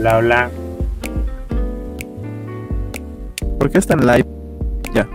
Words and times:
Hola, 0.00 0.16
hola. 0.16 0.50
¿Por 3.58 3.70
qué 3.70 3.76
está 3.76 3.92
en 3.92 4.06
live? 4.06 4.26
Ya. 4.94 5.06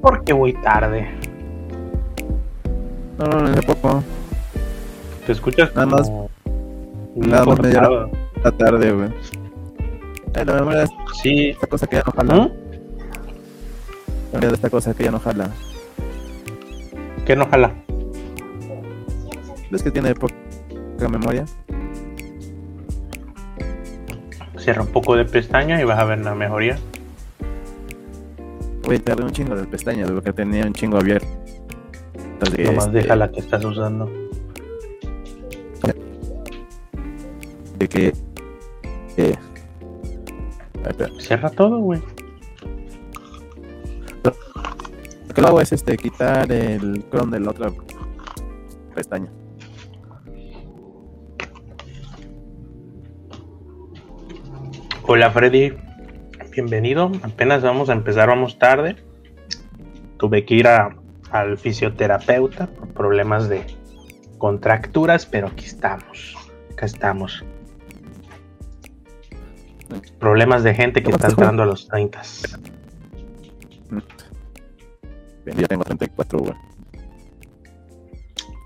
Porque 0.00 0.32
voy 0.32 0.54
tarde. 0.54 1.06
No, 3.18 3.26
no, 3.26 3.40
no, 3.42 3.50
de 3.50 3.60
poco. 3.60 4.02
¿Te 5.26 5.32
escuchas? 5.32 5.74
Nada 5.74 5.86
más- 5.86 6.10
nada 7.14 7.44
más 7.44 7.60
media? 7.60 7.82
La 8.42 8.52
tarde, 8.52 8.90
güey. 8.90 9.10
La 10.32 10.82
es 10.84 10.90
Sí. 11.22 11.50
esta 11.50 11.66
cosa 11.66 11.86
que 11.86 11.96
ya 11.96 12.02
no 12.06 12.12
jala. 12.12 12.34
¿Mm? 12.34 12.48
La 14.32 14.38
verdad 14.40 14.48
es 14.48 14.52
esta 14.54 14.70
cosa 14.70 14.94
que 14.94 15.04
ya 15.04 15.10
no 15.10 15.20
jala. 15.20 15.50
¿Qué 17.26 17.36
no 17.36 17.46
jala? 17.50 17.74
¿Ves 19.70 19.82
que 19.82 19.90
tiene 19.90 20.14
poca 20.14 20.32
memoria? 21.10 21.44
Cierra 24.62 24.82
un 24.82 24.88
poco 24.88 25.16
de 25.16 25.24
pestaña 25.24 25.80
y 25.80 25.84
vas 25.84 25.98
a 25.98 26.04
ver 26.04 26.20
la 26.20 26.34
mejoría. 26.34 26.78
Güey, 28.84 28.98
tardé 29.00 29.24
un 29.24 29.32
chingo 29.32 29.56
de 29.56 29.64
pestañas 29.66 30.10
porque 30.10 30.32
tenía 30.32 30.64
un 30.64 30.72
chingo 30.72 30.98
abierto. 30.98 31.26
Entonces, 32.14 32.66
Nomás 32.66 32.86
este, 32.86 32.98
deja 32.98 33.16
la 33.16 33.30
que 33.30 33.40
estás 33.40 33.64
usando. 33.64 34.10
de 37.78 37.88
que. 37.88 38.12
eh. 39.16 39.34
Cierra 41.18 41.50
todo, 41.50 41.78
güey. 41.78 42.00
Lo 44.24 45.34
que 45.34 45.40
lo 45.40 45.48
hago 45.48 45.60
es 45.60 45.72
este, 45.72 45.96
quitar 45.96 46.50
el 46.52 47.04
Chrome 47.10 47.38
de 47.38 47.44
la 47.44 47.50
otra 47.50 47.72
pestaña. 48.94 49.30
Hola, 55.14 55.30
Freddy. 55.30 55.74
Bienvenido. 56.52 57.12
Apenas 57.22 57.62
vamos 57.62 57.90
a 57.90 57.92
empezar, 57.92 58.30
vamos 58.30 58.58
tarde. 58.58 58.96
Tuve 60.16 60.46
que 60.46 60.54
ir 60.54 60.66
a- 60.66 60.96
al 61.30 61.58
fisioterapeuta 61.58 62.66
por 62.68 62.88
problemas 62.94 63.46
de 63.50 63.62
contracturas, 64.38 65.26
pero 65.26 65.48
aquí 65.48 65.66
estamos. 65.66 66.34
Acá 66.72 66.86
estamos. 66.86 67.44
Problemas 70.18 70.62
de 70.62 70.72
gente 70.74 71.00
que 71.02 71.10
¿Cómo 71.10 71.16
está 71.16 71.28
entrando 71.28 71.62
a 71.62 71.66
los 71.66 71.88
30. 71.88 72.22
Bien, 75.44 75.58
yo 75.58 75.68
tengo 75.68 75.84
34, 75.84 76.38
güey. 76.38 76.54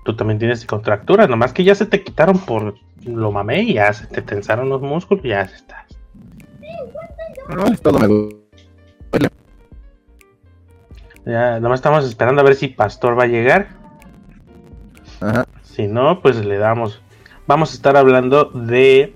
Tú 0.05 0.15
también 0.15 0.39
tienes 0.39 0.65
contracturas, 0.65 1.27
nomás 1.27 1.51
que 1.51 1.65
ya 1.65 1.75
se 1.75 1.85
te 1.87 2.01
quitaron 2.05 2.39
por 2.39 2.75
lo 3.03 3.31
mamé 3.33 3.63
y 3.63 3.73
ya 3.73 3.91
se 3.91 4.07
te 4.07 4.21
tensaron 4.21 4.69
los 4.69 4.81
músculos 4.81 5.25
y 5.25 5.27
ya 5.27 5.41
estás. 5.41 5.86
No, 5.86 5.86
todo 7.81 7.99
me 7.99 8.07
duele. 8.07 8.37
Ya, 11.25 11.59
nomás 11.59 11.79
estamos 11.79 12.05
esperando 12.05 12.41
a 12.41 12.43
ver 12.43 12.55
si 12.55 12.69
Pastor 12.69 13.17
va 13.19 13.23
a 13.23 13.27
llegar. 13.27 13.67
Ajá. 15.19 15.45
Si 15.63 15.87
no, 15.87 16.21
pues 16.21 16.37
le 16.45 16.57
damos. 16.57 17.01
Vamos 17.47 17.71
a 17.71 17.73
estar 17.75 17.97
hablando 17.97 18.45
de. 18.45 19.13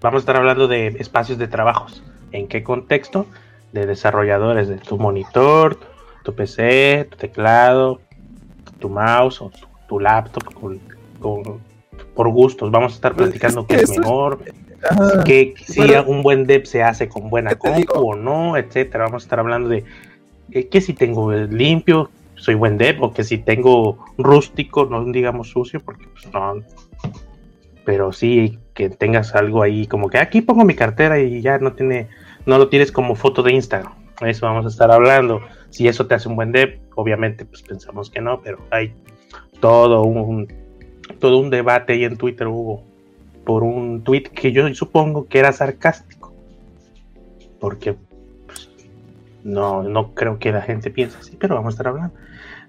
Vamos 0.00 0.18
a 0.18 0.22
estar 0.22 0.36
hablando 0.36 0.68
de 0.68 0.88
espacios 0.98 1.38
de 1.38 1.48
trabajos. 1.48 2.02
¿En 2.32 2.48
qué 2.48 2.62
contexto? 2.62 3.26
De 3.72 3.86
desarrolladores, 3.86 4.68
de 4.68 4.76
tu 4.78 4.98
monitor, 4.98 5.78
tu 6.24 6.34
PC, 6.34 7.08
tu 7.10 7.16
teclado, 7.16 8.00
tu 8.78 8.88
mouse 8.88 9.40
o 9.42 9.50
tu, 9.50 9.66
tu 9.88 10.00
laptop 10.00 10.44
con, 10.54 10.80
con- 11.20 11.60
por 12.14 12.28
gustos. 12.30 12.70
Vamos 12.70 12.92
a 12.92 12.94
estar 12.96 13.14
Pues, 13.14 13.28
platicando 13.30 13.66
qué 13.66 13.76
es 13.76 13.98
mejor, 13.98 14.40
Ajá. 14.88 15.24
que 15.24 15.54
si 15.64 15.80
Bueno, 15.80 16.04
un 16.06 16.22
buen 16.22 16.46
dev 16.46 16.66
se 16.66 16.82
hace 16.82 17.08
con 17.08 17.30
buena 17.30 17.50
¿qué 17.50 17.70
te 17.70 17.84
compu 17.84 18.12
o 18.12 18.16
no, 18.16 18.56
etcétera. 18.56 19.04
Vamos 19.04 19.22
a 19.22 19.26
estar 19.26 19.38
hablando 19.38 19.68
de 19.68 19.84
eh, 20.50 20.68
que 20.68 20.80
si 20.80 20.92
tengo 20.92 21.32
limpio, 21.32 22.10
soy 22.34 22.54
buen 22.54 22.76
dev, 22.76 23.02
o 23.02 23.12
que 23.12 23.24
si 23.24 23.38
tengo 23.38 24.04
rústico, 24.18 24.86
no 24.86 25.04
digamos 25.04 25.48
sucio, 25.50 25.80
porque 25.80 26.06
pues 26.12 26.32
no. 26.32 26.62
Pero 27.84 28.12
sí 28.12 28.58
que 28.74 28.90
tengas 28.90 29.34
algo 29.34 29.62
ahí, 29.62 29.86
como 29.86 30.08
que 30.08 30.18
aquí 30.18 30.40
pongo 30.40 30.64
mi 30.64 30.74
cartera 30.74 31.20
y 31.20 31.40
ya 31.40 31.58
no 31.58 31.72
tiene, 31.72 32.08
no 32.46 32.58
lo 32.58 32.68
tienes 32.68 32.92
como 32.92 33.14
foto 33.14 33.42
de 33.42 33.52
Instagram. 33.52 33.92
Eso 34.20 34.46
vamos 34.46 34.64
a 34.66 34.68
estar 34.68 34.90
hablando. 34.90 35.40
Si 35.70 35.88
eso 35.88 36.06
te 36.06 36.14
hace 36.14 36.28
un 36.28 36.36
buen 36.36 36.52
dev, 36.52 36.80
obviamente, 36.94 37.44
pues 37.44 37.62
pensamos 37.62 38.10
que 38.10 38.20
no, 38.20 38.40
pero 38.40 38.58
hay 38.70 38.92
todo 39.60 40.02
un 40.02 40.48
todo 41.18 41.38
un 41.38 41.50
debate 41.50 41.92
ahí 41.94 42.04
en 42.04 42.16
Twitter 42.16 42.46
hubo 42.48 42.84
por 43.44 43.62
un 43.62 44.02
tweet 44.02 44.24
que 44.24 44.52
yo 44.52 44.72
supongo 44.74 45.26
que 45.26 45.38
era 45.38 45.52
sarcástico. 45.52 46.32
Porque 47.60 47.96
pues, 48.46 48.68
no, 49.44 49.82
no 49.82 50.14
creo 50.14 50.38
que 50.38 50.52
la 50.52 50.62
gente 50.62 50.90
piense 50.90 51.18
así, 51.18 51.36
pero 51.38 51.54
vamos 51.54 51.74
a 51.74 51.74
estar 51.74 51.88
hablando. 51.88 52.14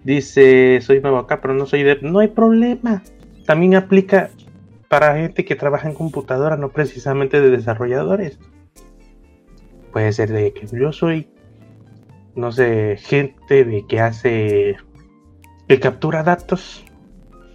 Dice, 0.04 0.80
soy 0.82 1.02
nuevo 1.02 1.18
acá, 1.18 1.42
pero 1.42 1.54
no 1.54 1.66
soy 1.66 1.84
de... 1.84 2.00
No 2.02 2.20
hay 2.20 2.28
problema. 2.28 3.04
También 3.46 3.76
aplica 3.76 4.30
para 4.90 5.16
gente 5.16 5.46
que 5.46 5.56
trabaja 5.56 5.88
en 5.88 5.96
computadora, 5.96 6.58
no 6.58 6.70
precisamente 6.70 7.42
de 7.42 7.50
desarrolladores. 7.50 8.38
Puede 9.92 10.12
ser 10.12 10.32
de 10.32 10.54
que 10.54 10.68
yo 10.68 10.92
soy, 10.92 11.30
no 12.36 12.52
sé, 12.52 12.98
gente 12.98 13.64
de 13.64 13.86
que 13.88 14.00
hace... 14.02 14.76
que 15.68 15.80
captura 15.80 16.24
datos 16.24 16.84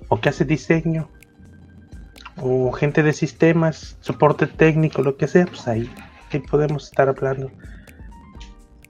o 0.08 0.20
que 0.20 0.30
hace 0.30 0.44
diseño 0.44 1.10
o 2.42 2.72
gente 2.72 3.02
de 3.02 3.12
sistemas, 3.12 3.96
soporte 4.00 4.46
técnico, 4.46 5.02
lo 5.02 5.16
que 5.16 5.28
sea, 5.28 5.46
pues 5.46 5.66
ahí, 5.68 5.90
ahí 6.32 6.40
podemos 6.40 6.84
estar 6.84 7.08
hablando. 7.08 7.50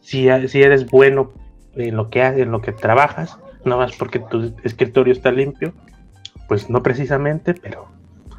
Si, 0.00 0.26
si 0.48 0.62
eres 0.62 0.86
bueno 0.90 1.32
en 1.74 1.96
lo 1.96 2.10
que 2.10 2.22
en 2.24 2.50
lo 2.50 2.60
que 2.60 2.72
trabajas, 2.72 3.38
no 3.64 3.76
más 3.78 3.94
porque 3.96 4.18
tu 4.18 4.54
escritorio 4.64 5.12
está 5.12 5.30
limpio, 5.30 5.72
pues 6.48 6.70
no 6.70 6.82
precisamente, 6.82 7.54
pero 7.54 7.88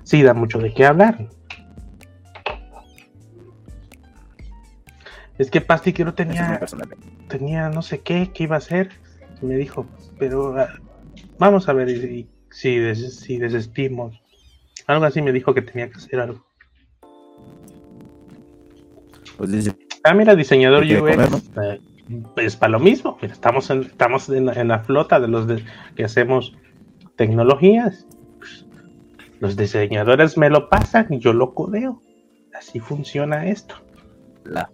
sí 0.03 0.23
da 0.23 0.33
mucho 0.33 0.59
de 0.59 0.73
qué 0.73 0.85
hablar. 0.85 1.27
Es 5.37 5.49
que 5.49 5.61
Pasti 5.61 5.93
que 5.93 6.03
no 6.03 6.13
tenía, 6.13 6.59
tenía 7.29 7.69
no 7.69 7.81
sé 7.81 8.01
qué, 8.01 8.31
qué 8.33 8.43
iba 8.43 8.55
a 8.55 8.59
hacer. 8.59 8.89
Me 9.41 9.55
dijo, 9.55 9.85
pero 10.17 10.57
ah, 10.59 10.67
vamos 11.37 11.69
a 11.69 11.73
ver 11.73 11.89
y- 11.89 12.27
si, 12.51 12.77
des- 12.77 13.19
si 13.19 13.37
desestimos. 13.37 14.21
Algo 14.89 15.05
así 15.05 15.21
me 15.21 15.31
dijo 15.31 15.53
que 15.53 15.61
tenía 15.61 15.87
que 15.87 15.97
hacer 15.97 16.19
algo. 16.19 16.43
Pues 19.37 19.51
dice, 19.51 19.75
Ah, 20.03 20.15
mira, 20.15 20.33
diseñador 20.35 20.81
¿Qué 20.81 20.99
quiere 20.99 21.25
UX. 21.27 21.49
eh, 21.61 21.79
es 22.37 22.55
para 22.55 22.71
lo 22.71 22.79
mismo. 22.79 23.17
Mira, 23.21 23.33
estamos 23.35 23.69
en, 23.69 23.81
estamos 23.83 24.27
en, 24.29 24.47
la- 24.47 24.53
en 24.53 24.69
la 24.69 24.79
flota 24.79 25.19
de 25.19 25.27
los 25.27 25.45
de- 25.45 25.63
que 25.95 26.05
hacemos 26.05 26.55
tecnologías. 27.17 28.07
Pues, 28.39 28.65
los 29.39 29.55
diseñadores 29.55 30.37
me 30.39 30.49
lo 30.49 30.69
pasan 30.69 31.05
y 31.11 31.19
yo 31.19 31.33
lo 31.33 31.53
codeo. 31.53 32.01
Así 32.57 32.79
funciona 32.79 33.45
esto. 33.47 33.75
la 34.43 34.71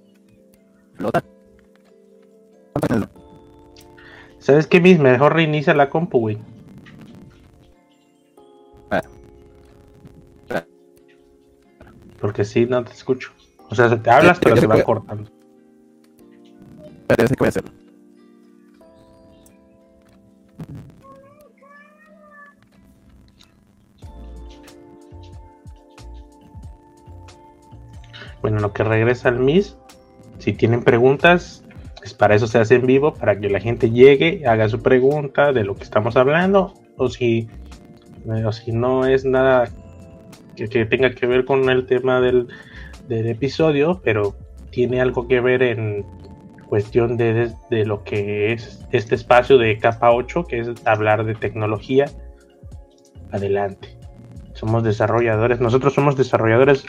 flota. 0.95 1.21
¿Sabes 4.39 4.67
qué, 4.67 4.79
Miss? 4.79 4.97
Mejor 4.99 5.33
reinicia 5.33 5.73
la 5.73 5.89
compu, 5.89 6.19
güey. 6.19 6.37
Porque 12.25 12.43
si 12.43 12.65
no 12.65 12.83
te 12.83 12.91
escucho. 12.91 13.31
O 13.69 13.75
sea, 13.75 13.87
te 14.01 14.09
hablas, 14.09 14.39
Ya- 14.39 14.43
pero 14.45 14.57
se 14.57 14.65
va 14.65 14.83
cortando. 14.83 15.29
Sé 17.07 17.15
qué 17.15 17.35
voy 17.37 17.45
a 17.45 17.49
hacer. 17.49 17.63
Bueno, 28.41 28.57
lo 28.59 28.73
que 28.73 28.83
regresa 28.83 29.29
al 29.29 29.39
MIS, 29.39 29.77
si 30.39 30.53
tienen 30.53 30.83
preguntas, 30.83 31.63
es 32.03 32.15
para 32.15 32.33
eso 32.33 32.47
se 32.47 32.57
hace 32.57 32.73
en 32.73 32.87
vivo, 32.87 33.13
para 33.13 33.39
que 33.39 33.51
la 33.51 33.59
gente 33.59 33.91
llegue, 33.91 34.47
haga 34.47 34.67
su 34.67 34.81
pregunta 34.81 35.53
de 35.53 35.63
lo 35.63 35.75
que 35.75 35.83
estamos 35.83 36.17
hablando, 36.17 36.73
o 36.97 37.07
si, 37.07 37.47
eh, 38.35 38.45
o 38.45 38.51
si 38.51 38.71
no 38.71 39.05
es 39.05 39.25
nada 39.25 39.69
que, 40.55 40.85
tenga 40.85 41.11
que 41.11 41.27
ver 41.27 41.45
con 41.45 41.69
el 41.69 41.85
tema 41.85 42.21
del, 42.21 42.47
del 43.07 43.27
episodio, 43.27 44.01
pero 44.03 44.35
tiene 44.71 45.01
algo 45.01 45.27
que 45.27 45.39
ver 45.41 45.63
en 45.63 46.05
cuestión 46.67 47.15
de, 47.17 47.51
de- 47.69 47.85
lo 47.85 48.03
que 48.03 48.51
es 48.53 48.85
este 48.91 49.15
espacio 49.15 49.57
de 49.57 49.77
capa 49.77 50.11
8, 50.11 50.45
que 50.45 50.59
es 50.59 50.69
hablar 50.85 51.25
de 51.25 51.35
tecnología, 51.35 52.05
adelante. 53.31 53.97
Somos 54.53 54.83
desarrolladores, 54.83 55.59
nosotros 55.59 55.93
somos 55.93 56.15
desarrolladores 56.15 56.85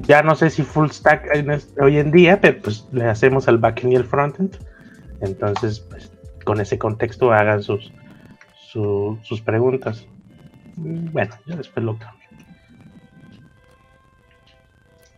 ya 0.00 0.22
no 0.22 0.34
sé 0.34 0.50
si 0.50 0.62
full 0.62 0.88
stack 0.88 1.28
hoy 1.80 1.98
en 1.98 2.10
día, 2.10 2.40
pero 2.40 2.60
pues 2.62 2.88
le 2.90 3.04
hacemos 3.04 3.46
al 3.48 3.58
backend 3.58 3.92
y 3.92 3.96
el 3.96 4.04
frontend. 4.04 4.56
Entonces, 5.20 5.80
pues, 5.80 6.10
con 6.44 6.60
ese 6.60 6.78
contexto 6.78 7.32
hagan 7.32 7.62
sus, 7.62 7.92
su- 8.58 9.18
sus 9.22 9.40
preguntas. 9.42 10.06
Bueno, 10.82 11.34
yo 11.44 11.56
después 11.56 11.84
lo 11.84 11.98
cambio. 11.98 12.28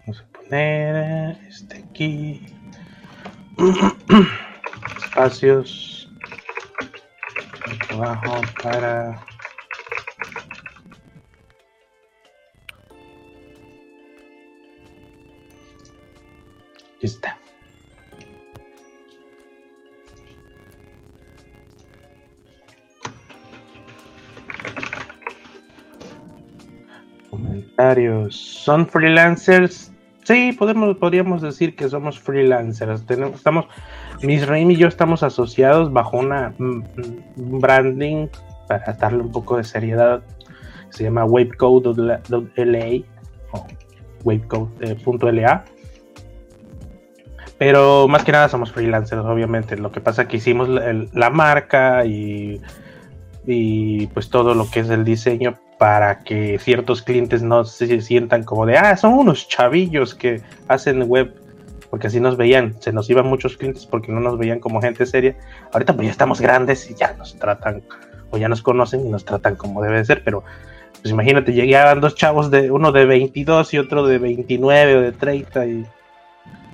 Vamos 0.00 0.20
a 0.20 0.26
poner 0.32 0.96
eh, 0.96 1.38
este 1.48 1.76
aquí. 1.76 2.46
Espacios. 4.98 6.10
Abajo 7.90 8.40
para 8.60 9.24
está. 17.00 17.41
¿Son 28.30 28.86
freelancers? 28.86 29.92
Sí, 30.24 30.52
podemos, 30.52 30.96
podríamos 30.98 31.42
decir 31.42 31.74
que 31.74 31.88
somos 31.88 32.18
freelancers. 32.18 33.04
Tenemos, 33.06 33.36
estamos, 33.36 33.66
Miss 34.22 34.46
Raimi 34.46 34.74
y 34.74 34.76
yo 34.76 34.86
estamos 34.86 35.24
asociados 35.24 35.92
bajo 35.92 36.18
una 36.18 36.54
mm, 36.58 36.76
mm, 37.36 37.58
branding 37.58 38.28
para 38.68 38.92
darle 38.92 39.22
un 39.22 39.32
poco 39.32 39.56
de 39.56 39.64
seriedad. 39.64 40.22
Se 40.90 41.02
llama 41.02 41.24
Wavecode.la 41.24 42.20
o 43.50 43.66
Wavecode.la. 44.22 45.64
Pero 47.58 48.06
más 48.06 48.24
que 48.24 48.32
nada 48.32 48.48
somos 48.48 48.70
freelancers, 48.70 49.22
obviamente. 49.24 49.76
Lo 49.76 49.90
que 49.90 50.00
pasa 50.00 50.22
es 50.22 50.28
que 50.28 50.36
hicimos 50.36 50.68
la, 50.68 51.04
la 51.12 51.30
marca 51.30 52.04
y, 52.04 52.60
y 53.44 54.06
pues 54.08 54.30
todo 54.30 54.54
lo 54.54 54.70
que 54.70 54.80
es 54.80 54.90
el 54.90 55.04
diseño 55.04 55.58
para 55.82 56.20
que 56.20 56.60
ciertos 56.60 57.02
clientes 57.02 57.42
no 57.42 57.64
se 57.64 58.00
sientan 58.02 58.44
como 58.44 58.66
de, 58.66 58.78
ah, 58.78 58.96
son 58.96 59.14
unos 59.14 59.48
chavillos 59.48 60.14
que 60.14 60.40
hacen 60.68 61.02
web, 61.08 61.34
porque 61.90 62.06
así 62.06 62.20
nos 62.20 62.36
veían, 62.36 62.80
se 62.80 62.92
nos 62.92 63.10
iban 63.10 63.26
muchos 63.26 63.56
clientes 63.56 63.84
porque 63.84 64.12
no 64.12 64.20
nos 64.20 64.38
veían 64.38 64.60
como 64.60 64.80
gente 64.80 65.04
seria. 65.06 65.34
Ahorita 65.72 65.92
pues 65.92 66.06
ya 66.06 66.12
estamos 66.12 66.40
grandes 66.40 66.88
y 66.88 66.94
ya 66.94 67.14
nos 67.14 67.36
tratan, 67.36 67.82
o 68.30 68.38
ya 68.38 68.48
nos 68.48 68.62
conocen 68.62 69.04
y 69.04 69.10
nos 69.10 69.24
tratan 69.24 69.56
como 69.56 69.82
debe 69.82 70.04
ser, 70.04 70.22
pero 70.22 70.44
pues 71.00 71.10
imagínate, 71.10 71.52
llegaban 71.52 72.00
dos 72.00 72.14
chavos, 72.14 72.48
de 72.52 72.70
uno 72.70 72.92
de 72.92 73.04
22 73.04 73.74
y 73.74 73.78
otro 73.78 74.06
de 74.06 74.18
29 74.18 74.96
o 74.98 75.00
de 75.00 75.10
30 75.10 75.66
y, 75.66 75.86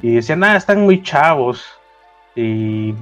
y 0.02 0.14
decían, 0.16 0.44
ah, 0.44 0.54
están 0.54 0.82
muy 0.82 1.02
chavos. 1.02 1.64
Y 2.36 2.92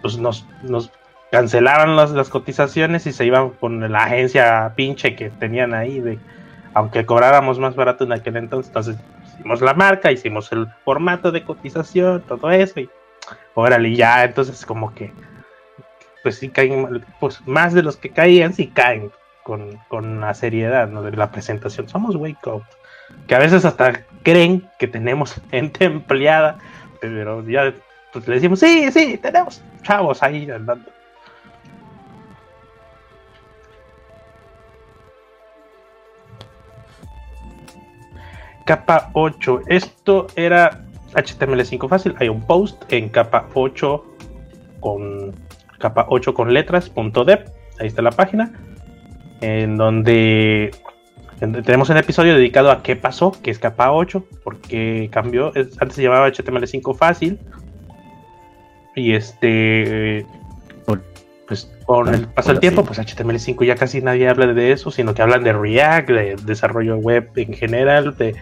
pues 0.00 0.16
nos, 0.16 0.46
nos 0.62 0.90
cancelaron 1.30 1.96
las, 1.96 2.10
las, 2.10 2.28
cotizaciones 2.28 3.06
y 3.06 3.12
se 3.12 3.24
iban 3.24 3.50
con 3.50 3.80
la 3.90 4.04
agencia 4.04 4.72
pinche 4.74 5.14
que 5.14 5.30
tenían 5.30 5.74
ahí, 5.74 6.00
de, 6.00 6.18
aunque 6.74 7.06
cobráramos 7.06 7.58
más 7.58 7.76
barato 7.76 8.04
en 8.04 8.12
aquel 8.12 8.36
entonces. 8.36 8.68
Entonces 8.68 8.96
hicimos 9.34 9.60
la 9.60 9.74
marca, 9.74 10.12
hicimos 10.12 10.50
el 10.52 10.66
formato 10.84 11.32
de 11.32 11.44
cotización, 11.44 12.22
todo 12.22 12.50
eso, 12.50 12.80
y 12.80 12.90
órale, 13.54 13.94
ya, 13.94 14.24
entonces 14.24 14.66
como 14.66 14.94
que, 14.94 15.12
pues 16.22 16.36
sí 16.38 16.48
caen, 16.48 17.04
pues 17.18 17.40
más 17.46 17.74
de 17.74 17.82
los 17.82 17.96
que 17.96 18.10
caían, 18.10 18.52
sí 18.52 18.66
caen 18.68 19.10
con, 19.44 19.78
con 19.88 20.20
la 20.20 20.34
seriedad 20.34 20.88
¿no? 20.88 21.02
de 21.02 21.12
la 21.12 21.30
presentación. 21.30 21.88
Somos 21.88 22.16
Wake 22.16 22.46
Up, 22.46 22.64
que 23.26 23.34
a 23.34 23.38
veces 23.38 23.64
hasta 23.64 24.04
creen 24.22 24.68
que 24.78 24.88
tenemos 24.88 25.40
gente 25.50 25.84
empleada, 25.84 26.58
pero 27.00 27.46
ya 27.48 27.72
pues 28.12 28.26
le 28.26 28.34
decimos, 28.34 28.58
sí, 28.58 28.90
sí, 28.90 29.16
tenemos 29.18 29.62
chavos 29.82 30.22
ahí 30.22 30.50
andando. 30.50 30.90
Capa 38.70 39.10
8. 39.14 39.62
Esto 39.66 40.28
era 40.36 40.84
HTML5 41.14 41.88
fácil. 41.88 42.14
Hay 42.20 42.28
un 42.28 42.40
post 42.40 42.80
en 42.92 43.08
capa 43.08 43.48
8 43.54 44.04
con 44.78 45.34
capa 45.78 46.06
8 46.08 46.32
con. 46.32 46.56
Ahí 46.56 47.88
está 47.88 48.00
la 48.00 48.12
página. 48.12 48.52
En 49.40 49.76
donde 49.76 50.70
tenemos 51.64 51.90
un 51.90 51.96
episodio 51.96 52.36
dedicado 52.36 52.70
a 52.70 52.84
qué 52.84 52.94
pasó, 52.94 53.32
que 53.42 53.50
es 53.50 53.58
capa 53.58 53.90
8, 53.90 54.24
porque 54.44 55.08
cambió. 55.10 55.48
antes 55.80 55.94
se 55.96 56.04
llamaba 56.04 56.28
HTML5 56.28 56.96
fácil. 56.96 57.40
Y 58.94 59.14
este 59.14 60.24
pues 61.50 61.68
con 61.84 62.14
el 62.14 62.28
paso 62.28 62.50
del 62.50 62.60
tiempo, 62.60 62.84
pues 62.84 63.00
HTML5 63.00 63.66
ya 63.66 63.74
casi 63.74 64.00
nadie 64.00 64.28
habla 64.28 64.46
de 64.46 64.70
eso, 64.70 64.92
sino 64.92 65.14
que 65.14 65.22
hablan 65.22 65.42
de 65.42 65.52
React, 65.52 66.08
de 66.08 66.36
desarrollo 66.44 66.96
web 66.98 67.28
en 67.34 67.52
general, 67.52 68.16
de 68.16 68.36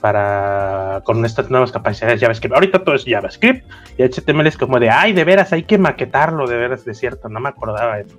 para 0.00 1.00
con 1.02 1.24
estas 1.24 1.50
nuevas 1.50 1.72
capacidades 1.72 2.20
de 2.20 2.24
JavaScript. 2.24 2.54
Ahorita 2.54 2.84
todo 2.84 2.94
es 2.94 3.04
JavaScript 3.04 3.68
y 3.98 4.04
HTML 4.04 4.46
es 4.46 4.56
como 4.56 4.78
de, 4.78 4.90
ay, 4.90 5.12
de 5.12 5.24
veras, 5.24 5.52
hay 5.52 5.64
que 5.64 5.76
maquetarlo, 5.76 6.46
de 6.46 6.56
veras, 6.56 6.84
de 6.84 6.94
cierto, 6.94 7.28
no 7.28 7.40
me 7.40 7.48
acordaba 7.48 7.96
de 7.96 8.02
eso. 8.02 8.16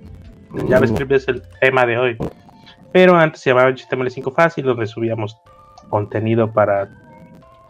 Uh. 0.52 0.68
JavaScript 0.68 1.12
es 1.12 1.26
el 1.28 1.42
tema 1.62 1.86
de 1.86 1.96
hoy. 1.96 2.18
Pero 2.92 3.16
antes 3.16 3.40
se 3.40 3.48
llamaba 3.48 3.70
HTML5 3.70 4.34
fácil, 4.34 4.66
donde 4.66 4.86
subíamos 4.86 5.40
contenido 5.88 6.52
para, 6.52 6.90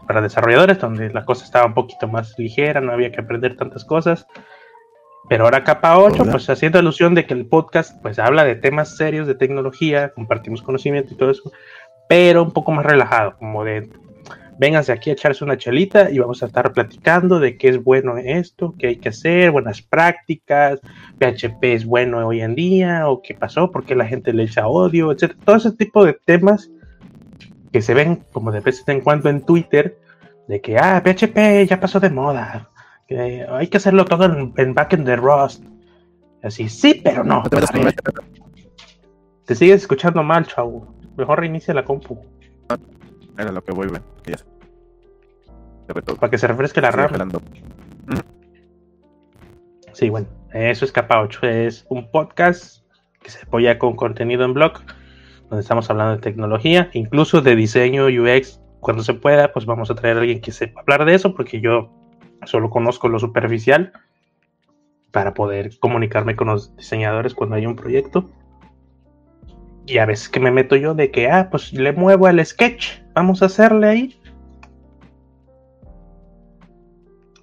para 0.07 0.19
desarrolladores, 0.19 0.77
donde 0.77 1.09
la 1.09 1.23
cosa 1.23 1.45
estaba 1.45 1.67
un 1.67 1.73
poquito 1.73 2.05
más 2.09 2.37
ligera, 2.37 2.81
no 2.81 2.91
había 2.91 3.13
que 3.13 3.21
aprender 3.21 3.55
tantas 3.55 3.85
cosas. 3.85 4.27
Pero 5.29 5.45
ahora 5.45 5.63
capa 5.63 5.99
8, 5.99 6.25
pues 6.31 6.49
haciendo 6.49 6.79
alusión 6.79 7.13
de 7.13 7.25
que 7.25 7.35
el 7.35 7.45
podcast 7.45 8.01
pues 8.01 8.17
habla 8.17 8.43
de 8.43 8.55
temas 8.55 8.97
serios 8.97 9.27
de 9.27 9.35
tecnología, 9.35 10.09
compartimos 10.09 10.63
conocimiento 10.63 11.13
y 11.13 11.17
todo 11.17 11.29
eso, 11.29 11.51
pero 12.09 12.43
un 12.43 12.51
poco 12.51 12.71
más 12.71 12.83
relajado, 12.83 13.37
como 13.37 13.63
de 13.63 13.89
vénganse 14.59 14.91
aquí 14.91 15.09
a 15.09 15.13
echarse 15.13 15.43
una 15.43 15.57
chelita 15.57 16.11
y 16.11 16.19
vamos 16.19 16.43
a 16.43 16.47
estar 16.47 16.73
platicando 16.73 17.39
de 17.39 17.57
qué 17.57 17.69
es 17.69 17.81
bueno 17.81 18.17
esto, 18.17 18.75
qué 18.77 18.87
hay 18.87 18.95
que 18.97 19.09
hacer, 19.09 19.51
buenas 19.51 19.81
prácticas, 19.81 20.81
PHP 21.17 21.63
es 21.63 21.85
bueno 21.85 22.27
hoy 22.27 22.41
en 22.41 22.55
día, 22.55 23.07
o 23.07 23.21
qué 23.21 23.35
pasó, 23.35 23.71
por 23.71 23.85
qué 23.85 23.95
la 23.95 24.05
gente 24.05 24.33
le 24.33 24.43
echa 24.43 24.67
odio, 24.67 25.11
etc. 25.11 25.33
Todo 25.45 25.55
ese 25.55 25.71
tipo 25.71 26.03
de 26.03 26.13
temas 26.13 26.69
que 27.71 27.81
se 27.81 27.93
ven 27.93 28.25
como 28.33 28.51
de 28.51 28.59
vez 28.59 28.83
en 28.87 28.99
cuando 28.99 29.29
en 29.29 29.45
Twitter, 29.45 29.97
de 30.49 30.59
que, 30.59 30.77
ah, 30.77 31.01
PHP 31.05 31.65
ya 31.65 31.79
pasó 31.79 31.99
de 32.01 32.09
moda, 32.09 32.69
hay 33.17 33.67
que 33.67 33.77
hacerlo 33.77 34.05
todo 34.05 34.25
en, 34.25 34.53
en 34.57 34.73
backend 34.73 35.05
de 35.05 35.15
Rust. 35.15 35.63
Así, 36.43 36.69
sí, 36.69 37.01
pero 37.03 37.23
no. 37.23 37.43
Te 39.45 39.55
sigues 39.55 39.81
escuchando 39.81 40.23
mal, 40.23 40.45
chavo. 40.45 40.93
Mejor 41.17 41.39
reinicia 41.39 41.73
la 41.73 41.83
compu. 41.83 42.19
Era 43.37 43.51
lo 43.51 43.63
que 43.63 43.71
voy, 43.71 43.87
a 43.87 44.01
Que 45.87 46.01
Para 46.01 46.29
que 46.29 46.37
se 46.37 46.47
refresque 46.47 46.81
la 46.81 46.91
RAM. 46.91 47.31
Sí, 49.93 50.09
bueno. 50.09 50.27
Eso 50.53 50.85
es 50.85 50.91
capa 50.91 51.21
8. 51.21 51.47
Es 51.47 51.85
un 51.89 52.09
podcast 52.09 52.83
que 53.21 53.29
se 53.29 53.43
apoya 53.43 53.77
con 53.77 53.95
contenido 53.95 54.45
en 54.45 54.53
blog, 54.53 54.73
donde 55.49 55.61
estamos 55.61 55.89
hablando 55.89 56.15
de 56.15 56.21
tecnología, 56.21 56.89
incluso 56.93 57.41
de 57.41 57.55
diseño 57.55 58.05
UX. 58.05 58.61
Cuando 58.79 59.03
se 59.03 59.13
pueda, 59.13 59.51
pues 59.51 59.65
vamos 59.65 59.91
a 59.91 59.95
traer 59.95 60.17
a 60.17 60.21
alguien 60.21 60.41
que 60.41 60.51
sepa 60.51 60.81
hablar 60.81 61.05
de 61.05 61.15
eso, 61.15 61.35
porque 61.35 61.59
yo 61.59 61.91
solo 62.45 62.69
conozco 62.69 63.09
lo 63.09 63.19
superficial 63.19 63.91
para 65.11 65.33
poder 65.33 65.77
comunicarme 65.79 66.35
con 66.35 66.47
los 66.47 66.75
diseñadores 66.75 67.33
cuando 67.33 67.55
hay 67.55 67.65
un 67.65 67.75
proyecto. 67.75 68.29
Y 69.85 69.97
a 69.97 70.05
veces 70.05 70.29
que 70.29 70.39
me 70.39 70.51
meto 70.51 70.75
yo 70.75 70.93
de 70.93 71.09
que, 71.09 71.29
ah, 71.29 71.49
pues 71.49 71.73
le 71.73 71.91
muevo 71.93 72.27
al 72.27 72.45
sketch, 72.45 73.01
vamos 73.15 73.41
a 73.41 73.47
hacerle 73.47 73.87
ahí. 73.87 74.19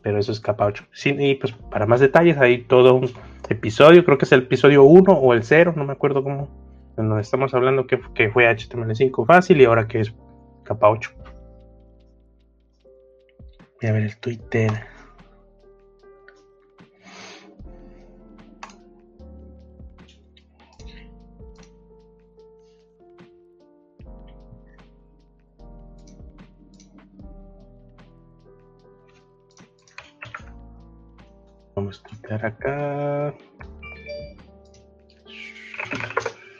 Pero 0.02 0.18
eso 0.18 0.30
es 0.30 0.38
capa 0.38 0.66
8. 0.66 0.84
y 1.18 1.34
pues 1.34 1.52
para 1.70 1.86
más 1.86 1.98
detalles 1.98 2.38
hay 2.38 2.62
todo 2.62 2.94
un 2.94 3.10
episodio, 3.48 4.04
creo 4.04 4.18
que 4.18 4.24
es 4.24 4.32
el 4.32 4.42
episodio 4.42 4.84
1 4.84 5.12
o 5.12 5.34
el 5.34 5.42
0, 5.42 5.74
no 5.76 5.84
me 5.84 5.92
acuerdo 5.92 6.22
cómo, 6.22 6.48
donde 6.96 7.20
estamos 7.20 7.52
hablando 7.54 7.88
que, 7.88 8.00
que 8.14 8.30
fue 8.30 8.48
HTML5 8.48 9.26
fácil 9.26 9.60
y 9.60 9.64
ahora 9.64 9.88
que 9.88 10.00
es 10.00 10.14
capa 10.62 10.88
8. 10.88 11.10
Voy 13.80 13.90
a 13.90 13.92
ver 13.92 14.02
el 14.04 14.16
Twitter. 14.16 14.70
Vamos 31.74 32.02
a 32.02 32.08
quitar 32.08 32.46
acá. 32.46 33.34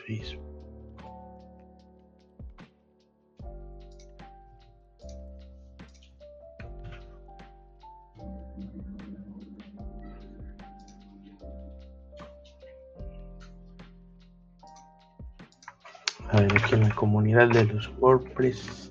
Facebook. 0.06 0.45
A 16.28 16.40
ver, 16.40 16.52
aquí 16.56 16.74
en 16.74 16.82
la 16.82 16.94
comunidad 16.94 17.48
de 17.48 17.64
los 17.64 17.90
WordPress. 17.98 18.85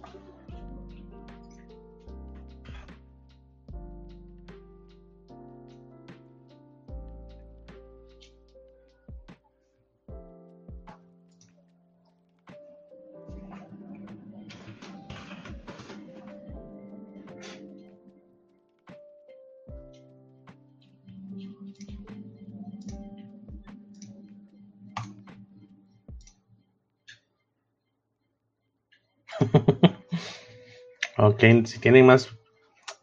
Ok, 31.17 31.43
si 31.65 31.79
tienen 31.79 32.05
más, 32.05 32.36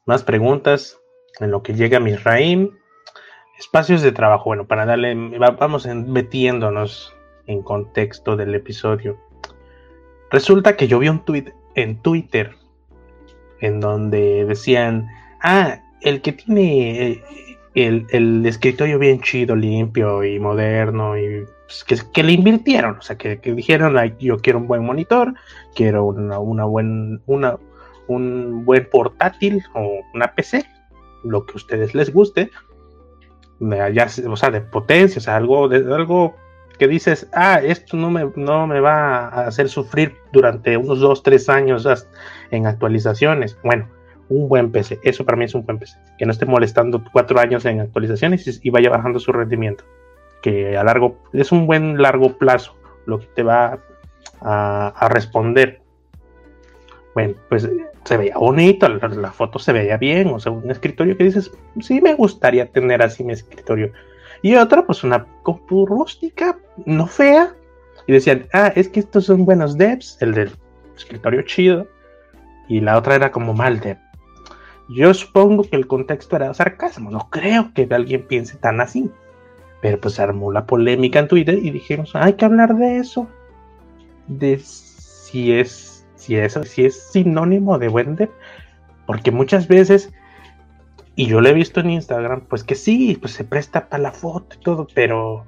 más 0.07 0.23
preguntas 0.23 0.99
en 1.40 1.50
lo 1.50 1.62
que 1.62 1.75
llega 1.75 2.00
Misraim, 2.00 2.71
espacios 3.59 4.02
de 4.02 4.12
trabajo. 4.12 4.45
Bueno, 4.45 4.66
para 4.66 4.87
darle, 4.87 5.14
vamos 5.14 5.87
metiéndonos 5.87 7.14
en 7.47 7.62
contexto 7.62 8.37
del 8.37 8.54
episodio. 8.54 9.19
Resulta 10.31 10.76
que 10.76 10.88
yo 10.88 10.99
vi 10.99 11.09
un 11.09 11.25
tweet 11.25 11.52
en 11.75 12.00
Twitter 12.00 12.54
en 13.61 13.81
donde 13.81 14.45
decían, 14.45 15.09
ah, 15.40 15.81
el 16.00 16.21
que 16.21 16.33
tiene 16.33 17.11
eh, 17.11 17.23
el, 17.75 18.45
escritorio 18.45 18.99
bien 18.99 19.21
chido, 19.21 19.54
limpio 19.54 20.25
y 20.25 20.38
moderno 20.38 21.16
y 21.16 21.45
pues, 21.66 22.04
que, 22.04 22.23
le 22.23 22.33
invirtieron, 22.33 22.99
o 22.99 23.02
sea, 23.02 23.16
que, 23.16 23.37
dijeron, 23.37 23.97
yo 24.19 24.38
quiero 24.38 24.59
un 24.59 24.66
buen 24.66 24.85
monitor, 24.85 25.35
quiero 25.75 26.04
una, 26.04 26.38
una 26.38 26.64
buen, 26.64 27.23
una, 27.26 27.59
un 28.09 28.64
buen 28.64 28.88
portátil 28.90 29.62
o 29.75 30.00
una 30.14 30.35
PC, 30.35 30.64
lo 31.25 31.47
que 31.47 31.52
a 31.52 31.56
ustedes 31.56 31.94
les 31.94 32.12
guste, 32.12 32.50
ya, 33.61 34.09
o 34.28 34.37
sea, 34.37 34.50
de 34.50 34.61
potencia, 34.61 35.18
o 35.18 35.23
sea, 35.23 35.37
algo, 35.37 35.68
de, 35.68 35.78
algo 35.94 36.35
que 36.78 36.88
dices, 36.88 37.28
ah, 37.32 37.61
esto 37.62 37.97
no 37.97 38.11
me, 38.11 38.30
no 38.35 38.66
me 38.66 38.80
va 38.80 39.28
a 39.28 39.47
hacer 39.47 39.68
sufrir 39.68 40.14
durante 40.32 40.76
unos 40.76 41.00
2, 41.00 41.23
3 41.23 41.49
años 41.49 41.88
en 42.50 42.66
actualizaciones. 42.66 43.56
Bueno, 43.62 43.88
un 44.28 44.49
buen 44.49 44.73
PC, 44.73 44.99
eso 45.04 45.25
para 45.25 45.37
mí 45.37 45.44
es 45.44 45.54
un 45.54 45.64
buen 45.64 45.78
PC, 45.78 45.97
que 46.18 46.26
no 46.26 46.32
esté 46.32 46.44
molestando 46.44 47.04
4 47.12 47.38
años 47.38 47.64
en 47.66 47.80
actualizaciones 47.80 48.61
y 48.62 48.71
vaya 48.71 48.90
bajando 48.90 49.21
su 49.21 49.32
rendimiento 49.32 49.85
que 50.42 50.76
a 50.76 50.85
largo, 50.85 51.23
es 51.32 51.52
un 51.52 51.66
buen 51.66 52.02
largo 52.02 52.37
plazo 52.37 52.75
lo 53.06 53.21
que 53.21 53.26
te 53.26 53.42
va 53.42 53.78
a, 54.40 55.09
responder. 55.09 55.82
Bueno, 57.14 57.35
pues 57.49 57.69
se 58.04 58.16
veía 58.16 58.37
bonito, 58.37 58.88
la, 58.88 59.33
foto 59.33 59.59
se 59.59 59.73
veía 59.73 59.97
bien, 59.97 60.28
o 60.28 60.40
sea, 60.40 60.52
un 60.52 60.71
escritorio 60.71 61.16
que 61.16 61.25
dices, 61.25 61.50
sí 61.81 62.00
me 62.00 62.14
gustaría 62.14 62.66
tener 62.66 63.02
así 63.02 63.23
mi 63.23 63.33
escritorio. 63.33 63.92
Y 64.40 64.57
otra, 64.57 64.85
pues 64.85 65.04
una 65.04 65.26
compu 65.42 65.87
rústica, 65.87 66.59
no 66.85 67.07
fea. 67.07 67.54
Y 68.07 68.12
decían, 68.12 68.47
ah, 68.52 68.73
es 68.75 68.88
que 68.88 69.00
estos 69.00 69.26
son 69.26 69.45
buenos 69.45 69.78
devs, 69.78 70.19
el 70.21 70.35
del 70.35 70.50
escritorio 70.97 71.42
chido. 71.42 71.87
Y 72.69 72.81
la 72.81 72.99
otra 72.99 73.14
era 73.14 73.31
como 73.31 73.54
mal 73.54 73.78
dev. 73.78 73.99
Yo 74.88 75.14
supongo 75.14 75.62
que 75.62 75.76
el 75.76 75.87
contexto 75.87 76.37
era 76.37 76.52
sarcasmo, 76.54 77.11
no 77.11 77.28
creo 77.31 77.73
que 77.73 77.87
alguien 77.90 78.26
piense 78.26 78.57
tan 78.57 78.81
así. 78.81 79.11
Pero 79.81 80.00
pues 80.00 80.14
se 80.14 80.23
armó 80.23 80.52
la 80.52 80.66
polémica 80.66 81.21
en 81.21 81.28
Twitter 81.28 81.59
y 81.59 81.71
dijimos, 81.71 82.14
hay 82.14 82.35
que 82.35 82.45
hablar 82.45 82.75
de 82.76 82.99
eso. 82.99 83.28
De 84.26 84.59
si 84.59 85.52
es, 85.52 85.91
si 86.23 86.37
eso, 86.37 86.64
si 86.64 86.85
es 86.85 87.11
sinónimo 87.11 87.79
de 87.79 87.88
buen 87.88 88.17
Porque 89.07 89.31
muchas 89.31 89.69
veces, 89.69 90.12
y 91.17 91.26
yo 91.26 91.41
lo 91.41 91.49
he 91.49 91.52
visto 91.52 91.81
en 91.81 91.91
Instagram, 91.91 92.43
pues 92.49 92.64
que 92.64 92.75
sí, 92.75 93.19
pues 93.21 93.33
se 93.35 93.45
presta 93.45 93.88
para 93.88 94.02
la 94.02 94.12
foto 94.12 94.57
y 94.59 94.62
todo, 94.62 94.87
pero 94.95 95.45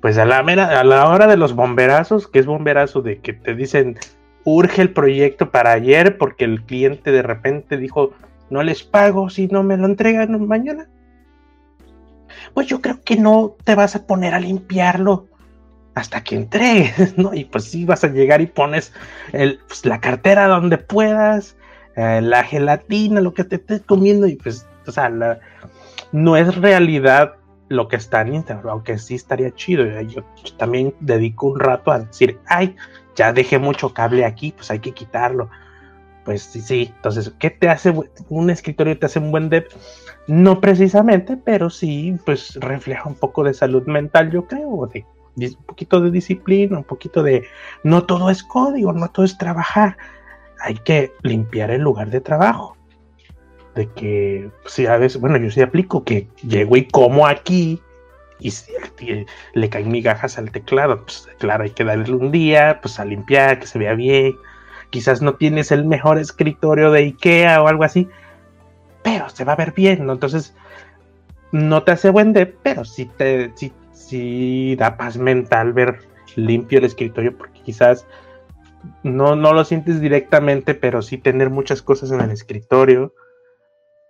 pues 0.00 0.18
a 0.18 0.24
la, 0.24 0.38
a 0.38 0.84
la 0.84 1.08
hora 1.08 1.26
de 1.26 1.36
los 1.36 1.54
bomberazos, 1.54 2.28
que 2.28 2.38
es 2.38 2.46
bomberazo 2.46 3.00
de 3.00 3.20
que 3.20 3.32
te 3.32 3.54
dicen, 3.54 3.96
urge 4.44 4.82
el 4.82 4.90
proyecto 4.90 5.50
para 5.50 5.72
ayer 5.72 6.18
porque 6.18 6.44
el 6.44 6.62
cliente 6.62 7.10
de 7.10 7.22
repente 7.22 7.78
dijo, 7.78 8.12
no 8.50 8.62
les 8.62 8.82
pago 8.82 9.30
si 9.30 9.46
no 9.46 9.62
me 9.62 9.78
lo 9.78 9.86
entregan 9.86 10.46
mañana 10.46 10.88
pues 12.54 12.68
yo 12.68 12.80
creo 12.80 13.00
que 13.02 13.16
no 13.16 13.56
te 13.64 13.74
vas 13.74 13.96
a 13.96 14.06
poner 14.06 14.34
a 14.34 14.40
limpiarlo 14.40 15.26
hasta 15.94 16.22
que 16.22 16.36
entregues, 16.36 17.16
¿no? 17.18 17.34
Y 17.34 17.44
pues 17.44 17.64
sí 17.64 17.84
vas 17.84 18.04
a 18.04 18.08
llegar 18.08 18.40
y 18.40 18.46
pones 18.46 18.92
pues, 19.30 19.84
la 19.84 20.00
cartera 20.00 20.48
donde 20.48 20.78
puedas, 20.78 21.56
eh, 21.96 22.20
la 22.20 22.44
gelatina, 22.44 23.20
lo 23.20 23.34
que 23.34 23.44
te 23.44 23.56
estés 23.56 23.82
comiendo 23.82 24.26
y 24.26 24.36
pues, 24.36 24.66
o 24.86 24.92
sea, 24.92 25.10
no 26.12 26.36
es 26.36 26.56
realidad 26.56 27.34
lo 27.68 27.88
que 27.88 27.96
está 27.96 28.22
en 28.22 28.34
Instagram, 28.34 28.68
aunque 28.68 28.98
sí 28.98 29.14
estaría 29.14 29.50
chido. 29.54 29.84
Yo 30.02 30.22
también 30.56 30.94
dedico 31.00 31.46
un 31.46 31.60
rato 31.60 31.90
a 31.90 32.00
decir, 32.00 32.38
ay, 32.46 32.76
ya 33.16 33.32
dejé 33.32 33.58
mucho 33.58 33.94
cable 33.94 34.24
aquí, 34.24 34.52
pues 34.52 34.70
hay 34.70 34.80
que 34.80 34.92
quitarlo. 34.92 35.48
Pues 36.24 36.42
sí, 36.42 36.60
sí. 36.60 36.92
Entonces, 36.96 37.32
¿qué 37.38 37.50
te 37.50 37.68
hace 37.68 37.94
un 38.28 38.50
escritorio? 38.50 38.98
¿Te 38.98 39.06
hace 39.06 39.18
un 39.18 39.30
buen 39.30 39.50
dev? 39.50 39.66
No 40.26 40.60
precisamente, 40.60 41.36
pero 41.36 41.68
sí, 41.68 42.16
pues 42.24 42.54
refleja 42.56 43.08
un 43.08 43.14
poco 43.14 43.44
de 43.44 43.52
salud 43.52 43.86
mental, 43.86 44.30
yo 44.30 44.46
creo, 44.46 44.88
de, 44.92 45.04
un 45.36 45.64
poquito 45.66 46.00
de 46.00 46.10
disciplina, 46.10 46.78
un 46.78 46.84
poquito 46.84 47.22
de 47.22 47.46
no 47.82 48.04
todo 48.04 48.30
es 48.30 48.42
código, 48.42 48.92
no 48.92 49.08
todo 49.08 49.24
es 49.24 49.36
trabajar. 49.38 49.96
Hay 50.60 50.76
que 50.76 51.12
limpiar 51.22 51.70
el 51.70 51.82
lugar 51.82 52.10
de 52.10 52.20
trabajo. 52.20 52.76
De 53.74 53.90
que, 53.90 54.50
si 54.66 54.86
a 54.86 54.96
veces, 54.96 55.20
bueno, 55.20 55.36
yo 55.36 55.50
sí 55.50 55.60
aplico 55.60 56.04
que 56.04 56.28
llego 56.46 56.76
y 56.76 56.86
como 56.86 57.26
aquí 57.26 57.82
y 58.38 58.52
le 59.54 59.68
caen 59.68 59.90
migajas 59.90 60.38
al 60.38 60.50
teclado. 60.50 61.02
Pues 61.02 61.28
claro, 61.38 61.64
hay 61.64 61.70
que 61.70 61.84
darle 61.84 62.14
un 62.14 62.30
día, 62.30 62.78
pues 62.80 63.00
a 63.00 63.04
limpiar, 63.04 63.58
que 63.58 63.66
se 63.66 63.78
vea 63.78 63.94
bien. 63.94 64.34
Quizás 64.90 65.22
no 65.22 65.34
tienes 65.34 65.72
el 65.72 65.84
mejor 65.84 66.18
escritorio 66.18 66.90
de 66.92 67.00
IKEA 67.00 67.62
o 67.62 67.68
algo 67.68 67.84
así, 67.84 68.08
pero 69.02 69.28
se 69.28 69.44
va 69.44 69.54
a 69.54 69.56
ver 69.56 69.72
bien, 69.72 70.06
¿no? 70.06 70.12
Entonces, 70.12 70.54
no 71.52 71.82
te 71.82 71.92
hace 71.92 72.10
buen 72.10 72.32
de, 72.32 72.46
pero 72.46 72.84
sí 72.84 73.10
te 73.16 73.52
da 74.76 74.96
paz 74.96 75.16
mental 75.16 75.72
ver 75.72 75.98
limpio 76.36 76.78
el 76.78 76.84
escritorio, 76.84 77.36
porque 77.36 77.60
quizás 77.62 78.06
no, 79.02 79.36
no 79.36 79.52
lo 79.52 79.64
sientes 79.64 80.00
directamente, 80.00 80.74
pero 80.74 81.02
sí 81.02 81.18
tener 81.18 81.50
muchas 81.50 81.82
cosas 81.82 82.10
en 82.10 82.20
el 82.20 82.30
escritorio, 82.30 83.14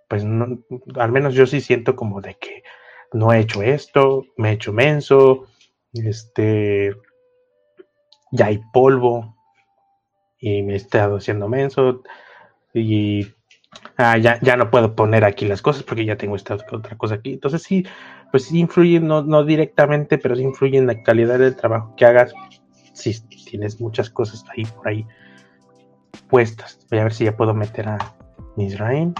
pues 0.07 0.23
no, 0.23 0.59
al 0.95 1.11
menos 1.11 1.33
yo 1.33 1.45
sí 1.45 1.61
siento 1.61 1.95
como 1.95 2.21
de 2.21 2.35
que 2.35 2.63
no 3.13 3.31
he 3.31 3.39
hecho 3.39 3.61
esto, 3.61 4.25
me 4.37 4.49
he 4.49 4.53
hecho 4.53 4.73
menso, 4.73 5.47
este, 5.93 6.95
ya 8.31 8.47
hay 8.47 8.61
polvo 8.73 9.35
y 10.39 10.61
me 10.63 10.73
he 10.73 10.75
estado 10.75 11.17
haciendo 11.17 11.47
menso 11.47 12.03
y 12.73 13.27
ah, 13.97 14.17
ya, 14.17 14.39
ya 14.41 14.57
no 14.57 14.69
puedo 14.69 14.95
poner 14.95 15.23
aquí 15.23 15.45
las 15.45 15.61
cosas 15.61 15.83
porque 15.83 16.05
ya 16.05 16.17
tengo 16.17 16.35
esta 16.35 16.55
otra 16.55 16.97
cosa 16.97 17.15
aquí. 17.15 17.33
Entonces 17.33 17.63
sí, 17.63 17.85
pues 18.35 18.47
sí 18.47 18.59
influye, 18.59 18.99
no, 18.99 19.21
no 19.23 19.45
directamente, 19.45 20.17
pero 20.17 20.35
sí 20.35 20.41
influye 20.41 20.77
en 20.77 20.87
la 20.87 21.01
calidad 21.03 21.39
del 21.39 21.55
trabajo 21.55 21.93
que 21.95 22.03
hagas. 22.03 22.33
Si 22.91 23.17
tienes 23.21 23.79
muchas 23.79 24.09
cosas 24.09 24.43
ahí 24.49 24.65
por 24.65 24.89
ahí 24.89 25.07
puestas. 26.27 26.85
Voy 26.91 26.99
a 26.99 27.03
ver 27.03 27.13
si 27.13 27.23
ya 27.23 27.37
puedo 27.37 27.53
meter 27.53 27.87
a 27.87 27.97
Misraim. 28.57 29.13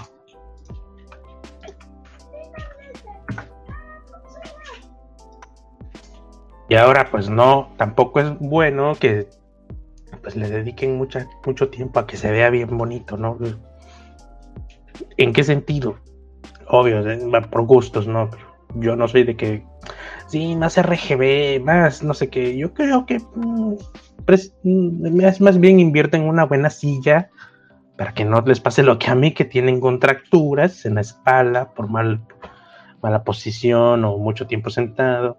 Y 6.68 6.74
ahora 6.74 7.08
pues 7.10 7.30
no, 7.30 7.72
tampoco 7.78 8.20
es 8.20 8.38
bueno 8.38 8.96
que 8.96 9.30
pues 10.20 10.36
le 10.36 10.50
dediquen 10.50 10.98
mucha, 10.98 11.26
mucho 11.46 11.70
tiempo 11.70 12.00
a 12.00 12.06
que 12.06 12.18
se 12.18 12.30
vea 12.30 12.50
bien 12.50 12.76
bonito, 12.76 13.16
¿no? 13.16 13.38
¿En 15.16 15.32
qué 15.32 15.42
sentido? 15.42 15.96
Obvio, 16.68 17.02
por 17.50 17.62
gustos, 17.62 18.06
¿no? 18.06 18.28
Yo 18.74 18.96
no 18.96 19.08
soy 19.08 19.24
de 19.24 19.36
que, 19.36 19.64
sí, 20.26 20.56
más 20.56 20.80
RGB, 20.80 21.62
más 21.62 22.02
no 22.02 22.14
sé 22.14 22.28
qué. 22.28 22.56
Yo 22.56 22.74
creo 22.74 23.06
que 23.06 23.18
mm, 23.34 23.74
mm, 24.64 25.40
más 25.40 25.58
bien 25.58 25.80
invierten 25.80 26.22
en 26.22 26.28
una 26.28 26.44
buena 26.44 26.70
silla 26.70 27.30
para 27.96 28.12
que 28.12 28.24
no 28.24 28.40
les 28.42 28.60
pase 28.60 28.82
lo 28.82 28.98
que 28.98 29.10
a 29.10 29.14
mí, 29.14 29.32
que 29.32 29.44
tienen 29.44 29.80
contracturas 29.80 30.84
en 30.84 30.96
la 30.96 31.00
espalda 31.00 31.72
por 31.72 31.88
mal, 31.88 32.20
mala 33.02 33.24
posición 33.24 34.04
o 34.04 34.18
mucho 34.18 34.46
tiempo 34.46 34.70
sentado. 34.70 35.38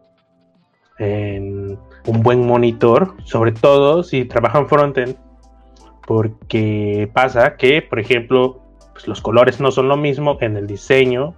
En 1.00 1.78
un 2.08 2.24
buen 2.24 2.48
monitor, 2.48 3.16
sobre 3.24 3.52
todo 3.52 4.02
si 4.02 4.26
trabajan 4.26 4.68
frontend, 4.68 5.16
porque 6.08 7.08
pasa 7.14 7.56
que, 7.56 7.84
por 7.84 8.00
ejemplo, 8.00 8.64
pues, 8.94 9.08
los 9.08 9.22
colores 9.22 9.60
no 9.60 9.70
son 9.70 9.90
lo 9.90 9.98
mismo 9.98 10.38
en 10.42 10.58
el 10.58 10.66
diseño 10.66 11.36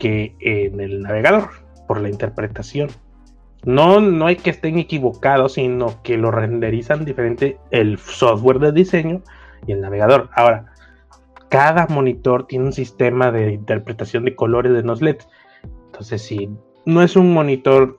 que 0.00 0.34
en 0.40 0.80
el 0.80 1.02
navegador, 1.02 1.50
por 1.86 2.00
la 2.00 2.08
interpretación. 2.08 2.88
No, 3.64 4.00
no 4.00 4.26
hay 4.26 4.36
que 4.36 4.50
estén 4.50 4.78
equivocados, 4.78 5.52
sino 5.52 6.02
que 6.02 6.16
lo 6.16 6.30
renderizan 6.30 7.04
diferente 7.04 7.58
el 7.70 7.98
software 7.98 8.58
de 8.58 8.72
diseño 8.72 9.22
y 9.66 9.72
el 9.72 9.82
navegador. 9.82 10.30
Ahora, 10.34 10.72
cada 11.50 11.86
monitor 11.88 12.46
tiene 12.46 12.64
un 12.64 12.72
sistema 12.72 13.30
de 13.30 13.52
interpretación 13.52 14.24
de 14.24 14.34
colores 14.34 14.72
de 14.72 14.82
los 14.82 15.02
LEDs. 15.02 15.28
Entonces, 15.86 16.22
si 16.22 16.48
no 16.86 17.02
es 17.02 17.16
un 17.16 17.34
monitor 17.34 17.98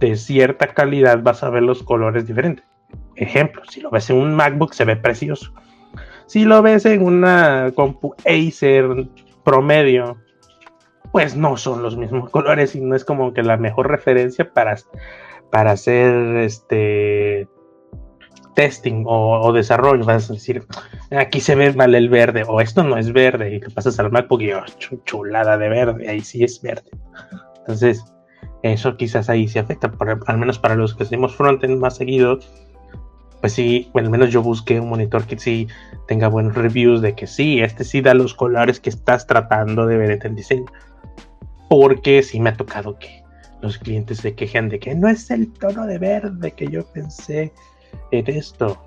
de 0.00 0.16
cierta 0.16 0.68
calidad, 0.68 1.22
vas 1.22 1.44
a 1.44 1.50
ver 1.50 1.62
los 1.62 1.82
colores 1.82 2.26
diferentes. 2.26 2.64
Ejemplo, 3.14 3.62
si 3.68 3.80
lo 3.80 3.90
ves 3.90 4.10
en 4.10 4.16
un 4.16 4.34
MacBook, 4.34 4.72
se 4.72 4.84
ve 4.84 4.96
precioso. 4.96 5.52
Si 6.26 6.44
lo 6.44 6.62
ves 6.62 6.86
en 6.86 7.02
una 7.02 7.70
compu 7.74 8.14
Acer 8.24 9.08
promedio, 9.44 10.16
pues 11.12 11.36
no 11.36 11.56
son 11.56 11.82
los 11.82 11.96
mismos 11.96 12.30
colores 12.32 12.74
y 12.74 12.80
no 12.80 12.94
es 12.94 13.04
como 13.04 13.32
que 13.32 13.42
la 13.42 13.56
mejor 13.56 13.88
referencia 13.88 14.52
para, 14.52 14.76
para 15.50 15.72
hacer 15.72 16.36
este 16.36 17.48
testing 18.54 19.04
o, 19.06 19.52
desarrollo. 19.52 20.04
Vas 20.04 20.30
a 20.30 20.34
decir, 20.34 20.64
aquí 21.10 21.40
se 21.40 21.54
ve 21.54 21.72
mal 21.72 21.94
el 21.94 22.08
verde 22.08 22.44
o 22.46 22.60
esto 22.60 22.82
no 22.82 22.96
es 22.96 23.12
verde 23.12 23.54
y 23.54 23.60
te 23.60 23.70
pasas 23.70 23.98
al 23.98 24.10
MacBook 24.10 24.42
y 24.42 24.52
oh, 24.52 24.64
chulada 25.04 25.56
de 25.56 25.68
verde, 25.68 26.08
ahí 26.08 26.20
sí 26.20 26.44
es 26.44 26.60
verde. 26.62 26.90
Entonces, 27.60 28.04
eso 28.62 28.96
quizás 28.96 29.30
ahí 29.30 29.48
se 29.48 29.58
afecta, 29.58 29.90
al 30.26 30.38
menos 30.38 30.58
para 30.58 30.74
los 30.74 30.94
que 30.94 31.04
hacemos 31.04 31.34
frontend 31.34 31.78
más 31.78 31.96
seguido. 31.96 32.38
Pues 33.40 33.54
sí, 33.54 33.90
al 33.94 34.10
menos 34.10 34.30
yo 34.30 34.42
busqué 34.42 34.80
un 34.80 34.90
monitor 34.90 35.26
que 35.26 35.38
sí 35.38 35.66
tenga 36.06 36.28
buenos 36.28 36.54
reviews 36.54 37.00
de 37.00 37.14
que 37.14 37.26
sí, 37.26 37.60
este 37.60 37.84
sí 37.84 38.02
da 38.02 38.12
los 38.12 38.34
colores 38.34 38.80
que 38.80 38.90
estás 38.90 39.26
tratando 39.26 39.86
de 39.86 39.96
ver 39.96 40.10
en 40.10 40.22
el 40.22 40.34
diseño. 40.34 40.66
Porque 41.68 42.22
sí 42.22 42.38
me 42.38 42.50
ha 42.50 42.56
tocado 42.56 42.98
que 42.98 43.22
los 43.62 43.78
clientes 43.78 44.18
se 44.18 44.34
quejen 44.34 44.68
de 44.68 44.78
que 44.78 44.94
no 44.94 45.08
es 45.08 45.30
el 45.30 45.52
tono 45.52 45.86
de 45.86 45.98
verde 45.98 46.52
que 46.52 46.66
yo 46.66 46.84
pensé 46.92 47.52
en 48.10 48.28
esto. 48.28 48.78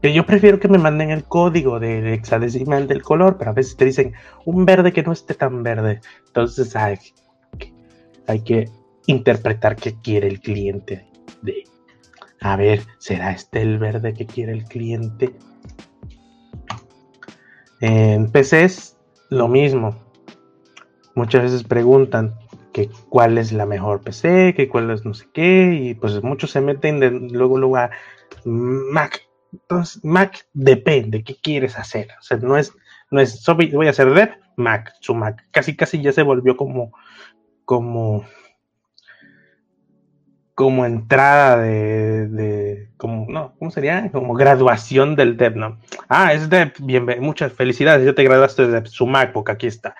Que 0.00 0.14
yo 0.14 0.24
prefiero 0.24 0.58
que 0.58 0.68
me 0.68 0.78
manden 0.78 1.10
el 1.10 1.24
código 1.24 1.78
de 1.78 2.14
hexadecimal 2.14 2.86
del 2.86 3.02
color, 3.02 3.36
pero 3.36 3.50
a 3.50 3.54
veces 3.54 3.76
te 3.76 3.84
dicen 3.84 4.14
un 4.46 4.64
verde 4.64 4.92
que 4.92 5.02
no 5.02 5.12
esté 5.12 5.34
tan 5.34 5.62
verde. 5.62 6.00
Entonces 6.26 6.74
hay, 6.74 6.98
hay 8.26 8.40
que 8.40 8.70
interpretar 9.06 9.76
qué 9.76 9.94
quiere 10.00 10.28
el 10.28 10.40
cliente 10.40 11.06
de 11.42 11.64
a 12.40 12.56
ver, 12.56 12.82
¿será 12.98 13.32
este 13.32 13.60
el 13.60 13.78
verde 13.78 14.14
que 14.14 14.26
quiere 14.26 14.52
el 14.52 14.64
cliente? 14.64 15.34
En 17.80 18.30
PCs, 18.30 18.96
lo 19.30 19.48
mismo. 19.48 19.96
Muchas 21.14 21.42
veces 21.42 21.64
preguntan 21.64 22.34
que 22.72 22.88
cuál 23.08 23.36
es 23.38 23.52
la 23.52 23.66
mejor 23.66 24.00
PC, 24.00 24.54
que 24.54 24.68
cuál 24.68 24.90
es 24.90 25.04
no 25.04 25.12
sé 25.12 25.26
qué, 25.32 25.74
y 25.74 25.94
pues 25.94 26.22
muchos 26.22 26.50
se 26.50 26.60
meten 26.60 27.00
de, 27.00 27.10
luego, 27.10 27.58
luego 27.58 27.76
a 27.76 27.90
Mac. 28.44 29.22
Entonces, 29.52 30.04
Mac 30.04 30.46
depende, 30.52 31.24
¿qué 31.24 31.36
quieres 31.42 31.76
hacer? 31.76 32.08
O 32.18 32.22
sea, 32.22 32.36
no 32.38 32.56
es, 32.56 32.72
no 33.10 33.20
es, 33.20 33.44
voy 33.72 33.86
a 33.86 33.90
hacer 33.90 34.14
dev, 34.14 34.30
Mac, 34.56 34.94
su 35.00 35.14
Mac. 35.14 35.46
Casi, 35.50 35.76
casi 35.76 36.00
ya 36.00 36.12
se 36.12 36.22
volvió 36.22 36.56
como, 36.56 36.92
como 37.64 38.24
como 40.60 40.84
entrada 40.84 41.56
de, 41.62 42.90
como, 42.98 43.24
no, 43.30 43.54
¿cómo 43.58 43.70
sería? 43.70 44.12
Como 44.12 44.34
graduación 44.34 45.16
del 45.16 45.38
dev, 45.38 45.56
¿no? 45.56 45.78
Ah, 46.06 46.34
es 46.34 46.50
dev, 46.50 46.74
bien, 46.80 47.06
muchas 47.20 47.54
felicidades, 47.54 48.04
ya 48.04 48.14
te 48.14 48.24
graduaste 48.24 48.66
de 48.66 48.84
su 48.84 49.06
MacBook, 49.06 49.48
aquí 49.48 49.68
está. 49.68 49.94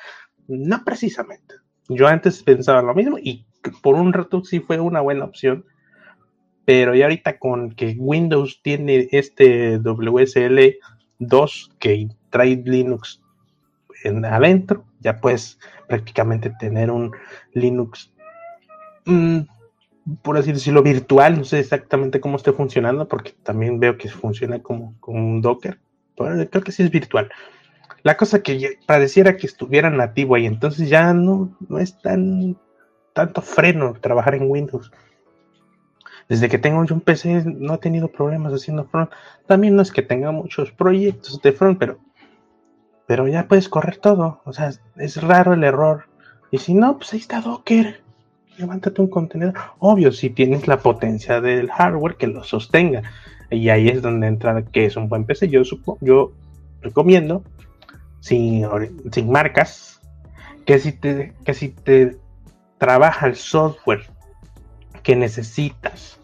No 0.48 0.84
precisamente. 0.84 1.54
Yo 1.88 2.06
antes 2.06 2.42
pensaba 2.42 2.82
lo 2.82 2.94
mismo 2.94 3.16
y 3.18 3.46
por 3.80 3.94
un 3.94 4.12
rato 4.12 4.44
sí 4.44 4.60
fue 4.60 4.78
una 4.78 5.00
buena 5.00 5.24
opción, 5.24 5.64
pero 6.66 6.94
ya 6.94 7.06
ahorita 7.06 7.38
con 7.38 7.70
que 7.70 7.96
Windows 7.98 8.60
tiene 8.62 9.08
este 9.12 9.78
WSL 9.78 10.76
2 11.20 11.70
que 11.78 12.08
trae 12.28 12.62
Linux 12.66 13.22
en, 14.04 14.26
adentro, 14.26 14.84
ya 14.98 15.22
puedes 15.22 15.58
prácticamente 15.88 16.52
tener 16.60 16.90
un 16.90 17.12
Linux 17.54 18.12
mm, 19.06 19.40
por 20.22 20.36
así 20.36 20.52
decirlo, 20.52 20.82
virtual. 20.82 21.38
No 21.38 21.44
sé 21.44 21.60
exactamente 21.60 22.20
cómo 22.20 22.36
esté 22.36 22.52
funcionando, 22.52 23.08
porque 23.08 23.34
también 23.42 23.80
veo 23.80 23.96
que 23.96 24.08
funciona 24.08 24.60
como, 24.60 24.94
un 25.06 25.40
Docker. 25.40 25.78
creo 26.16 26.62
que 26.64 26.72
sí 26.72 26.82
es 26.82 26.90
virtual. 26.90 27.30
La 28.02 28.16
cosa 28.16 28.42
que 28.42 28.78
pareciera 28.86 29.36
que 29.36 29.46
estuviera 29.46 29.90
nativo 29.90 30.34
ahí, 30.34 30.46
entonces 30.46 30.88
ya 30.88 31.12
no, 31.12 31.56
no 31.68 31.78
es 31.78 32.00
tan 32.00 32.56
tanto 33.12 33.42
freno 33.42 33.94
trabajar 34.00 34.34
en 34.34 34.50
Windows. 34.50 34.90
Desde 36.28 36.48
que 36.48 36.58
tengo 36.58 36.84
yo 36.84 36.94
un 36.94 37.00
PC 37.00 37.44
no 37.44 37.74
he 37.74 37.78
tenido 37.78 38.08
problemas 38.08 38.52
haciendo 38.52 38.84
front. 38.84 39.10
También 39.46 39.74
no 39.74 39.82
es 39.82 39.90
que 39.90 40.02
tenga 40.02 40.30
muchos 40.30 40.70
proyectos 40.70 41.42
de 41.42 41.52
front, 41.52 41.78
pero, 41.78 41.98
pero 43.06 43.26
ya 43.26 43.48
puedes 43.48 43.68
correr 43.68 43.96
todo. 43.96 44.40
O 44.44 44.52
sea, 44.52 44.70
es 44.96 45.22
raro 45.22 45.52
el 45.54 45.64
error. 45.64 46.04
Y 46.52 46.58
si 46.58 46.74
no, 46.74 46.96
pues 46.96 47.12
ahí 47.12 47.18
está 47.18 47.40
Docker 47.40 48.00
levántate 48.60 49.00
un 49.00 49.08
contenedor. 49.08 49.54
Obvio, 49.78 50.12
si 50.12 50.30
tienes 50.30 50.68
la 50.68 50.78
potencia 50.78 51.40
del 51.40 51.70
hardware 51.70 52.16
que 52.16 52.26
lo 52.26 52.44
sostenga. 52.44 53.02
Y 53.50 53.68
ahí 53.68 53.88
es 53.88 54.02
donde 54.02 54.28
entra 54.28 54.62
que 54.62 54.86
es 54.86 54.96
un 54.96 55.08
buen 55.08 55.24
PC. 55.24 55.48
Yo, 55.48 55.64
supo, 55.64 55.98
yo 56.00 56.32
recomiendo, 56.82 57.42
sin, 58.20 58.66
sin 59.10 59.30
marcas, 59.30 60.00
que 60.64 60.78
si, 60.78 60.92
te, 60.92 61.34
que 61.44 61.54
si 61.54 61.70
te 61.70 62.16
trabaja 62.78 63.26
el 63.26 63.36
software 63.36 64.06
que 65.02 65.16
necesitas 65.16 66.20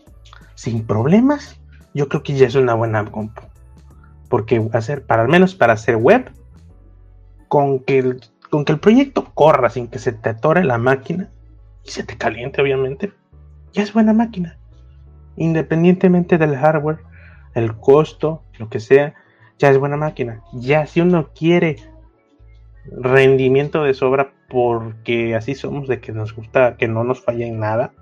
sin 0.55 0.87
problemas, 0.87 1.61
yo 1.95 2.09
creo 2.09 2.23
que 2.23 2.35
ya 2.35 2.47
es 2.47 2.55
una 2.55 2.75
buena 2.75 3.05
compu. 3.05 3.43
Porque 4.29 4.69
hacer, 4.73 5.05
para 5.05 5.23
al 5.23 5.29
menos 5.29 5.55
para 5.55 5.73
hacer 5.73 5.97
web, 5.97 6.31
con 7.49 7.81
que 7.81 7.99
el, 7.99 8.21
con 8.51 8.65
que 8.65 8.73
el 8.73 8.81
proyecto 8.81 9.25
corra 9.35 9.71
sin 9.71 9.89
que 9.89 9.99
se 9.99 10.13
te 10.13 10.31
atore 10.31 10.65
la 10.65 10.79
máquina, 10.79 11.31
y 11.87 11.91
se 11.91 12.03
te 12.03 12.17
caliente, 12.17 12.61
obviamente, 12.61 13.13
ya 13.73 13.83
es 13.83 13.93
buena 13.93 14.13
máquina. 14.13 14.59
Independientemente 15.37 16.39
del 16.39 16.57
hardware, 16.57 16.99
el 17.55 17.77
costo, 17.77 18.43
lo 18.59 18.69
que 18.69 18.81
sea, 18.81 19.15
ya 19.59 19.71
es 19.71 19.79
buena 19.79 19.97
máquina. 19.97 20.43
Ya 20.53 20.87
si 20.87 21.01
uno 21.01 21.31
quiere 21.35 21.77
rendimiento 22.91 23.83
de 23.83 23.95
sobra 23.95 24.33
porque 24.49 25.35
así 25.35 25.55
somos 25.55 25.89
de 25.89 26.01
que 26.01 26.13
nos 26.13 26.35
gusta 26.35 26.77
que 26.77 26.89
no 26.89 27.05
nos 27.05 27.21
falle 27.21 27.47
en 27.47 27.59
nada, 27.59 27.93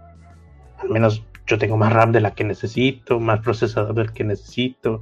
al 0.78 0.90
menos 0.90 1.24
yo 1.46 1.58
tengo 1.58 1.76
más 1.76 1.92
RAM 1.92 2.12
de 2.12 2.20
la 2.20 2.34
que 2.34 2.44
necesito, 2.44 3.20
más 3.20 3.40
procesador 3.40 3.94
del 3.94 4.12
que 4.12 4.24
necesito. 4.24 5.00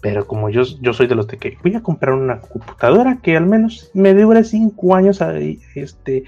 Pero 0.00 0.26
como 0.26 0.48
yo, 0.48 0.62
yo 0.80 0.94
soy 0.94 1.06
de 1.08 1.14
los 1.14 1.26
de 1.26 1.36
que 1.36 1.58
voy 1.62 1.74
a 1.74 1.82
comprar 1.82 2.14
una 2.14 2.40
computadora 2.40 3.18
que 3.22 3.36
al 3.36 3.46
menos 3.46 3.90
me 3.92 4.14
dure 4.14 4.44
5 4.44 4.94
años 4.94 5.20
este, 5.74 6.24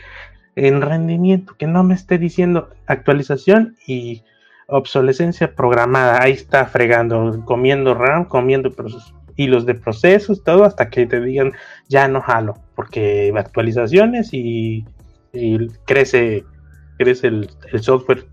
en 0.56 0.82
rendimiento, 0.82 1.54
que 1.56 1.66
no 1.66 1.82
me 1.82 1.94
esté 1.94 2.18
diciendo 2.18 2.70
actualización 2.86 3.76
y 3.86 4.22
obsolescencia 4.66 5.54
programada. 5.54 6.22
Ahí 6.22 6.32
está 6.32 6.66
fregando, 6.66 7.42
comiendo 7.44 7.94
RAM, 7.94 8.24
comiendo 8.26 8.74
hilos 9.36 9.66
de 9.66 9.74
procesos, 9.74 10.44
todo 10.44 10.64
hasta 10.64 10.90
que 10.90 11.06
te 11.06 11.20
digan 11.20 11.52
ya 11.88 12.08
no 12.08 12.20
jalo, 12.20 12.54
porque 12.74 13.32
actualizaciones 13.36 14.30
y, 14.32 14.84
crece, 15.86 16.44
crece 16.98 17.28
el, 17.28 17.48
software 17.80 18.26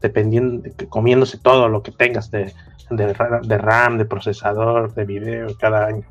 dependiendo, 0.00 0.68
comiéndose 0.88 1.38
todo 1.38 1.68
lo 1.68 1.82
que 1.82 1.92
tengas 1.92 2.30
de, 2.30 2.52
de 2.90 3.58
RAM, 3.58 3.98
de 3.98 4.04
procesador, 4.04 4.92
de 4.94 5.04
video 5.04 5.48
cada 5.58 5.86
año. 5.86 6.04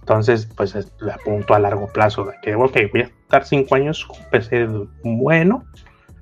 Entonces, 0.00 0.48
pues 0.56 0.74
le 1.00 1.12
apunto 1.12 1.54
a 1.54 1.60
largo 1.60 1.86
plazo 1.86 2.24
de 2.24 2.32
que, 2.42 2.56
ok, 2.56 2.76
voy 2.92 3.02
a 3.02 3.10
estar 3.32 3.46
cinco 3.46 3.76
años 3.76 4.04
con 4.04 4.18
PC 4.30 4.68
bueno 5.02 5.64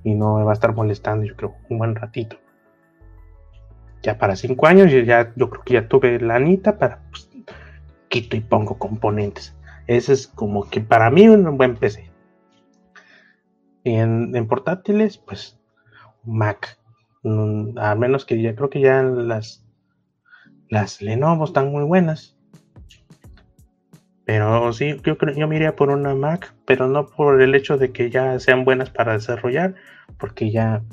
y 0.05 0.15
no 0.15 0.37
me 0.37 0.45
va 0.45 0.53
a 0.53 0.55
estar 0.55 0.73
molestando, 0.73 1.27
yo 1.27 1.35
creo, 1.35 1.57
un 1.69 1.79
buen 1.79 1.97
ratito. 1.97 2.37
Ya 4.01 4.17
para 4.17 4.37
cinco 4.37 4.69
años, 4.69 4.93
ya, 4.93 5.33
yo 5.35 5.51
creo 5.51 5.65
que 5.65 5.75
ya 5.75 5.89
tuve 5.89 6.21
la 6.21 6.37
anita 6.37 6.79
para, 6.79 7.03
pues, 7.11 7.29
quito 8.09 8.37
y 8.37 8.41
pongo 8.41 8.79
componentes. 8.79 9.57
Ese 9.89 10.13
es 10.13 10.29
como 10.29 10.71
que 10.71 10.81
para 10.81 11.11
mí 11.11 11.29
un 11.29 11.59
buen 11.59 11.75
PC. 11.75 12.09
Y 13.83 13.95
en, 13.95 14.47
portátiles, 14.47 15.19
pues, 15.19 15.59
Mac. 16.25 16.79
Mm, 17.25 17.77
a 17.77 17.97
menos 17.97 18.25
que 18.25 18.41
ya 18.41 18.55
creo 18.55 18.71
que 18.71 18.81
ya 18.81 19.03
las, 19.03 19.67
las 20.69 21.03
Lenovo 21.03 21.45
están 21.45 21.73
muy 21.73 21.83
buenas 21.83 22.40
pero 24.31 24.73
sí, 24.73 24.95
yo 25.05 25.19
creo 25.19 25.35
yo 25.35 25.49
me 25.49 25.73
por 25.73 25.91
una 25.91 26.15
Mac, 26.15 26.55
pero 26.65 26.87
no 26.87 27.05
por 27.05 27.43
el 27.43 27.53
hecho 27.57 27.79
de 27.79 27.91
que 27.91 28.11
ya 28.11 28.39
sean 28.39 28.65
buenas 28.65 28.89
para 28.89 29.15
desarrollar, 29.15 29.75
porque 30.19 30.53
ya 30.53 30.85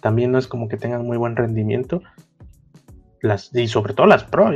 también 0.00 0.30
no 0.30 0.38
es 0.38 0.46
como 0.46 0.68
que 0.68 0.76
tengan 0.76 1.04
muy 1.04 1.16
buen 1.16 1.34
rendimiento. 1.34 2.02
Las, 3.20 3.52
y 3.52 3.66
sobre 3.66 3.94
todo 3.94 4.06
las 4.06 4.22
Pro, 4.22 4.52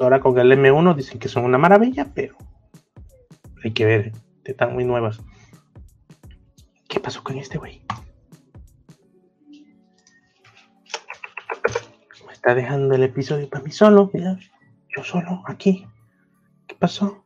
ahora 0.00 0.20
con 0.20 0.38
el 0.38 0.52
M1 0.52 0.94
dicen 0.94 1.18
que 1.18 1.28
son 1.28 1.44
una 1.44 1.58
maravilla, 1.58 2.06
pero 2.14 2.34
hay 3.62 3.72
que 3.72 3.84
ver, 3.84 4.12
están 4.44 4.72
muy 4.72 4.86
nuevas. 4.86 5.20
¿Qué 6.88 6.98
pasó 6.98 7.22
con 7.22 7.36
este 7.36 7.58
güey? 7.58 7.82
Me 12.26 12.32
está 12.32 12.54
dejando 12.54 12.94
el 12.94 13.02
episodio 13.02 13.50
para 13.50 13.62
mí 13.62 13.70
solo, 13.70 14.10
yo 14.14 15.04
solo, 15.04 15.42
aquí. 15.46 15.86
¿Qué 16.66 16.74
pasó? 16.74 17.25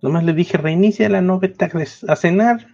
Nomás 0.00 0.24
le 0.24 0.32
dije, 0.32 0.56
reinicia 0.56 1.08
la 1.08 1.20
no 1.20 1.38
vete 1.40 1.64
a 2.08 2.16
cenar. 2.16 2.66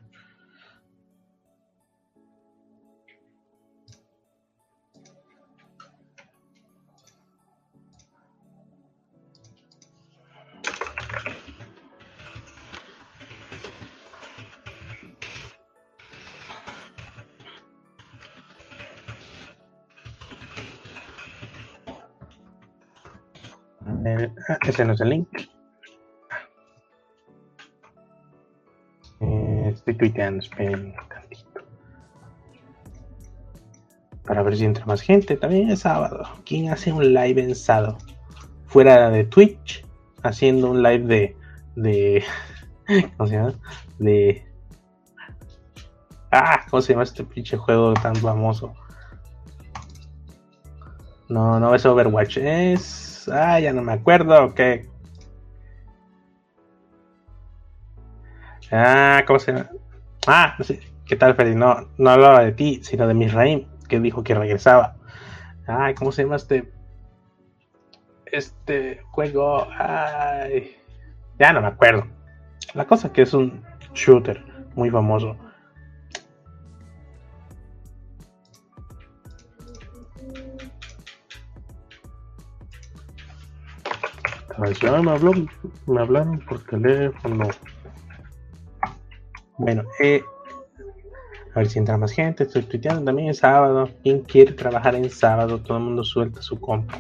Ah, 24.49 24.59
ese 24.69 24.85
no 24.85 24.93
es 24.93 25.01
el 25.01 25.09
link. 25.09 25.54
Estoy 29.75 29.95
tuiteando, 29.95 30.43
esperen 30.43 30.95
tantito. 31.09 31.61
Para 34.25 34.43
ver 34.43 34.57
si 34.57 34.65
entra 34.65 34.87
más 34.87 35.03
gente. 35.03 35.37
También 35.37 35.71
es 35.71 35.81
sábado. 35.81 36.25
¿Quién 36.45 36.71
hace 36.71 36.93
un 36.93 37.13
live 37.13 37.43
en 37.43 37.55
sábado? 37.55 37.99
Fuera 38.67 39.11
de 39.11 39.25
Twitch, 39.25 39.85
haciendo 40.23 40.71
un 40.71 40.83
live 40.83 41.07
de. 41.07 41.37
de 41.77 42.25
¿Cómo 43.17 43.29
se 43.29 43.37
llama? 43.37 43.55
De. 43.99 44.47
Ah, 46.31 46.65
¿cómo 46.69 46.83
se 46.83 46.93
llama 46.93 47.05
este 47.05 47.23
pinche 47.23 47.57
juego 47.57 47.95
tan 47.95 48.17
famoso? 48.17 48.75
No, 51.29 51.61
no 51.61 51.75
es 51.75 51.87
Overwatch, 51.87 52.39
es. 52.39 53.29
Ah, 53.29 53.61
ya 53.61 53.73
no 53.73 53.83
me 53.83 53.93
acuerdo, 53.93 54.55
¿qué? 54.55 54.89
Ah, 58.71 59.23
¿cómo 59.27 59.39
se 59.39 59.53
llama? 59.53 59.71
Ah, 60.27 60.57
no. 60.59 60.65
¿Qué 61.07 61.17
tal, 61.17 61.35
Freddy? 61.35 61.55
No, 61.55 61.89
no 61.99 62.11
hablaba 62.11 62.43
de 62.45 62.53
ti, 62.53 62.81
sino 62.83 63.07
de 63.07 63.15
Misraim, 63.15 63.67
que 63.89 64.01
dijo 64.01 64.25
que 64.25 64.35
regresaba. 64.35 64.97
Ay, 65.67 65.95
¿cómo 65.95 66.13
se 66.13 66.23
llama 66.23 66.37
este? 66.37 66.73
Este 68.27 69.03
juego. 69.11 69.69
Ay. 69.79 70.77
Ya 71.39 71.53
no 71.53 71.61
me 71.61 71.69
acuerdo. 71.69 72.07
La 72.75 72.87
cosa 72.87 73.13
que 73.13 73.23
es 73.23 73.35
un 73.35 73.63
shooter 73.93 74.43
muy 74.75 74.91
famoso. 74.91 75.37
Me, 84.59 85.11
habló, 85.11 85.33
me 85.87 86.01
hablaron 86.01 86.39
por 86.41 86.63
teléfono. 86.65 87.49
Bueno, 89.59 89.85
eh, 90.01 90.23
a 91.55 91.59
ver 91.59 91.69
si 91.69 91.79
entra 91.79 91.97
más 91.97 92.13
gente. 92.13 92.45
Estoy 92.45 92.63
tuiteando 92.63 93.05
también 93.05 93.31
es 93.31 93.39
sábado. 93.39 93.89
¿Quién 94.03 94.21
quiere 94.21 94.53
trabajar 94.53 94.95
en 94.95 95.09
sábado? 95.11 95.61
Todo 95.61 95.79
el 95.79 95.85
mundo 95.85 96.05
suelta 96.05 96.43
su 96.43 96.61
compu. 96.61 96.95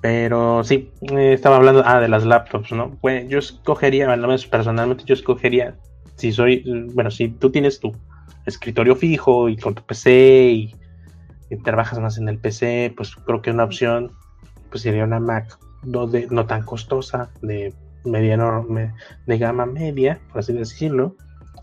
Pero 0.00 0.64
sí, 0.64 0.90
eh, 1.02 1.32
estaba 1.32 1.56
hablando 1.56 1.82
ah, 1.84 2.00
de 2.00 2.08
las 2.08 2.24
laptops, 2.24 2.72
¿no? 2.72 2.98
Bueno, 3.00 3.28
yo 3.28 3.38
escogería, 3.38 4.12
al 4.12 4.20
menos 4.20 4.46
personalmente, 4.46 5.04
yo 5.04 5.14
escogería, 5.14 5.76
si 6.16 6.32
soy, 6.32 6.64
bueno, 6.92 7.08
si 7.10 7.28
tú 7.28 7.50
tienes 7.50 7.78
tu 7.78 7.92
escritorio 8.44 8.96
fijo 8.96 9.48
y 9.48 9.56
con 9.56 9.76
tu 9.76 9.84
PC 9.84 10.50
y, 10.50 10.74
y 11.50 11.56
trabajas 11.58 12.00
más 12.00 12.18
en 12.18 12.28
el 12.28 12.38
PC, 12.38 12.92
pues 12.96 13.14
creo 13.14 13.42
que 13.42 13.52
una 13.52 13.62
opción 13.62 14.10
pues 14.70 14.82
sería 14.82 15.04
una 15.04 15.20
Mac 15.20 15.56
no, 15.84 16.06
de, 16.06 16.26
no 16.30 16.46
tan 16.46 16.64
costosa, 16.64 17.30
de 17.42 17.72
mediano, 18.04 18.66
de 19.26 19.38
gama 19.38 19.66
media, 19.66 20.20
por 20.30 20.40
así 20.40 20.52
decirlo. 20.52 21.16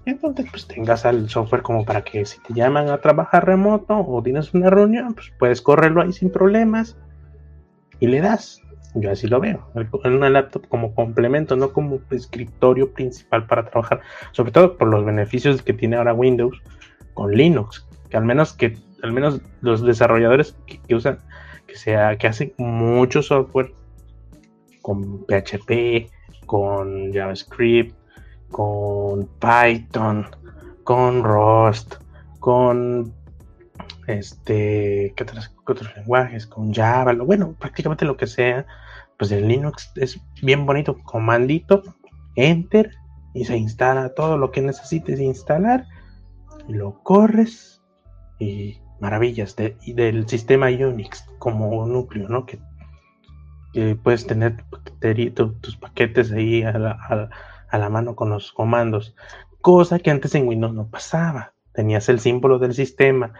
Entonces, 0.05 0.47
pues 0.49 0.67
tengas 0.67 1.05
el 1.05 1.29
software 1.29 1.61
como 1.61 1.85
para 1.85 2.01
que 2.03 2.25
si 2.25 2.39
te 2.41 2.53
llaman 2.53 2.89
a 2.89 2.99
trabajar 2.99 3.45
remoto 3.45 3.99
o 3.99 4.23
tienes 4.23 4.53
una 4.53 4.69
reunión, 4.69 5.13
pues 5.13 5.31
puedes 5.37 5.61
correrlo 5.61 6.01
ahí 6.01 6.13
sin 6.13 6.31
problemas 6.31 6.97
y 7.99 8.07
le 8.07 8.21
das. 8.21 8.61
Yo 8.95 9.11
así 9.11 9.27
lo 9.27 9.39
veo. 9.39 9.69
En 10.03 10.13
una 10.13 10.29
laptop 10.29 10.67
como 10.67 10.95
complemento, 10.95 11.55
no 11.55 11.73
como 11.73 11.99
escritorio 12.09 12.91
principal 12.91 13.45
para 13.45 13.69
trabajar. 13.69 14.01
Sobre 14.31 14.51
todo 14.51 14.77
por 14.77 14.87
los 14.87 15.05
beneficios 15.05 15.61
que 15.61 15.73
tiene 15.73 15.95
ahora 15.95 16.13
Windows 16.13 16.59
con 17.13 17.31
Linux. 17.31 17.87
Que 18.09 18.17
al 18.17 18.25
menos 18.25 18.53
que 18.53 18.77
al 19.03 19.13
menos 19.13 19.41
los 19.61 19.85
desarrolladores 19.85 20.57
que 20.87 20.95
usan 20.95 21.19
que 21.67 21.75
sea 21.75 22.17
que 22.17 22.27
hacen 22.27 22.53
mucho 22.57 23.21
software 23.21 23.71
con 24.81 25.25
PHP, 25.25 26.09
con 26.49 27.13
JavaScript, 27.13 27.95
con 28.49 29.29
Python, 29.39 30.25
con 30.83 31.23
Rust, 31.23 31.97
con 32.39 33.13
este, 34.07 35.13
¿qué 35.15 35.23
otros, 35.67 35.95
lenguajes? 35.95 36.47
Con 36.47 36.73
Java, 36.73 37.13
bueno, 37.13 37.53
prácticamente 37.59 38.03
lo 38.03 38.17
que 38.17 38.25
sea, 38.25 38.65
pues 39.19 39.31
el 39.31 39.47
Linux 39.47 39.91
es 39.95 40.19
bien 40.41 40.65
bonito, 40.65 40.97
comandito, 41.03 41.83
enter 42.33 42.95
y 43.35 43.45
se 43.45 43.55
instala 43.55 44.15
todo 44.15 44.35
lo 44.35 44.49
que 44.49 44.63
necesites 44.63 45.19
instalar, 45.19 45.85
lo 46.67 47.03
corres 47.03 47.83
y 48.39 48.81
maravillas 48.99 49.55
del 49.55 50.27
sistema 50.27 50.69
Unix 50.69 51.29
como 51.37 51.85
núcleo, 51.85 52.27
¿no? 52.27 52.47
Puedes 54.03 54.25
tener 54.25 54.63
tus 55.61 55.77
paquetes 55.77 56.31
ahí 56.31 56.63
a 56.63 56.77
la, 56.77 57.89
mano 57.89 58.15
con 58.15 58.29
los 58.29 58.51
comandos, 58.51 59.15
cosa 59.61 59.99
que 59.99 60.11
antes 60.11 60.35
en 60.35 60.47
Windows 60.47 60.73
no 60.73 60.87
pasaba. 60.87 61.53
Tenías 61.73 62.09
el 62.09 62.19
símbolo 62.19 62.59
del 62.59 62.73
sistema 62.73 63.33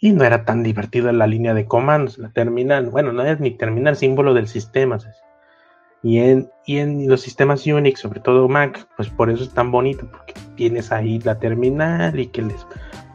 y 0.00 0.12
no 0.12 0.24
era 0.24 0.44
tan 0.44 0.62
divertido 0.62 1.10
la 1.12 1.26
línea 1.26 1.54
de 1.54 1.66
comandos, 1.66 2.18
la 2.18 2.30
terminal. 2.30 2.90
Bueno, 2.90 3.12
no 3.12 3.22
es 3.24 3.40
ni 3.40 3.50
terminal, 3.50 3.96
símbolo 3.96 4.32
del 4.34 4.46
sistema. 4.46 4.98
Y 6.02 6.18
en, 6.18 6.50
y 6.66 6.78
en 6.78 7.08
los 7.08 7.22
sistemas 7.22 7.66
Unix, 7.66 8.00
sobre 8.00 8.20
todo 8.20 8.48
Mac, 8.48 8.86
pues 8.96 9.08
por 9.08 9.30
eso 9.30 9.42
es 9.42 9.50
tan 9.50 9.72
bonito, 9.72 10.08
porque 10.10 10.34
tienes 10.54 10.92
ahí 10.92 11.18
la 11.20 11.38
terminal 11.38 12.18
y 12.18 12.28
que 12.28 12.42
les 12.42 12.66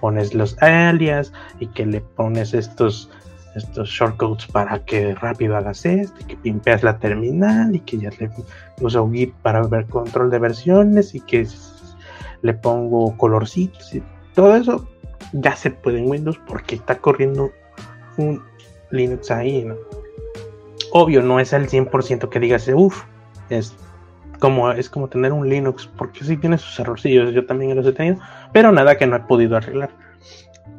pones 0.02 0.34
los 0.34 0.62
alias 0.62 1.32
y 1.60 1.68
que 1.68 1.86
le 1.86 2.02
pones 2.02 2.54
estos 2.54 3.10
estos 3.56 3.90
shortcodes 3.90 4.46
para 4.48 4.80
que 4.80 5.16
rápido 5.16 5.58
hagas 5.58 5.86
esto, 5.86 6.26
que 6.28 6.38
pimpeas 6.38 6.84
la 6.84 6.98
terminal 6.98 7.76
y 7.76 7.80
que 7.82 7.98
ya 7.98 8.10
le 8.20 8.30
uso 8.80 9.10
Git 9.12 9.34
para 9.42 9.62
ver 9.68 9.86
control 9.88 10.30
de 10.30 10.40
versiones 10.40 11.14
y 11.16 11.20
que 11.22 11.48
le 12.42 12.54
pongo 12.54 13.16
colorcitos 13.18 13.94
y 13.94 14.04
todo 14.34 14.56
eso 14.56 14.88
ya 15.34 15.56
se 15.56 15.72
puede 15.72 16.00
en 16.00 16.10
Windows 16.10 16.40
porque 16.48 16.76
está 16.76 16.98
corriendo 16.98 17.52
un 18.18 18.42
Linux 18.92 19.32
ahí, 19.32 19.64
¿no? 19.64 19.76
Obvio, 20.92 21.22
no 21.22 21.40
es 21.40 21.54
al 21.54 21.70
100% 21.70 22.28
que 22.28 22.40
digas, 22.40 22.68
uff, 22.68 23.04
es 23.50 23.74
como, 24.40 24.72
es 24.72 24.90
como 24.90 25.08
tener 25.08 25.32
un 25.32 25.48
Linux, 25.48 25.90
porque 25.98 26.26
sí 26.26 26.36
tiene 26.36 26.58
sus 26.58 26.78
errorcillos, 26.80 27.34
yo 27.34 27.46
también 27.46 27.76
los 27.76 27.86
he 27.86 27.94
tenido, 27.94 28.18
pero 28.52 28.72
nada 28.72 28.98
que 28.98 29.08
no 29.08 29.16
he 29.16 29.20
podido 29.22 29.56
arreglar. 29.56 29.92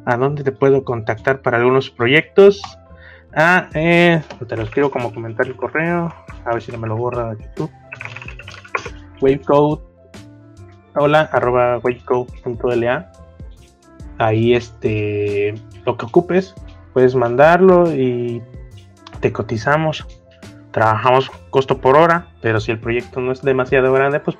¿A 0.05 0.17
dónde 0.17 0.43
te 0.43 0.51
puedo 0.51 0.83
contactar 0.83 1.41
para 1.41 1.57
algunos 1.57 1.89
proyectos? 1.89 2.61
Ah, 3.35 3.69
eh, 3.73 4.21
te 4.47 4.55
lo 4.55 4.63
escribo 4.63 4.91
como 4.91 5.13
comentario 5.13 5.53
el 5.53 5.57
correo, 5.57 6.13
a 6.45 6.53
ver 6.53 6.61
si 6.61 6.71
no 6.71 6.77
me 6.77 6.87
lo 6.87 6.97
borra 6.97 7.33
de 7.33 7.43
YouTube. 7.43 7.71
Wavecode, 9.21 9.81
hola, 10.95 11.29
arroba 11.31 11.79
wavecode.la. 11.79 13.11
Ahí 14.19 14.53
este, 14.53 15.55
lo 15.85 15.97
que 15.97 16.05
ocupes, 16.05 16.53
puedes 16.93 17.15
mandarlo 17.15 17.91
y 17.91 18.41
te 19.19 19.31
cotizamos 19.31 20.05
trabajamos 20.73 21.29
costo 21.51 21.77
por 21.77 21.95
hora, 21.95 22.27
pero 22.41 22.59
si 22.59 22.71
el 22.71 22.79
proyecto 22.79 23.21
no 23.21 23.31
es 23.31 23.41
demasiado 23.41 23.93
grande, 23.93 24.19
pues 24.19 24.37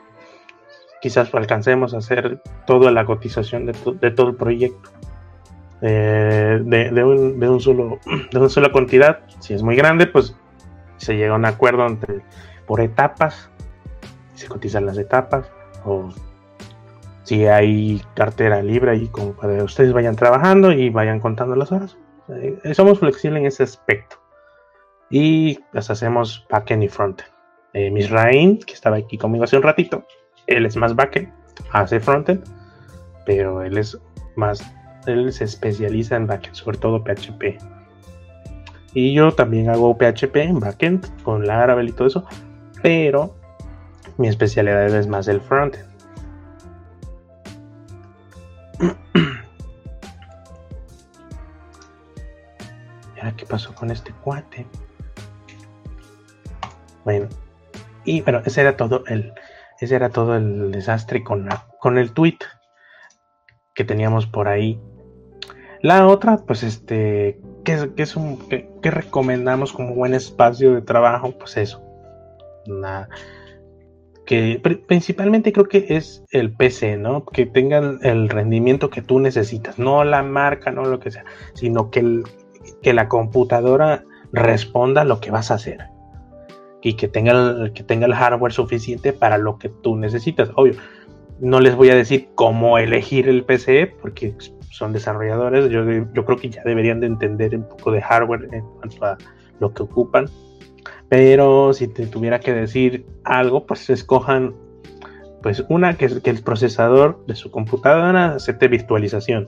quizás 1.02 1.34
alcancemos 1.34 1.94
a 1.94 2.00
hacer 2.00 2.42
toda 2.66 2.92
la 2.92 3.06
cotización 3.06 3.68
de, 3.68 4.12
todo 4.12 4.30
el 4.30 4.36
proyecto. 4.36 4.90
Eh, 5.86 6.62
de, 6.64 7.04
un, 7.04 7.60
solo, 7.60 8.00
de 8.32 8.40
una 8.40 8.50
sola 8.50 8.72
cantidad, 8.72 9.20
si 9.40 9.54
es 9.54 9.62
muy 9.62 9.76
grande, 9.76 10.08
pues 10.08 10.36
se 10.96 11.18
llega 11.18 11.34
a 11.34 11.38
un 11.38 11.46
acuerdo 11.46 11.86
entre, 11.86 12.22
por 12.66 12.80
etapas, 12.80 13.50
se 14.34 14.48
cotizan 14.48 14.86
las 14.86 14.98
etapas, 14.98 15.52
o 15.84 16.10
si 17.24 17.46
hay 17.48 18.02
cartera 18.16 18.62
libre 18.62 18.96
y 18.96 19.08
como 19.08 19.34
para 19.34 19.62
ustedes 19.62 19.92
vayan 19.92 20.16
trabajando 20.16 20.72
y 20.72 20.90
vayan 20.90 21.20
contando 21.20 21.56
las 21.56 21.72
horas. 21.74 21.98
Eh, 22.30 22.74
somos 22.74 23.00
flexibles 23.00 23.42
en 23.42 23.48
ese 23.48 23.64
aspecto 23.64 24.18
y 25.10 25.60
las 25.74 25.90
hacemos 25.90 26.46
backend 26.50 26.84
y 26.84 26.88
frontend. 26.88 27.30
Eh, 27.74 27.92
Misraim, 27.92 28.60
que 28.60 28.74
estaba 28.74 28.98
aquí 28.98 29.18
conmigo 29.18 29.44
hace 29.44 29.58
un 29.58 29.64
ratito, 29.64 30.06
él 30.48 30.66
es 30.66 30.78
más 30.78 30.96
backend, 30.96 31.34
hace 31.72 32.00
frontend, 32.00 32.44
pero 33.26 33.64
él 33.64 33.78
es 33.78 34.00
más, 34.36 34.64
él 35.08 35.32
se 35.34 35.44
especializa 35.44 36.16
en 36.16 36.28
backend, 36.28 36.56
sobre 36.56 36.78
todo 36.78 37.04
PHP. 37.04 37.58
Y 38.94 39.14
yo 39.14 39.32
también 39.32 39.70
hago 39.70 39.98
PHP 39.98 40.36
en 40.38 40.60
backend 40.60 41.24
con 41.24 41.48
Laravel 41.48 41.90
y 41.90 41.92
todo 41.94 42.08
eso, 42.08 42.26
pero 42.82 43.36
mi 44.18 44.28
especialidad 44.28 44.96
es 44.96 45.08
más 45.08 45.28
el 45.28 45.42
frontend. 45.42 45.86
¿Y 53.16 53.20
ahora 53.20 53.36
qué 53.36 53.46
pasó 53.46 53.74
con 53.74 53.90
este 53.90 54.12
cuate? 54.24 54.68
Bueno, 57.04 57.28
y 58.06 58.22
bueno, 58.22 58.42
ese 58.46 58.62
era 58.62 58.78
todo 58.78 59.04
el, 59.08 59.34
ese 59.80 59.96
era 59.96 60.10
todo 60.10 60.36
el 60.36 60.72
desastre 60.72 61.24
con, 61.24 61.50
con 61.80 61.98
el 61.98 62.14
tweet 62.14 62.38
que 63.74 63.84
teníamos 63.84 64.28
por 64.28 64.48
ahí. 64.48 64.80
La 65.84 66.08
otra, 66.08 66.38
pues 66.38 66.64
este, 66.64 67.40
¿qué, 67.64 67.92
qué 67.96 68.04
es 68.04 68.16
un, 68.16 68.40
qué- 68.50 68.68
qué 68.82 68.90
recomendamos 68.90 69.72
como 69.74 69.94
buen 69.94 70.14
espacio 70.16 70.74
de 70.74 70.82
trabajo? 70.82 71.32
Pues 71.38 71.58
eso. 71.58 71.82
Una- 72.68 73.10
que 74.26 74.60
pri- 74.64 74.78
principalmente 74.78 75.52
creo 75.52 75.68
que 75.68 75.86
es 75.90 76.24
el 76.32 76.54
PC, 76.54 76.96
¿no? 76.98 77.26
Que 77.26 77.46
tengan 77.46 78.00
el 78.04 78.30
rendimiento 78.30 78.90
que 78.90 79.02
tú 79.02 79.20
necesitas, 79.20 79.78
no 79.78 80.06
la 80.06 80.24
marca, 80.24 80.72
no 80.72 80.86
lo 80.86 81.00
que 81.00 81.12
sea, 81.12 81.26
sino 81.54 81.92
que, 81.92 82.00
el- 82.00 82.24
que 82.82 82.94
la 82.94 83.10
computadora 83.10 84.06
responda 84.32 85.02
a 85.02 85.06
lo 85.06 85.20
que 85.20 85.30
vas 85.32 85.52
a 85.52 85.56
hacer 85.56 85.80
y 86.82 86.94
que 86.94 87.10
tenga, 87.10 87.72
que 87.74 87.84
tenga 87.84 88.06
el 88.06 88.16
hardware 88.16 88.54
suficiente 88.54 89.12
para 89.12 89.38
lo 89.38 89.58
que 89.60 89.68
tú 89.68 89.98
necesitas. 89.98 90.50
Obvio, 90.56 90.76
no 91.42 91.60
les 91.60 91.76
voy 91.76 91.90
a 91.90 91.96
decir 91.96 92.30
cómo 92.36 92.78
elegir 92.78 93.28
el 93.28 93.44
PC 93.44 93.88
porque 94.02 94.34
son 94.74 94.92
desarrolladores, 94.92 95.70
yo, 95.70 95.84
yo 95.86 96.26
creo 96.26 96.36
que 96.36 96.50
ya 96.50 96.64
deberían 96.66 97.00
de 97.00 97.06
entender 97.06 97.56
un 97.56 97.70
poco 97.70 97.92
de 97.92 98.02
hardware 98.02 98.50
en 98.52 98.66
cuanto 98.80 99.06
a 99.06 99.18
lo 99.60 99.72
que 99.72 99.84
ocupan. 99.84 100.26
Pero 101.10 101.74
si 101.74 101.88
te 101.88 102.08
tuviera 102.08 102.40
que 102.40 102.54
decir 102.54 103.06
algo, 103.24 103.68
pues 103.68 103.88
escojan 103.92 104.56
pues 105.44 105.64
una 105.70 105.96
que, 105.96 106.06
el 106.06 106.42
procesador 106.42 107.24
de 107.28 107.36
su 107.36 107.52
computadora 107.52 108.34
acepte 108.34 108.68
virtualización, 108.68 109.48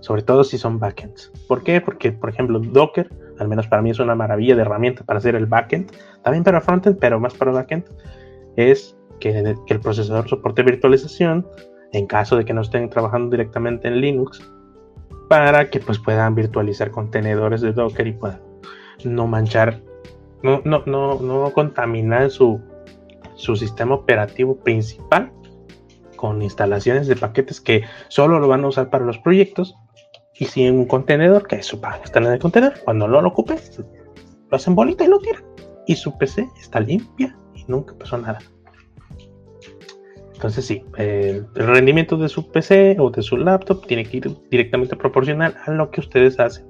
sobre 0.00 0.20
todo 0.20 0.44
si 0.44 0.58
son 0.58 0.78
backends. 0.78 1.32
¿Por 1.48 1.62
qué? 1.62 1.80
Porque, 1.80 2.12
por 2.12 2.28
ejemplo, 2.28 2.58
Docker, 2.58 3.08
al 3.38 3.48
menos 3.48 3.66
para 3.68 3.80
mí 3.80 3.88
es 3.88 4.00
una 4.00 4.14
maravilla 4.14 4.54
de 4.54 4.60
herramienta 4.60 5.02
para 5.02 5.18
hacer 5.18 5.34
el 5.34 5.46
backend, 5.46 5.92
también 6.22 6.44
para 6.44 6.60
frontend, 6.60 6.98
pero 6.98 7.18
más 7.18 7.32
para 7.32 7.52
backend, 7.52 7.84
es 8.56 8.98
que, 9.18 9.54
que 9.66 9.72
el 9.72 9.80
procesador 9.80 10.28
soporte 10.28 10.62
virtualización 10.62 11.46
en 11.92 12.06
caso 12.06 12.36
de 12.36 12.44
que 12.44 12.54
no 12.54 12.62
estén 12.62 12.88
trabajando 12.90 13.30
directamente 13.30 13.88
en 13.88 14.00
Linux, 14.00 14.42
para 15.28 15.70
que 15.70 15.80
pues 15.80 15.98
puedan 15.98 16.34
virtualizar 16.34 16.90
contenedores 16.90 17.60
de 17.60 17.72
Docker 17.72 18.06
y 18.06 18.12
puedan 18.12 18.40
no 19.04 19.26
manchar, 19.26 19.80
no, 20.42 20.60
no, 20.64 20.82
no, 20.86 21.18
no 21.20 21.52
contaminar 21.52 22.30
su, 22.30 22.60
su 23.34 23.56
sistema 23.56 23.94
operativo 23.94 24.56
principal 24.56 25.32
con 26.16 26.40
instalaciones 26.42 27.08
de 27.08 27.16
paquetes 27.16 27.60
que 27.60 27.82
solo 28.08 28.38
lo 28.38 28.48
van 28.48 28.64
a 28.64 28.68
usar 28.68 28.90
para 28.90 29.04
los 29.04 29.18
proyectos 29.18 29.74
y 30.34 30.46
si 30.46 30.64
en 30.64 30.78
un 30.78 30.86
contenedor, 30.86 31.46
que 31.46 31.62
su 31.62 31.80
pago, 31.80 32.02
está 32.04 32.18
en 32.18 32.26
el 32.26 32.38
contenedor, 32.38 32.74
cuando 32.84 33.06
no 33.06 33.20
lo 33.20 33.28
ocupe, 33.28 33.56
lo 34.50 34.56
hacen 34.56 34.74
bolita 34.74 35.04
y 35.04 35.08
lo 35.08 35.18
tiran. 35.18 35.44
Y 35.86 35.96
su 35.96 36.16
PC 36.16 36.48
está 36.60 36.80
limpia 36.80 37.36
y 37.54 37.64
nunca 37.68 37.94
pasó 37.98 38.18
nada. 38.18 38.38
Entonces 40.42 40.66
sí, 40.66 40.84
el 40.96 41.46
rendimiento 41.54 42.16
de 42.16 42.28
su 42.28 42.50
PC 42.50 42.96
o 42.98 43.10
de 43.10 43.22
su 43.22 43.36
laptop 43.36 43.86
tiene 43.86 44.04
que 44.04 44.16
ir 44.16 44.36
directamente 44.50 44.96
proporcional 44.96 45.56
a 45.64 45.70
lo 45.70 45.88
que 45.92 46.00
ustedes 46.00 46.40
hacen. 46.40 46.66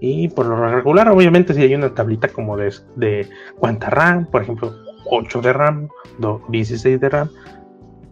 Y 0.00 0.28
por 0.28 0.46
lo 0.46 0.68
regular, 0.68 1.08
obviamente, 1.08 1.52
si 1.52 1.62
hay 1.62 1.74
una 1.74 1.92
tablita 1.92 2.28
como 2.28 2.56
de, 2.56 2.72
de 2.94 3.28
cuánta 3.58 3.90
RAM, 3.90 4.26
por 4.26 4.42
ejemplo, 4.42 4.72
8 5.10 5.40
de 5.40 5.52
RAM, 5.52 5.88
16 6.48 7.00
de 7.00 7.08
RAM, 7.08 7.28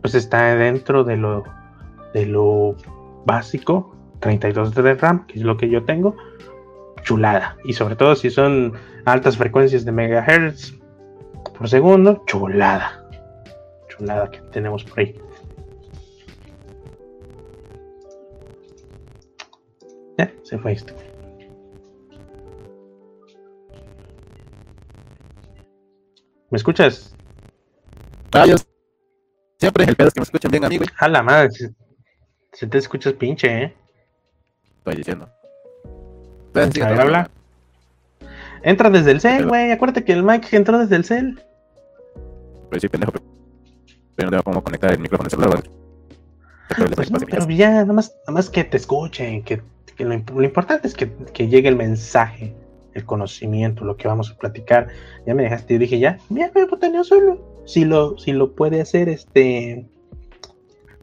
pues 0.00 0.16
está 0.16 0.57
dentro 0.57 1.05
de 1.05 1.18
lo, 1.18 1.44
de 2.12 2.26
lo 2.26 2.74
básico, 3.24 3.94
32 4.18 4.74
de 4.74 4.94
RAM, 4.94 5.24
que 5.28 5.38
es 5.38 5.44
lo 5.44 5.57
que 5.57 5.68
yo 5.68 5.85
tengo, 5.85 6.16
chulada. 7.02 7.59
Y 7.62 7.74
sobre 7.74 7.94
todo 7.94 8.16
si 8.16 8.28
son 8.28 8.72
altas 9.05 9.37
frecuencias 9.37 9.85
de 9.85 9.92
megahertz 9.92 10.76
por 11.57 11.68
segundo, 11.68 12.24
chulada. 12.26 13.02
Chulada 14.03 14.29
que 14.29 14.41
tenemos 14.51 14.83
por 14.83 14.99
ahí. 14.99 15.15
Ya, 20.19 20.33
se 20.43 20.59
fue 20.59 20.73
esto. 20.73 20.93
¿Me 26.51 26.57
escuchas? 26.57 27.15
Yo 28.45 28.57
siempre 29.61 29.85
el 29.85 29.95
pedo 29.95 30.09
es 30.09 30.15
que 30.15 30.21
me 30.21 30.25
escuchen 30.25 30.51
bien 30.51 30.65
a 30.65 30.69
mí, 30.69 30.79
güey. 30.79 30.88
A 30.99 31.09
la 31.09 31.23
madre, 31.23 31.51
si, 31.53 31.69
si 32.53 32.67
te 32.67 32.79
escuchas 32.79 33.12
pinche, 33.12 33.62
¿eh? 33.62 33.77
Estoy 34.79 34.97
diciendo. 34.97 35.29
A 36.55 36.67
ver, 36.67 37.01
habla. 37.01 37.31
Entra 38.65 38.91
desde 38.91 39.12
el 39.12 39.21
cel, 39.21 39.47
güey. 39.47 39.71
Acuérdate 39.71 40.05
que 40.05 40.12
el 40.12 40.25
mic 40.25 40.53
entró 40.53 40.79
desde 40.79 40.97
el 40.97 41.05
cel. 41.05 41.41
Pues 42.69 42.83
sí, 42.83 42.88
pendejo, 42.88 43.12
pero 43.12 43.32
pero 44.14 44.27
no 44.27 44.31
tengo 44.31 44.42
cómo 44.42 44.62
conectar 44.62 44.92
el 44.92 44.98
micrófono 44.98 45.27
al 45.27 45.31
celular, 45.31 45.62
les 46.79 46.96
Pues 46.96 47.11
no, 47.11 47.18
pero 47.20 47.48
ya, 47.48 47.70
nada 47.70 47.92
más, 47.92 48.14
nada 48.27 48.33
más 48.33 48.51
que 48.51 48.64
te 48.64 48.77
escuchen, 48.77 49.42
que, 49.42 49.61
que 49.96 50.05
lo, 50.05 50.16
lo 50.16 50.44
importante 50.44 50.88
es 50.88 50.94
que, 50.94 51.12
que 51.33 51.48
llegue 51.48 51.68
el 51.68 51.77
mensaje, 51.77 52.55
el 52.94 53.05
conocimiento, 53.05 53.85
lo 53.85 53.96
que 53.96 54.09
vamos 54.09 54.31
a 54.31 54.37
platicar. 54.37 54.88
Ya 55.27 55.35
me 55.35 55.42
dejaste, 55.42 55.75
yo 55.75 55.81
dije, 55.81 55.98
ya, 55.98 56.18
ya 56.29 56.51
me 56.55 56.64
botaneo 56.64 57.05
solo. 57.05 57.62
Si 57.64 57.85
lo, 57.85 58.18
si 58.18 58.33
lo 58.33 58.55
puede 58.55 58.81
hacer 58.81 59.09
este 59.09 59.87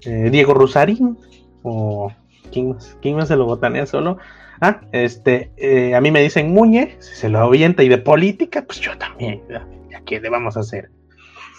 eh, 0.01 0.29
Diego 0.29 0.53
Rosarín 0.53 1.17
o 1.63 2.11
¿quién 2.51 2.69
más? 2.69 2.97
¿Quién 3.01 3.15
más 3.15 3.27
se 3.27 3.35
lo 3.35 3.45
botanea 3.45 3.85
solo? 3.85 4.17
Ah, 4.61 4.81
este, 4.91 5.51
eh, 5.55 5.95
a 5.95 6.01
mí 6.01 6.11
me 6.11 6.21
dicen 6.21 6.53
Muñe, 6.53 6.97
si 6.99 7.15
se 7.15 7.29
lo 7.29 7.39
avienta 7.39 7.81
y 7.81 7.87
de 7.87 7.97
política, 7.97 8.63
pues 8.65 8.81
yo 8.81 8.97
también, 8.97 9.41
ya 9.47 10.01
qué 10.05 10.19
le 10.19 10.29
vamos 10.29 10.57
a 10.57 10.61
hacer. 10.61 10.89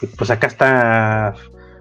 Y 0.02 0.06
pues 0.06 0.30
acá 0.30 0.46
está 0.46 1.34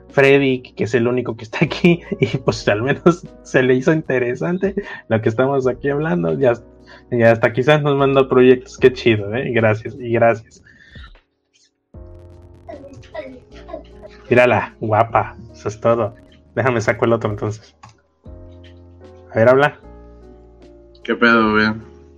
Freddy, 0.10 0.62
que 0.62 0.84
es 0.84 0.94
el 0.94 1.08
único 1.08 1.36
que 1.36 1.44
está 1.44 1.60
aquí, 1.62 2.02
y 2.20 2.38
pues 2.38 2.68
al 2.68 2.82
menos 2.82 3.28
se 3.44 3.64
le 3.64 3.76
hizo 3.76 3.94
interesante 3.94 4.76
lo 5.08 5.22
que 5.22 5.30
estamos 5.30 5.68
aquí 5.68 5.90
hablando. 5.90 6.38
Ya, 6.38 6.54
ya 7.12 7.32
hasta 7.32 7.54
quizás 7.54 7.82
nos 7.82 7.96
manda 7.96 8.28
proyectos, 8.28 8.78
qué 8.78 8.92
chido, 8.92 9.34
¿eh? 9.34 9.52
Gracias, 9.52 9.96
y 10.00 10.12
gracias. 10.14 10.64
Mírala, 14.30 14.76
guapa, 14.80 15.36
eso 15.52 15.70
es 15.70 15.80
todo. 15.80 16.16
Déjame 16.56 16.82
saco 16.82 17.06
el 17.06 17.14
otro 17.14 17.32
entonces. 17.32 17.76
A 19.32 19.36
ver, 19.36 19.50
habla. 19.50 19.80
¿Qué 21.04 21.16
pedo, 21.16 21.52
güey? 21.52 21.68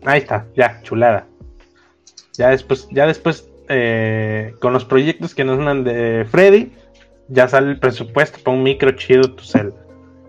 Ahí 0.05 0.19
está, 0.19 0.45
ya, 0.55 0.81
chulada. 0.81 1.27
Ya 2.33 2.49
después, 2.49 2.87
ya 2.91 3.05
después, 3.05 3.50
eh, 3.71 4.53
con 4.59 4.73
los 4.73 4.85
proyectos 4.85 5.33
que 5.33 5.43
nos 5.45 5.57
mandan 5.57 5.83
de 5.83 6.25
Freddy, 6.29 6.71
ya 7.29 7.47
sale 7.47 7.71
el 7.71 7.79
presupuesto 7.79 8.39
para 8.43 8.57
un 8.57 8.63
micro 8.63 8.91
chido 8.91 9.33
tu 9.33 9.43
cel. 9.43 9.73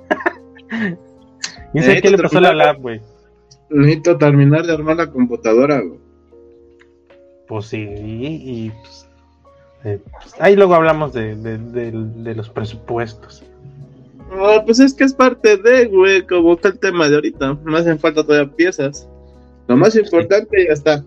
¿Y 1.74 1.81
sé 1.83 2.00
qué 2.00 2.11
le 2.11 2.18
pasó 2.18 2.38
a 2.38 2.42
la 2.42 2.55
lab, 2.55 2.78
güey? 2.81 3.00
Necesito 3.70 4.18
terminar 4.18 4.66
de 4.66 4.72
armar 4.74 4.96
la 4.96 5.11
computadora, 5.11 5.81
güey. 5.81 5.98
Pues 7.48 7.66
sí, 7.66 7.78
y, 7.78 8.26
y, 8.66 8.70
pues, 8.70 9.09
eh, 9.85 9.98
pues, 10.12 10.35
ahí 10.38 10.57
luego 10.57 10.74
hablamos 10.74 11.12
de, 11.12 11.35
de- 11.37 11.59
de- 11.59 11.90
de 11.92 12.35
los 12.35 12.48
presupuestos. 12.48 13.42
Ah, 14.35 14.62
pues 14.64 14.78
es 14.81 14.94
que 14.94 15.05
es 15.05 15.12
parte 15.12 15.57
de, 15.59 15.87
güey, 15.87 16.26
como 16.26 16.55
está 16.55 16.68
el 16.68 16.78
tema 16.78 17.09
de 17.09 17.16
ahorita. 17.16 17.59
Me 17.64 17.78
hacen 17.78 17.98
falta 17.98 18.22
todavía 18.24 18.50
piezas. 18.55 19.09
Lo 19.68 19.76
más 19.76 19.94
importante 19.96 20.66
ya 20.66 20.72
está. 20.72 21.05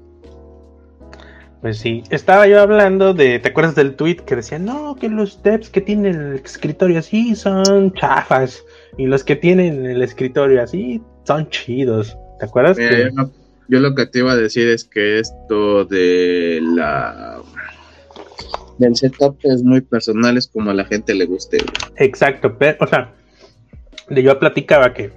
Pues 1.66 1.80
sí, 1.80 2.04
estaba 2.12 2.46
yo 2.46 2.62
hablando 2.62 3.16
de, 3.16 3.40
¿te 3.40 3.50
acuerdas 3.50 3.74
del 3.74 3.96
tweet 3.96 4.18
que 4.18 4.36
decía, 4.36 4.60
no, 4.60 4.96
que 4.96 5.10
los 5.10 5.42
devs 5.42 5.68
que 5.72 5.82
tienen 5.82 6.14
el 6.14 6.36
escritorio 6.36 7.00
así 7.00 7.36
son 7.36 7.92
chafas 7.94 8.64
y 9.00 9.08
los 9.08 9.24
que 9.24 9.36
tienen 9.36 9.84
el 9.84 10.04
escritorio 10.04 10.62
así 10.62 11.02
son 11.24 11.50
chidos? 11.50 12.16
¿Te 12.38 12.46
acuerdas? 12.46 12.78
Mira, 12.78 12.90
que- 12.92 13.04
yo, 13.06 13.10
lo, 13.16 13.32
yo 13.68 13.80
lo 13.80 13.96
que 13.96 14.06
te 14.06 14.20
iba 14.20 14.34
a 14.34 14.36
decir 14.36 14.68
es 14.68 14.84
que 14.84 15.18
esto 15.18 15.86
de 15.86 16.60
la 16.62 17.42
del 18.78 18.96
setup 18.96 19.40
es 19.42 19.64
muy 19.64 19.82
personal, 19.82 20.38
es 20.38 20.48
como 20.48 20.70
a 20.70 20.74
la 20.76 20.86
gente 20.86 21.16
le 21.16 21.26
guste. 21.26 21.58
Exacto, 21.96 22.60
pero, 22.60 22.78
o 22.82 22.88
sea, 22.88 23.12
de 24.08 24.22
yo 24.22 24.38
platicaba 24.38 24.94
que 24.94 25.12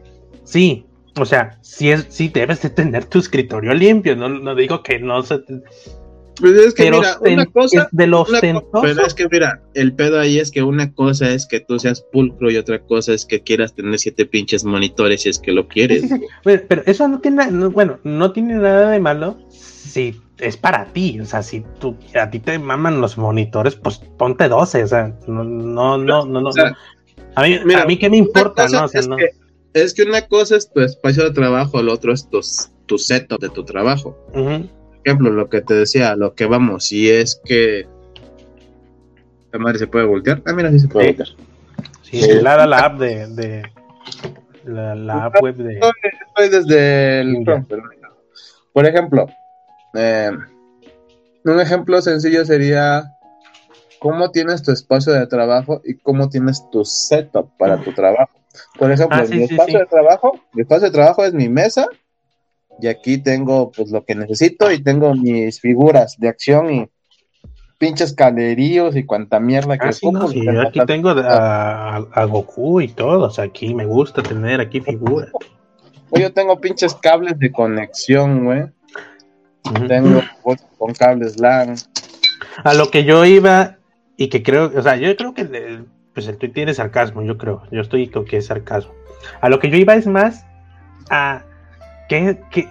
sí, 0.45 0.87
o 1.21 1.27
sea, 1.27 1.59
sí, 1.61 1.91
es, 1.91 2.07
sí 2.09 2.29
debes 2.29 2.63
de 2.63 2.71
tener 2.71 3.05
tu 3.05 3.19
escritorio 3.19 3.75
limpio, 3.75 4.17
no, 4.17 4.31
no 4.31 4.55
digo 4.55 4.83
que 4.83 4.99
no 4.99 5.23
se... 5.23 5.43
Pues 6.41 6.53
es 6.53 6.75
que 6.75 6.85
Pero 6.85 6.99
mira, 6.99 7.19
una 7.21 7.47
cosa, 7.47 7.83
es 7.83 7.89
de 7.91 8.07
lo 8.07 8.21
una 8.21 8.27
co- 8.29 8.35
ostentoso. 8.37 8.81
pero 8.83 9.07
es 9.07 9.15
que 9.15 9.29
mira, 9.29 9.63
el 9.75 9.95
pedo 9.95 10.21
ahí 10.21 10.39
es 10.39 10.51
que 10.51 10.63
una 10.63 10.93
cosa 10.95 11.31
es 11.31 11.47
que 11.47 11.61
tú 11.61 11.79
seas 11.79 12.01
pulcro 12.13 12.51
y 12.51 12.57
otra 12.57 12.81
cosa 12.81 13.13
es 13.13 13.25
que 13.27 13.43
quieras 13.43 13.75
tener 13.75 13.99
siete 13.99 14.25
pinches 14.27 14.65
monitores 14.65 15.23
si 15.23 15.29
es 15.31 15.39
que 15.39 15.53
lo 15.53 15.67
quieres. 15.69 16.03
Sí, 16.03 16.09
sí, 16.09 16.15
sí. 16.19 16.27
Pero, 16.45 16.63
pero 16.69 16.83
eso 16.87 17.09
no 17.09 17.21
tiene, 17.21 17.51
no- 17.51 17.71
bueno, 17.71 17.99
no 18.05 18.33
tiene 18.33 18.55
nada 18.55 18.91
de 18.91 19.01
malo 19.01 19.37
si 19.51 20.21
es 20.39 20.57
para 20.57 20.85
ti, 20.87 21.19
o 21.21 21.25
sea, 21.27 21.43
si 21.43 21.65
tú, 21.81 21.97
a 22.15 22.31
ti 22.31 22.39
te 22.39 22.59
maman 22.59 23.01
los 23.01 23.19
monitores, 23.19 23.75
pues 23.75 23.99
ponte 24.17 24.49
12, 24.49 24.85
o 24.85 24.87
sea, 24.87 25.17
no, 25.27 25.43
no, 25.43 25.99
no, 25.99 26.25
no, 26.27 26.41
no. 26.41 26.49
O 26.49 26.53
sea, 26.53 26.77
a, 27.35 27.43
mí, 27.43 27.59
mira, 27.65 27.83
a 27.83 27.87
mí 27.87 27.99
qué 27.99 28.09
me 28.09 28.19
importa, 28.19 28.69
¿no? 28.69 28.85
O 28.85 28.89
sea, 28.89 29.01
es, 29.01 29.09
no. 29.09 29.17
que, 29.17 29.31
es 29.75 29.95
que 29.95 30.03
una 30.05 30.23
cosa 30.23 30.57
es 30.57 30.71
tu 30.71 30.81
espacio 30.81 31.25
de 31.25 31.33
trabajo, 31.33 31.83
lo 31.83 31.93
otro 31.93 32.13
es 32.13 32.29
tu, 32.29 32.41
tu 32.87 32.99
setup 32.99 33.41
de 33.41 33.49
tu 33.49 33.65
trabajo. 33.65 34.17
Por 34.33 34.78
ejemplo, 35.09 35.31
lo 35.31 35.49
que 35.49 35.61
te 35.63 35.75
decía, 35.75 36.15
lo 36.17 36.35
que 36.35 36.47
vamos, 36.47 36.87
si 36.87 37.11
es 37.11 37.41
que 37.45 37.87
la 39.53 39.59
madre 39.59 39.79
se 39.79 39.87
puede 39.87 40.05
voltear. 40.05 40.43
Ah, 40.47 40.53
mira, 40.53 40.71
sí 40.71 40.79
se 40.81 40.89
puede 40.89 41.09
Sí. 41.09 41.17
voltear. 41.17 41.39
Sí, 42.03 42.21
chulada 42.23 42.67
la 42.67 42.79
app 42.79 42.99
de, 42.99 43.27
de 43.29 43.63
la, 44.65 44.95
la 44.95 45.25
app 45.27 45.43
web 45.43 45.57
de 45.57 45.79
Estoy 45.79 46.49
desde 46.51 47.21
el 47.21 47.39
Ya. 47.39 47.45
Chrome, 47.45 47.67
pero- 47.69 47.83
Por 48.73 48.87
ejemplo, 48.87 49.27
eh, 49.95 50.31
un 51.45 51.61
ejemplo 51.61 52.01
sencillo 52.03 52.45
sería 52.45 53.15
cómo 53.99 54.31
tienes 54.31 54.63
tu 54.63 54.71
espacio 54.73 55.13
de 55.13 55.27
trabajo 55.27 55.81
y 55.85 55.95
cómo 55.99 56.29
tienes 56.29 56.63
tu 56.71 56.85
setup 56.85 57.51
para 57.59 57.79
tu 57.79 57.93
trabajo. 57.93 58.31
Por 58.79 58.91
ejemplo, 58.93 59.19
Ah, 59.21 59.27
sí, 59.27 59.35
mi 59.37 59.47
sí, 59.49 59.55
espacio 59.55 59.79
sí. 59.79 59.81
de 59.81 59.87
trabajo, 59.87 60.41
mi 60.53 60.63
espacio 60.63 60.87
de 60.87 60.93
trabajo 60.93 61.25
es 61.25 61.33
mi 61.35 61.49
mesa 61.49 61.87
y 62.81 62.87
aquí 62.87 63.19
tengo 63.19 63.71
pues 63.71 63.91
lo 63.91 64.05
que 64.05 64.15
necesito 64.15 64.71
y 64.71 64.83
tengo 64.83 65.15
mis 65.15 65.61
figuras 65.61 66.17
de 66.19 66.29
acción 66.29 66.71
y 66.73 66.89
pinches 67.79 68.13
caleríos 68.13 68.97
y 68.97 69.05
cuanta 69.05 69.41
mierda 69.41 69.79
que 69.79 69.89
Ah, 69.89 69.93
sí, 69.93 70.11
no, 70.11 70.21
ocupo. 70.21 70.33
sí, 70.33 70.45
yo 70.45 70.63
aquí 70.63 70.81
tengo 70.87 71.11
a, 71.11 72.25
Goku 72.29 72.81
y 72.81 72.89
todo, 72.89 73.27
o 73.27 73.31
sea, 73.31 73.45
aquí 73.45 73.75
me 73.75 73.87
gusta 73.87 74.23
tener 74.23 74.61
aquí 74.61 74.81
figuras. 74.81 75.31
Oye, 76.11 76.23
Yo 76.25 76.33
tengo 76.33 76.61
pinches 76.61 76.95
cables 76.95 77.39
de 77.39 77.53
conexión, 77.53 78.45
güey. 78.45 78.63
Ujú. 79.65 79.87
Tengo 79.87 80.23
bolsas 80.43 80.69
con 80.79 80.93
cables 80.95 81.39
LAN. 81.39 81.77
A 82.65 82.75
lo 82.75 82.91
que 82.91 83.05
yo 83.05 83.25
iba 83.25 83.77
y 84.17 84.29
que 84.29 84.43
creo, 84.43 84.73
o 84.75 84.83
sea, 84.83 84.97
yo 84.97 85.15
creo 85.17 85.35
que 85.35 85.43
el, 85.43 85.87
pues 86.15 86.27
el 86.27 86.39
tweet 86.39 86.51
tiene 86.53 86.75
sarcasmo, 86.75 87.23
yo 87.23 87.39
creo, 87.39 87.63
yo 87.71 87.81
estoy 87.81 88.09
con 88.09 88.25
que 88.25 88.39
es 88.39 88.47
sarcasmo. 88.47 88.93
A 89.41 89.49
lo 89.49 89.61
que 89.61 89.71
yo 89.71 89.77
iba 89.77 89.95
es 89.95 90.07
más 90.07 90.45
a 91.11 91.45
que, 92.09 92.39
que 92.51 92.69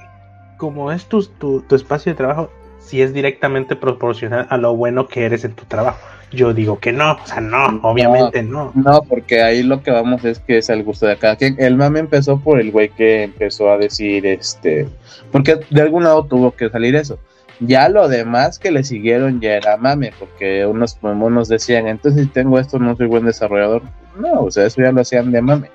como 0.57 0.91
es 0.91 1.05
tu, 1.05 1.23
tu, 1.23 1.61
tu 1.61 1.75
espacio 1.75 2.11
de 2.11 2.17
trabajo, 2.17 2.49
si 2.79 3.01
es 3.01 3.13
directamente 3.13 3.75
proporcional 3.75 4.47
a 4.49 4.57
lo 4.57 4.75
bueno 4.75 5.07
que 5.07 5.25
eres 5.25 5.43
en 5.43 5.53
tu 5.53 5.65
trabajo. 5.65 5.99
Yo 6.31 6.53
digo 6.53 6.79
que 6.79 6.91
no, 6.91 7.13
o 7.13 7.25
sea, 7.25 7.39
no, 7.39 7.79
obviamente 7.83 8.43
no. 8.43 8.71
No, 8.75 9.01
porque 9.03 9.41
ahí 9.41 9.63
lo 9.63 9.81
que 9.81 9.91
vamos 9.91 10.25
es 10.25 10.39
que 10.39 10.57
es 10.57 10.69
el 10.69 10.83
gusto 10.83 11.05
de 11.05 11.17
cada 11.17 11.37
quien. 11.37 11.55
El 11.57 11.77
mame 11.77 11.99
empezó 11.99 12.39
por 12.39 12.59
el 12.59 12.71
güey 12.71 12.89
que 12.89 13.23
empezó 13.23 13.71
a 13.71 13.77
decir, 13.77 14.25
este, 14.25 14.89
porque 15.31 15.59
de 15.69 15.81
algún 15.81 16.03
lado 16.03 16.25
tuvo 16.25 16.51
que 16.51 16.69
salir 16.69 16.95
eso. 16.95 17.17
Ya 17.59 17.87
lo 17.89 18.07
demás 18.07 18.59
que 18.59 18.71
le 18.71 18.83
siguieron 18.83 19.39
ya 19.39 19.53
era 19.53 19.77
mame, 19.77 20.11
porque 20.19 20.65
unos, 20.65 20.97
unos 21.01 21.47
decían, 21.47 21.87
entonces 21.87 22.23
si 22.23 22.29
tengo 22.29 22.59
esto 22.59 22.77
no 22.77 22.95
soy 22.95 23.07
buen 23.07 23.25
desarrollador. 23.25 23.83
No, 24.19 24.41
o 24.41 24.51
sea, 24.51 24.65
eso 24.65 24.81
ya 24.81 24.91
lo 24.91 25.01
hacían 25.01 25.31
de 25.31 25.41
mame. 25.41 25.71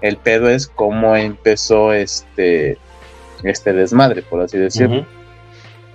El 0.00 0.16
pedo 0.16 0.48
es 0.48 0.66
cómo 0.66 1.16
empezó 1.16 1.92
este, 1.92 2.78
este 3.42 3.72
desmadre, 3.72 4.22
por 4.22 4.40
así 4.42 4.58
decirlo. 4.58 5.06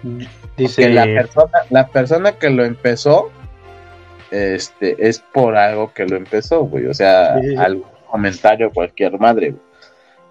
Ujú. 0.04 0.20
Que 0.56 0.64
Dice, 0.64 0.90
la 0.90 1.04
persona, 1.06 1.52
la 1.70 1.88
persona 1.88 2.32
que 2.34 2.50
lo 2.50 2.64
empezó, 2.64 3.32
este, 4.32 4.96
es 5.08 5.20
por 5.20 5.58
algo 5.58 5.92
que 5.94 6.06
lo 6.06 6.16
empezó, 6.16 6.62
güey. 6.64 6.86
O 6.86 6.94
sea, 6.94 7.36
Sí, 7.36 7.42
sí, 7.42 7.50
sí. 7.52 7.56
algún 7.58 7.90
comentario, 8.10 8.72
cualquier 8.72 9.20
madre, 9.20 9.52
güey. 9.52 9.62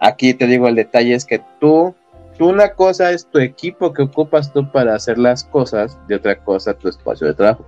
Aquí 0.01 0.35
te 0.35 0.47
digo, 0.47 0.69
el 0.69 0.75
detalle 0.75 1.15
es 1.15 1.25
que 1.25 1.43
tú, 1.61 1.95
tú 2.39 2.49
una 2.51 2.71
cosa 2.71 3.11
es 3.11 3.27
tu 3.27 3.39
equipo 3.39 3.93
que 3.93 4.03
ocupas 4.03 4.53
tú 4.53 4.71
para 4.71 4.95
hacer 4.95 5.19
las 5.19 5.45
cosas, 5.45 5.99
y 6.09 6.15
otra 6.15 6.37
cosa 6.37 6.75
tu 6.75 6.89
espacio 6.89 7.27
de 7.27 7.35
trabajo. 7.35 7.67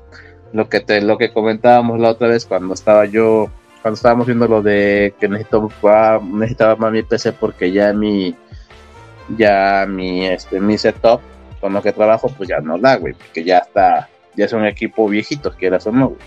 Lo 0.53 0.69
que 0.69 0.81
te, 0.81 1.01
lo 1.01 1.19
que 1.19 1.33
comentábamos 1.33 1.99
la 2.01 2.11
otra 2.11 2.29
vez 2.29 2.47
cuando 2.47 2.75
estaba 2.75 3.05
yo, 3.05 3.51
cuando 3.87 3.95
estábamos 3.99 4.27
viendo 4.27 4.49
lo 4.49 4.63
de 4.63 5.15
que 5.21 5.29
necesito, 5.29 5.71
ah, 5.85 6.19
necesitaba 6.21 6.75
más 6.75 6.91
mi 6.91 7.05
PC 7.05 7.33
porque 7.35 7.71
ya 7.71 7.93
mi, 7.93 8.35
ya 9.39 9.87
mi, 9.89 10.27
este, 10.27 10.59
mi 10.59 10.77
setup 10.77 11.21
con 11.61 11.73
lo 11.73 11.81
que 11.81 11.93
trabajo, 11.93 12.29
pues 12.37 12.49
ya 12.49 12.59
no 12.59 12.79
da, 12.79 12.97
güey, 12.97 13.15
porque 13.15 13.45
ya 13.45 13.59
está, 13.59 14.09
ya 14.35 14.47
es 14.47 14.53
un 14.53 14.67
equipo 14.67 15.09
viejito, 15.09 15.53
quieras 15.53 15.87
o 15.87 15.93
no, 15.93 16.09
güey. 16.09 16.21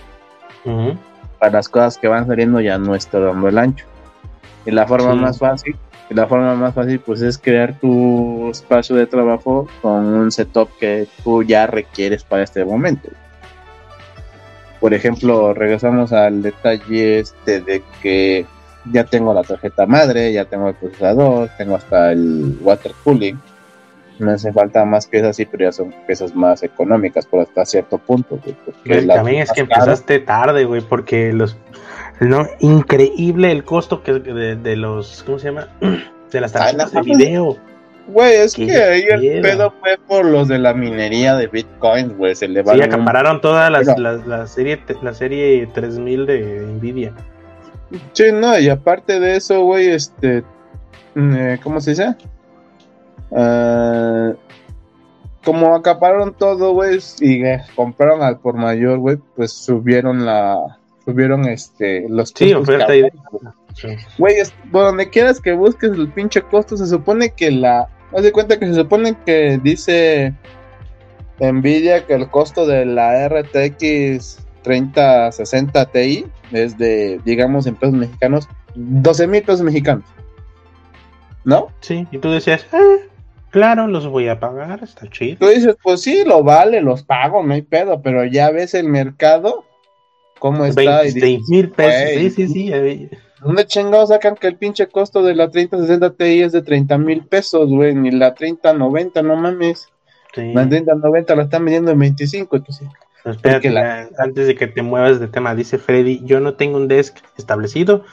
ujú, 0.91 0.98
Para 1.38 1.52
las 1.52 1.67
cosas 1.67 1.98
que 1.98 2.08
van 2.08 2.28
saliendo 2.28 2.62
ya 2.62 2.78
no 2.78 2.95
está 2.95 3.19
dando 3.19 3.50
el 3.50 3.58
ancho. 3.58 3.86
Y 4.65 4.72
la 4.72 4.88
forma 4.88 5.12
Sí. 5.12 5.19
más 5.19 5.38
fácil, 5.39 5.76
y 6.10 6.13
la 6.13 6.28
forma 6.28 6.56
más 6.56 6.74
fácil, 6.74 7.02
pues 7.02 7.22
es 7.22 7.38
crear 7.38 7.78
tu 7.78 8.50
espacio 8.52 8.95
de 8.95 9.06
trabajo 9.06 9.67
con 9.82 10.06
un 10.06 10.32
setup 10.32 10.69
que 10.80 11.10
tú 11.26 11.43
ya 11.43 11.67
requieres 11.67 12.24
para 12.24 12.43
este 12.43 12.63
momento. 12.63 13.10
Por 14.80 14.94
ejemplo, 14.94 15.54
regresamos 15.54 16.13
al 16.13 16.42
detalle 16.42 17.20
este 17.20 17.62
de 17.62 17.84
que 18.02 18.46
ya 18.92 19.04
tengo 19.04 19.34
la 19.34 19.44
tarjeta 19.44 19.86
madre, 19.86 20.32
ya 20.32 20.46
tengo 20.46 20.70
el 20.70 20.76
procesador, 20.76 21.50
tengo 21.58 21.76
hasta 21.76 22.12
el 22.12 22.58
water 22.62 22.94
cooling. 23.04 23.36
Me 24.20 24.34
hace 24.34 24.52
falta 24.52 24.84
más 24.84 25.08
piezas 25.08 25.32
así, 25.32 25.46
pero 25.46 25.65
ya 25.65 25.72
son 25.72 25.94
piezas 26.06 26.36
más 26.36 26.62
económicas 26.63 27.26
por 27.26 27.42
hasta 27.42 27.65
cierto 27.65 27.98
punto. 27.98 28.39
güey, 28.86 29.08
también 29.08 29.44
es 29.44 29.52
que 29.52 29.62
empezaste 29.62 30.20
tarde, 30.20 30.65
güey, 30.65 30.82
porque 30.82 31.32
los 31.32 31.58
no 32.20 32.46
increíble 32.60 33.52
el 33.52 33.63
costo 33.63 34.04
que 34.04 34.13
de, 34.13 34.58
de 34.58 34.76
los 34.76 35.24
¿cómo 35.24 35.39
se 35.39 35.48
llama? 35.48 35.70
de 36.32 36.42
las 36.42 36.54
Ay, 36.56 36.76
tarjetas 36.76 36.92
de 36.92 37.02
video. 37.02 37.58
Güey, 38.12 38.36
es 38.38 38.56
que 38.56 38.72
ahí 38.72 39.04
el 39.10 39.41
pedo 39.41 39.74
fue 39.80 39.98
por 40.08 40.26
los 40.26 40.48
de 40.48 40.58
la 40.58 40.74
minería 40.74 41.36
de 41.36 41.48
Bitcoin, 41.48 42.17
güey. 42.17 42.36
Se 42.36 42.48
le 42.48 42.63
Sí, 42.63 42.82
acapararon 42.82 43.39
toda 43.41 43.69
las- 43.69 43.88
Pero- 43.88 44.00
la, 44.00 44.13
la 44.26 44.48
serie 44.48 44.80
la 45.02 45.13
serie 45.13 45.67
3000 45.74 46.26
de 46.26 46.62
Nvidia. 46.62 47.13
Sí, 48.13 48.26
no, 48.34 48.58
y 48.60 48.69
aparte 48.69 49.19
de 49.19 49.36
eso, 49.36 49.63
güey, 49.63 49.89
este. 49.89 50.43
mm, 51.15 51.36
eh, 51.36 51.60
¿Cómo 51.63 51.80
se 51.82 51.91
dice? 51.91 52.15
Ah, 53.36 54.32
como 55.43 55.76
acapararon 55.76 56.34
todo, 56.34 56.73
güey, 56.73 57.00
y 57.21 57.44
eh, 57.44 57.62
compraron 57.75 58.21
al 58.21 58.40
por 58.40 58.56
mayor, 58.56 58.98
güey, 59.00 59.17
pues 59.36 59.52
subieron 59.54 60.25
la. 60.25 60.77
Subieron 61.06 61.48
este. 61.48 62.06
Los 62.10 62.34
Sí, 62.36 62.54
oferta 62.54 62.96
y 62.96 63.06
Güey, 64.17 64.36
por 64.71 64.84
donde 64.84 65.10
quieras 65.10 65.40
que 65.40 65.54
busques 65.54 65.92
el 65.92 66.12
pinche 66.12 66.42
costo, 66.42 66.75
se 66.77 66.86
supone 66.88 67.31
que 67.31 67.52
la. 67.52 67.88
Haz 68.16 68.24
de 68.24 68.32
cuenta 68.32 68.58
que 68.60 68.66
se 68.68 68.74
supone 68.74 69.16
que 69.26 69.60
dice 69.62 70.34
Nvidia 71.40 72.06
que 72.06 72.16
el 72.16 72.30
costo 72.30 72.66
de 72.66 72.86
la 72.86 73.28
RTX 73.30 74.40
3060 74.64 75.86
Ti 75.86 76.26
es 76.52 76.78
de, 76.78 77.20
digamos, 77.24 77.68
en 77.68 77.76
pesos 77.76 77.96
mexicanos, 77.96 78.48
12 78.76 79.28
mil 79.28 79.44
pesos 79.44 79.62
mexicanos. 79.62 80.06
¿No? 81.46 81.68
Sí, 81.80 82.08
y 82.12 82.18
tú 82.18 82.32
decías, 82.32 82.66
"Ah, 82.74 82.98
claro, 83.50 83.88
los 83.88 84.08
voy 84.08 84.28
a 84.28 84.40
pagar, 84.40 84.84
está 84.84 85.10
chido. 85.10 85.38
Tú 85.40 85.48
dices, 85.48 85.78
pues 85.82 86.02
sí, 86.02 86.24
lo 86.26 86.44
vale, 86.44 86.82
los 86.82 87.04
pago, 87.04 87.44
no 87.44 87.54
hay 87.54 87.62
pedo, 87.62 88.02
pero 88.02 88.26
ya 88.26 88.52
ves 88.52 88.74
el 88.74 88.88
mercado, 88.90 89.64
cómo 90.40 90.66
está. 90.66 91.04
y 91.04 91.14
dices, 91.14 91.22
26 91.22 91.50
mil 91.50 91.70
pesos. 91.72 92.10
Sí, 92.16 92.30
sí, 92.32 92.48
sí. 92.48 93.10
Eh, 93.40 93.44
¿Dónde 93.46 93.65
chingados 93.65 94.10
sacan 94.10 94.35
que 94.35 94.48
el 94.48 94.58
pinche 94.58 94.87
costo 94.87 95.23
de 95.23 95.35
la 95.35 95.50
3060 95.50 96.12
Ti 96.13 96.42
es 96.42 96.52
de 96.52 96.62
30 96.62 96.98
mil 96.98 97.25
pesos, 97.25 97.69
güey? 97.69 97.96
Ni 97.96 98.12
la 98.12 98.33
3090, 98.33 99.21
no 99.21 99.35
mames. 99.35 99.90
sí. 100.33 100.54
La 100.54 100.67
3090 100.67 101.35
la 101.35 101.44
están 101.44 101.65
vendiendo 101.65 101.92
en 101.92 102.00
25, 102.00 102.56
entonces. 102.56 102.87
Pero 103.23 103.35
espérate, 103.35 103.69
la- 103.69 104.04
ya, 104.04 104.10
antes 104.19 104.48
de 104.48 104.56
que 104.56 104.67
te 104.67 104.81
muevas 104.81 105.19
de 105.19 105.27
tema, 105.27 105.56
dice 105.56 105.77
Freddy, 105.77 106.21
yo 106.23 106.40
no 106.40 106.54
tengo 106.54 106.77
un 106.77 106.87
desk 106.87 107.17
establecido, 107.37 108.04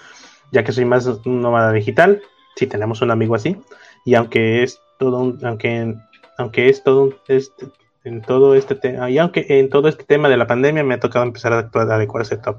ya 0.53 0.65
que 0.65 0.73
soy 0.73 0.85
más 0.85 1.07
un 1.07 1.41
nómada 1.43 1.73
digital, 1.73 2.23
si 2.57 2.67
tenemos 2.67 3.03
un 3.03 3.11
amigo 3.11 3.35
así, 3.35 3.57
y 4.05 4.15
aunque 4.15 4.63
es 4.63 4.81
todo 4.99 5.21
un, 5.21 5.39
aunque, 5.45 5.95
aunque 6.39 6.69
es 6.69 6.83
todo 6.83 7.05
un, 7.05 7.15
este, 7.29 7.67
en 8.05 8.23
todo 8.23 8.55
este 8.55 8.75
tema, 8.75 9.11
y 9.11 9.19
aunque 9.19 9.47
en 9.49 9.69
todo 9.69 9.89
este 9.89 10.05
tema 10.05 10.29
de 10.29 10.37
la 10.37 10.47
pandemia 10.47 10.83
me 10.85 10.95
ha 10.95 11.01
tocado 11.01 11.25
empezar 11.25 11.53
a, 11.53 11.59
actuar, 11.59 11.91
a 11.91 11.97
adecuar 11.97 12.25
setup. 12.25 12.57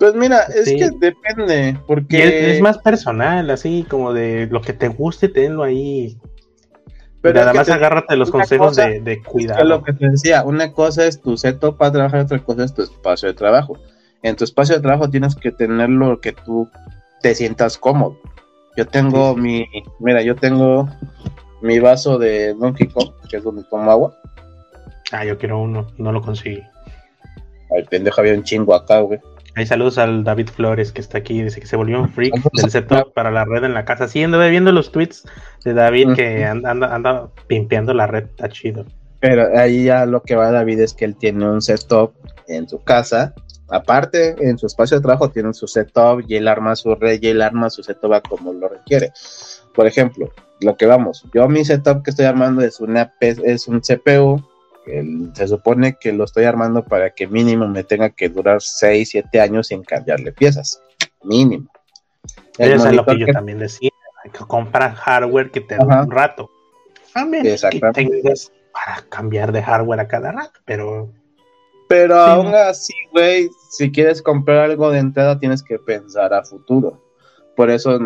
Pues 0.00 0.14
mira, 0.14 0.40
es 0.44 0.64
Sí. 0.64 0.76
que 0.76 0.90
depende, 0.98 1.78
porque... 1.86 2.24
es, 2.24 2.56
es 2.56 2.60
más 2.62 2.78
personal, 2.78 3.48
así 3.50 3.86
como 3.88 4.12
de 4.12 4.48
lo 4.50 4.60
que 4.62 4.72
te 4.72 4.88
guste, 4.88 5.28
tenlo 5.28 5.62
ahí. 5.62 6.18
pero 7.20 7.38
Nada 7.40 7.52
más 7.52 7.66
te- 7.66 7.72
agárrate 7.74 8.16
los 8.16 8.30
una 8.30 8.38
consejos 8.40 8.68
cosa 8.68 8.88
de, 8.88 9.00
de 9.02 9.12
es 9.12 9.18
que 9.18 9.24
cuidado. 9.24 9.62
lo 9.64 9.84
que 9.84 9.92
te 9.92 10.08
decía, 10.08 10.42
una 10.42 10.72
cosa 10.72 11.04
es 11.06 11.20
tu 11.20 11.36
setup 11.36 11.76
para 11.76 11.92
trabajar, 11.92 12.20
otra 12.20 12.38
cosa 12.42 12.64
es 12.64 12.72
tu 12.74 12.80
espacio 12.82 13.28
de 13.28 13.34
trabajo. 13.34 13.78
En 14.22 14.36
tu 14.36 14.44
espacio 14.44 14.74
de 14.74 14.80
trabajo 14.80 15.08
tienes 15.10 15.36
que 15.36 15.52
tener 15.52 15.88
lo 15.90 16.18
que 16.20 16.32
tú 16.32 16.68
te 17.20 17.34
sientas 17.34 17.76
cómodo. 17.78 18.18
Yo 18.76 18.86
tengo 18.86 19.34
Sí, 19.34 19.40
mi, 19.42 19.66
mira, 19.98 20.22
yo 20.22 20.34
tengo 20.34 20.88
mi 21.60 21.78
vaso 21.78 22.16
de 22.18 22.54
Donkey 22.54 22.86
Kong, 22.88 23.10
que 23.28 23.36
es 23.36 23.44
donde 23.44 23.64
tomo 23.64 23.90
agua. 23.90 24.16
Ah, 25.12 25.26
yo 25.26 25.36
quiero 25.36 25.60
uno, 25.60 25.88
no 25.98 26.10
lo 26.12 26.22
conseguí. 26.22 26.62
Ay, 27.76 27.84
pendejo, 27.90 28.20
había 28.22 28.32
un 28.34 28.42
chingo 28.44 28.74
acá, 28.74 29.00
güey. 29.00 29.20
Hay 29.56 29.66
saludos 29.66 29.98
al 29.98 30.24
David 30.24 30.48
Flores 30.48 30.92
que 30.92 31.00
está 31.00 31.18
aquí, 31.18 31.42
dice 31.42 31.60
que 31.60 31.66
se 31.66 31.76
volvió 31.76 32.00
un 32.00 32.08
freak 32.08 32.34
del 32.52 32.70
setup 32.70 33.12
para 33.12 33.30
la 33.30 33.44
red 33.44 33.64
en 33.64 33.74
la 33.74 33.84
casa. 33.84 34.06
Sí, 34.08 34.22
anduve 34.22 34.48
viendo 34.50 34.72
los 34.72 34.92
tweets 34.92 35.24
de 35.64 35.74
David 35.74 36.14
que 36.14 36.44
anda, 36.44 36.70
anda, 36.70 36.94
anda 36.94 37.28
pimpeando 37.46 37.92
la 37.92 38.06
red, 38.06 38.24
está 38.24 38.48
chido. 38.48 38.86
Pero 39.20 39.48
ahí 39.56 39.84
ya 39.84 40.06
lo 40.06 40.22
que 40.22 40.34
va 40.34 40.50
David 40.50 40.80
es 40.80 40.94
que 40.94 41.04
él 41.04 41.16
tiene 41.16 41.48
un 41.48 41.60
setup 41.60 42.12
en 42.48 42.68
su 42.68 42.82
casa. 42.82 43.34
Aparte, 43.68 44.34
en 44.40 44.58
su 44.58 44.66
espacio 44.66 44.96
de 44.96 45.02
trabajo 45.02 45.30
tiene 45.30 45.52
su 45.52 45.68
setup 45.68 46.24
y 46.26 46.36
él 46.36 46.48
arma 46.48 46.74
su 46.74 46.94
red 46.94 47.20
y 47.22 47.28
él 47.28 47.42
arma 47.42 47.70
su 47.70 47.82
setup 47.82 48.14
a 48.14 48.20
como 48.20 48.52
lo 48.52 48.68
requiere. 48.68 49.12
Por 49.74 49.86
ejemplo, 49.86 50.30
lo 50.60 50.76
que 50.76 50.86
vamos, 50.86 51.24
yo 51.34 51.48
mi 51.48 51.64
setup 51.64 52.02
que 52.02 52.10
estoy 52.10 52.26
armando 52.26 52.62
es 52.62 52.80
una 52.80 53.14
es 53.20 53.68
un 53.68 53.80
CPU. 53.80 54.42
El- 54.86 55.30
se 55.34 55.48
supone 55.48 55.96
que 56.00 56.12
lo 56.12 56.24
estoy 56.24 56.44
armando 56.44 56.84
para 56.84 57.10
que 57.10 57.26
mínimo 57.26 57.68
me 57.68 57.84
tenga 57.84 58.10
que 58.10 58.28
durar 58.28 58.60
6, 58.60 59.10
7 59.10 59.40
años 59.40 59.68
sin 59.68 59.82
cambiarle 59.82 60.32
piezas. 60.32 60.82
Mínimo. 61.22 61.70
El 62.58 62.72
Eso 62.72 62.88
es 62.88 62.94
lo 62.94 63.04
que 63.04 63.18
yo 63.18 63.26
también 63.32 63.58
decía, 63.58 63.90
hay 64.24 64.30
que 64.30 64.38
comprar 64.40 64.94
hardware 64.94 65.50
que 65.50 65.60
te 65.60 65.76
dure 65.76 65.94
Ajá. 65.94 66.02
un 66.04 66.10
rato. 66.10 66.50
Menos 67.14 67.62
que 67.70 67.80
tengas 67.92 68.52
para 68.72 69.02
cambiar 69.08 69.52
de 69.52 69.62
hardware 69.62 70.00
a 70.00 70.08
cada 70.08 70.32
rato, 70.32 70.60
pero 70.64 71.10
Pero 71.88 72.14
Sí, 72.24 72.30
aún 72.30 72.50
¿no? 72.52 72.56
así, 72.56 72.94
güey, 73.10 73.48
si 73.72 73.90
quieres 73.90 74.22
comprar 74.22 74.58
algo 74.58 74.90
de 74.90 75.00
entrada 75.00 75.40
tienes 75.40 75.60
que 75.62 75.76
pensar 75.78 76.32
a 76.32 76.44
futuro. 76.44 77.02
Por 77.56 77.68
eso 77.68 77.98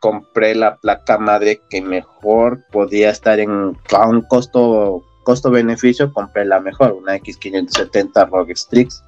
compré 0.00 0.56
la 0.56 0.76
placa 0.78 1.18
madre 1.18 1.60
que 1.70 1.80
mejor 1.80 2.64
podía 2.72 3.10
estar 3.10 3.38
en 3.38 3.76
a 3.92 4.08
un 4.08 4.22
costo 4.22 5.04
costo 5.28 5.50
beneficio, 5.50 6.10
compré 6.10 6.46
la 6.46 6.58
mejor, 6.58 6.92
una 6.92 7.14
X570 7.18 8.30
ROG 8.30 8.56
Strix 8.56 9.04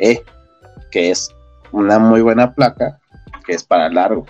E, 0.00 0.20
que 0.90 1.12
es 1.12 1.32
una 1.70 2.00
muy 2.00 2.22
buena 2.22 2.52
placa, 2.56 2.98
que 3.46 3.52
es 3.52 3.62
para 3.62 3.88
largo. 3.88 4.26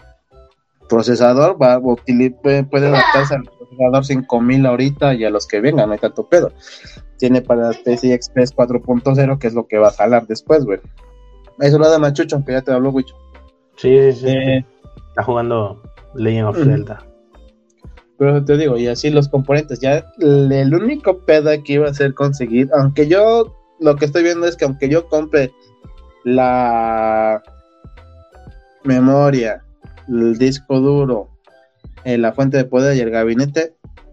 Procesador 0.86 1.56
va 1.56 1.80
puede, 1.80 2.66
adaptarse 2.86 3.36
al 3.36 3.44
procesador 3.44 4.04
5000 4.04 4.66
ahorita 4.66 5.14
y 5.14 5.24
a 5.24 5.30
los 5.30 5.46
que 5.46 5.62
vengan, 5.62 5.86
no 5.86 5.94
hay 5.94 5.98
tanto 5.98 6.28
pedo 6.28 6.52
tiene 7.16 7.40
para 7.40 7.70
PCI 7.70 8.12
Express 8.12 8.54
4.0, 8.54 9.38
que 9.38 9.46
es 9.46 9.54
lo 9.54 9.66
que 9.66 9.78
va 9.78 9.88
a 9.88 9.92
jalar 9.92 10.26
después, 10.26 10.64
güey. 10.66 10.80
Eso 11.58 11.78
lo 11.78 11.88
da 11.88 11.98
Machucho, 11.98 12.36
aunque 12.36 12.52
ya 12.52 12.62
te 12.62 12.72
habló, 12.72 12.92
güey. 12.92 13.04
sí, 13.76 14.12
sí, 14.12 14.20
sí. 14.20 14.28
Eh, 14.28 14.64
Está 15.08 15.22
jugando 15.22 15.82
Legend 16.14 16.48
of. 16.48 16.56
Zelda. 16.56 17.09
Pero 18.20 18.44
te 18.44 18.58
digo, 18.58 18.76
y 18.76 18.86
así 18.86 19.08
los 19.08 19.30
componentes. 19.30 19.80
Ya 19.80 20.04
el, 20.18 20.74
único 20.74 21.20
pedo 21.20 21.50
que 21.64 21.72
iba 21.72 21.88
a 21.88 21.94
ser 21.94 22.12
conseguir, 22.12 22.68
aunque 22.74 23.08
yo 23.08 23.56
lo 23.80 23.96
que 23.96 24.04
estoy 24.04 24.22
viendo 24.22 24.46
es 24.46 24.58
que 24.58 24.66
aunque 24.66 24.90
yo 24.90 25.08
compre 25.08 25.50
la 26.24 27.42
memoria, 28.84 29.64
el 30.06 30.36
disco 30.36 30.80
duro, 30.80 31.30
eh, 32.04 32.18
la 32.18 32.34
fuente 32.34 32.58
de 32.58 32.66
poder 32.66 32.94
y 32.94 33.00
el 33.00 33.08
gabinete, 33.08 33.72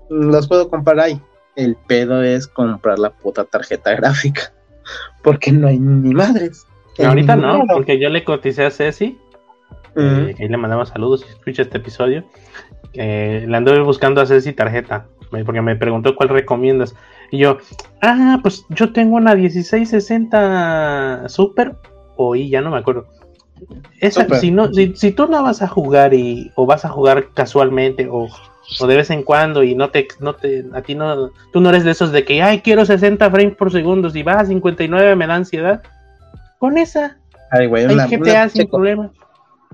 los 0.09 0.47
puedo 0.47 0.69
comprar 0.69 1.01
ahí. 1.01 1.21
El 1.57 1.75
pedo 1.75 2.23
es 2.23 2.47
comprar 2.47 2.99
la 2.99 3.09
puta 3.09 3.43
tarjeta 3.43 3.93
gráfica. 3.93 4.53
Porque 5.21 5.51
no 5.51 5.67
hay 5.67 5.79
ni 5.79 6.13
madres. 6.13 6.65
Ahorita 6.97 7.35
no, 7.35 7.65
porque 7.67 7.99
yo 7.99 8.09
le 8.09 8.23
coticé 8.23 8.63
a 8.63 8.71
Ceci, 8.71 9.19
Ujú. 9.97 10.05
eh, 10.29 10.33
que 10.35 10.43
ahí 10.43 10.49
le 10.49 10.57
mandamos 10.57 10.89
saludos 10.89 11.21
si 11.21 11.29
escucha 11.29 11.63
este 11.63 11.77
episodio. 11.79 12.23
Eh, 12.93 13.45
le 13.47 13.57
anduve 13.57 13.81
buscando 13.81 14.21
a 14.21 14.25
Ceci 14.25 14.53
tarjeta, 14.53 15.07
eh, 15.33 15.43
porque 15.45 15.61
me 15.61 15.75
preguntó 15.75 16.15
cuál 16.15 16.29
recomiendas. 16.29 16.95
Y 17.31 17.39
yo, 17.39 17.57
ah, 18.01 18.39
pues 18.41 18.65
yo 18.69 18.93
tengo 18.93 19.15
una 19.17 19.35
1660 19.35 21.27
Super, 21.29 21.75
o 22.15 22.35
I, 22.35 22.49
ya 22.49 22.61
no 22.61 22.71
me 22.71 22.77
acuerdo. 22.77 23.07
Esa, 23.99 24.21
Super. 24.23 24.37
si, 24.39 24.51
no, 24.51 24.71
si, 24.73 24.95
si 24.95 25.11
tú 25.11 25.27
la 25.27 25.41
vas 25.41 25.61
a 25.61 25.67
jugar 25.67 26.13
y, 26.13 26.51
o 26.55 26.65
vas 26.65 26.85
a 26.85 26.89
jugar 26.89 27.29
casualmente 27.33 28.07
o, 28.09 28.27
o 28.79 28.87
de 28.87 28.95
vez 28.95 29.09
en 29.09 29.23
cuando 29.23 29.63
y 29.63 29.73
no 29.75 29.89
te, 29.89 30.07
no 30.19 30.35
te, 30.35 30.63
a 30.73 30.81
ti 30.81 30.93
no, 30.93 31.31
tú 31.51 31.59
no 31.59 31.69
eres 31.69 31.83
de 31.83 31.91
esos 31.91 32.11
de 32.11 32.23
que, 32.23 32.41
ay, 32.43 32.61
quiero 32.61 32.85
60 32.85 33.29
frames 33.31 33.55
por 33.55 33.71
segundo, 33.71 34.09
si 34.11 34.21
vas 34.23 34.37
a 34.37 34.45
59 34.45 35.15
me 35.15 35.25
da 35.27 35.35
ansiedad. 35.35 35.81
Con 36.59 36.77
esa, 36.77 37.17
Ay, 37.51 37.67
güey, 37.67 37.85
hay 37.85 37.93
una, 37.93 38.07
GTA 38.07 38.19
una- 38.21 38.49
sin 38.49 38.67
problema. 38.67 39.11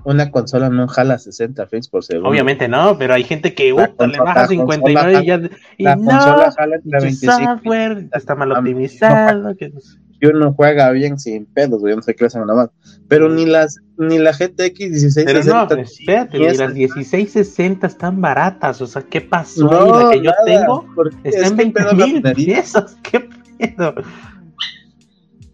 Una 0.04 0.30
consola 0.30 0.68
no 0.70 0.86
jala 0.88 1.18
60 1.18 1.66
frames 1.66 1.88
por 1.88 2.04
segundo. 2.04 2.28
Obviamente 2.28 2.68
no, 2.68 2.96
pero 2.98 3.14
hay 3.14 3.24
gente 3.24 3.54
que 3.54 3.72
uh, 3.72 3.78
le 3.78 3.88
consola- 3.96 4.22
baja 4.24 4.40
la 4.42 4.46
59 4.48 5.20
y 5.22 5.26
ya. 5.26 5.40
Y 5.78 5.82
La 5.84 5.96
no, 5.96 6.04
consola 6.04 6.52
jala 6.56 6.76
entre 6.76 6.98
tu 6.98 7.02
25 7.04 7.40
y 7.40 7.44
software 7.44 8.08
está 8.12 8.34
mal 8.34 8.52
optimizado. 8.52 9.56
que 9.56 9.70
no 9.70 9.80
sé. 9.80 9.98
y 10.20 10.26
uno 10.26 10.52
juega 10.54 10.90
bien 10.90 11.18
sin 11.18 11.46
pedos, 11.46 11.80
güey, 11.80 11.96
no 11.96 12.02
sé 12.02 12.14
qué 12.14 12.26
hacen 12.26 12.42
nada 12.42 12.54
más. 12.54 12.70
Pero 13.08 13.28
ni 13.28 13.46
las 13.46 13.78
ni 13.96 14.18
la 14.18 14.32
GTX 14.32 14.78
1660 14.90 15.24
Pero 15.32 15.44
no, 15.44 15.82
espérate, 15.82 16.38
ni 16.38 16.44
las 16.56 16.72
1660 16.74 17.86
están 17.86 18.20
baratas. 18.20 18.80
O 18.82 18.86
sea, 18.86 19.02
¿qué 19.02 19.20
pasó 19.20 19.64
No, 19.70 19.94
ahí? 19.94 20.04
La 20.04 20.10
que 20.10 20.16
yo 20.18 20.30
nada, 20.30 20.44
tengo 20.44 20.84
está 21.24 21.38
es 21.38 21.50
en 21.50 21.56
que 21.56 21.62
el 21.62 21.72
20 21.72 21.72
pedo 21.80 21.90
es 21.90 21.98
la 21.98 22.06
mil 22.06 22.22
pesos. 22.46 22.96
¿Qué 23.02 23.20
pedo? 23.58 23.94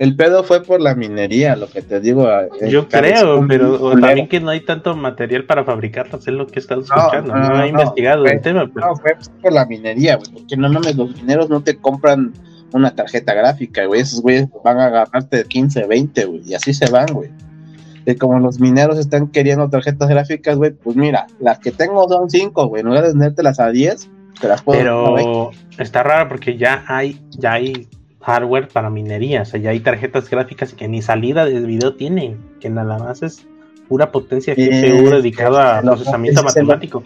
El 0.00 0.16
pedo 0.16 0.42
fue 0.44 0.62
por 0.62 0.80
la 0.80 0.94
minería, 0.94 1.54
lo 1.56 1.68
que 1.68 1.82
te 1.82 2.00
digo. 2.00 2.26
eh, 2.28 2.48
Yo 2.70 2.88
creo, 2.88 3.46
pero 3.46 3.78
culero. 3.78 4.00
también 4.00 4.28
que 4.28 4.40
no 4.40 4.48
hay 4.48 4.60
tanto 4.62 4.96
material 4.96 5.44
para 5.44 5.62
fabricarlas, 5.62 6.26
es 6.26 6.32
lo 6.32 6.46
que 6.46 6.58
estado 6.58 6.80
escuchando. 6.80 7.34
No, 7.34 7.38
no, 7.50 7.54
he 7.56 7.58
no, 7.58 7.66
investigado 7.80 8.24
fue- 8.24 8.32
el 8.32 8.40
tema, 8.40 8.70
pero 8.74 8.86
No, 8.88 8.96
fue 8.96 9.12
por 9.42 9.52
la 9.52 9.66
minería, 9.66 10.16
güey, 10.16 10.30
porque 10.32 10.56
no 10.56 10.70
mames, 10.70 10.96
los 10.96 11.14
mineros 11.16 11.50
no 11.50 11.60
te 11.62 11.76
compran 11.76 12.32
una 12.72 12.94
tarjeta 12.94 13.34
gráfica, 13.34 13.84
güey, 13.84 14.00
esos 14.00 14.22
güeyes 14.22 14.48
van 14.64 14.78
a 14.78 14.86
agarrarte 14.86 15.36
de 15.36 15.44
15, 15.44 15.86
20, 15.86 16.24
güey, 16.24 16.42
y 16.46 16.54
así 16.54 16.72
se 16.72 16.90
van, 16.90 17.06
güey. 17.12 17.28
Y 18.06 18.14
como 18.14 18.38
los 18.40 18.58
mineros 18.58 18.96
están 18.98 19.28
queriendo 19.28 19.68
tarjetas 19.68 20.08
gráficas, 20.08 20.56
güey, 20.56 20.70
pues 20.70 20.96
mira, 20.96 21.26
las 21.40 21.58
que 21.58 21.72
tengo 21.72 22.08
son 22.08 22.30
5, 22.30 22.68
güey, 22.68 22.80
en 22.80 22.86
lugar 22.86 23.02
de 23.02 23.10
vendértelas 23.10 23.60
a 23.60 23.68
10, 23.68 24.08
te 24.40 24.48
las 24.48 24.62
puedo 24.62 24.78
vender 24.78 24.94
a 24.94 25.10
20. 25.10 25.22
Pero 25.72 25.82
está 25.84 26.02
raro 26.02 26.28
porque 26.30 26.56
ya 26.56 26.84
hay, 26.88 27.20
ya 27.32 27.52
hay 27.52 27.86
hardware 28.20 28.68
para 28.68 28.90
minería, 28.90 29.42
o 29.42 29.44
sea, 29.44 29.58
ya 29.60 29.70
hay 29.70 29.80
tarjetas 29.80 30.28
gráficas 30.30 30.72
que 30.74 30.88
ni 30.88 31.02
salida 31.02 31.44
de 31.46 31.60
video 31.60 31.94
tienen, 31.94 32.38
que 32.60 32.68
nada 32.70 32.98
más 32.98 33.22
es 33.22 33.46
pura 33.88 34.12
potencia 34.12 34.54
Eh, 34.56 35.00
GPU 35.02 35.10
dedicado 35.10 35.58
a 35.58 35.80
procesamiento 35.82 36.40
el- 36.40 36.46
matemático. 36.46 37.02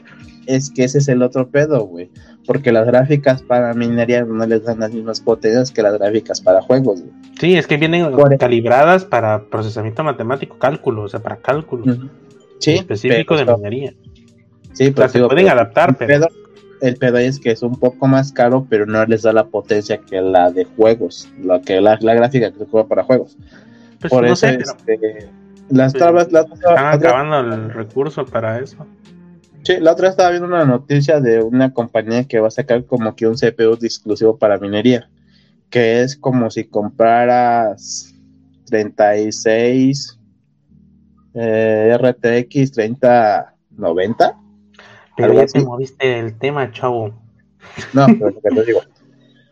Es 0.46 0.70
que 0.70 0.84
ese 0.84 0.98
es 0.98 1.08
el 1.08 1.22
otro 1.22 1.48
pedo, 1.48 1.86
güey, 1.86 2.10
porque 2.46 2.70
las 2.70 2.86
gráficas 2.86 3.42
para 3.42 3.72
minería 3.72 4.24
no 4.24 4.44
les 4.46 4.62
dan 4.64 4.80
las 4.80 4.92
mismas 4.92 5.20
potencias 5.20 5.70
que 5.70 5.80
las 5.80 5.94
gráficas 5.98 6.42
para 6.42 6.60
juegos, 6.60 7.00
güey. 7.00 7.12
Sí, 7.40 7.56
es 7.56 7.66
que 7.66 7.78
vienen 7.78 8.10
Por- 8.12 8.36
calibradas 8.36 9.06
para 9.06 9.44
procesamiento 9.44 10.04
matemático, 10.04 10.58
cálculo, 10.58 11.04
o 11.04 11.08
sea, 11.08 11.20
para 11.20 11.36
cálculo 11.36 11.96
Sí, 12.58 12.72
específico 12.74 13.36
pero- 13.36 13.52
de 13.52 13.56
minería. 13.56 13.94
Sí, 14.74 14.84
O 14.84 14.86
sea, 14.88 14.94
pero 14.94 15.08
se 15.08 15.18
pueden 15.20 15.44
pero 15.46 15.52
adaptar, 15.60 15.96
pero 15.96 16.26
el 16.86 16.96
pedo 16.96 17.18
es 17.18 17.38
que 17.40 17.50
es 17.50 17.62
un 17.62 17.76
poco 17.76 18.06
más 18.06 18.32
caro, 18.32 18.66
pero 18.68 18.86
no 18.86 19.04
les 19.06 19.22
da 19.22 19.32
la 19.32 19.46
potencia 19.46 19.98
que 19.98 20.20
la 20.20 20.50
de 20.50 20.64
juegos, 20.64 21.28
la 21.42 21.60
que 21.60 21.80
la, 21.80 21.98
la 22.00 22.14
gráfica 22.14 22.50
que 22.52 22.58
se 22.58 22.66
juega 22.66 22.88
para 22.88 23.04
juegos. 23.04 23.36
pues, 24.00 24.10
Por 24.12 24.22
no 24.26 24.32
eso 24.32 24.46
sé, 24.46 24.54
este, 24.56 25.28
las 25.70 25.94
otra- 25.94 26.10
están 26.20 26.76
acabando 26.78 27.40
el 27.40 27.70
recurso 27.70 28.24
para 28.26 28.58
eso. 28.58 28.86
sí, 29.62 29.74
la 29.80 29.92
otra 29.92 30.08
estaba 30.10 30.30
viendo 30.30 30.46
una 30.48 30.64
noticia 30.64 31.20
de 31.20 31.42
una 31.42 31.72
compañía 31.72 32.24
que 32.24 32.38
va 32.40 32.48
a 32.48 32.50
sacar 32.50 32.84
como 32.84 33.14
que 33.16 33.26
un 33.26 33.36
CPU 33.36 33.74
exclusivo 33.80 34.36
para 34.36 34.58
minería, 34.58 35.08
que 35.70 36.02
es 36.02 36.16
como 36.16 36.50
si 36.50 36.64
compraras 36.64 38.14
36 38.66 40.18
eh, 41.34 41.96
RTX 41.98 42.72
3090. 42.72 44.38
Pero 45.16 45.32
ya 45.34 45.46
te 45.46 45.60
moviste 45.60 46.18
el 46.18 46.38
tema, 46.38 46.70
chavo. 46.72 47.12
No, 47.92 48.06
pero 48.18 48.30
lo 48.30 48.40
que 48.40 48.50
te 48.50 48.64
digo. 48.64 48.80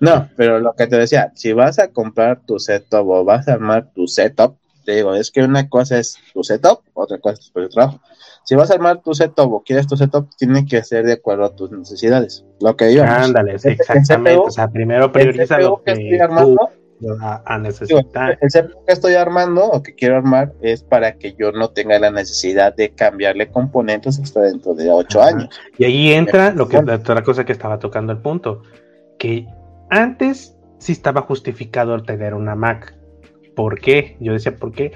No, 0.01 0.29
pero 0.37 0.59
lo 0.59 0.73
que 0.75 0.87
te 0.89 0.97
decía, 0.97 1.31
si 1.35 1.53
vas 1.53 1.79
a 1.79 1.89
comprar 1.89 2.41
tu 2.45 2.59
setup 2.59 3.09
o 3.09 3.25
vas 3.25 3.47
a 3.47 3.53
armar 3.53 3.93
tu 3.93 4.09
setup, 4.09 4.57
te 4.85 4.97
digo, 4.97 5.15
es 5.15 5.31
que 5.31 5.43
una 5.43 5.69
cosa 5.69 5.99
es 5.99 6.19
tu 6.35 6.43
setup, 6.43 6.81
otra 6.95 7.19
cosa 7.19 7.41
es 7.41 7.53
tu 7.53 7.69
trabajo. 7.69 8.01
Si 8.45 8.57
vas 8.57 8.71
a 8.73 8.75
armar 8.75 9.01
tu 9.01 9.15
setup 9.15 9.53
o 9.53 9.63
quieres 9.63 9.87
tu 9.87 9.97
setup, 9.97 10.29
tiene 10.37 10.67
que 10.67 10.83
ser 10.83 11.07
de 11.07 11.13
acuerdo 11.13 11.45
a 11.45 11.55
tus 11.55 11.71
necesidades. 11.71 12.45
Lo 12.61 12.77
que 12.77 12.87
digamos. 12.87 13.27
Ándale, 13.27 13.59
sí, 13.61 13.69
el 13.69 13.75
exactamente. 13.75 14.43
O 14.45 14.51
sea, 14.51 14.69
primero 14.69 15.13
prioriza 15.13 15.59
lo 15.61 15.83
que 15.85 15.95
que 15.95 16.03
estoy 16.03 16.19
armando, 16.19 16.69
a 17.45 17.59
necesitar. 17.59 18.39
el 18.41 18.49
CPU 18.51 18.85
que 18.87 18.93
estoy 18.93 19.15
armando 19.15 19.65
o 19.65 19.83
que 19.83 19.95
quiero 19.95 20.17
armar 20.17 20.53
es 20.61 20.83
para 20.83 21.15
que 21.15 21.35
yo 21.35 21.53
no 21.53 21.71
tenga 21.71 21.99
la 21.99 22.11
necesidad 22.11 22.75
de 22.75 22.91
cambiarle 22.91 23.51
componentes 23.51 24.19
hasta 24.21 24.41
dentro 24.43 24.75
de 24.75 24.91
ocho 24.91 25.21
Ajá. 25.21 25.31
años. 25.31 25.61
Y 25.79 25.85
ahí 25.85 26.13
entra 26.13 26.53
lo 26.53 26.69
que 26.69 26.83
la 26.83 26.95
otra 26.97 27.23
cosa 27.23 27.45
que 27.45 27.53
estaba 27.53 27.79
tocando 27.79 28.13
el 28.13 28.19
punto, 28.19 28.63
que 29.19 29.47
antes 29.91 30.57
sí 30.79 30.93
estaba 30.93 31.23
justificado 31.23 31.95
el 31.95 32.03
tener 32.05 32.35
una 32.35 32.55
Mac. 32.55 32.95
¿Por 33.55 33.81
qué? 33.81 34.17
Yo 34.21 34.33
decía, 34.33 34.57
¿por 34.57 34.73
qué? 34.73 34.93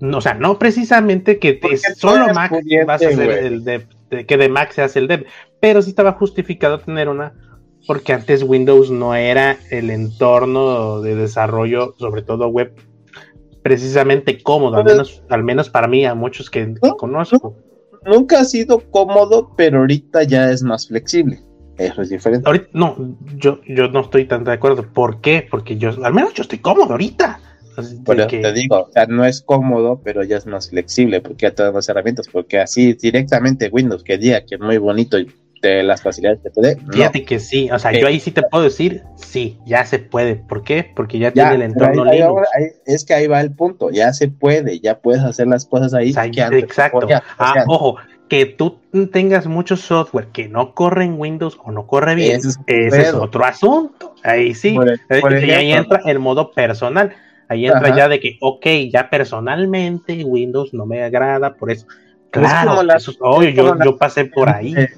No, 0.00 0.18
o 0.18 0.20
sea, 0.20 0.34
no 0.34 0.58
precisamente 0.58 1.38
que 1.38 1.58
solo 1.96 2.32
Mac 2.34 2.50
pudiente, 2.50 2.84
vas 2.84 3.02
a 3.02 3.08
hacer 3.08 3.30
el 3.30 3.64
dev, 3.64 3.86
de- 4.10 4.26
que 4.26 4.36
de 4.36 4.48
Mac 4.48 4.72
se 4.72 4.82
hace 4.82 4.98
el 4.98 5.08
dev, 5.08 5.26
pero 5.60 5.82
sí 5.82 5.90
estaba 5.90 6.12
justificado 6.12 6.78
tener 6.80 7.08
una 7.08 7.32
porque 7.86 8.12
antes 8.12 8.42
Windows 8.42 8.90
no 8.90 9.14
era 9.14 9.58
el 9.70 9.90
entorno 9.90 11.00
de 11.00 11.14
desarrollo, 11.14 11.94
sobre 11.98 12.22
todo 12.22 12.48
web, 12.48 12.74
precisamente 13.62 14.42
cómodo, 14.42 14.76
al 14.76 14.84
menos, 14.84 15.22
al 15.28 15.42
menos 15.44 15.70
para 15.70 15.88
mí, 15.88 16.04
a 16.04 16.14
muchos 16.14 16.50
que 16.50 16.66
¿No? 16.82 16.96
conozco. 16.96 17.56
Nunca 18.04 18.40
ha 18.40 18.44
sido 18.44 18.78
cómodo, 18.90 19.52
pero 19.56 19.80
ahorita 19.80 20.22
ya 20.22 20.50
es 20.50 20.62
más 20.62 20.86
flexible. 20.86 21.40
Eso 21.76 22.02
es 22.02 22.08
diferente. 22.08 22.46
Ahorita, 22.46 22.68
no, 22.72 23.16
yo, 23.36 23.60
yo 23.66 23.88
no 23.88 24.00
estoy 24.00 24.24
tan 24.26 24.44
de 24.44 24.52
acuerdo. 24.52 24.86
¿Por 24.92 25.20
qué? 25.20 25.46
Porque 25.50 25.76
yo, 25.76 25.90
al 26.04 26.14
menos 26.14 26.32
yo 26.34 26.42
estoy 26.42 26.58
cómodo 26.58 26.92
ahorita. 26.92 27.40
Eso 27.76 28.26
que- 28.28 28.38
te 28.38 28.52
digo, 28.52 28.82
o 28.88 28.92
sea, 28.92 29.06
no 29.06 29.24
es 29.24 29.42
cómodo, 29.42 30.00
pero 30.02 30.22
ya 30.24 30.38
es 30.38 30.46
más 30.46 30.70
flexible, 30.70 31.20
porque 31.20 31.46
ya 31.46 31.50
te 31.54 31.62
dan 31.64 31.74
más 31.74 31.88
herramientas, 31.88 32.28
porque 32.32 32.58
así 32.58 32.94
directamente 32.94 33.68
Windows, 33.70 34.02
que 34.02 34.16
diga 34.16 34.42
que 34.46 34.54
es 34.54 34.60
muy 34.60 34.78
bonito 34.78 35.18
y 35.18 35.26
te 35.60 35.82
las 35.82 36.02
facilidades 36.02 36.40
que 36.42 36.50
te 36.50 36.60
dé, 36.60 36.76
no. 36.76 36.92
Fíjate 36.92 37.24
que 37.24 37.38
sí, 37.38 37.70
o 37.70 37.78
sea, 37.78 37.92
Eh. 37.92 38.00
yo 38.00 38.06
ahí 38.06 38.20
sí 38.20 38.30
te 38.30 38.42
puedo 38.42 38.64
decir, 38.64 39.02
sí, 39.16 39.58
ya 39.66 39.84
se 39.84 39.98
puede. 39.98 40.36
¿Por 40.36 40.62
qué? 40.62 40.90
Porque 40.94 41.18
ya, 41.18 41.28
Ya, 41.32 41.50
tiene 41.50 41.64
el 41.64 41.70
entorno 41.72 42.04
ahí- 42.04 42.08
ahí 42.10 42.16
Linux. 42.18 42.28
ahora- 42.30 42.48
ahí- 42.58 42.70
es 42.86 43.04
que 43.04 43.14
ahí 43.14 43.26
va 43.26 43.40
el 43.40 43.52
punto, 43.52 43.90
ya 43.90 44.12
se 44.12 44.28
puede, 44.28 44.80
ya 44.80 44.98
puedes 44.98 45.22
hacer 45.22 45.46
las 45.46 45.64
cosas 45.66 45.94
ahí 45.94 46.10
O 46.10 46.14
sea, 46.14 46.30
que 46.30 46.42
antes 46.42 46.60
no 46.60 46.66
exacto. 46.66 47.08
Ah, 47.38 47.64
ojo, 47.66 47.96
que 48.28 48.44
tú 48.46 48.78
tengas 49.12 49.46
mucho 49.46 49.76
software 49.76 50.26
que 50.32 50.48
no 50.48 50.74
corre 50.74 51.04
en 51.04 51.18
Windows 51.18 51.58
o 51.64 51.70
no 51.70 51.86
corre 51.86 52.14
bien, 52.16 52.36
Ese 52.40 52.58
ese 52.66 53.00
es 53.02 53.14
otro 53.14 53.44
asunto. 53.44 54.14
Ahí 54.24 54.52
sí. 54.54 54.74
Por- 54.74 54.90
Eh, 54.90 55.20
por 55.20 55.32
y 55.32 55.50
ahí 55.52 55.72
entra 55.72 56.00
el 56.06 56.18
modo 56.18 56.50
personal. 56.50 57.12
Ahí 57.48 57.66
entra 57.66 57.88
Ajá. 57.90 57.96
ya 57.96 58.08
de 58.08 58.18
que, 58.18 58.36
ok, 58.40 58.66
ya 58.92 59.08
personalmente 59.08 60.24
Windows 60.24 60.74
no 60.74 60.84
me 60.86 61.02
agrada, 61.04 61.54
por 61.54 61.70
eso. 61.70 61.86
Es 61.88 62.30
Claro, 62.30 62.70
como 62.70 62.82
la- 62.82 62.96
eso 62.96 63.12
es 63.12 63.54
yo, 63.54 63.74
la- 63.76 63.84
yo 63.84 63.96
pasé 63.96 64.24
por 64.24 64.48
ahí. 64.48 64.74
Eh, 64.76 64.88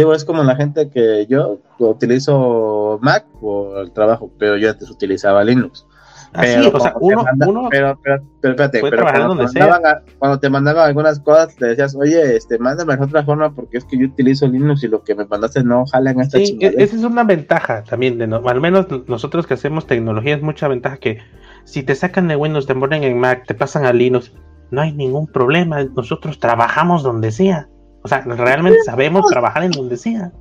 digo, 0.00 0.14
es 0.14 0.24
como 0.24 0.42
la 0.44 0.56
gente 0.56 0.88
que 0.90 1.26
yo 1.28 1.58
utilizo 1.78 2.98
Mac 3.02 3.24
por 3.40 3.78
el 3.78 3.92
trabajo, 3.92 4.30
pero 4.38 4.56
yo 4.56 4.70
antes 4.70 4.90
utilizaba 4.90 5.44
Linux. 5.44 5.86
Así, 6.32 6.54
Pero 6.56 6.76
o 6.76 6.80
sea, 6.80 6.94
uno, 7.00 7.22
manda- 7.22 7.46
uno 7.48 7.68
pero, 7.70 7.98
pero, 8.02 8.22
pero 8.42 8.52
espérate, 8.52 8.80
pero 8.90 9.02
cuando, 9.04 9.28
donde 9.28 9.46
te 9.46 9.60
mandaban 9.60 9.86
a- 9.86 10.02
cuando 10.18 10.38
te 10.40 10.50
mandaban 10.50 10.86
algunas 10.86 11.18
cosas, 11.20 11.54
te 11.56 11.66
decías, 11.66 11.94
oye, 11.96 12.36
este, 12.36 12.58
mándame 12.58 12.96
de 12.96 13.04
otra 13.04 13.24
forma 13.24 13.54
porque 13.54 13.78
es 13.78 13.84
que 13.86 13.96
yo 13.96 14.06
utilizo 14.06 14.46
Linux 14.46 14.82
y 14.82 14.88
lo 14.88 15.02
que 15.02 15.14
me 15.14 15.24
mandaste 15.24 15.62
no 15.64 15.86
jala 15.86 16.10
en 16.10 16.20
esta 16.20 16.36
Sí, 16.38 16.42
e- 16.42 16.46
chingadera. 16.48 16.82
esa 16.82 16.96
es 16.96 17.04
una 17.04 17.24
ventaja 17.24 17.84
también, 17.84 18.18
de 18.18 18.26
no- 18.26 18.42
al 18.46 18.60
menos 18.60 18.86
nosotros 19.08 19.46
que 19.46 19.54
hacemos 19.54 19.86
tecnología 19.86 20.34
es 20.34 20.42
mucha 20.42 20.68
ventaja 20.68 20.98
que 20.98 21.18
si 21.64 21.82
te 21.82 21.94
sacan 21.94 22.28
de 22.28 22.36
Windows, 22.36 22.66
te 22.66 22.74
ponen 22.74 23.02
en 23.04 23.18
Mac, 23.18 23.44
te 23.46 23.54
pasan 23.54 23.86
a 23.86 23.92
Linux, 23.94 24.32
no 24.70 24.82
hay 24.82 24.92
ningún 24.92 25.28
problema, 25.28 25.82
nosotros 25.84 26.38
trabajamos 26.38 27.02
donde 27.02 27.30
sea. 27.30 27.68
O 28.06 28.08
sea, 28.08 28.20
realmente 28.22 28.78
sabemos 28.84 29.26
trabajar 29.26 29.64
en 29.64 29.72
donde 29.72 29.96
sea. 29.96 30.32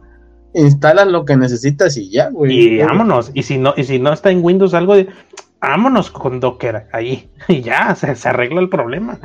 Instalas 0.54 1.08
lo 1.08 1.26
que 1.26 1.36
necesitas 1.36 1.98
y 1.98 2.10
ya, 2.10 2.30
güey. 2.30 2.52
Y 2.76 2.78
vámonos, 2.88 3.32
y 3.34 3.44
si 3.44 3.58
no, 3.58 3.74
y 3.76 3.84
si 3.84 4.00
no 4.00 4.14
está 4.14 4.32
en 4.32 4.44
Windows 4.44 4.74
algo 4.74 4.96
de 4.96 5.10
vámonos 5.60 6.12
con 6.12 6.40
Docker 6.40 6.88
ahí, 6.94 7.30
y 7.48 7.62
ya, 7.62 7.94
se, 7.96 8.16
se 8.16 8.30
arregla 8.30 8.62
el 8.62 8.70
problema. 8.70 9.20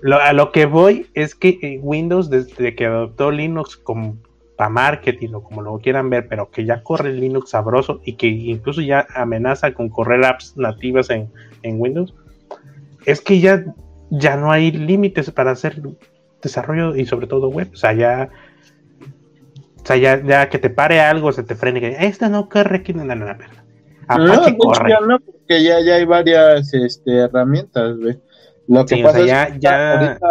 Lo- 0.00 0.18
a 0.20 0.32
lo 0.32 0.52
que 0.52 0.64
voy 0.66 1.08
es 1.14 1.34
que 1.34 1.58
eh, 1.60 1.78
Windows, 1.82 2.30
desde 2.30 2.74
que 2.74 2.86
adoptó 2.86 3.30
Linux 3.30 3.76
como 3.76 4.16
para 4.56 4.70
marketing 4.70 5.30
o 5.34 5.42
como 5.42 5.60
lo 5.62 5.78
quieran 5.78 6.08
ver, 6.10 6.28
pero 6.28 6.50
que 6.50 6.64
ya 6.64 6.82
corre 6.82 7.12
Linux 7.12 7.50
sabroso 7.50 8.00
y 8.04 8.14
que 8.14 8.28
incluso 8.28 8.80
ya 8.80 9.06
amenaza 9.14 9.72
con 9.74 9.88
correr 9.90 10.24
apps 10.24 10.56
nativas 10.56 11.10
en, 11.10 11.28
en 11.62 11.80
Windows, 11.80 12.14
es 13.06 13.20
que 13.20 13.40
ya, 13.40 13.64
ya 14.10 14.36
no 14.36 14.50
hay 14.52 14.70
límites 14.70 15.30
para 15.30 15.50
hacer 15.52 15.80
desarrollo 16.42 16.96
y 16.96 17.06
sobre 17.06 17.26
todo 17.26 17.48
web. 17.48 17.70
O 17.72 17.76
sea, 17.76 17.92
ya, 17.92 18.28
o 19.82 19.86
sea, 19.86 19.96
ya, 19.96 20.22
ya 20.22 20.48
que 20.48 20.58
te 20.58 20.70
pare 20.70 21.00
algo, 21.00 21.32
se 21.32 21.42
te 21.42 21.54
frene, 21.54 21.80
que 21.80 21.96
esta 22.00 22.28
no 22.28 22.48
corre 22.48 22.78
aquí, 22.78 22.92
no, 22.92 23.04
no, 23.04 23.14
no, 23.14 23.26
no. 23.26 23.34
No, 23.34 23.44
Apache 24.08 24.40
de 24.40 24.48
hecho 24.50 24.58
corre. 24.58 24.90
ya 24.90 25.00
no, 25.00 25.18
porque 25.20 25.62
ya, 25.62 25.80
ya 25.80 25.94
hay 25.94 26.04
varias 26.04 26.74
este, 26.74 27.16
herramientas, 27.18 27.96
güey. 27.96 28.18
Lo 28.66 28.84
que 28.84 28.96
Sí, 28.96 29.02
o 29.02 29.06
pasa 29.06 29.18
sea, 29.18 29.26
ya- 29.26 29.44
es 29.44 29.52
que 29.52 29.58
ya- 29.60 29.92
ahorita 29.98 30.28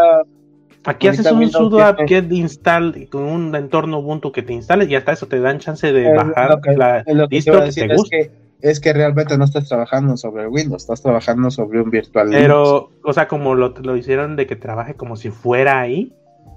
Aquí 0.85 1.07
haces 1.09 1.29
un 1.31 1.49
sudo 1.51 1.69
tiene- 1.77 1.83
apt-get 1.83 2.31
install 2.31 3.09
con 3.09 3.23
un 3.23 3.53
entorno 3.55 3.99
Ubuntu 3.99 4.31
que 4.31 4.41
te 4.41 4.53
instales 4.53 4.89
y 4.89 4.95
hasta 4.95 5.11
eso 5.11 5.27
te 5.27 5.39
dan 5.39 5.59
chance 5.59 5.91
de 5.91 6.13
bajar 6.15 6.59
que- 6.61 6.71
la 6.75 7.03
que 7.03 7.27
distro 7.29 7.55
que 7.55 7.59
te 7.59 7.65
decir 7.65 7.91
es 7.91 8.03
que, 8.09 8.31
es 8.61 8.79
que 8.79 8.93
realmente 8.93 9.37
no 9.37 9.45
estás 9.45 9.67
trabajando 9.67 10.17
sobre 10.17 10.47
Windows, 10.47 10.83
estás 10.83 11.01
trabajando 11.01 11.49
sobre 11.51 11.81
un 11.81 11.89
virtual 11.89 12.29
Linux. 12.29 12.43
Pero, 12.43 12.91
o 13.03 13.13
sea, 13.13 13.27
como 13.27 13.55
lo, 13.55 13.69
lo 13.69 13.95
hicieron 13.95 14.35
de 14.35 14.47
que 14.47 14.55
trabaje 14.55 14.95
como 14.95 15.15
si 15.15 15.29
fuera 15.29 15.79
ahí, 15.79 16.13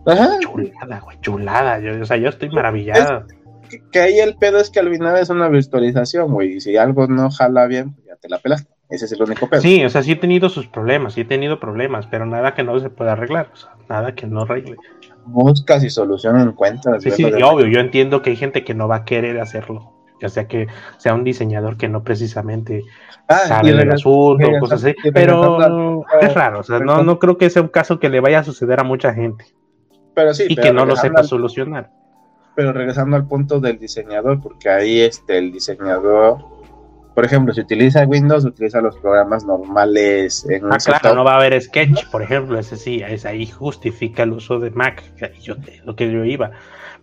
Ajá, 0.06 0.38
chulada, 0.40 1.00
güey, 1.00 1.20
chulada. 1.20 1.78
Yo, 1.78 2.00
o 2.00 2.04
sea, 2.04 2.16
yo 2.16 2.28
estoy 2.28 2.50
maravillado. 2.50 3.26
que, 3.68 3.80
que 3.90 4.00
ahí 4.00 4.18
el 4.18 4.36
pedo 4.36 4.58
es 4.58 4.70
que 4.70 4.80
al 4.80 4.90
final 4.90 5.16
es 5.16 5.30
una 5.30 5.48
virtualización, 5.48 6.32
güey, 6.32 6.56
y 6.56 6.60
si 6.60 6.76
algo 6.76 7.06
no 7.06 7.30
jala 7.30 7.66
bien, 7.66 7.94
pues 7.94 8.06
ya 8.06 8.16
te 8.16 8.28
la 8.28 8.38
pelaste. 8.38 8.72
Ese 8.88 9.06
es 9.06 9.12
el 9.12 9.22
único 9.22 9.48
pedo. 9.48 9.62
Sí, 9.62 9.82
o 9.84 9.88
sea, 9.88 10.02
sí 10.02 10.12
he 10.12 10.16
tenido 10.16 10.48
sus 10.50 10.66
problemas, 10.66 11.14
sí 11.14 11.22
he 11.22 11.24
tenido 11.24 11.58
problemas, 11.58 12.06
pero 12.08 12.26
nada 12.26 12.54
que 12.54 12.62
no 12.62 12.78
se 12.78 12.90
pueda 12.90 13.12
arreglar, 13.12 13.48
o 13.52 13.56
sea, 13.56 13.70
nada 13.88 14.14
que 14.14 14.26
no 14.26 14.42
arregle. 14.42 14.76
Buscas 15.24 15.82
y 15.84 15.88
solución 15.88 16.38
encuentras. 16.40 17.02
Sí, 17.02 17.10
sí, 17.10 17.22
y 17.22 17.42
obvio, 17.42 17.66
yo 17.68 17.80
entiendo 17.80 18.20
que 18.20 18.30
hay 18.30 18.36
gente 18.36 18.64
que 18.64 18.74
no 18.74 18.88
va 18.88 18.96
a 18.96 19.04
querer 19.04 19.40
hacerlo, 19.40 19.91
ya 20.22 20.28
sea 20.30 20.46
que 20.48 20.68
sea 20.96 21.12
un 21.14 21.24
diseñador 21.24 21.76
que 21.76 21.88
no 21.88 22.02
precisamente 22.02 22.82
Ah, 23.28 23.40
sabe 23.46 23.72
del 23.74 23.92
asunto, 23.92 24.48
cosas 24.60 24.82
así, 24.84 24.94
pero 25.12 26.02
es 26.20 26.32
raro, 26.34 26.60
o 26.60 26.62
sea, 26.62 26.78
no, 26.80 27.02
no 27.02 27.18
creo 27.18 27.36
que 27.36 27.50
sea 27.50 27.62
un 27.62 27.68
caso 27.68 27.98
que 28.00 28.08
le 28.08 28.20
vaya 28.20 28.38
a 28.40 28.44
suceder 28.44 28.80
a 28.80 28.84
mucha 28.84 29.12
gente 29.12 29.44
pero 30.14 30.32
sí, 30.34 30.44
y 30.48 30.54
pero 30.56 30.68
que 30.68 30.72
no 30.74 30.84
lo 30.86 30.96
sepa 30.96 31.20
al- 31.20 31.26
solucionar. 31.26 31.90
pero 32.54 32.72
regresando 32.72 33.16
al 33.16 33.26
punto 33.26 33.60
del 33.60 33.78
diseñador, 33.78 34.40
porque 34.42 34.68
ahí 34.68 35.00
este, 35.00 35.38
el 35.38 35.50
diseñador, 35.52 36.38
por 37.14 37.24
ejemplo, 37.24 37.54
si 37.54 37.62
utiliza 37.62 38.04
Windows, 38.04 38.44
utiliza 38.44 38.80
los 38.82 38.96
programas 38.98 39.44
normales 39.46 40.44
en 40.50 40.64
Ah, 40.66 40.76
claro, 40.84 40.98
setup. 41.00 41.14
no 41.16 41.24
va 41.24 41.32
a 41.34 41.36
haber 41.36 41.60
Sketch, 41.62 42.10
por 42.10 42.22
ejemplo, 42.22 42.58
ese 42.58 42.76
sí, 42.76 43.02
es 43.06 43.24
ahí 43.24 43.46
justifica 43.46 44.22
el 44.24 44.32
uso 44.32 44.58
de 44.58 44.70
Mac, 44.70 45.02
yo, 45.40 45.54
lo 45.84 45.96
que 45.96 46.10
yo 46.12 46.24
iba. 46.24 46.50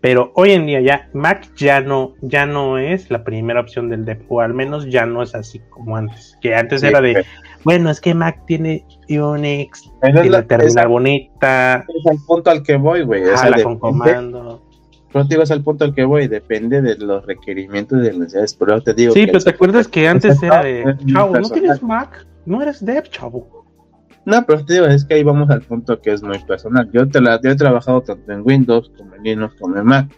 Pero 0.02 0.32
hoy 0.36 0.52
en 0.52 0.66
día 0.66 0.80
ya 0.80 1.10
Mac 1.14 1.50
ya 1.58 1.82
no, 1.82 2.14
ya 2.22 2.46
no 2.46 2.78
es 2.78 3.12
la 3.12 3.24
primera 3.26 3.60
opción 3.60 3.90
del 3.90 4.06
dev, 4.06 4.22
o 4.30 4.40
al 4.40 4.54
menos 4.54 4.86
ya 4.90 5.06
no 5.06 5.22
es 5.22 5.36
así 5.36 5.60
como 5.70 5.98
antes. 5.98 6.38
Que 6.42 6.56
antes 6.56 6.82
Sí, 6.82 6.88
era 6.88 7.02
de, 7.02 7.26
bueno, 7.66 7.90
es 7.90 8.00
que 8.00 8.14
Mac 8.14 8.44
tiene 8.48 8.86
Unix, 9.10 9.92
tiene 10.02 10.30
la- 10.30 10.44
terminal 10.44 10.88
bonita, 10.88 11.86
es 11.88 12.12
el 12.12 12.18
punto 12.26 12.50
al 12.50 12.64
que 12.64 12.78
voy, 12.78 13.02
güey. 13.04 13.24
Con 13.64 13.78
comando. 13.78 14.64
Pero 15.12 15.26
te 15.28 15.34
digo, 15.34 15.44
es 15.44 15.50
el 15.52 15.64
punto 15.64 15.84
al 15.86 15.94
que 15.96 16.06
voy, 16.06 16.28
depende 16.28 16.82
de 16.82 16.96
los 16.98 17.26
requerimientos 17.26 18.00
de 18.02 18.10
las 18.10 18.18
necesidades. 18.20 18.54
Pero 18.54 18.82
te 18.82 18.94
digo 18.94 19.14
Sí, 19.14 19.22
que 19.26 19.32
pero 19.34 19.44
te 19.44 19.50
acuerdas 19.50 19.88
que 19.88 20.08
antes 20.08 20.42
era 20.44 20.64
de, 20.64 20.96
chavo, 21.08 21.40
¿no 21.40 21.50
tienes 21.50 21.82
Mac? 21.84 22.26
No 22.46 22.62
eres 22.62 22.86
dev, 22.86 23.04
chavo. 23.10 23.66
No, 24.26 24.46
pero 24.46 24.64
te 24.64 24.74
digo, 24.74 24.86
es 24.86 25.04
que 25.06 25.16
ahí 25.16 25.24
vamos 25.24 25.50
al 25.50 25.62
punto 25.62 26.00
que 26.00 26.12
es 26.14 26.22
muy 26.22 26.38
personal. 26.40 26.88
Yo, 26.94 27.08
te 27.10 27.20
la, 27.20 27.42
yo 27.42 27.50
he 27.50 27.56
trabajado 27.56 28.02
tanto 28.02 28.32
en 28.32 28.42
Windows 28.46 28.92
como 28.96 29.09
en 29.20 29.24
Linux 29.24 29.56
como 29.60 29.78
en 29.78 29.86
Mac. 29.86 30.10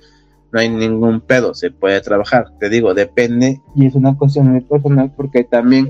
No 0.51 0.59
hay 0.59 0.69
ningún 0.69 1.21
pedo, 1.21 1.53
se 1.53 1.71
puede 1.71 2.01
trabajar. 2.01 2.47
Te 2.59 2.69
digo, 2.69 2.93
depende 2.93 3.61
y 3.75 3.85
es 3.85 3.95
una 3.95 4.17
cuestión 4.17 4.49
muy 4.49 4.61
personal 4.61 5.11
porque 5.15 5.43
también, 5.45 5.87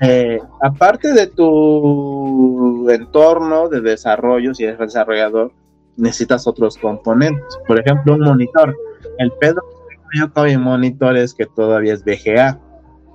eh, 0.00 0.40
aparte 0.62 1.12
de 1.12 1.26
tu 1.26 2.88
entorno 2.88 3.68
de 3.68 3.80
desarrollo, 3.82 4.54
si 4.54 4.64
eres 4.64 4.78
desarrollador, 4.78 5.52
necesitas 5.96 6.46
otros 6.46 6.78
componentes. 6.78 7.58
Por 7.66 7.78
ejemplo, 7.78 8.14
un 8.14 8.20
monitor. 8.20 8.74
El 9.18 9.32
pedo 9.32 9.62
que 10.10 10.18
yo 10.18 10.32
con 10.32 10.46
mi 10.46 10.56
monitor 10.56 11.16
es 11.16 11.34
que 11.34 11.46
todavía 11.46 11.92
es 11.92 12.04
VGA 12.04 12.60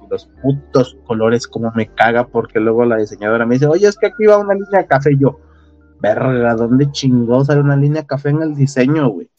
los 0.09 0.29
putos 0.41 0.97
colores 1.05 1.47
como 1.47 1.71
me 1.75 1.87
caga 1.87 2.27
porque 2.27 2.59
luego 2.59 2.85
la 2.85 2.97
diseñadora 2.97 3.45
me 3.45 3.55
dice, 3.55 3.67
oye, 3.67 3.87
es 3.87 3.97
que 3.97 4.07
aquí 4.07 4.25
va 4.25 4.37
una 4.37 4.53
línea 4.53 4.85
café 4.87 5.13
y 5.13 5.19
yo, 5.19 5.39
verga, 6.01 6.55
¿dónde 6.55 6.91
chingó 6.91 7.43
sale 7.43 7.61
una 7.61 7.75
línea 7.75 8.05
café 8.05 8.29
en 8.29 8.41
el 8.41 8.55
diseño, 8.55 9.09
güey? 9.09 9.29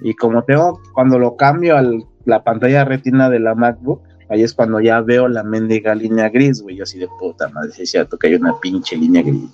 Y 0.00 0.14
como 0.14 0.42
tengo, 0.44 0.80
cuando 0.92 1.18
lo 1.18 1.36
cambio 1.36 1.76
a 1.76 1.84
la 2.24 2.42
pantalla 2.42 2.84
retina 2.84 3.30
de 3.30 3.40
la 3.40 3.54
MacBook, 3.54 4.02
ahí 4.28 4.42
es 4.42 4.54
cuando 4.54 4.80
ya 4.80 5.00
veo 5.00 5.28
la 5.28 5.42
mendiga 5.42 5.94
línea 5.94 6.28
gris, 6.28 6.62
güey, 6.62 6.76
yo 6.76 6.84
así 6.84 6.98
de 6.98 7.08
puta 7.18 7.48
madre, 7.48 7.70
es 7.78 7.90
cierto 7.90 8.18
que 8.18 8.28
hay 8.28 8.34
una 8.34 8.58
pinche 8.60 8.96
línea 8.96 9.22
gris. 9.22 9.50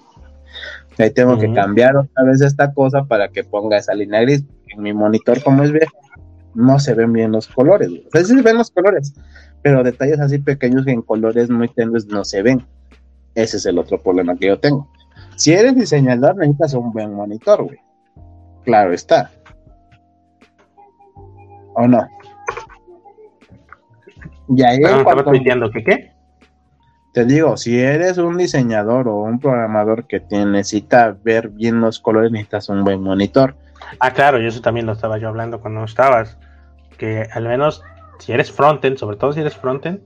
Ahí 0.98 1.10
tengo 1.10 1.38
que 1.38 1.52
cambiar 1.52 1.96
otra 1.96 2.24
vez 2.24 2.42
esta 2.42 2.74
cosa 2.74 3.04
para 3.04 3.28
que 3.28 3.42
ponga 3.42 3.78
esa 3.78 3.94
línea 3.94 4.20
gris. 4.20 4.44
En 4.68 4.82
mi 4.82 4.92
monitor, 4.92 5.42
como 5.42 5.62
es 5.62 5.72
viejo, 5.72 5.96
no 6.54 6.78
se 6.78 6.94
ven 6.94 7.12
bien 7.12 7.32
los 7.32 7.46
colores, 7.48 7.88
güey. 7.88 8.06
O 8.06 8.10
sea, 8.10 8.24
sí 8.24 8.34
se 8.34 8.42
ven 8.42 8.58
los 8.58 8.70
colores, 8.70 9.14
pero 9.62 9.82
detalles 9.82 10.20
así 10.20 10.38
pequeños 10.38 10.84
que 10.84 10.92
en 10.92 11.02
colores 11.02 11.48
muy 11.48 11.68
tenues 11.68 12.06
no 12.06 12.24
se 12.24 12.42
ven. 12.42 12.66
Ese 13.34 13.56
es 13.56 13.66
el 13.66 13.78
otro 13.78 14.02
problema 14.02 14.36
que 14.36 14.48
yo 14.48 14.58
tengo. 14.58 14.89
Si 15.40 15.54
eres 15.54 15.74
diseñador, 15.74 16.36
necesitas 16.36 16.74
un 16.74 16.92
buen 16.92 17.14
monitor, 17.14 17.62
güey. 17.64 17.78
Claro 18.62 18.92
está. 18.92 19.30
¿O 21.74 21.88
no? 21.88 22.06
Y 24.48 24.62
ahí 24.62 24.76
Ah, 24.84 24.90
en 24.90 24.98
estaba 24.98 25.04
cuanto- 25.04 25.30
tuiteando 25.30 25.70
que 25.70 25.82
qué. 25.82 26.12
te 27.14 27.24
digo, 27.24 27.56
si 27.56 27.80
eres 27.80 28.18
un 28.18 28.36
diseñador 28.36 29.08
o 29.08 29.16
un 29.22 29.40
programador 29.40 30.06
que 30.06 30.20
te 30.20 30.44
necesita 30.44 31.16
ver 31.24 31.48
bien 31.48 31.80
los 31.80 32.00
colores, 32.00 32.30
necesitas 32.32 32.68
un 32.68 32.84
buen 32.84 33.00
monitor. 33.02 33.56
Ah, 33.98 34.10
claro, 34.12 34.42
y 34.42 34.46
eso 34.46 34.60
también 34.60 34.84
lo 34.84 34.92
estaba 34.92 35.16
yo 35.16 35.28
hablando 35.28 35.62
cuando 35.62 35.82
estabas. 35.84 36.36
Que 36.98 37.26
al 37.32 37.48
menos 37.48 37.82
si 38.18 38.32
eres 38.32 38.52
frontend, 38.52 38.98
sobre 38.98 39.16
todo 39.16 39.32
si 39.32 39.40
eres 39.40 39.56
frontend, 39.56 40.00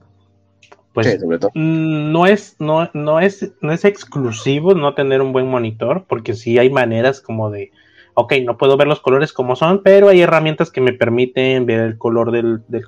pues 0.95 1.09
Sí, 1.09 1.19
sobre 1.19 1.39
todo. 1.39 1.51
mm, 1.55 2.13
no 2.13 2.27
es, 2.27 2.57
no, 2.59 2.91
no 2.95 3.21
es, 3.21 3.53
no 3.61 3.73
es 3.73 3.85
exclusivo 3.85 4.75
no 4.75 4.95
tener 4.95 5.21
un 5.23 5.33
buen 5.33 5.47
monitor, 5.49 6.07
porque 6.09 6.35
sí 6.35 6.59
hay 6.59 6.71
maneras 6.71 7.21
como 7.21 7.51
de, 7.51 7.71
ok, 8.15 8.33
no 8.45 8.57
puedo 8.57 8.77
ver 8.77 8.87
los 8.89 9.01
colores 9.01 9.33
como 9.33 9.57
son, 9.57 9.83
pero 9.83 10.09
hay 10.09 10.21
herramientas 10.21 10.71
que 10.71 10.81
me 10.81 10.93
permiten 10.93 11.67
ver 11.67 11.81
el 11.81 11.99
color 11.99 12.31
del, 12.31 12.63
del 12.69 12.85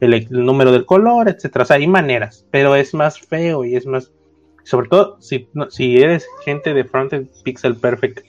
el, 0.00 0.14
el 0.14 0.28
número 0.30 0.72
del 0.72 0.86
color, 0.86 1.28
etcétera. 1.30 1.64
O 1.64 1.66
sea, 1.66 1.76
hay 1.78 1.88
maneras, 1.88 2.46
pero 2.50 2.76
es 2.76 2.94
más 2.94 3.20
feo 3.20 3.64
y 3.66 3.76
es 3.76 3.86
más, 3.86 4.12
sobre 4.64 4.88
todo 4.88 5.16
si, 5.20 5.48
no- 5.54 5.70
si 5.70 5.98
eres 6.02 6.26
gente 6.44 6.74
de 6.74 6.84
frontend 6.84 7.30
pixel 7.44 7.78
perfect, 7.80 8.20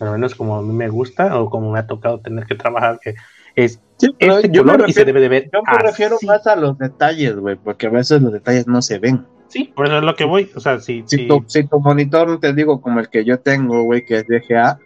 al 0.00 0.12
menos 0.12 0.34
como 0.34 0.56
a 0.56 0.62
mí 0.62 0.72
me 0.72 0.88
gusta 0.88 1.38
o 1.40 1.50
como 1.50 1.72
me 1.72 1.78
ha 1.78 1.86
tocado 1.86 2.20
tener 2.20 2.46
que 2.46 2.54
trabajar, 2.54 2.98
que 3.02 3.14
es 3.54 3.82
Sí, 4.00 4.14
pero 4.18 4.36
este 4.36 4.50
yo 4.50 4.64
me 4.64 4.72
color 4.72 4.88
y 4.88 4.92
se 4.92 5.00
refiero- 5.04 5.06
debe 5.06 5.20
de 5.20 5.28
ver 5.28 5.50
Yo 5.52 5.60
me 5.62 5.78
refiero 5.78 6.16
más 6.26 6.46
a 6.46 6.56
los 6.56 6.78
detalles, 6.78 7.36
güey, 7.36 7.56
porque 7.56 7.86
a 7.86 7.90
veces 7.90 8.22
los 8.22 8.32
detalles 8.32 8.66
no 8.66 8.80
se 8.80 8.98
ven. 8.98 9.26
Sí, 9.48 9.64
por 9.76 9.86
eso 9.86 9.98
es 9.98 10.04
lo 10.04 10.14
que 10.14 10.24
voy. 10.24 10.50
O 10.54 10.60
sea, 10.60 10.78
si, 10.80 11.02
Si, 11.06 11.18
si- 11.18 11.28
tu, 11.28 11.44
si 11.46 11.64
tu 11.66 11.80
monitor, 11.80 12.40
te 12.40 12.54
digo 12.54 12.80
como 12.80 13.00
el 13.00 13.08
que 13.10 13.24
yo 13.24 13.40
tengo, 13.40 13.82
güey, 13.82 14.04
que 14.04 14.16
es 14.16 14.26
VGA, 14.26 14.78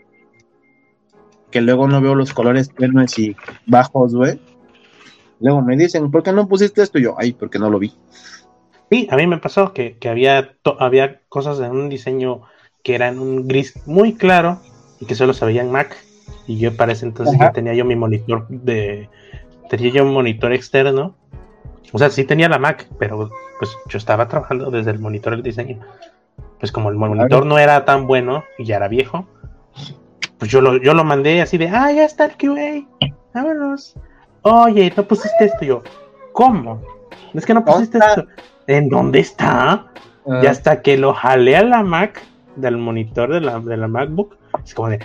que 1.51 1.61
luego 1.61 1.87
no 1.87 2.01
veo 2.01 2.15
los 2.15 2.33
colores 2.35 2.71
tenues 2.75 3.17
y 3.19 3.37
bajos, 3.67 4.15
güey. 4.15 4.41
Luego 5.41 5.63
me 5.63 5.77
dicen, 5.77 6.11
¿por 6.11 6.23
qué 6.23 6.33
no 6.33 6.49
pusiste 6.49 6.83
esto? 6.83 6.99
Y 6.99 7.03
yo, 7.05 7.15
ay, 7.19 7.33
porque 7.35 7.59
no 7.59 7.71
lo 7.71 7.79
vi. 7.79 7.93
Sí, 8.91 9.07
a 9.11 9.17
mí 9.17 9.27
me 9.27 9.39
pasó 9.39 9.73
que, 9.73 9.97
que 9.99 10.09
había, 10.09 10.57
había 10.79 11.21
cosas 11.29 11.61
en 11.61 11.71
un 11.73 11.89
diseño 11.89 12.43
que 12.83 12.95
eran 12.95 13.19
un 13.19 13.47
gris 13.47 13.75
muy 13.87 14.15
claro 14.15 14.61
y 15.01 15.07
que 15.07 15.15
solo 15.15 15.33
se 15.35 15.45
veía 15.45 15.63
en 15.63 15.71
Mac. 15.71 15.97
Y 16.47 16.59
yo 16.59 16.77
para 16.77 16.93
ese 16.93 17.07
entonces 17.07 17.35
Ajá. 17.37 17.47
ya 17.47 17.53
tenía 17.53 17.75
yo 17.75 17.85
mi 17.85 17.97
monitor 17.97 18.47
de. 18.49 19.09
Tenía 19.71 19.91
yo 19.91 20.05
un 20.05 20.13
monitor 20.13 20.53
externo. 20.53 21.15
O 21.93 21.99
sea, 21.99 22.11
sí 22.11 22.25
tenía 22.25 22.49
la 22.49 22.59
Mac, 22.59 22.89
pero 22.99 23.31
pues 23.59 23.71
yo 23.89 23.99
estaba 23.99 24.29
trabajando 24.29 24.71
desde 24.71 24.91
el 24.91 24.99
monitor 24.99 25.33
del 25.35 25.43
diseño. 25.43 25.81
Pues 26.59 26.73
como 26.73 26.91
el 26.91 26.97
monitor 26.97 27.47
no 27.47 27.59
era 27.59 27.85
tan 27.85 28.07
bueno 28.07 28.45
y 28.59 28.65
ya 28.65 28.77
era 28.77 28.89
viejo, 28.89 29.27
pues 30.39 30.51
yo 30.51 30.61
lo, 30.61 30.77
yo 30.79 30.95
lo 30.95 31.05
mandé 31.05 31.41
así 31.41 31.59
de, 31.59 31.69
ah, 31.69 31.93
ya 31.93 32.05
está 32.05 32.25
el 32.25 32.33
QA, 32.37 32.87
vámonos. 33.33 33.95
Oye, 34.43 34.93
no 34.95 35.05
pusiste 35.05 35.47
esto 35.47 35.65
Y 35.65 35.69
yo. 35.69 35.83
¿Cómo? 36.33 36.83
Es 37.33 37.47
que 37.47 37.55
no 37.55 37.65
pusiste 37.65 37.99
esto. 37.99 38.27
¿En 38.67 38.89
dónde 38.89 39.21
está? 39.21 39.87
Ah, 40.27 40.41
Y 40.43 40.47
hasta 40.47 40.83
que 40.83 40.97
lo 40.97 41.15
jalé 41.15 41.57
a 41.57 41.63
la 41.63 41.83
Mac, 41.83 42.23
del 42.57 42.77
monitor 42.77 43.33
de 43.33 43.41
la, 43.41 43.61
de 43.61 43.77
la 43.77 43.89
MacBook, 43.89 44.37
es 44.65 44.75
como 44.75 44.89
de, 44.89 45.01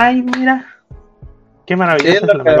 ay, 0.00 0.22
mira, 0.22 0.66
qué 1.64 1.74
Sí, 1.74 1.78
Mac". 1.78 1.98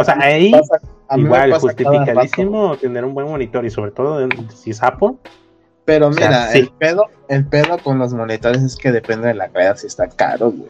O 0.00 0.04
sea, 0.04 0.16
ahí 0.20 0.52
pasa- 0.52 0.80
igual 1.16 1.52
justificadísimo 1.54 2.76
tener 2.76 3.04
un 3.04 3.14
buen 3.14 3.28
monitor 3.28 3.64
y 3.64 3.70
sobre 3.70 3.90
todo 3.92 4.26
si 4.54 4.70
es 4.70 4.82
Apple. 4.82 5.12
Pero 5.84 6.08
O 6.08 6.12
sea, 6.12 6.28
mira, 6.28 6.48
sí. 6.48 6.58
el 6.58 6.70
pedo, 6.70 7.06
el 7.28 7.46
pedo 7.46 7.78
con 7.78 7.98
los 7.98 8.12
monitores 8.12 8.62
es 8.62 8.74
que 8.76 8.90
depende 8.90 9.28
de 9.28 9.34
la 9.34 9.48
calidad 9.48 9.76
si 9.76 9.86
está 9.86 10.08
caro, 10.08 10.50
güey. 10.50 10.68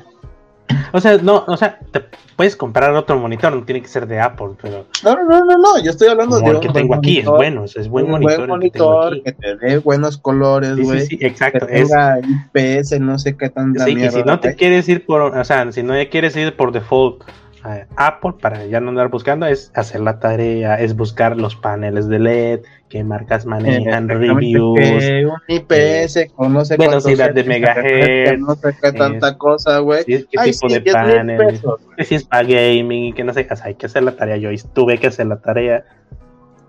O 0.92 1.00
sea, 1.00 1.16
no, 1.18 1.44
o 1.46 1.56
sea, 1.56 1.78
te 1.90 2.02
puedes 2.36 2.56
comprar 2.56 2.92
otro 2.94 3.18
monitor, 3.18 3.52
no 3.54 3.64
tiene 3.64 3.82
que 3.82 3.88
ser 3.88 4.06
de 4.06 4.20
Apple, 4.20 4.50
pero 4.60 4.86
No, 5.04 5.14
no, 5.14 5.40
no, 5.44 5.56
no, 5.56 5.82
yo 5.82 5.90
estoy 5.90 6.08
hablando 6.08 6.36
como 6.38 6.48
de 6.50 6.56
el 6.56 6.60
que 6.60 6.68
tengo 6.70 6.94
aquí 6.94 7.18
es 7.18 7.24
monitor, 7.24 7.36
bueno, 7.36 7.62
o 7.62 7.66
sea, 7.68 7.82
es 7.82 7.88
buen 7.88 8.10
monitor. 8.10 8.36
buen 8.36 8.46
que 8.46 8.52
monitor 8.52 9.12
aquí. 9.12 9.22
que 9.22 9.32
te 9.32 9.56
dé 9.56 9.78
buenos 9.78 10.18
colores, 10.18 10.74
Sí, 10.76 10.82
güey. 10.82 11.00
sí, 11.00 11.06
sí, 11.06 11.18
que 11.18 11.26
exacto. 11.26 11.66
Es, 11.68 11.88
tenga 11.88 12.18
IPS, 12.54 13.00
no 13.00 13.18
sé 13.18 13.36
qué 13.36 13.48
tanta 13.50 13.84
Sí, 13.84 13.90
que 13.90 13.96
mierda. 14.00 14.18
si 14.18 14.24
no 14.24 14.40
te 14.40 14.54
quieres 14.54 14.88
ir 14.88 15.06
por, 15.06 15.20
o 15.22 15.44
sea, 15.44 15.70
si 15.72 15.82
no 15.82 15.94
quieres 16.10 16.36
ir 16.36 16.56
por 16.56 16.72
default 16.72 17.22
a 17.66 17.86
Apple 17.96 18.34
para 18.40 18.64
ya 18.66 18.80
no 18.80 18.90
andar 18.90 19.08
buscando, 19.08 19.46
es 19.46 19.72
hacer 19.74 20.00
la 20.00 20.18
tarea, 20.18 20.76
es 20.76 20.94
buscar 20.96 21.36
los 21.36 21.56
paneles 21.56 22.08
de 22.08 22.18
LED, 22.18 22.60
qué 22.88 23.02
marcas 23.02 23.46
manejan, 23.46 24.08
reviews, 24.08 24.78
un 25.24 25.40
IPS 25.48 26.32
con 26.34 26.52
no 26.52 26.64
sé 26.64 26.76
velocidad 26.76 27.34
de 27.34 27.40
hertz, 27.40 27.48
megahertz, 27.48 28.30
que 28.30 28.36
no 28.38 28.54
sé 28.54 28.76
qué 28.80 28.92
tanta 28.92 29.36
cosa, 29.36 29.78
güey. 29.80 30.04
qué, 30.04 30.24
qué 30.30 30.38
Ay, 30.38 30.52
tipo 30.52 30.68
sí, 30.68 30.74
de 30.74 30.80
10,000 30.80 31.16
panel, 31.16 31.46
pesos. 31.46 31.80
que 31.96 32.04
si 32.04 32.14
es 32.14 32.24
para 32.24 32.42
gaming, 32.44 33.14
que 33.14 33.24
no 33.24 33.32
sé, 33.32 33.46
o 33.50 33.56
sea, 33.56 33.66
hay 33.66 33.74
que 33.74 33.86
hacer 33.86 34.02
la 34.02 34.12
tarea. 34.12 34.36
Yo 34.36 34.50
tuve 34.72 34.98
que 34.98 35.08
hacer 35.08 35.26
la 35.26 35.40
tarea 35.40 35.84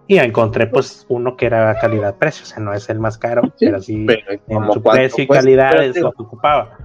y 0.07 0.17
encontré 0.17 0.67
pues 0.67 1.05
uno 1.09 1.35
que 1.35 1.45
era 1.47 1.77
calidad-precio, 1.79 2.43
o 2.43 2.47
sea, 2.47 2.63
no 2.63 2.73
es 2.73 2.89
el 2.89 2.99
más 2.99 3.17
caro, 3.17 3.41
Sí, 3.57 3.65
pero 3.65 3.81
sí 3.81 4.05
Pero, 4.07 4.39
en 4.47 4.71
su 4.71 4.81
precio 4.81 5.23
y 5.23 5.27
calidad 5.27 5.83
es 5.83 5.97
lo 5.97 6.13
que 6.13 6.23
ocupaba. 6.23 6.77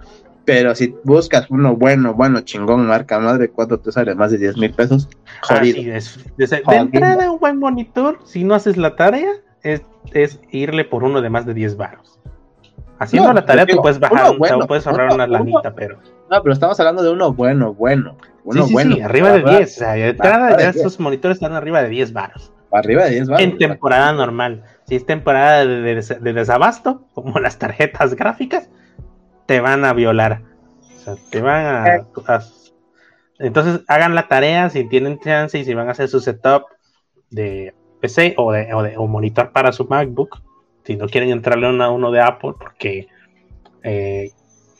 Pero 0.44 0.74
si 0.74 0.94
buscas 1.04 1.46
uno 1.50 1.76
bueno, 1.76 2.14
bueno, 2.14 2.40
chingón, 2.40 2.86
marca 2.86 3.18
madre, 3.20 3.48
¿cuánto 3.50 3.78
te 3.78 3.92
sale? 3.92 4.14
¿Más 4.14 4.32
de 4.32 4.38
10 4.38 4.56
mil 4.56 4.72
pesos? 4.74 5.08
Jodido. 5.42 5.78
Así 5.78 5.90
es. 5.90 6.24
De, 6.36 6.46
de 6.46 6.62
Jodido. 6.64 6.82
entrada, 6.82 7.30
un 7.30 7.38
buen 7.38 7.58
monitor, 7.58 8.18
si 8.24 8.42
no 8.44 8.54
haces 8.54 8.76
la 8.76 8.96
tarea, 8.96 9.30
es, 9.62 9.82
es 10.12 10.40
irle 10.50 10.84
por 10.84 11.04
uno 11.04 11.20
de 11.22 11.30
más 11.30 11.46
de 11.46 11.54
10 11.54 11.76
baros. 11.76 12.18
Haciendo 12.98 13.28
No, 13.28 13.34
la 13.34 13.44
tarea, 13.44 13.64
digo, 13.64 13.76
tú 13.78 13.82
puedes 13.82 13.98
bajar, 14.00 14.22
uno 14.24 14.32
un- 14.32 14.38
bueno, 14.38 14.66
puedes 14.66 14.86
ahorrar 14.86 15.06
uno- 15.06 15.14
una 15.16 15.24
uno- 15.24 15.32
lanita, 15.38 15.74
pero. 15.74 15.98
No, 16.30 16.42
pero 16.42 16.52
estamos 16.52 16.78
hablando 16.80 17.02
de 17.02 17.10
uno 17.10 17.32
bueno, 17.32 17.74
bueno. 17.74 18.16
Uno 18.44 18.62
sí, 18.62 18.68
sí, 18.68 18.72
bueno. 18.74 18.96
sí, 18.96 19.00
arriba 19.02 19.28
de 19.32 19.38
¿verdad? 19.42 19.58
10. 19.58 19.70
O 19.76 19.78
sea, 19.78 19.92
de 19.92 20.08
entrada, 20.08 20.50
ya 20.50 20.56
10. 20.56 20.76
estos 20.76 20.98
monitores 21.00 21.36
están 21.36 21.52
arriba 21.52 21.82
de 21.82 21.88
10 21.88 22.12
baros. 22.12 22.52
Arriba 22.72 23.04
de 23.04 23.10
10 23.10 23.28
baros. 23.28 23.44
en 23.44 23.58
temporada 23.58 24.12
normal. 24.12 24.64
Si 24.86 24.96
es 24.96 25.04
temporada 25.06 25.64
de 25.66 26.32
desabasto, 26.32 27.04
como 27.12 27.38
las 27.38 27.58
tarjetas 27.58 28.14
gráficas, 28.14 28.68
te 29.46 29.60
van 29.60 29.84
a 29.84 29.92
violar. 29.92 30.42
O 30.96 30.98
sea, 31.00 31.16
te 31.30 31.40
van 31.40 31.66
a, 31.66 31.84
a- 32.26 32.42
Entonces, 33.38 33.82
hagan 33.88 34.14
la 34.14 34.28
tarea 34.28 34.70
si 34.70 34.88
tienen 34.88 35.18
chance 35.18 35.58
y 35.58 35.64
si 35.64 35.74
van 35.74 35.88
a 35.88 35.92
hacer 35.92 36.08
su 36.08 36.20
setup 36.20 36.64
de 37.30 37.74
PC 38.00 38.34
o 38.38 38.52
de, 38.52 38.72
o 38.74 38.82
de- 38.82 38.96
o 38.96 39.06
monitor 39.06 39.52
para 39.52 39.72
su 39.72 39.86
MacBook. 39.86 40.40
Si 40.84 40.96
no 40.96 41.08
quieren 41.08 41.30
entrarle 41.30 41.66
a 41.66 41.90
uno 41.90 42.10
de 42.10 42.20
Apple 42.20 42.54
porque 42.58 43.08
eh, 43.82 44.30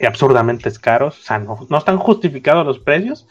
absurdamente 0.06 0.68
es 0.68 0.78
caro. 0.78 1.08
O 1.08 1.12
sea, 1.12 1.38
no, 1.38 1.66
no 1.68 1.78
están 1.78 1.98
justificados 1.98 2.66
los 2.66 2.78
precios, 2.78 3.28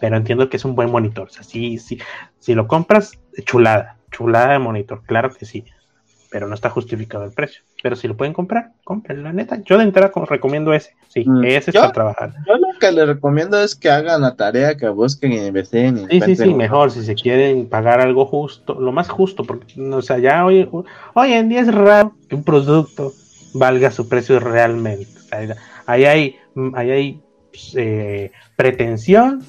pero 0.00 0.16
entiendo 0.16 0.48
que 0.48 0.56
es 0.56 0.64
un 0.64 0.74
buen 0.74 0.90
monitor. 0.90 1.28
O 1.28 1.30
sea, 1.30 1.42
sí, 1.44 1.78
sí, 1.78 1.98
si 2.38 2.54
lo 2.54 2.66
compras, 2.68 3.12
chulada, 3.44 3.98
chulada 4.10 4.52
de 4.54 4.58
monitor, 4.58 5.02
claro 5.06 5.32
que 5.34 5.46
sí, 5.46 5.64
pero 6.30 6.48
no 6.48 6.54
está 6.54 6.70
justificado 6.70 7.24
el 7.24 7.32
precio. 7.32 7.62
Pero 7.84 7.96
si 7.96 8.08
lo 8.08 8.16
pueden 8.16 8.32
comprar, 8.32 8.72
compren, 8.82 9.22
la 9.22 9.34
neta. 9.34 9.60
Yo 9.62 9.76
de 9.76 9.84
entrada 9.84 10.10
como 10.10 10.24
recomiendo 10.24 10.72
ese, 10.72 10.94
sí, 11.08 11.22
Mm, 11.26 11.44
ese 11.44 11.70
es 11.70 11.74
yo- 11.74 11.82
para 11.82 11.92
trabajar. 11.92 12.32
Yo 12.48 12.54
lo 12.56 12.68
que 12.80 12.90
les 12.90 13.06
recomiendo 13.06 13.60
es 13.62 13.74
que 13.74 13.90
hagan 13.90 14.22
la 14.22 14.36
tarea, 14.36 14.74
que 14.74 14.88
busquen 14.88 15.34
y 15.34 15.46
investiguen. 15.46 15.98
y 16.08 16.18
Sí, 16.22 16.34
sí, 16.34 16.36
sí, 16.36 16.54
mejor 16.54 16.90
si 16.90 17.04
se 17.04 17.14
quieren 17.14 17.68
pagar 17.68 18.00
algo 18.00 18.24
justo, 18.24 18.80
lo 18.80 18.90
más 18.90 19.10
justo, 19.10 19.44
porque, 19.44 19.78
o 19.78 20.00
sea, 20.00 20.16
ya 20.16 20.46
hoy, 20.46 20.66
hoy 21.12 21.32
en 21.34 21.50
día 21.50 21.60
es 21.60 21.74
raro 21.74 22.14
que 22.26 22.36
un 22.36 22.42
producto 22.42 23.12
valga 23.52 23.90
su 23.90 24.08
precio 24.08 24.40
realmente. 24.40 25.06
O 25.18 25.28
sea, 25.28 25.56
ahí 25.84 26.06
hay, 26.06 26.36
ahí 26.72 26.90
hay 26.90 27.22
pues, 27.50 27.74
eh, 27.76 28.32
pretensión, 28.56 29.42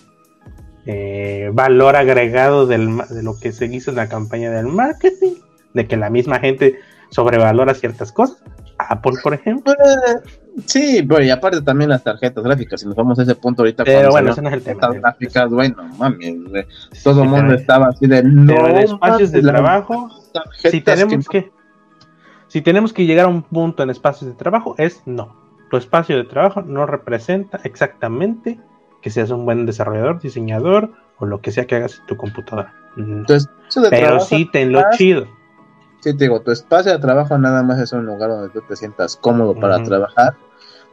eh, 0.86 1.52
valor 1.54 1.96
agregado 1.96 2.68
del, 2.68 2.98
de 3.10 3.24
lo 3.24 3.40
que 3.40 3.54
se 3.54 3.66
hizo 3.68 3.92
en 3.92 3.96
la 3.96 4.10
campaña 4.10 4.52
del 4.52 4.68
marketing, 4.68 5.36
de 5.74 5.88
que 5.88 5.96
la 5.96 6.10
misma 6.10 6.40
gente 6.40 6.76
sobrevalora 7.10 7.74
ciertas 7.74 8.12
cosas. 8.12 8.44
Apple, 8.78 9.14
por 9.24 9.34
ejemplo. 9.34 9.74
Eh, 9.74 10.30
Sí, 10.66 11.06
pero 11.08 11.22
y 11.22 11.30
aparte 11.30 11.62
también 11.62 11.90
las 11.90 12.04
tarjetas 12.04 12.44
gráficas, 12.44 12.80
si 12.80 12.88
nos 12.88 12.96
vamos 12.96 13.20
a 13.20 13.24
ese 13.24 13.36
punto 13.36 13.62
ahorita. 13.62 13.84
Pero 13.84 14.12
bueno, 14.12 14.32
ese 14.32 14.42
no 14.42 14.48
es 14.48 14.56
el 14.56 14.64
tema. 14.64 14.80
tarjetas 14.80 15.02
gráficas, 15.02 15.50
bueno, 15.50 15.76
güey, 15.98 16.66
todo 17.04 17.24
el 17.24 17.30
mundo 17.30 17.54
estaba 17.56 17.88
así 17.88 18.08
de 18.08 18.24
no. 18.24 18.54
pero 18.54 18.68
en 18.70 18.78
espacios 18.78 19.32
de 19.32 19.42
las 19.42 19.54
trabajo, 19.54 20.10
si 20.64 20.80
tenemos 20.80 21.28
que 21.28 21.52
si 22.48 22.62
tenemos 22.62 22.94
que 22.94 23.06
llegar 23.06 23.26
a 23.26 23.30
un 23.30 23.44
punto 23.44 23.84
en 23.84 23.90
espacios 23.90 24.30
de 24.32 24.38
trabajo 24.38 24.76
es 24.78 25.02
no 25.06 25.36
tu 25.70 25.76
espacio 25.78 26.16
de 26.16 26.24
trabajo 26.24 26.62
no 26.62 26.86
representa 26.86 27.60
exactamente 27.66 28.58
que 29.02 29.10
seas 29.10 29.32
un 29.32 29.46
buen 29.46 29.66
desarrollador 29.66 30.22
diseñador 30.22 30.92
o 31.18 31.26
lo 31.26 31.42
que 31.42 31.52
sea 31.52 31.66
que 31.66 31.76
hagas 31.76 32.00
en 32.00 32.06
tu 32.06 32.16
computadora 32.16 32.74
Mm, 32.96 33.18
Entonces, 33.20 33.50
de 33.76 33.90
pero 33.90 34.20
sí 34.20 34.50
tenlo 34.52 34.82
chido 34.98 35.28
Sí, 36.06 36.14
te 36.14 36.26
digo, 36.26 36.40
tu 36.42 36.52
espacio 36.52 36.92
de 36.92 37.00
trabajo 37.00 37.36
nada 37.40 37.64
más 37.64 37.80
es 37.80 37.92
un 37.92 38.06
lugar 38.06 38.30
donde 38.30 38.50
tú 38.50 38.62
te 38.62 38.76
sientas 38.76 39.16
cómodo 39.16 39.56
para 39.60 39.82
trabajar, 39.82 40.36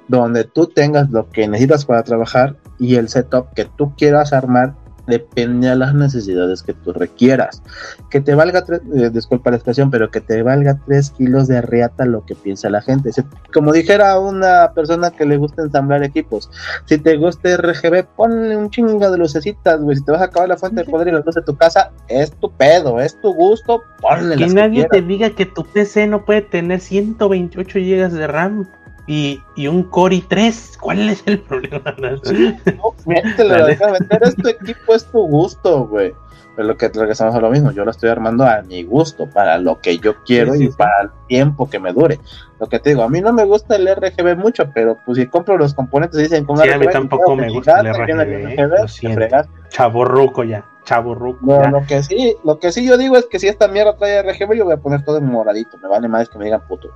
donde 0.08 0.44
tú 0.44 0.68
tengas 0.68 1.10
lo 1.10 1.28
que 1.28 1.46
necesitas 1.46 1.84
para 1.84 2.02
trabajar 2.02 2.56
y 2.78 2.94
el 2.94 3.10
setup 3.10 3.52
que 3.52 3.66
tú 3.66 3.94
quieras 3.94 4.32
armar 4.32 4.72
depende 5.06 5.68
a 5.68 5.74
las 5.74 5.94
necesidades 5.94 6.62
que 6.62 6.72
tú 6.74 6.92
requieras. 6.92 7.62
Que 8.10 8.20
te 8.20 8.34
valga, 8.34 8.64
tres, 8.64 8.80
eh, 8.94 9.10
disculpa 9.10 9.50
la 9.50 9.56
expresión, 9.56 9.90
pero 9.90 10.10
que 10.10 10.20
te 10.20 10.42
valga 10.42 10.78
3 10.86 11.10
kilos 11.10 11.48
de 11.48 11.60
riata 11.60 12.04
lo 12.04 12.24
que 12.24 12.34
piensa 12.34 12.70
la 12.70 12.82
gente. 12.82 13.12
Si- 13.12 13.22
como 13.52 13.72
dijera 13.72 14.18
una 14.18 14.72
persona 14.74 15.10
que 15.10 15.24
le 15.26 15.36
gusta 15.36 15.62
ensamblar 15.62 16.02
equipos, 16.04 16.50
si 16.86 16.98
te 16.98 17.16
gusta 17.16 17.56
RGB, 17.56 18.04
ponle 18.16 18.56
un 18.56 18.70
chingo 18.70 19.10
de 19.10 19.18
lucecitas, 19.18 19.80
güey. 19.80 19.96
Si 19.96 20.04
te 20.04 20.12
vas 20.12 20.20
a 20.20 20.26
acabar 20.26 20.48
la 20.48 20.56
fuente 20.56 20.82
de 20.84 20.90
poder 20.90 21.08
y 21.08 21.12
la 21.12 21.20
luz 21.20 21.34
de 21.34 21.42
tu 21.42 21.56
casa, 21.56 21.90
es 22.08 22.30
tu 22.32 22.50
pedo, 22.52 23.00
es 23.00 23.20
tu 23.20 23.32
gusto, 23.34 23.82
ponle 24.00 24.36
que 24.36 24.42
las 24.42 24.54
nadie 24.54 24.86
te 24.88 25.02
diga 25.02 25.30
que 25.30 25.46
tu 25.46 25.64
PC 25.64 26.06
no 26.06 26.24
puede 26.24 26.42
tener 26.42 26.80
128 26.80 27.78
GB 27.78 28.10
de 28.10 28.26
RAM 28.26 28.68
y, 29.06 29.42
y 29.56 29.66
un 29.66 29.82
Core 29.84 30.16
i3 30.16 30.78
¿cuál 30.78 31.08
es 31.08 31.22
el 31.26 31.40
problema? 31.40 31.94
No, 31.98 32.94
métele, 33.06 33.50
Dale. 33.50 33.66
deja 33.66 33.88
meter 33.88 34.22
es 34.22 34.36
tu 34.36 34.48
equipo, 34.48 34.94
es 34.94 35.04
tu 35.06 35.26
gusto, 35.26 35.86
güey. 35.86 36.14
Pero 36.54 36.68
lo 36.68 36.76
que 36.76 36.88
regresamos 36.88 37.34
a 37.34 37.40
lo 37.40 37.50
mismo, 37.50 37.70
yo 37.72 37.82
lo 37.84 37.90
estoy 37.90 38.10
armando 38.10 38.44
a 38.44 38.60
mi 38.60 38.82
gusto, 38.82 39.26
para 39.26 39.56
lo 39.56 39.80
que 39.80 39.96
yo 39.98 40.22
quiero 40.22 40.52
Sí, 40.52 40.58
sí, 40.58 40.64
y 40.64 40.70
sí. 40.70 40.74
para 40.76 41.02
el 41.04 41.10
tiempo 41.26 41.70
que 41.70 41.78
me 41.80 41.94
dure. 41.94 42.20
Lo 42.60 42.68
que 42.68 42.78
te 42.78 42.90
digo, 42.90 43.02
a 43.02 43.08
mí 43.08 43.22
no 43.22 43.32
me 43.32 43.44
gusta 43.44 43.74
el 43.76 43.88
RGB 43.88 44.36
mucho, 44.36 44.70
pero 44.74 44.98
pues 45.06 45.16
si 45.16 45.26
compro 45.28 45.56
los 45.56 45.72
componentes 45.72 46.18
dicen 46.20 46.44
con 46.44 46.58
Sí, 46.58 46.68
a 46.68 46.76
mí 46.76 46.84
RGB, 46.84 46.92
tampoco 46.92 47.36
me 47.36 47.48
gusta 47.50 47.80
el 47.80 47.86
RGB, 47.94 48.56
RGB, 48.58 49.14
fregaste. 49.14 49.52
Chaborruco 49.70 50.44
ya, 50.44 50.62
chaborruco. 50.84 51.38
No, 51.46 51.62
ya. 51.62 51.70
lo 51.70 51.86
que 51.86 52.02
sí, 52.02 52.36
lo 52.44 52.58
que 52.58 52.70
sí 52.70 52.86
yo 52.86 52.98
digo 52.98 53.16
es 53.16 53.24
que 53.26 53.38
si 53.38 53.48
esta 53.48 53.66
mierda 53.66 53.96
trae 53.96 54.22
RGB, 54.22 54.52
yo 54.54 54.64
voy 54.64 54.74
a 54.74 54.76
poner 54.76 55.02
todo 55.06 55.16
en 55.16 55.24
moradito, 55.24 55.78
me 55.78 55.88
vale 55.88 56.06
más 56.06 56.28
que 56.28 56.36
me 56.36 56.44
digan 56.44 56.60
puto. 56.68 56.90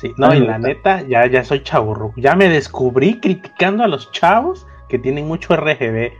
Sí, 0.00 0.14
no, 0.16 0.28
y 0.34 0.40
la 0.46 0.58
neta, 0.58 1.02
ya, 1.06 1.26
ya 1.26 1.44
soy 1.44 1.62
chaburruco. 1.62 2.18
Ya 2.18 2.34
me 2.34 2.48
descubrí 2.48 3.20
criticando 3.20 3.84
a 3.84 3.88
los 3.88 4.10
chavos 4.12 4.66
que 4.88 4.98
tienen 4.98 5.28
mucho 5.28 5.54
RGB. 5.54 6.12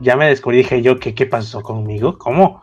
Ya 0.00 0.14
me 0.16 0.26
descubrí, 0.26 0.58
dije 0.58 0.82
yo, 0.82 0.98
¿qué, 0.98 1.14
qué 1.14 1.24
pasó 1.24 1.62
conmigo? 1.62 2.18
¿Cómo? 2.18 2.60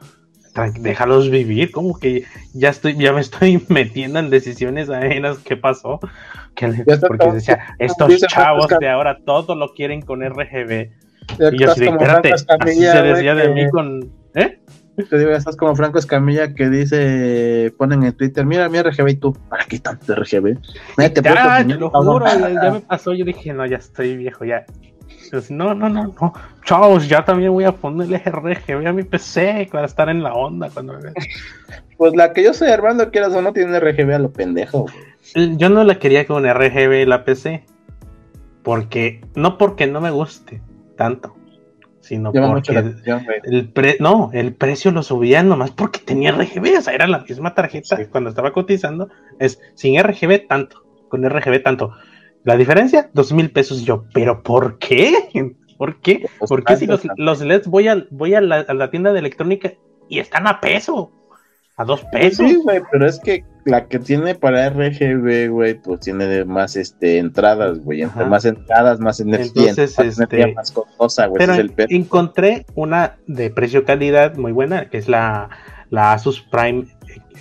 Déjalos 0.83 1.29
vivir, 1.31 1.71
como 1.71 1.97
que 1.99 2.23
ya 2.53 2.69
estoy, 2.69 2.95
ya 2.95 3.11
me 3.11 3.21
estoy 3.21 3.61
metiendo 3.69 4.19
en 4.19 4.29
decisiones 4.29 4.89
ajenas, 4.89 5.39
¿qué 5.39 5.57
pasó? 5.57 5.99
Le- 6.67 6.83
porque 7.07 7.25
decía, 7.33 7.75
estos 7.79 8.07
chavos 8.27 8.67
de 8.79 8.87
ahora 8.89 9.17
todo 9.25 9.55
lo 9.55 9.73
quieren 9.73 10.01
con 10.03 10.21
RGB. 10.21 10.91
Y 11.51 11.57
yo 11.57 11.67
como 11.87 11.99
espérate, 11.99 12.29
así 12.69 12.79
se 12.91 13.01
decía 13.15 13.35
de 13.35 13.49
mí 13.49 13.69
con... 13.71 14.11
¿Eh? 14.35 14.59
Te 14.95 15.17
digo, 15.17 15.31
ya 15.31 15.37
estás 15.37 15.57
como 15.57 15.75
Franco 15.75 15.99
Escamilla 15.99 16.53
que 16.53 16.69
dice, 16.69 17.73
ponen 17.77 18.03
en 18.03 18.13
Twitter, 18.13 18.45
mira 18.45 18.69
mi 18.69 18.81
RGB 18.81 19.09
y 19.09 19.15
tú, 19.15 19.33
¿para 19.49 19.65
qué 19.65 19.79
tanto 19.79 20.15
RGB? 20.15 20.57
Nadie 20.97 21.09
te 21.09 21.21
Ya, 21.21 21.65
te 21.65 21.75
lo 21.75 21.89
juro, 21.89 22.25
ya, 22.25 22.49
ya 22.49 22.71
me 22.71 22.79
pasó. 22.79 23.13
Yo 23.13 23.25
dije, 23.25 23.53
no, 23.53 23.65
ya 23.65 23.77
estoy 23.77 24.15
viejo, 24.15 24.45
ya. 24.45 24.65
Entonces, 25.25 25.51
no, 25.51 25.73
no, 25.73 25.89
no, 25.89 26.13
no. 26.19 26.33
Chavos, 26.63 27.09
ya 27.09 27.25
también 27.25 27.51
voy 27.51 27.65
a 27.65 27.73
ponerle 27.73 28.19
RGB 28.19 28.87
a 28.87 28.93
mi 28.93 29.03
PC 29.03 29.67
para 29.71 29.85
estar 29.85 30.07
en 30.09 30.23
la 30.23 30.33
onda. 30.33 30.69
Cuando... 30.69 30.97
Pues 31.97 32.15
la 32.15 32.31
que 32.31 32.43
yo 32.43 32.51
estoy 32.51 32.69
armando, 32.69 33.09
quieras 33.11 33.33
o 33.33 33.41
no, 33.41 33.51
tiene 33.51 33.71
un 33.71 33.79
RGB 33.79 34.13
a 34.13 34.19
lo 34.19 34.31
pendejo, 34.31 34.81
güey. 34.81 34.95
Eh, 35.35 35.55
Yo 35.57 35.69
no 35.69 35.83
la 35.83 35.97
quería 35.97 36.25
con 36.25 36.45
RGB 36.45 37.07
la 37.07 37.25
PC. 37.25 37.65
Porque, 38.63 39.21
no 39.35 39.57
porque 39.57 39.85
no 39.87 40.01
me 40.01 40.09
guste 40.09 40.61
tanto, 40.97 41.35
sino 42.05 42.31
Llama 42.31 42.49
mucho 42.49 42.71
porque 42.73 42.87
atención, 42.89 43.25
el 43.43 43.69
pre 43.71 43.97
no, 43.99 44.29
el 44.33 44.53
precio 44.53 44.91
lo 44.91 45.01
subían 45.03 45.49
nomás 45.49 45.71
porque 45.71 45.99
tenía 45.99 46.31
RGB, 46.31 46.77
o 46.77 46.81
sea, 46.81 46.93
era 46.93 47.07
la 47.07 47.19
misma 47.19 47.53
tarjeta 47.53 47.97
Sí. 47.97 48.05
cuando 48.05 48.29
estaba 48.29 48.53
cotizando, 48.53 49.09
es 49.39 49.59
sin 49.73 49.99
RGB 50.01 50.47
tanto, 50.47 50.83
con 51.09 51.27
RGB 51.27 51.61
tanto. 51.63 51.91
La 52.43 52.57
diferencia, 52.57 53.09
dos 53.13 53.33
mil 53.33 53.49
pesos 53.51 53.81
Y 53.81 53.85
yo, 53.85 54.05
pero 54.13 54.43
¿por 54.43 54.77
qué? 54.77 55.13
¿Por 55.77 55.99
qué? 55.99 56.25
Pues, 56.39 56.47
¿Por 56.49 56.63
qué 56.63 56.77
si 56.77 56.85
los, 56.85 57.01
los 57.17 57.41
LEDs 57.41 57.67
voy 57.67 57.87
a, 57.89 58.05
voy 58.11 58.33
a 58.35 58.41
la, 58.41 58.57
a 58.61 58.73
la 58.73 58.89
tienda 58.91 59.11
de 59.11 59.19
electrónica 59.19 59.73
y 60.07 60.19
están 60.19 60.47
a 60.47 60.61
peso? 60.61 61.11
A 61.75 61.83
dos 61.83 62.01
Pues 62.11 62.37
pesos. 62.37 62.49
sí, 62.49 62.55
güey, 62.63 62.81
pero 62.91 63.05
es 63.07 63.19
que 63.19 63.43
la 63.65 63.87
que 63.87 63.97
tiene 63.99 64.35
para 64.35 64.69
RGB, 64.69 65.49
güey, 65.49 65.73
pues 65.81 65.99
tiene 66.01 66.45
más 66.45 66.75
este 66.75 67.17
entradas, 67.17 67.79
güey. 67.79 68.03
Entre 68.03 68.21
Ajá. 68.21 68.29
más 68.29 68.45
entradas, 68.45 68.99
más 68.99 69.19
energía. 69.19 69.71
Entonces, 69.71 69.97
más, 69.97 70.07
este, 70.07 70.35
energía, 70.35 70.55
más 70.55 70.71
costosa, 70.71 71.25
güey. 71.25 71.39
Pero 71.39 71.53
ese 71.53 71.61
es 71.63 71.67
el 71.69 71.73
pedo. 71.73 71.87
encontré 71.89 72.65
una 72.75 73.15
de 73.27 73.49
precio-calidad 73.49 74.35
muy 74.37 74.51
buena, 74.51 74.89
que 74.89 74.97
es 74.99 75.09
la, 75.09 75.49
la 75.89 76.13
Asus 76.13 76.41
Prime 76.41 76.85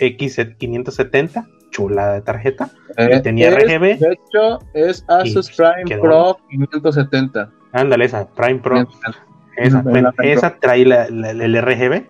X570, 0.01 1.47
chula 1.71 2.13
de 2.15 2.21
tarjeta. 2.23 2.71
Eh, 2.97 3.21
tenía 3.21 3.49
es- 3.51 3.57
RGB. 3.57 3.99
De 3.99 4.13
hecho, 4.13 4.59
es 4.75 5.05
Asus 5.09 5.51
Prime 5.53 6.01
Pro 6.01 6.39
570. 6.51 7.51
Ándale, 7.73 8.05
esa, 8.05 8.27
Prime 8.29 8.61
Pro. 8.61 8.87
570. 8.87 9.25
Esa, 9.57 9.83
bueno, 9.83 10.11
esa 10.23 10.57
trae 10.59 10.85
la- 10.85 11.09
la- 11.11 11.31
el 11.31 11.55
RGB. 11.57 12.07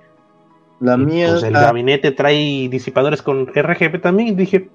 La 0.81 0.95
y, 0.95 0.99
mía 0.99 1.29
pues 1.29 1.43
es 1.43 1.49
el 1.49 1.55
gabinete 1.55 2.11
trae 2.13 2.69
disipadores 2.69 3.23
con 3.23 3.47
RGB 3.47 4.01
también. 4.01 4.29
Y 4.29 4.33
dije, 4.33 4.69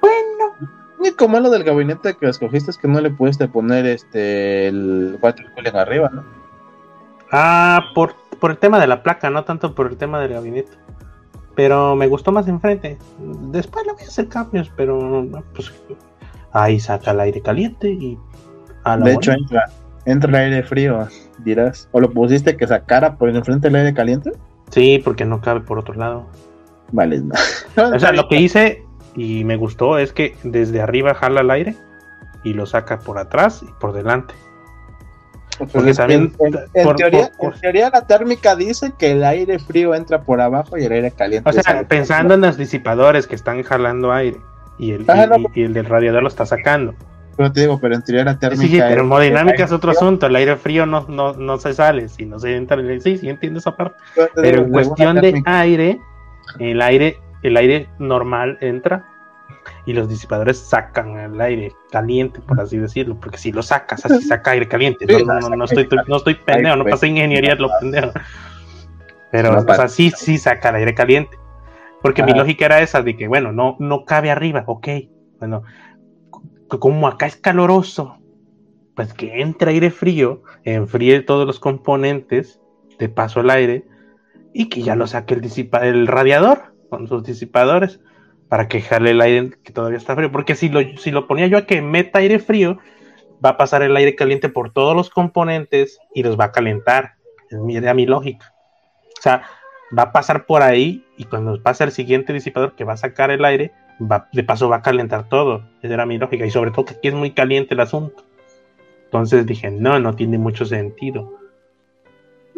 bueno, 0.00 0.54
El 0.60 1.00
único 1.00 1.28
malo 1.28 1.50
del 1.50 1.64
gabinete 1.64 2.14
que 2.14 2.28
escogiste 2.28 2.70
es 2.70 2.78
que 2.78 2.88
no 2.88 3.00
le 3.00 3.10
pudiste 3.10 3.48
poner 3.48 3.86
este 3.86 4.68
el 4.68 5.18
water 5.20 5.46
cooling 5.54 5.76
arriba, 5.76 6.10
¿no? 6.12 6.24
ah, 7.34 7.90
por, 7.94 8.14
por 8.40 8.52
el 8.52 8.58
tema 8.58 8.78
de 8.78 8.86
la 8.86 9.02
placa, 9.02 9.30
no 9.30 9.44
tanto 9.44 9.74
por 9.74 9.88
el 9.88 9.96
tema 9.96 10.20
del 10.20 10.32
gabinete. 10.32 10.72
Pero 11.54 11.94
me 11.94 12.06
gustó 12.06 12.32
más 12.32 12.48
enfrente. 12.48 12.98
Después 13.50 13.86
le 13.86 13.92
voy 13.92 14.02
a 14.02 14.06
hacer 14.06 14.28
cambios, 14.28 14.72
pero 14.76 15.26
pues 15.54 15.72
ahí 16.52 16.80
saca 16.80 17.12
el 17.12 17.20
aire 17.20 17.40
caliente 17.40 17.90
y 17.90 18.18
a 18.82 18.96
la 18.96 19.04
De 19.04 19.12
hecho, 19.14 19.32
entra, 19.32 19.70
entra 20.04 20.30
el 20.30 20.52
aire 20.52 20.62
frío, 20.62 21.08
dirás. 21.44 21.88
¿O 21.92 22.00
lo 22.00 22.10
pusiste 22.10 22.56
que 22.56 22.66
sacara 22.66 23.16
por 23.16 23.28
enfrente 23.28 23.68
el 23.68 23.76
aire 23.76 23.94
caliente? 23.94 24.32
Sí, 24.74 25.00
porque 25.04 25.24
no 25.24 25.40
cabe 25.40 25.60
por 25.60 25.78
otro 25.78 25.94
lado. 25.94 26.26
Vale, 26.92 27.20
no. 27.20 27.34
O 27.94 27.98
sea, 27.98 28.12
lo 28.12 28.28
que 28.28 28.36
hice 28.40 28.84
y 29.14 29.44
me 29.44 29.56
gustó 29.56 29.98
es 29.98 30.12
que 30.12 30.36
desde 30.42 30.80
arriba 30.82 31.14
jala 31.14 31.42
el 31.42 31.50
aire 31.50 31.76
y 32.42 32.52
lo 32.54 32.66
saca 32.66 32.98
por 32.98 33.18
atrás 33.18 33.62
y 33.62 33.70
por 33.80 33.92
delante. 33.92 34.34
porque 35.72 35.90
en, 35.90 35.96
también, 35.96 36.32
en- 36.40 36.58
en 36.74 36.84
por- 36.84 36.96
teoría, 36.96 37.30
por- 37.38 37.54
en 37.54 37.60
teoría 37.60 37.90
la 37.90 38.06
térmica 38.06 38.56
dice 38.56 38.92
que 38.98 39.12
el 39.12 39.22
aire 39.22 39.60
frío 39.60 39.94
entra 39.94 40.22
por 40.22 40.40
abajo 40.40 40.76
y 40.76 40.84
el 40.84 40.90
aire 40.92 41.12
caliente 41.12 41.48
O 41.48 41.52
sea, 41.52 41.86
pensando 41.86 42.34
en 42.34 42.40
los 42.40 42.56
disipadores 42.56 43.28
que 43.28 43.36
están 43.36 43.62
jalando 43.62 44.12
aire 44.12 44.38
y 44.78 44.90
el, 44.90 45.02
y- 45.02 45.04
no, 45.04 45.36
y- 45.54 45.60
y 45.60 45.62
el 45.62 45.72
del 45.72 45.86
radiador 45.86 46.22
lo 46.22 46.28
está 46.28 46.44
sacando. 46.44 46.94
Pero 47.36 47.52
te 47.52 47.60
digo, 47.62 47.78
pero 47.80 47.94
en 47.94 48.02
teoría 48.02 48.24
la 48.24 48.38
térmica. 48.38 48.62
Sí, 48.62 48.68
sí, 48.68 48.78
pero 48.78 49.00
hemodinámica 49.02 49.64
es 49.64 49.72
otro 49.72 49.90
asunto. 49.90 50.26
El 50.26 50.36
aire 50.36 50.56
frío 50.56 50.86
no, 50.86 51.06
no, 51.08 51.32
no 51.32 51.58
se 51.58 51.74
sale, 51.74 52.08
si 52.08 52.24
no 52.26 52.38
se 52.38 52.56
entra. 52.56 52.78
en 52.80 52.90
el- 52.90 53.00
Sí, 53.00 53.18
sí, 53.18 53.28
entiendo 53.28 53.58
esa 53.58 53.76
parte. 53.76 53.96
Pero 54.34 54.64
digo, 54.64 54.66
en 54.66 54.72
cuestión 54.72 55.20
de 55.20 55.42
aire, 55.46 56.00
el 56.58 56.80
aire, 56.82 57.18
el 57.42 57.56
aire 57.56 57.88
normal 57.98 58.58
entra 58.60 59.04
y 59.86 59.92
los 59.92 60.08
disipadores 60.08 60.58
sacan 60.58 61.16
el 61.18 61.40
aire 61.40 61.72
caliente, 61.90 62.40
por 62.40 62.60
así 62.60 62.78
decirlo, 62.78 63.18
porque 63.20 63.38
si 63.38 63.52
lo 63.52 63.62
sacas 63.62 64.04
así 64.04 64.22
saca 64.28 64.52
aire 64.52 64.68
caliente. 64.68 65.06
Sí, 65.06 65.12
No, 65.24 65.40
no, 65.40 65.48
no, 65.48 65.56
no 65.56 65.64
estoy, 65.64 65.88
no 66.06 66.16
estoy 66.16 66.34
pendejo, 66.46 66.76
no 66.76 66.84
Ay, 66.84 66.90
pasa 66.90 67.06
ingeniería 67.06 67.54
lo 67.54 67.70
pendejo. 67.80 68.12
Pero, 69.30 69.52
No 69.52 69.58
o 69.58 69.74
sea, 69.74 69.88
sí, 69.88 70.12
sí 70.16 70.38
saca 70.38 70.68
el 70.70 70.76
aire 70.76 70.94
caliente. 70.94 71.36
Porque 72.02 72.22
mi 72.22 72.34
lógica 72.34 72.66
era 72.66 72.80
esa 72.80 73.02
de 73.02 73.16
que, 73.16 73.26
bueno, 73.28 73.50
no, 73.50 73.76
no 73.80 74.04
cabe 74.04 74.30
arriba, 74.30 74.62
ok. 74.66 74.88
Bueno, 75.38 75.62
como 76.80 77.08
acá 77.08 77.26
es 77.26 77.36
caloroso, 77.36 78.18
pues 78.94 79.12
que 79.12 79.40
entre 79.40 79.72
aire 79.72 79.90
frío, 79.90 80.42
enfríe 80.64 81.20
todos 81.20 81.46
los 81.46 81.60
componentes, 81.60 82.60
de 82.98 83.08
paso 83.08 83.40
el 83.40 83.50
aire, 83.50 83.84
y 84.52 84.68
que 84.68 84.82
ya 84.82 84.94
lo 84.94 85.06
saque 85.06 85.34
el, 85.82 86.06
radiador 86.06 86.74
con 86.88 87.08
sus 87.08 87.24
disipadores 87.24 88.00
para 88.48 88.68
que 88.68 88.80
jale 88.80 89.10
el 89.10 89.20
aire 89.20 89.50
que 89.64 89.72
todavía 89.72 89.98
está 89.98 90.14
frío. 90.14 90.30
Porque 90.30 90.54
si 90.54 90.68
lo, 90.68 90.80
si 90.96 91.10
lo 91.10 91.26
ponía 91.26 91.48
yo 91.48 91.58
a 91.58 91.66
que 91.66 91.82
meta 91.82 92.20
aire 92.20 92.38
frío, 92.38 92.78
va 93.44 93.50
a 93.50 93.56
pasar 93.56 93.82
el 93.82 93.96
aire 93.96 94.14
caliente 94.14 94.48
por 94.48 94.72
todos 94.72 94.94
los 94.94 95.10
componentes 95.10 95.98
y 96.14 96.22
los 96.22 96.38
va 96.38 96.46
a 96.46 96.52
calentar. 96.52 97.14
Es 97.50 97.58
mi, 97.58 97.80
mi 97.80 98.06
lógica. 98.06 98.54
O 99.18 99.22
sea, 99.22 99.42
va 99.96 100.04
a 100.04 100.12
pasar 100.12 100.46
por 100.46 100.62
ahí 100.62 101.04
y 101.16 101.24
cuando 101.24 101.60
pasa 101.62 101.84
el 101.84 101.90
siguiente 101.90 102.32
disipador 102.32 102.76
que 102.76 102.84
va 102.84 102.94
a 102.94 102.98
sacar 102.98 103.30
el 103.30 103.44
aire, 103.44 103.72
va, 104.00 104.28
de 104.32 104.44
paso 104.44 104.68
va 104.68 104.76
a 104.76 104.82
calentar 104.82 105.28
todo. 105.28 105.62
Esa 105.82 105.94
era 105.94 106.06
mi 106.06 106.18
lógica. 106.18 106.44
Y 106.46 106.50
sobre 106.50 106.70
todo 106.70 106.84
que 106.86 106.94
aquí 106.94 107.08
es 107.08 107.14
muy 107.14 107.30
caliente 107.32 107.74
el 107.74 107.80
asunto. 107.80 108.24
Entonces 109.06 109.46
dije, 109.46 109.70
no, 109.70 109.98
no 110.00 110.14
tiene 110.16 110.38
mucho 110.38 110.64
sentido. 110.64 111.38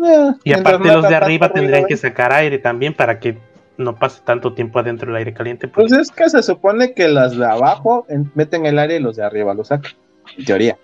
Eh, 0.04 0.32
Y 0.44 0.52
aparte 0.52 0.88
no 0.88 0.94
los 0.96 1.08
de 1.08 1.14
arriba 1.16 1.52
tendrían 1.52 1.86
que 1.86 1.94
¿eh? 1.94 1.98
sacar 1.98 2.32
aire 2.32 2.58
también 2.58 2.94
para 2.94 3.18
que 3.18 3.38
no 3.78 3.96
pase 3.96 4.22
tanto 4.24 4.54
tiempo 4.54 4.78
adentro 4.78 5.08
del 5.08 5.16
aire 5.16 5.34
caliente. 5.34 5.68
Pues 5.68 5.92
es 5.92 6.10
que 6.10 6.28
se 6.30 6.42
supone 6.42 6.94
que 6.94 7.08
las 7.08 7.36
de 7.36 7.44
abajo 7.44 8.06
en- 8.08 8.30
meten 8.34 8.64
el 8.66 8.78
aire 8.78 8.96
y 8.96 9.00
los 9.00 9.16
de 9.16 9.24
arriba 9.24 9.52
lo 9.54 9.64
sacan. 9.64 9.92
En 10.38 10.44
teoría. 10.44 10.78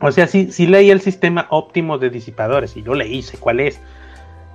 O 0.00 0.10
sea, 0.12 0.26
sí, 0.26 0.50
sí 0.50 0.66
leí 0.66 0.90
el 0.90 1.00
sistema 1.00 1.46
óptimo 1.50 1.96
de 1.98 2.10
disipadores 2.10 2.76
y 2.76 2.82
yo 2.82 2.94
leí, 2.94 3.22
sé 3.22 3.38
cuál 3.38 3.60
es. 3.60 3.80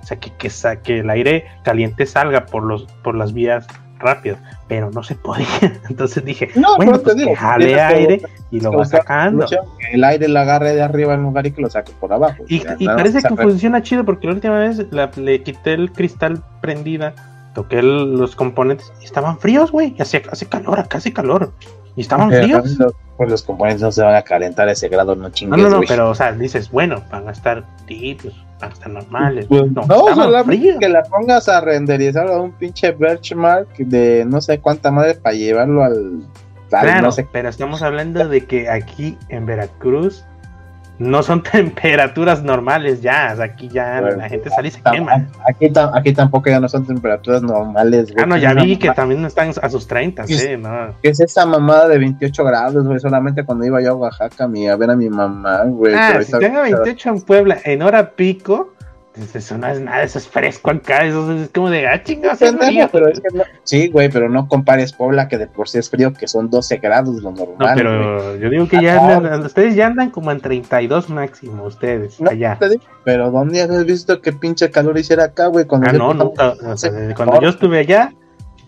O 0.02 0.06
sea, 0.06 0.18
que, 0.20 0.30
que, 0.36 0.50
que 0.82 0.98
el 1.00 1.10
aire 1.10 1.46
caliente 1.64 2.06
salga 2.06 2.46
por, 2.46 2.62
los, 2.64 2.84
por 3.02 3.16
las 3.16 3.32
vías 3.32 3.66
rápidas, 3.98 4.38
pero 4.68 4.90
no 4.90 5.02
se 5.02 5.14
podía. 5.14 5.46
Entonces 5.88 6.24
dije, 6.24 6.50
No, 6.54 6.76
bueno, 6.76 6.92
pero 6.92 6.98
te 6.98 7.04
pues 7.04 7.16
digo, 7.16 7.30
que 7.30 7.36
jale 7.36 7.80
aire 7.80 8.22
y 8.50 8.60
lo 8.60 8.70
va 8.72 8.78
buscar 8.78 9.00
sacando. 9.02 9.46
El 9.92 10.04
aire 10.04 10.28
lo 10.28 10.38
agarre 10.40 10.74
de 10.74 10.82
arriba 10.82 11.14
en 11.14 11.22
lugar 11.22 11.46
y 11.46 11.52
que 11.52 11.62
lo 11.62 11.70
saque 11.70 11.92
por 11.98 12.12
abajo. 12.12 12.44
Y, 12.48 12.60
parece 12.86 13.20
que 13.22 13.36
funciona 13.36 13.82
chido 13.82 14.04
porque 14.04 14.26
la 14.26 14.34
última 14.34 14.58
vez 14.58 14.86
la- 14.90 15.10
le 15.16 15.42
quité 15.42 15.74
el 15.74 15.92
cristal 15.92 16.42
prendida, 16.60 17.14
toqué 17.54 17.78
el- 17.80 18.16
los 18.16 18.36
componentes 18.36 18.92
y 19.00 19.04
estaban 19.04 19.38
fríos, 19.38 19.70
güey. 19.72 19.94
y 19.98 20.02
Hace, 20.02 20.22
hace 20.30 20.46
calor, 20.46 20.78
acá 20.80 20.98
hace 20.98 21.12
calor. 21.12 21.52
Y 21.96 22.02
estaban 22.02 22.28
Pero 22.28 22.42
fríos. 22.44 22.78
los- 22.78 22.94
Pues 23.16 23.28
los 23.30 23.42
componentes 23.42 23.82
no 23.82 23.90
se 23.90 24.02
van 24.02 24.14
a 24.14 24.22
calentar 24.22 24.68
a 24.68 24.72
ese 24.72 24.88
grado, 24.88 25.16
no 25.16 25.24
No, 25.24 25.30
chingues, 25.30 25.60
no, 25.60 25.68
no, 25.70 25.76
güey. 25.78 25.88
pero 25.88 26.08
o 26.10 26.14
sea, 26.14 26.30
dices, 26.32 26.70
bueno, 26.70 27.02
van 27.10 27.26
a 27.28 27.32
estar 27.32 27.64
tibios, 27.86 28.32
estar 28.66 28.90
normales. 28.90 29.46
Pues, 29.48 29.70
no, 29.70 29.82
no, 29.86 30.14
solamente 30.14 30.76
que 30.78 30.88
la 30.88 31.02
pongas 31.04 31.48
a 31.48 31.60
renderizar 31.60 32.28
a 32.28 32.40
un 32.40 32.52
pinche 32.52 32.92
benchmark 32.92 33.76
de 33.78 34.24
no 34.26 34.40
sé 34.40 34.60
cuánta 34.60 34.90
madre 34.90 35.14
para 35.14 35.34
llevarlo 35.34 35.84
al. 35.84 35.92
al 35.92 36.22
Claro, 36.68 37.02
no 37.02 37.12
sé 37.12 37.26
pero 37.32 37.48
estamos 37.48 37.82
hablando 37.82 38.28
de 38.28 38.44
que 38.44 38.68
aquí 38.68 39.16
en 39.28 39.46
Veracruz 39.46 40.24
no 40.98 41.22
son 41.22 41.42
temperaturas 41.52 42.42
normales 42.42 43.00
ya. 43.00 43.30
o 43.32 43.36
sea, 43.36 43.44
aquí 43.46 43.68
ya 43.68 44.00
Bueno, 44.00 44.16
la 44.16 44.28
gente 44.28 44.50
sale 44.50 44.68
y 44.68 44.70
se 44.70 44.80
tam- 44.82 44.92
quema. 44.92 45.26
Aquí, 45.48 45.66
tam- 45.70 45.90
aquí 45.94 46.12
tampoco 46.12 46.50
ya 46.50 46.60
no 46.60 46.68
son 46.68 46.86
temperaturas 46.86 47.42
normales, 47.42 48.12
güey. 48.12 48.22
Ah, 48.24 48.26
no, 48.26 48.34
¿Qué 48.34 48.40
ya 48.40 48.54
vi 48.54 48.76
que 48.76 48.90
también 48.90 49.24
están 49.24 49.50
a 49.62 49.68
sus 49.70 49.86
30, 49.86 50.26
Sí. 50.26 50.56
¿no? 50.58 50.94
¿Qué 51.02 51.10
es 51.10 51.20
esa 51.20 51.46
mamada 51.46 51.88
de 51.88 51.98
28 51.98 52.44
grados, 52.44 52.86
güey? 52.86 52.98
Solamente 53.00 53.44
cuando 53.44 53.64
iba 53.64 53.80
yo 53.80 53.90
a 53.92 53.94
Oaxaca 53.94 54.44
a, 54.44 54.48
mi- 54.48 54.68
a 54.68 54.76
ver 54.76 54.90
a 54.90 54.96
mi 54.96 55.08
mamá, 55.08 55.62
güey. 55.64 55.94
Ah, 55.94 56.20
si 56.22 56.32
tengo 56.38 56.62
28 56.62 57.08
en 57.10 57.20
Puebla 57.22 57.58
en 57.64 57.82
hora 57.82 58.10
pico, 58.10 58.74
pues 59.18 59.36
eso 59.36 59.58
no 59.58 59.66
es 59.66 59.80
nada, 59.80 60.02
eso 60.02 60.18
es 60.18 60.26
fresco 60.28 60.70
acá, 60.70 61.04
eso 61.04 61.32
es 61.32 61.50
como 61.50 61.68
de, 61.70 61.86
ah, 61.86 62.02
chingados, 62.02 62.40
hace 62.40 62.46
Pendejo, 62.52 62.70
frío. 62.70 62.88
pero 62.92 63.08
es 63.08 63.20
que 63.20 63.36
no- 63.36 63.44
Sí, 63.64 63.88
güey, 63.88 64.08
pero 64.08 64.28
no 64.28 64.48
compares 64.48 64.92
Puebla, 64.92 65.28
que 65.28 65.36
de 65.38 65.46
por 65.46 65.68
sí 65.68 65.78
es 65.78 65.90
frío, 65.90 66.12
que 66.12 66.26
son 66.28 66.48
12 66.50 66.76
grados 66.78 67.16
lo 67.22 67.32
No, 67.32 67.36
normal. 67.44 67.56
güey. 67.58 67.74
pero 67.76 68.36
yo 68.36 68.50
digo 68.50 68.68
que 68.68 68.80
ya 68.82 69.16
andan, 69.16 69.42
ustedes 69.44 69.74
ya 69.74 69.86
andan 69.88 70.10
como 70.10 70.30
en 70.32 70.40
32 70.40 71.10
máximo, 71.10 71.64
ustedes, 71.64 72.20
No, 72.20 72.30
allá. 72.30 72.56
digo, 72.60 72.82
pero 73.04 73.30
¿dónde 73.30 73.60
has 73.62 73.84
visto 73.84 74.20
qué 74.22 74.32
pinche 74.32 74.70
calor 74.70 74.98
hiciera 74.98 75.24
acá, 75.24 75.46
güey? 75.48 75.64
Cuando 75.66 75.88
Ah, 75.90 75.92
no, 75.92 76.12
estaba- 76.12 76.54
nunca, 76.54 76.70
o 76.72 76.76
sea, 76.76 76.90
desde 76.90 77.14
cuando 77.14 77.34
No. 77.36 77.42
yo 77.42 77.48
estuve 77.50 77.78
allá, 77.80 78.12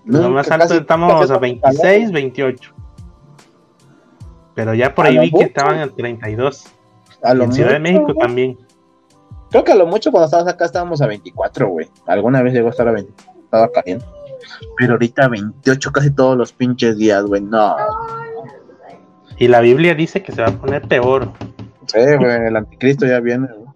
lo 0.05 0.31
más 0.31 0.51
alto 0.51 0.75
estamos 0.75 1.13
a 1.13 1.27
todo 1.27 1.41
26, 1.41 1.99
calor, 2.01 2.13
28. 2.13 2.75
Pero 4.55 4.75
ya 4.75 4.95
por 4.95 5.07
ahí 5.07 5.19
vi 5.19 5.31
que 5.31 5.45
estaban 5.45 5.79
en 5.81 5.95
32. 5.95 6.67
A 7.23 7.35
lo 7.35 7.45
en 7.45 7.53
Ciudad 7.53 7.71
de 7.73 7.79
México 7.79 8.05
güey. 8.07 8.19
también. 8.19 8.59
Creo 9.51 9.65
que 9.65 9.73
a 9.73 9.75
lo 9.75 9.87
mucho 9.87 10.11
cuando 10.13 10.27
estábamos 10.27 10.53
acá 10.53 10.65
estábamos 10.65 11.03
a 11.03 11.07
24, 11.07 11.69
güey. 11.69 11.89
Alguna 12.07 12.43
vez 12.43 12.53
llegó 12.55 12.69
a 12.69 12.71
estar 12.71 12.87
a 12.89 12.93
20. 12.93 13.13
Estaba 13.45 13.71
cayendo. 13.73 14.05
Pero 14.77 14.93
ahorita 14.93 15.29
28 15.29 15.93
casi 15.93 16.11
todos 16.13 16.37
los 16.37 16.53
pinches 16.53 16.97
días, 16.97 17.25
güey. 17.25 17.41
No. 17.43 17.77
Y 19.39 19.49
la 19.49 19.61
Biblia 19.61 19.95
dice 19.95 20.23
que 20.23 20.33
se 20.33 20.43
va 20.43 20.49
a 20.49 20.53
poner 20.53 20.83
peor. 20.83 21.33
Sí, 21.87 21.99
güey. 22.17 22.47
El 22.47 22.57
anticristo 22.57 23.07
ya 23.07 23.21
viene, 23.21 23.49
güey. 23.49 23.69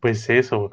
Pues 0.00 0.28
eso. 0.30 0.70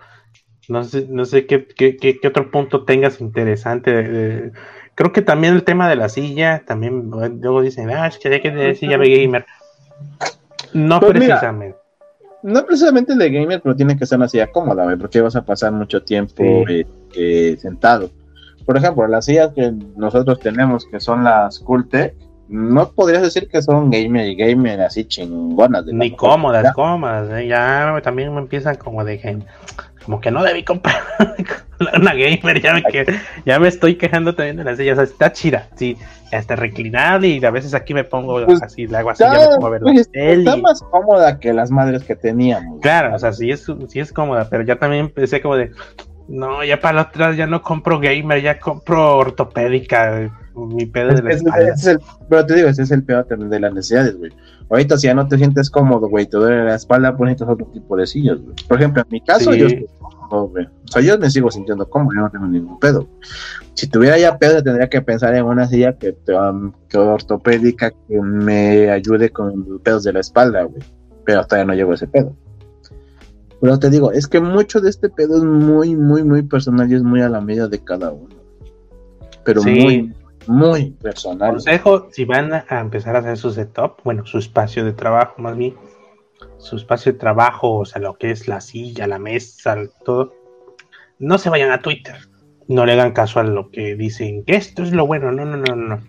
No 0.68 0.84
sé, 0.84 1.06
no 1.10 1.26
sé 1.26 1.46
qué, 1.46 1.68
qué, 1.68 1.98
qué, 1.98 2.20
qué 2.20 2.28
otro 2.28 2.50
punto 2.52 2.86
tengas 2.86 3.20
interesante. 3.22 3.92
de- 3.92 4.10
de- 4.10 4.52
Creo 4.96 5.12
que 5.12 5.22
también 5.22 5.54
el 5.54 5.64
tema 5.66 5.90
de 5.90 5.98
la 5.98 6.08
silla, 6.08 6.64
también 6.66 7.10
luego 7.12 7.62
dicen, 7.62 7.90
ah, 7.90 8.08
es 8.08 8.18
que 8.18 8.30
hay 8.30 8.42
que 8.42 8.50
tener 8.50 8.78
silla 8.78 8.98
gamer. 8.98 9.46
No 10.74 11.02
Pues 11.02 11.14
mira, 11.16 11.26
precisamente. 11.36 11.78
No 12.46 12.64
precisamente 12.64 13.14
el 13.14 13.18
de 13.20 13.32
gamer, 13.32 13.60
pero 13.62 13.76
tiene 13.76 13.98
que 13.98 14.06
ser 14.06 14.20
una 14.20 14.28
silla 14.30 14.52
cómoda, 14.52 14.84
güey, 14.84 14.98
porque 14.98 15.20
vas 15.20 15.36
a 15.36 15.44
pasar 15.44 15.72
mucho 15.72 16.04
tiempo 16.04 16.36
Sí. 16.38 16.44
eh, 16.70 16.86
eh, 17.16 17.58
sentado. 17.60 18.12
Por 18.66 18.78
ejemplo, 18.78 19.08
las 19.08 19.26
sillas 19.26 19.52
que 19.56 19.74
nosotros 19.98 20.40
tenemos, 20.40 20.86
que 20.86 21.00
son 21.00 21.24
las 21.24 21.58
Cooltech, 21.60 22.14
no 22.48 22.92
podrías 22.92 23.24
decir 23.24 23.48
que 23.48 23.64
son 23.64 23.90
gamer 23.90 24.28
y 24.28 24.36
gamer 24.36 24.82
así 24.82 25.06
chingonas. 25.06 25.88
de 25.88 25.94
Ni 25.94 26.12
cómodas, 26.12 26.72
cómodas. 26.76 27.30
¿eh? 27.32 27.48
Ya 27.48 28.00
también 28.04 28.32
me 28.34 28.42
empiezan 28.42 28.76
como 28.76 29.04
de 29.04 29.20
que, 29.20 29.40
como 30.06 30.22
que 30.22 30.32
no 30.32 30.44
debí 30.44 30.64
comprar 30.64 30.96
una 32.00 32.14
gamer. 32.14 32.62
Ya 32.62 32.74
me, 32.74 32.84
que, 32.84 33.06
ya 33.46 33.60
me 33.60 33.68
estoy 33.68 33.96
quejando 33.96 34.36
también 34.36 34.58
de 34.58 34.64
las 34.64 34.78
sillas. 34.78 34.98
O 34.98 35.06
sea, 35.06 35.12
está 35.12 35.32
chida, 35.34 35.68
sí, 35.76 35.98
está 36.32 36.56
reclinable 36.56 37.28
y 37.28 37.44
a 37.44 37.52
veces 37.52 37.74
aquí 37.74 37.94
me 37.94 38.04
pongo 38.04 38.44
Pues, 38.46 38.62
así, 38.62 38.88
le 38.88 38.98
hago 38.98 39.10
así, 39.10 39.24
ya 39.24 39.32
me 39.32 39.38
Está, 39.38 39.56
pongo 39.56 39.68
a 39.68 39.70
ver 39.72 39.82
la 39.82 39.92
pues, 39.94 40.12
tele. 40.12 40.40
está 40.44 40.58
más 40.58 40.82
cómoda 40.84 41.40
que 41.40 41.54
las 41.54 41.72
madres 41.72 42.04
que 42.04 42.16
teníamos. 42.16 42.80
Claro, 42.82 43.16
o 43.16 43.20
sea, 43.20 43.34
sí 43.34 43.52
es, 43.52 43.66
sí 43.90 44.00
es 44.00 44.14
cómoda, 44.14 44.48
pero 44.50 44.64
ya 44.64 44.78
también 44.78 45.06
empecé 45.06 45.42
como 45.42 45.56
de, 45.56 45.72
no, 46.28 46.64
ya 46.64 46.80
para 46.80 46.96
la 46.96 47.02
otra 47.04 47.34
ya 47.36 47.48
no 47.48 47.62
compro 47.62 48.00
gamer, 48.00 48.42
ya 48.42 48.60
compro 48.60 49.18
ortopédica, 49.18 50.32
mi 50.56 50.86
pedo 50.86 51.14
de 51.14 51.22
la 51.22 51.32
Es- 51.32 51.86
el- 51.88 52.00
pero 52.30 52.46
te 52.46 52.56
digo, 52.56 52.68
ese 52.70 52.84
es 52.84 52.92
el 52.92 53.04
peor 53.04 53.26
de 53.28 53.60
las 53.60 53.74
necesidades, 53.74 54.18
güey. 54.18 54.32
Ahorita 54.70 54.98
si 54.98 55.06
ya 55.08 55.14
no 55.14 55.28
te 55.28 55.38
sientes 55.38 55.70
cómodo, 55.70 56.08
güey, 56.10 56.26
te 56.26 56.38
duele 56.38 56.64
la 56.66 56.76
espalda, 56.76 57.16
pues 57.16 57.30
necesitas 57.30 57.54
otro 57.54 57.68
tipo 57.68 57.96
de 57.98 58.08
sillas, 58.08 58.40
güey. 58.40 58.56
Por 58.68 58.78
ejemplo, 58.80 59.04
en 59.04 59.08
mi 59.12 59.22
caso, 59.22 59.52
Sí. 59.54 59.60
yo 59.60 59.68
estoy 59.68 59.86
cómodo, 60.00 60.48
güey. 60.48 60.66
O 60.66 60.88
sea, 60.88 61.02
yo 61.04 61.20
me 61.20 61.30
sigo 61.30 61.52
sintiendo 61.52 61.88
cómodo, 61.88 62.16
yo 62.16 62.22
no 62.22 62.32
tengo 62.32 62.48
ningún 62.48 62.80
pedo. 62.80 63.08
Si 63.76 63.88
tuviera 63.88 64.18
ya 64.18 64.38
pedo, 64.40 64.64
tendría 64.64 64.90
que 64.90 65.02
pensar 65.02 65.36
en 65.36 65.46
una 65.46 65.68
silla 65.68 65.94
que, 65.98 66.16
um, 66.34 66.72
que 66.90 66.98
ortopédica 66.98 67.92
que 67.92 68.20
me 68.22 68.90
ayude 68.90 69.30
con 69.30 69.80
pedos 69.84 70.04
de 70.04 70.14
la 70.14 70.22
espalda, 70.22 70.64
güey. 70.64 70.82
Pero 71.26 71.42
hasta 71.42 71.58
ya 71.58 71.66
no 71.66 71.74
llego 71.74 71.92
a 71.92 71.96
ese 71.96 72.08
pedo. 72.08 72.36
Pero 73.66 73.80
te 73.80 73.90
digo, 73.90 74.12
es 74.12 74.28
que 74.28 74.40
mucho 74.40 74.80
de 74.80 74.92
este 74.92 75.10
pedo 75.10 75.38
es 75.38 75.44
muy, 75.44 75.96
muy, 75.96 76.24
muy 76.24 76.44
personal 76.44 76.92
y 76.92 76.96
es 76.96 77.02
muy 77.04 77.22
a 77.22 77.30
la 77.30 77.42
medida 77.42 77.68
de 77.68 77.84
cada 77.84 78.12
uno. 78.12 78.36
Pero 79.44 79.62
Sí. 79.62 79.72
muy, 79.72 80.14
muy 80.48 80.92
personal. 80.92 81.52
Consejo, 81.54 82.08
si 82.12 82.26
van 82.26 82.54
a 82.54 82.80
empezar 82.80 83.16
a 83.16 83.20
hacer 83.20 83.38
su 83.38 83.52
setup, 83.52 84.04
bueno, 84.04 84.24
su 84.26 84.38
espacio 84.38 84.86
de 84.86 84.94
trabajo 84.94 85.42
más 85.42 85.58
bien, 85.58 85.74
su 86.58 86.76
espacio 86.76 87.14
de 87.14 87.18
trabajo, 87.18 87.80
o 87.80 87.86
sea, 87.86 88.02
lo 88.02 88.14
que 88.14 88.30
es 88.30 88.48
la 88.48 88.62
silla, 88.62 89.08
la 89.08 89.18
mesa, 89.18 89.78
todo, 90.04 90.34
no 91.18 91.40
se 91.40 91.50
vayan 91.50 91.72
a 91.72 91.82
Twitter, 91.82 92.16
no 92.68 92.86
le 92.86 92.94
hagan 92.94 93.14
caso 93.14 93.40
a 93.40 93.44
lo 93.44 93.72
que 93.72 93.96
dicen, 93.96 94.44
que 94.46 94.56
esto 94.56 94.84
es 94.84 94.92
lo 94.92 95.08
bueno, 95.08 95.32
no, 95.32 95.44
no, 95.44 95.58
no, 95.58 95.76
no. 95.76 96.04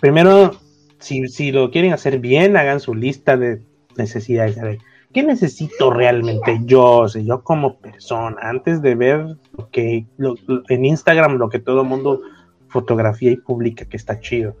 Primero, 0.00 0.52
si, 1.00 1.28
si 1.28 1.52
lo 1.52 1.70
quieren 1.70 1.92
hacer 1.92 2.18
bien, 2.18 2.56
hagan 2.56 2.80
su 2.80 2.94
lista 2.94 3.36
de 3.36 3.60
necesidades. 3.96 4.58
A 4.58 4.64
ver, 4.64 4.78
¿qué 5.14 5.22
necesito 5.22 5.90
realmente 5.90 6.60
yo, 6.64 6.98
o 6.98 7.08
sea, 7.08 7.22
yo 7.22 7.42
como 7.42 7.78
persona, 7.78 8.36
antes 8.42 8.82
de 8.82 8.94
ver 8.94 9.24
lo 9.56 9.70
que 9.70 10.06
lo- 10.18 10.34
lo- 10.46 10.62
en 10.68 10.84
Instagram 10.84 11.36
lo 11.38 11.48
que 11.48 11.58
todo 11.60 11.80
el 11.82 11.88
mundo 11.88 12.20
fotografía 12.68 13.30
y 13.30 13.36
publica 13.36 13.84
que 13.86 13.96
está 13.96 14.20
chido? 14.20 14.54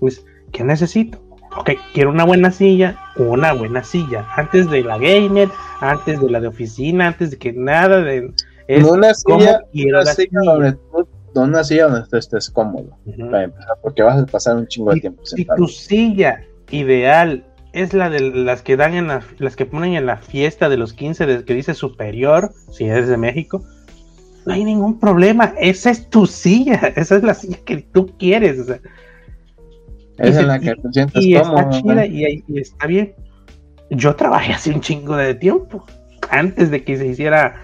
Pues, 0.00 0.24
¿qué 0.52 0.64
necesito? 0.64 1.18
Ok, 1.56 1.70
quiero 1.94 2.10
una 2.10 2.24
buena 2.24 2.50
silla, 2.50 2.98
una 3.16 3.52
buena 3.52 3.84
silla. 3.84 4.26
Antes 4.36 4.68
de 4.70 4.82
la 4.82 4.98
gamer, 4.98 5.48
antes 5.80 6.20
de 6.20 6.30
la 6.30 6.40
de 6.40 6.48
oficina, 6.48 7.06
antes 7.08 7.30
de 7.30 7.38
que 7.38 7.52
nada 7.52 8.00
de... 8.00 8.32
Es 8.68 8.84
una 8.84 9.12
cómo 9.24 9.40
silla, 9.40 9.60
quiero 9.72 9.98
una 9.98 10.04
la 10.04 10.14
silla 10.14 10.40
donde 10.44 10.72
tú- 10.72 11.08
una 11.34 11.64
silla 11.64 11.88
donde 11.88 12.08
tú 12.08 12.16
estés 12.16 12.50
cómodo, 12.50 12.96
Ujú. 13.06 13.30
para 13.30 13.44
empezar, 13.44 13.76
porque 13.82 14.02
vas 14.02 14.22
a 14.22 14.26
pasar 14.26 14.56
un 14.56 14.66
chingo 14.66 14.92
de 14.92 15.00
tiempo 15.00 15.24
si 15.24 15.36
sentado. 15.36 15.58
tu 15.58 15.68
silla 15.68 16.42
ideal 16.70 17.44
es 17.72 17.92
la 17.94 18.10
de 18.10 18.20
las 18.20 18.62
que 18.62 18.76
dan 18.76 18.94
en 18.94 19.06
la- 19.08 19.22
las 19.38 19.56
que 19.56 19.66
ponen 19.66 19.94
en 19.94 20.06
la 20.06 20.16
fiesta 20.18 20.68
de 20.68 20.76
los 20.76 20.92
15 20.92 21.26
de, 21.26 21.44
que 21.44 21.54
dice 21.54 21.74
superior, 21.74 22.52
si 22.70 22.84
eres 22.84 23.08
de 23.08 23.16
México, 23.16 23.62
no 24.44 24.52
hay 24.54 24.64
ningún 24.64 24.98
problema. 24.98 25.54
Esa 25.58 25.90
es 25.90 26.08
tu 26.10 26.26
silla, 26.26 26.74
esa 26.96 27.16
es 27.16 27.22
la 27.22 27.34
silla 27.34 27.58
que 27.64 27.78
tú 27.78 28.14
quieres. 28.18 28.58
o 28.60 28.64
sea, 28.64 28.80
es 30.18 30.42
la 30.44 30.58
que 30.58 30.74
te 30.74 30.92
sientes 30.92 31.24
y 31.24 31.34
cómodo. 31.34 31.58
está 31.58 31.70
chida 31.70 32.06
y 32.06 32.44
está 32.56 32.86
bien. 32.86 33.14
Yo 33.90 34.14
trabajé 34.16 34.52
hace 34.52 34.70
un 34.70 34.80
chingo 34.80 35.16
de 35.16 35.34
tiempo, 35.34 35.84
antes 36.30 36.70
de 36.70 36.82
que 36.84 36.96
se 36.96 37.06
hiciera 37.06 37.54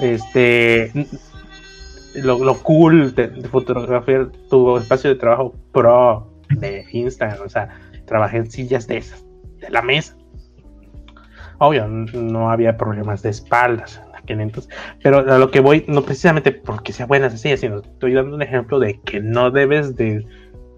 este 0.00 0.92
lo, 2.14 2.38
lo 2.44 2.54
cool 2.62 3.14
de, 3.14 3.28
de 3.28 3.48
fotografiar 3.48 4.30
tu 4.50 4.76
espacio 4.76 5.10
de 5.10 5.16
trabajo 5.16 5.54
pro 5.72 6.28
de 6.50 6.84
Instagram, 6.92 7.46
o 7.46 7.48
sea, 7.48 7.68
trabajé 8.06 8.38
en 8.38 8.50
sillas 8.50 8.86
de 8.86 8.96
esas, 8.98 9.24
de 9.60 9.70
la 9.70 9.82
mesa. 9.82 10.16
Obvio, 11.58 11.86
no 11.88 12.50
había 12.50 12.76
problemas 12.76 13.22
de 13.22 13.30
espaldas 13.30 14.00
en 14.08 14.14
aquel 14.16 14.40
entonces, 14.40 14.72
pero 15.02 15.18
a 15.18 15.38
lo 15.38 15.50
que 15.50 15.60
voy, 15.60 15.84
no 15.88 16.02
precisamente 16.02 16.52
porque 16.52 16.92
sea 16.92 17.06
buena 17.06 17.26
esa 17.26 17.36
silla, 17.36 17.56
sino 17.56 17.80
estoy 17.80 18.14
dando 18.14 18.36
un 18.36 18.42
ejemplo 18.42 18.78
de 18.78 19.00
que 19.00 19.20
no 19.20 19.50
debes 19.50 19.96
de, 19.96 20.24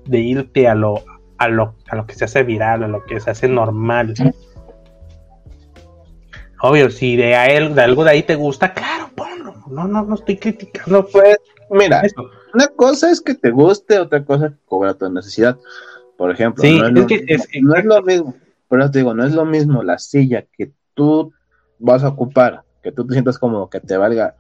de 0.07 0.19
irte 0.21 0.69
a 0.69 0.75
lo, 0.75 1.05
a 1.37 1.49
lo, 1.49 1.75
a 1.91 1.97
lo 1.97 2.07
que 2.07 2.15
se 2.15 2.25
hace 2.25 2.43
viral, 2.45 2.83
a 2.83 2.89
lo 2.89 3.05
que 3.05 3.21
se 3.21 3.31
hace 3.31 3.47
normal. 3.49 4.15
Obvio, 6.63 6.91
si 6.91 7.17
de, 7.17 7.35
a 7.37 7.47
él, 7.47 7.75
de 7.75 7.83
algo 7.83 8.05
de 8.05 8.11
ahí 8.11 8.23
te 8.23 8.35
gusta, 8.35 8.73
claro, 8.75 9.09
ponlo. 9.15 9.55
No, 9.69 9.87
no, 9.89 10.03
no 10.03 10.15
estoy 10.15 10.37
criticando 10.37 11.07
Pues, 11.07 11.37
mira, 11.71 12.01
eso. 12.03 12.29
una 12.55 12.69
cosa 12.69 13.11
es 13.11 13.21
que 13.21 13.35
te 13.35 13.51
guste, 13.51 13.99
otra 13.99 14.25
cosa 14.25 14.47
es 14.47 14.53
que 14.53 14.59
cobra 14.67 14.95
tu 14.95 15.11
necesidad. 15.11 15.59
Por 16.19 16.31
ejemplo, 16.31 16.63
Sí, 16.63 16.79
no, 16.79 16.85
es 16.87 16.93
es 16.93 16.99
lo, 17.01 17.07
que 17.07 17.25
es- 17.29 17.49
no 17.63 17.75
es 17.75 17.85
lo 17.87 18.03
mismo, 18.03 18.35
pero 18.71 18.91
te 18.91 19.01
digo, 19.01 19.13
no 19.13 19.25
es 19.27 19.35
lo 19.35 19.45
mismo 19.45 19.83
la 19.83 19.99
silla 19.99 20.47
que 20.57 20.73
tú 20.95 21.33
vas 21.79 22.03
a 22.05 22.09
ocupar, 22.09 22.63
que 22.83 22.93
tú 22.93 23.07
te 23.07 23.13
sientas 23.13 23.39
cómodo, 23.39 23.69
que 23.69 23.81
te 23.81 23.97
valga. 23.99 24.37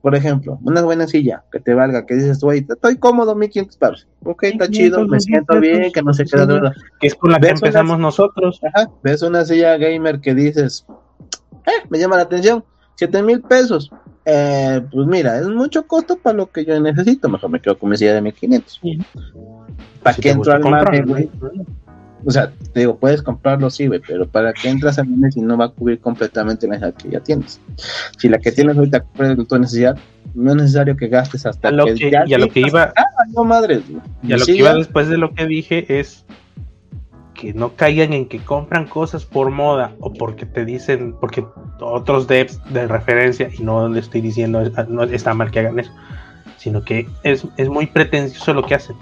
Por 0.00 0.14
ejemplo, 0.16 0.58
una 0.64 0.80
buena 0.82 1.06
silla 1.06 1.44
que 1.52 1.60
te 1.60 1.74
valga, 1.74 2.06
que 2.06 2.14
dices, 2.14 2.40
güey, 2.40 2.64
estoy 2.68 2.96
cómodo, 2.96 3.34
1500 3.34 3.76
pesos. 3.76 4.08
Ok, 4.24 4.44
está 4.44 4.64
1500, 4.66 4.70
chido, 4.70 5.06
me 5.08 5.20
siento 5.20 5.54
1500, 5.54 5.60
bien, 5.80 5.92
que 5.92 6.02
no 6.02 6.14
se 6.14 6.24
queda 6.24 6.46
duda. 6.46 6.72
Que 6.98 7.06
es 7.08 7.14
con 7.14 7.30
la 7.30 7.38
que 7.38 7.42
¿Ves 7.42 7.60
una- 7.60 7.68
empezamos 7.68 7.98
nosotros. 7.98 8.60
Ajá, 8.64 8.90
ves 9.02 9.22
una 9.22 9.44
silla 9.44 9.76
gamer 9.76 10.20
que 10.20 10.34
dices, 10.34 10.86
eh, 11.66 11.86
me 11.90 11.98
llama 11.98 12.16
la 12.16 12.22
atención, 12.22 12.64
7 12.96 13.22
mil 13.22 13.42
pesos. 13.42 13.90
Eh, 14.24 14.82
pues 14.92 15.06
mira, 15.06 15.38
es 15.38 15.48
mucho 15.48 15.86
costo 15.86 16.16
para 16.18 16.36
lo 16.36 16.50
que 16.50 16.64
yo 16.64 16.78
necesito. 16.80 17.28
Mejor 17.28 17.50
me 17.50 17.60
quedo 17.60 17.78
con 17.78 17.90
mi 17.90 17.96
silla 17.96 18.14
de 18.14 18.22
1500. 18.22 18.80
¿Para 20.02 20.14
Si 20.16 20.22
qué 20.22 20.30
entro 20.30 20.52
al 20.52 20.62
mame, 20.62 21.02
güey? 21.02 21.30
O 22.24 22.30
sea, 22.30 22.52
te 22.72 22.80
digo, 22.80 22.96
puedes 22.96 23.22
comprarlo, 23.22 23.70
sí, 23.70 23.86
güey, 23.86 24.00
pero 24.06 24.26
¿para 24.26 24.52
qué 24.52 24.68
entras 24.68 24.98
al 24.98 25.08
mame 25.08 25.30
si 25.30 25.40
no 25.40 25.56
va 25.56 25.66
a 25.66 25.68
cubrir 25.68 26.00
completamente 26.00 26.66
la 26.66 26.74
necesidad 26.74 26.94
que 27.02 27.10
ya 27.10 27.20
tienes? 27.20 27.60
Si 28.18 28.28
la 28.28 28.38
que 28.38 28.50
tienes 28.52 28.76
ahorita 28.76 29.00
cubre 29.00 29.36
tu 29.36 29.58
necesidad, 29.58 29.96
no 30.34 30.50
es 30.50 30.56
necesario 30.56 30.96
que 30.96 31.08
gastes 31.08 31.46
hasta 31.46 31.68
A 31.68 31.72
lo 31.72 31.86
que, 31.86 31.94
que- 31.94 32.10
ya 32.10 32.24
y 32.26 32.34
a 32.34 32.38
lo 32.38 32.48
que 32.48 32.60
iba- 32.60 32.92
Ah, 32.96 33.04
no 33.34 33.44
madres, 33.44 33.82
güey. 33.88 34.02
Y 34.24 34.32
a 34.32 34.36
lo 34.36 34.44
Sí, 34.44 34.52
que 34.54 34.58
iba 34.58 34.74
después 34.74 35.08
de 35.08 35.16
lo 35.18 35.32
que 35.32 35.46
dije 35.46 36.00
es 36.00 36.24
que 37.34 37.54
no 37.54 37.76
caigan 37.76 38.12
en 38.12 38.26
que 38.26 38.40
compran 38.40 38.88
cosas 38.88 39.24
por 39.24 39.50
moda 39.50 39.92
o 40.00 40.12
porque 40.12 40.44
te 40.44 40.64
dicen, 40.64 41.14
porque 41.20 41.44
otros 41.80 42.26
devs 42.26 42.60
de 42.72 42.88
referencia, 42.88 43.48
y 43.56 43.62
no 43.62 43.88
le 43.88 44.00
estoy 44.00 44.20
diciendo, 44.22 44.60
no 44.88 45.04
está 45.04 45.34
mal 45.34 45.52
que 45.52 45.60
hagan 45.60 45.78
eso, 45.78 45.92
sino 46.56 46.82
que 46.82 47.06
es, 47.22 47.46
es 47.56 47.68
muy 47.68 47.86
pretencioso 47.86 48.54
lo 48.54 48.64
que 48.64 48.74
hacen. 48.74 48.96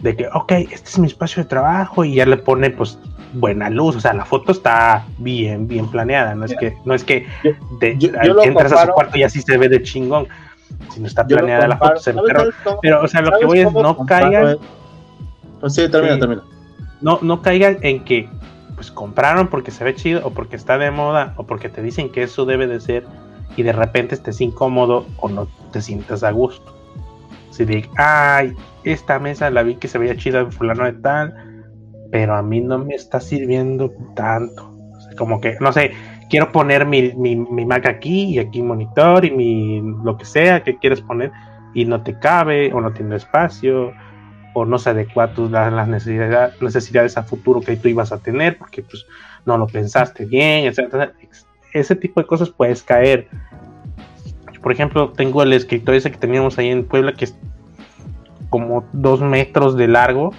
De 0.00 0.14
que, 0.14 0.28
ok, 0.32 0.52
este 0.52 0.90
es 0.90 0.98
mi 0.98 1.06
espacio 1.06 1.42
de 1.42 1.48
trabajo 1.48 2.04
y 2.04 2.14
ya 2.16 2.26
le 2.26 2.36
pone 2.36 2.70
pues 2.70 2.98
buena 3.32 3.70
luz, 3.70 3.96
o 3.96 4.00
sea, 4.00 4.12
la 4.12 4.24
foto 4.24 4.52
está 4.52 5.04
bien, 5.18 5.66
bien 5.66 5.88
planeada, 5.90 6.34
no 6.34 6.44
es 6.44 6.50
Mira, 6.52 6.60
que, 6.60 6.76
no 6.84 6.94
es 6.94 7.02
que 7.04 7.26
de- 7.80 7.96
yo- 7.98 8.10
yo 8.24 8.34
lo 8.34 8.42
entras 8.44 8.72
a 8.72 8.86
su 8.86 8.92
cuarto 8.92 9.18
y 9.18 9.22
así 9.24 9.40
se 9.42 9.56
ve 9.58 9.68
de 9.68 9.82
chingón, 9.82 10.26
sino 10.90 11.06
está 11.06 11.26
planeada 11.26 11.66
la 11.66 11.76
foto, 11.78 11.96
se 12.00 12.12
ve 12.12 12.18
¿sabes- 12.18 12.26
perro. 12.32 12.40
sabes 12.44 12.54
cómo- 12.64 12.78
pero 12.82 13.02
o 13.02 13.08
sea, 13.08 13.20
lo 13.22 13.38
que 13.38 13.44
voy 13.46 13.60
es 13.60 13.72
no 13.72 13.96
caigan 14.06 14.48
eso? 14.48 14.60
Pues 15.60 15.74
sí, 15.74 15.88
termina, 15.90 16.14
Sí. 16.14 16.20
termina. 16.20 16.42
no, 17.00 17.18
no 17.22 17.42
caigan 17.42 17.78
en 17.82 18.04
que 18.04 18.28
pues 18.74 18.90
compraron 18.90 19.48
porque 19.48 19.70
se 19.70 19.82
ve 19.84 19.94
chido 19.94 20.20
o 20.26 20.30
porque 20.30 20.56
está 20.56 20.76
de 20.76 20.90
moda 20.90 21.32
o 21.36 21.44
porque 21.44 21.68
te 21.70 21.80
dicen 21.82 22.10
que 22.10 22.22
eso 22.22 22.44
debe 22.44 22.66
de 22.66 22.80
ser 22.80 23.06
y 23.56 23.62
de 23.62 23.72
repente 23.72 24.14
estés 24.14 24.40
incómodo 24.42 25.06
o 25.18 25.28
no 25.30 25.48
te 25.72 25.80
sientas 25.80 26.22
a 26.22 26.30
gusto. 26.30 26.75
Si 27.56 27.64
de, 27.64 27.88
ay, 27.96 28.54
esta 28.84 29.18
mesa 29.18 29.50
la 29.50 29.62
vi 29.62 29.76
que 29.76 29.88
se 29.88 29.98
veía 29.98 30.16
chida 30.16 30.40
en 30.40 30.52
fulano 30.52 30.84
de 30.84 30.92
tal, 30.92 31.34
pero 32.10 32.34
a 32.34 32.42
mí 32.42 32.60
no 32.60 32.78
me 32.78 32.94
está 32.94 33.20
sirviendo 33.20 33.92
tanto. 34.14 34.72
Como 35.16 35.40
que, 35.40 35.56
no 35.60 35.72
sé, 35.72 35.92
quiero 36.28 36.52
poner 36.52 36.86
mi, 36.86 37.12
mi, 37.14 37.36
mi 37.36 37.64
Mac 37.64 37.86
aquí 37.86 38.34
y 38.34 38.38
aquí 38.38 38.62
monitor 38.62 39.24
y 39.24 39.30
mi 39.30 39.80
lo 40.04 40.16
que 40.16 40.24
sea 40.24 40.62
que 40.62 40.76
quieres 40.76 41.00
poner 41.00 41.32
y 41.74 41.84
no 41.84 42.02
te 42.02 42.18
cabe 42.18 42.72
o 42.72 42.80
no 42.80 42.92
tiene 42.92 43.16
espacio 43.16 43.92
o 44.54 44.64
no 44.64 44.78
se 44.78 44.90
adecua 44.90 45.24
a 45.24 45.34
tus, 45.34 45.50
las 45.50 45.88
necesidades, 45.88 46.60
necesidades 46.62 47.18
a 47.18 47.22
futuro 47.22 47.60
que 47.60 47.76
tú 47.76 47.88
ibas 47.88 48.12
a 48.12 48.18
tener 48.18 48.56
porque 48.56 48.82
pues 48.82 49.06
no 49.44 49.58
lo 49.58 49.66
pensaste 49.66 50.24
bien, 50.24 50.64
etcétera. 50.64 51.12
Ese 51.72 51.94
tipo 51.94 52.20
de 52.20 52.26
cosas 52.26 52.48
puedes 52.50 52.82
caer. 52.82 53.28
Por 54.62 54.72
ejemplo, 54.72 55.12
tengo 55.12 55.42
el 55.42 55.52
escritorio 55.52 55.98
ese 55.98 56.10
que 56.10 56.16
teníamos 56.16 56.58
ahí 56.58 56.70
en 56.70 56.84
Puebla 56.84 57.12
que 57.12 57.28
como 58.50 58.84
dos 58.92 59.20
metros 59.20 59.76
de 59.76 59.88
largo 59.88 60.32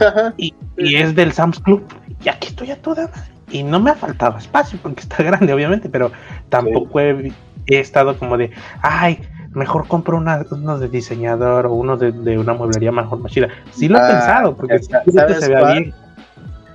ajá. 0.00 0.34
y, 0.36 0.54
y 0.76 0.96
es 0.96 1.14
del 1.14 1.32
Sam's 1.32 1.60
Club. 1.60 1.84
Y 2.24 2.28
aquí 2.28 2.48
estoy 2.48 2.70
a 2.70 2.80
toda 2.80 3.08
madre. 3.08 3.30
Y 3.50 3.62
no 3.62 3.78
me 3.80 3.90
ha 3.90 3.94
faltado 3.94 4.38
espacio 4.38 4.78
porque 4.82 5.00
está 5.00 5.22
grande, 5.22 5.52
obviamente, 5.52 5.88
pero 5.88 6.10
tampoco 6.48 7.00
he, 7.00 7.32
he 7.66 7.78
estado 7.78 8.18
como 8.18 8.36
de, 8.36 8.50
ay, 8.82 9.20
mejor 9.52 9.86
compro 9.86 10.16
una, 10.16 10.44
uno 10.50 10.78
de 10.78 10.88
diseñador 10.88 11.66
o 11.66 11.74
uno 11.74 11.96
de, 11.96 12.10
de 12.12 12.38
una 12.38 12.54
mueblería 12.54 12.90
mejor 12.92 13.20
más 13.20 13.32
chida. 13.32 13.48
Sí 13.70 13.88
lo 13.88 13.98
he 13.98 14.02
Ah, 14.02 14.08
pensado, 14.08 14.56
porque 14.56 14.78
sí, 14.80 14.90
¿sabes 15.14 15.40
se 15.40 15.48
vea 15.48 15.72
bien. 15.72 15.94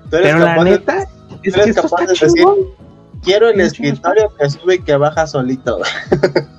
Pero 0.09 0.39
la 0.39 0.63
de- 0.63 0.71
neta, 0.71 1.03
es 1.43 1.53
que 1.55 1.69
está 1.69 1.87
de 2.01 2.07
decir. 2.07 2.45
Quiero 3.21 3.49
el 3.49 3.59
escritorio 3.59 4.31
que 4.39 4.49
sube 4.49 4.75
y 4.75 4.79
que 4.79 4.95
baja 4.95 5.27
solito. 5.27 5.79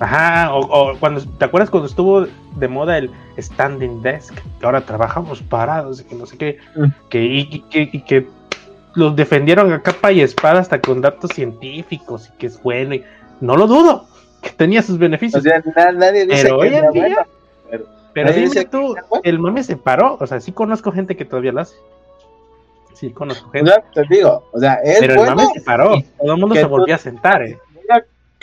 Ajá, 0.00 0.54
o, 0.54 0.60
o 0.92 0.98
cuando, 0.98 1.20
¿te 1.38 1.44
acuerdas 1.44 1.70
cuando 1.70 1.86
estuvo 1.88 2.26
de 2.56 2.68
moda 2.68 2.96
el 2.98 3.10
standing 3.38 4.00
desk? 4.02 4.34
Que 4.58 4.66
ahora 4.66 4.80
trabajamos 4.80 5.42
parados 5.42 6.00
y 6.00 6.04
que 6.04 6.14
no 6.14 6.26
sé 6.26 6.38
qué, 6.38 6.58
Mm. 6.74 6.84
que, 7.10 7.22
y, 7.24 7.40
y 7.50 7.60
que, 7.70 7.88
y 7.92 8.00
que 8.02 8.26
los 8.94 9.14
defendieron 9.16 9.72
a 9.72 9.82
capa 9.82 10.12
y 10.12 10.20
espada 10.20 10.60
hasta 10.60 10.80
con 10.80 11.00
datos 11.00 11.30
científicos 11.32 12.30
y 12.34 12.38
que 12.38 12.46
es 12.46 12.62
bueno 12.62 12.94
y 12.94 13.04
no 13.40 13.56
lo 13.56 13.66
dudo, 13.66 14.06
que 14.40 14.50
tenía 14.50 14.82
sus 14.82 14.96
O 14.96 14.98
beneficios. 14.98 15.42
sea, 15.42 15.62
na- 15.76 15.92
nadie 15.92 16.26
dice 16.26 16.42
Pero 16.44 16.58
que 16.60 16.62
hoy 16.68 16.74
en 16.74 16.80
sea 16.80 16.90
día, 16.90 17.02
bueno, 17.02 17.16
pero- 17.70 17.84
pero 18.12 18.32
dime 18.32 18.42
dice 18.46 18.64
tú, 18.66 18.94
sea 18.94 19.20
el 19.24 19.38
mame 19.38 19.62
se 19.64 19.76
paró, 19.76 20.16
o 20.20 20.26
sea, 20.26 20.40
sí 20.40 20.52
conozco 20.52 20.92
gente 20.92 21.16
que 21.16 21.24
todavía 21.24 21.52
lo 21.52 21.60
hace. 21.62 21.74
Sí 22.94 23.10
conozco 23.10 23.48
o 23.48 23.52
gente, 23.52 23.70
sea, 23.70 23.82
te 23.92 24.14
digo, 24.14 24.44
o 24.52 24.58
sea, 24.60 24.74
es 24.84 25.00
pero 25.00 25.14
el 25.24 25.34
mame 25.34 25.46
se 25.52 25.60
paró, 25.62 25.96
todo 26.18 26.32
el 26.32 26.38
mundo 26.40 26.54
se 26.54 26.64
volvió 26.64 26.94
a 26.94 26.98
sentar, 26.98 27.42
eh. 27.42 27.58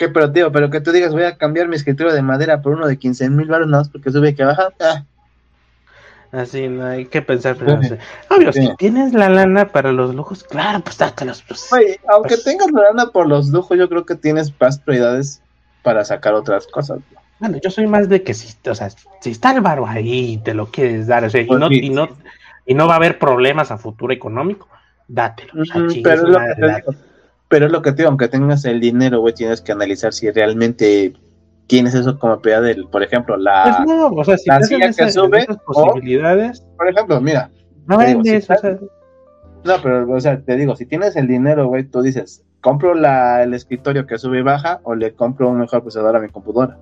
Que 0.06 0.08
pero 0.12 0.32
tío, 0.32 0.50
pero 0.50 0.68
que 0.70 0.80
tú 0.80 0.90
digas 0.92 1.12
voy 1.12 1.22
a 1.24 1.36
cambiar 1.36 1.68
mi 1.68 1.76
escritorio 1.76 2.12
de 2.12 2.22
madera 2.22 2.60
por 2.60 2.72
uno 2.72 2.86
de 2.88 2.96
15 2.98 3.30
mil 3.30 3.46
baros 3.46 3.68
nada 3.68 3.82
más 3.82 3.88
porque 3.88 4.10
sube 4.10 4.34
que 4.34 4.44
baja. 4.44 4.68
Ah, 4.80 5.04
Así, 6.32 6.66
no 6.66 6.86
hay 6.86 7.04
que 7.06 7.20
pensar 7.20 7.56
primero. 7.56 7.82
Sí. 7.82 7.94
Obvio, 8.30 8.52
Sí. 8.54 8.66
si 8.66 8.76
tienes 8.76 9.12
la 9.12 9.28
lana 9.28 9.68
para 9.68 9.92
los 9.92 10.14
lujos, 10.14 10.42
claro, 10.44 10.80
pues 10.80 10.96
sácalos. 10.96 11.42
Pues. 11.46 11.70
Oye, 11.72 12.00
aunque 12.08 12.30
Pues- 12.36 12.44
tengas 12.44 12.70
la 12.72 12.82
lana 12.84 13.06
por 13.10 13.28
los 13.28 13.48
lujos, 13.50 13.76
yo 13.78 13.86
creo 13.88 14.06
que 14.06 14.14
tienes 14.14 14.52
más 14.58 14.78
prioridades 14.78 15.42
para 15.82 16.04
sacar 16.06 16.32
otras 16.34 16.66
cosas. 16.66 17.00
Bueno, 17.38 17.58
yo 17.62 17.70
soy 17.70 17.86
más 17.86 18.08
de 18.08 18.22
que 18.22 18.32
si, 18.34 18.56
o 18.68 18.74
sea, 18.74 18.88
si 19.20 19.30
está 19.30 19.52
el 19.52 19.60
varo 19.60 19.86
ahí 19.86 20.32
y 20.32 20.38
te 20.38 20.54
lo 20.54 20.66
quieres 20.66 21.06
dar, 21.06 21.22
o 21.24 21.28
sea, 21.30 21.42
y, 21.42 21.44
Pues 21.44 21.60
no, 21.60 21.68
sí. 21.68 21.80
y, 21.82 21.90
no, 21.90 22.08
y 22.64 22.72
no 22.74 22.86
va 22.86 22.94
a 22.94 22.96
haber 22.96 23.18
problemas 23.18 23.70
a 23.70 23.76
futuro 23.76 24.12
económico, 24.12 24.68
dátelo. 25.08 25.60
o 25.60 25.64
sea, 25.66 25.74
pero, 26.02 26.14
es 26.14 26.22
lo 26.22 26.38
madre, 26.38 26.54
que 26.54 26.60
te 26.62 26.74
digo, 26.76 26.94
pero 27.52 27.66
es 27.66 27.72
lo 27.72 27.82
que 27.82 27.90
te 27.92 27.98
digo, 27.98 28.08
aunque 28.08 28.28
tengas 28.28 28.64
el 28.64 28.80
dinero, 28.80 29.20
güey, 29.20 29.34
tienes 29.34 29.60
que 29.60 29.72
analizar 29.72 30.14
si 30.14 30.30
realmente 30.30 31.12
tienes 31.66 31.94
eso 31.94 32.18
como 32.18 32.40
prioridad 32.40 32.62
del, 32.66 32.88
por 32.88 33.02
ejemplo, 33.02 33.36
la... 33.36 33.62
Pues 33.84 33.88
no, 33.96 34.06
o 34.08 34.24
sea, 34.24 34.38
si 34.38 34.48
la 34.48 34.62
silla 34.62 34.86
que 34.86 35.04
esa- 35.04 35.10
sube, 35.10 35.40
esas 35.40 35.58
o- 35.66 35.86
posibilidades, 35.86 36.66
Por 36.78 36.88
ejemplo, 36.88 37.20
mira, 37.20 37.50
no 37.86 37.98
digo, 37.98 38.24
si 38.24 38.36
o 38.36 38.40
sea, 38.40 38.78
No, 39.64 39.74
pero, 39.82 40.10
o 40.10 40.20
sea, 40.20 40.40
te 40.40 40.56
digo, 40.56 40.74
si 40.76 40.86
tienes 40.86 41.14
el 41.16 41.26
dinero, 41.28 41.66
güey, 41.68 41.84
tú 41.84 42.00
dices, 42.00 42.42
¿compro 42.62 42.94
la, 42.94 43.42
el 43.42 43.52
escritorio 43.52 44.06
que 44.06 44.16
sube 44.18 44.38
y 44.38 44.42
baja 44.42 44.80
o 44.84 44.94
le 44.94 45.12
compro 45.14 45.50
un 45.50 45.58
mejor 45.58 45.82
procesador 45.82 46.16
a 46.16 46.20
mi 46.20 46.28
computadora? 46.30 46.78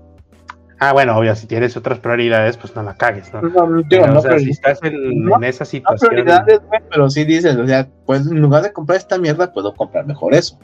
Ah, 0.80 0.92
bueno, 0.92 1.16
obvio, 1.16 1.34
si 1.36 1.46
tienes 1.46 1.76
otras 1.76 2.00
prioridades, 2.00 2.56
pues 2.56 2.74
no 2.74 2.82
la 2.82 2.94
cagues, 2.94 3.32
¿no? 3.32 3.42
No, 3.42 3.48
digo, 3.48 3.86
Pero, 3.88 4.06
no, 4.08 4.18
o 4.18 4.22
sea, 4.22 4.38
si 4.38 4.50
estás 4.50 4.82
en, 4.82 5.24
no, 5.24 5.36
en 5.36 5.44
esa 5.44 5.64
no 5.64 5.70
situación, 5.70 6.10
prioridades, 6.10 6.60
güey, 6.66 6.80
pero 6.90 7.08
sí 7.08 7.24
dices, 7.24 7.56
o 7.56 7.66
sea, 7.66 7.88
pues 8.06 8.26
en 8.26 8.40
lugar 8.40 8.62
de 8.62 8.72
comprar 8.72 8.98
esta 8.98 9.18
mierda, 9.18 9.52
puedo 9.52 9.74
comprar 9.74 10.06
mejor 10.06 10.34
eso. 10.34 10.58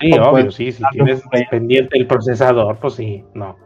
Sí, 0.00 0.12
O 0.12 0.30
obvio, 0.30 0.44
pues, 0.44 0.54
sí, 0.54 0.72
si 0.72 0.82
tienes 0.92 1.22
pendiente 1.50 1.98
el 1.98 2.06
procesador, 2.06 2.78
pues 2.78 2.94
sí, 2.94 3.24
no. 3.34 3.56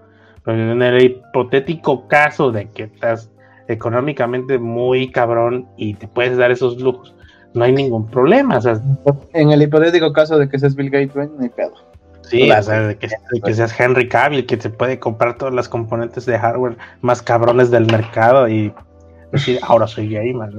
Pero 0.45 0.73
en 0.73 0.83
el 0.83 1.03
hipotético 1.03 2.09
caso 2.09 2.51
de 2.51 2.69
que 2.71 2.85
estás 2.85 3.31
económicamente 3.69 4.59
muy 4.59 5.11
cabrón 5.11 5.69
y 5.77 5.95
te 5.95 6.09
puedes 6.09 6.37
dar 6.37 6.51
esos 6.51 6.81
lujos, 6.81 7.15
no 7.55 7.65
hay 7.65 7.73
ningún 7.73 8.07
problema, 8.09 8.59
o 8.59 8.61
sea, 8.61 8.81
En 9.33 9.51
el 9.53 9.63
hipotético 9.63 10.13
caso 10.13 10.39
de 10.39 10.49
que 10.49 10.59
seas 10.59 10.75
Bill 10.75 10.91
Gates, 10.91 11.15
no 11.15 11.43
hay 11.43 11.49
pedo. 11.51 11.75
Sí, 12.29 12.51
o 12.51 12.63
sea, 12.63 12.81
de 12.89 12.97
que, 12.97 13.09
que 13.45 13.55
seas 13.55 13.79
Henry 13.79 14.09
Cavill, 14.09 14.47
que 14.47 14.61
se 14.61 14.71
puede 14.71 14.99
comprar 14.99 15.37
todas 15.37 15.55
las 15.55 15.69
componentes 15.69 16.27
de 16.27 16.39
hardware 16.39 16.77
más 17.01 17.23
cabrones 17.23 17.71
del 17.71 17.87
mercado 17.87 18.49
y 18.49 18.73
decir, 19.33 19.59
ahora 19.63 19.87
soy 19.87 20.09
gamer, 20.09 20.51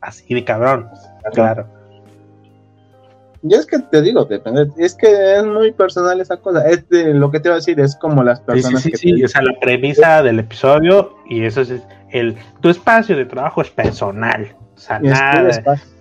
así 0.00 0.34
de 0.34 0.44
cabrón, 0.44 0.88
claro. 1.32 1.66
Y 3.44 3.54
es 3.54 3.66
que 3.66 3.80
te 3.80 4.00
digo, 4.02 4.24
depende, 4.24 4.68
es 4.78 4.94
que 4.94 5.36
es 5.36 5.44
muy 5.44 5.72
personal 5.72 6.20
esa 6.20 6.36
cosa. 6.36 6.64
Es 6.68 6.88
de, 6.88 7.12
lo 7.12 7.28
que 7.32 7.40
te 7.40 7.48
iba 7.48 7.54
a 7.54 7.58
decir, 7.58 7.80
es 7.80 7.96
como 7.96 8.22
las 8.22 8.38
Sí, 8.38 8.44
sí, 8.44 8.52
personas 8.52 8.82
sí, 8.82 8.90
que 8.92 8.96
sí, 8.96 9.16
te- 9.16 9.24
o 9.24 9.28
sea, 9.28 9.42
la 9.42 9.58
premisa 9.58 10.22
del 10.22 10.38
episodio 10.38 11.16
y 11.28 11.44
eso 11.44 11.62
es 11.62 11.72
el, 12.10 12.36
tu 12.60 12.68
espacio 12.68 13.16
de 13.16 13.24
trabajo 13.24 13.62
es 13.62 13.70
personal, 13.70 14.54
o 14.76 14.78
sea, 14.78 15.00
nada, 15.00 15.60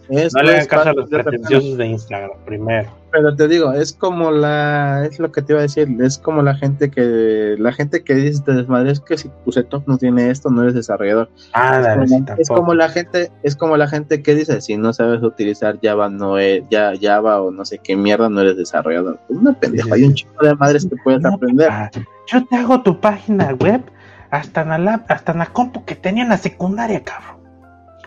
no 0.10 0.44
le 0.44 0.52
hagan 0.52 0.66
caso 0.68 0.90
a 0.90 0.94
los 0.94 1.10
pretenciosos 1.10 1.78
de 1.78 1.86
Instagram, 1.88 2.32
primero. 2.46 3.01
Pero 3.12 3.36
te 3.36 3.48
digo, 3.50 3.74
es 3.74 3.92
como 3.92 4.32
la, 4.32 5.06
es 5.06 5.20
lo 5.20 5.32
que 5.32 5.42
te 5.42 5.52
iba 5.54 5.60
a 5.60 5.64
decir, 5.64 5.88
es 6.00 6.18
como 6.18 6.42
la 6.42 6.56
gente 6.56 6.90
que, 6.90 7.56
la 7.60 7.74
gente 7.74 8.04
que 8.04 8.14
dice 8.14 8.42
te 8.46 8.54
desmadre, 8.54 8.92
es 8.92 9.02
que 9.02 9.18
si 9.18 9.30
tu 9.44 9.52
setup 9.52 9.86
no 9.86 9.98
tiene 9.98 10.30
esto, 10.30 10.50
no 10.50 10.62
eres 10.62 10.76
desarrollador. 10.76 11.30
Ah, 11.54 11.80
Es 11.80 11.84
dale, 11.86 11.96
como, 11.96 12.08
sí, 12.08 12.24
es 12.38 12.48
como 12.48 12.74
la 12.74 12.90
gente, 12.90 13.32
es 13.44 13.56
como 13.58 13.76
la 13.76 13.88
gente 13.90 14.24
que 14.24 14.34
dice, 14.34 14.62
si 14.62 14.78
no 14.78 14.94
sabes 14.94 15.22
utilizar 15.24 15.78
Java, 15.84 16.08
no 16.10 16.38
es, 16.38 16.64
ya, 16.72 16.94
Java 17.02 17.42
o 17.42 17.52
no 17.52 17.66
sé 17.66 17.80
qué 17.80 17.98
mierda, 17.98 18.30
no 18.30 18.40
eres 18.42 18.56
desarrollador. 18.56 19.20
Una 19.28 19.52
pendeja, 19.54 19.88
sí, 19.88 19.92
hay 19.94 20.04
un 20.04 20.14
chico 20.14 20.46
de 20.46 20.56
madres 20.56 20.86
que 20.86 20.96
puedes 21.04 21.22
No, 21.22 21.34
aprender. 21.34 21.68
papá, 21.68 21.92
yo 22.28 22.46
te 22.46 22.56
hago 22.56 22.82
tu 22.82 23.00
página 23.02 23.54
web 23.56 23.82
hasta 24.30 24.62
en 24.62 24.86
la, 24.86 25.04
hasta 25.10 25.34
en 25.34 25.40
la 25.40 25.48
compu 25.48 25.84
que 25.84 25.96
tenía 25.96 26.24
en 26.24 26.30
la 26.30 26.38
secundaria, 26.38 27.04
cabrón. 27.04 27.41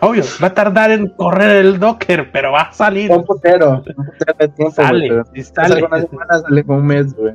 Obvio, 0.01 0.23
va 0.43 0.47
a 0.47 0.53
tardar 0.53 0.91
en 0.91 1.07
correr 1.07 1.55
el 1.65 1.79
Docker, 1.79 2.29
pero 2.31 2.51
va 2.51 2.61
a 2.63 2.73
salir. 2.73 3.09
Un 3.11 3.23
putero, 3.23 3.83
un 3.97 4.05
putero 4.05 4.33
de 4.37 4.47
tiempo, 4.49 4.73
güey, 4.75 5.09
Sale, 5.09 5.43
sale. 5.43 5.73
algunas 5.75 6.05
semanas 6.09 6.41
sale 6.41 6.63
con 6.63 6.75
un 6.77 6.85
mes, 6.85 7.13
güey. 7.15 7.33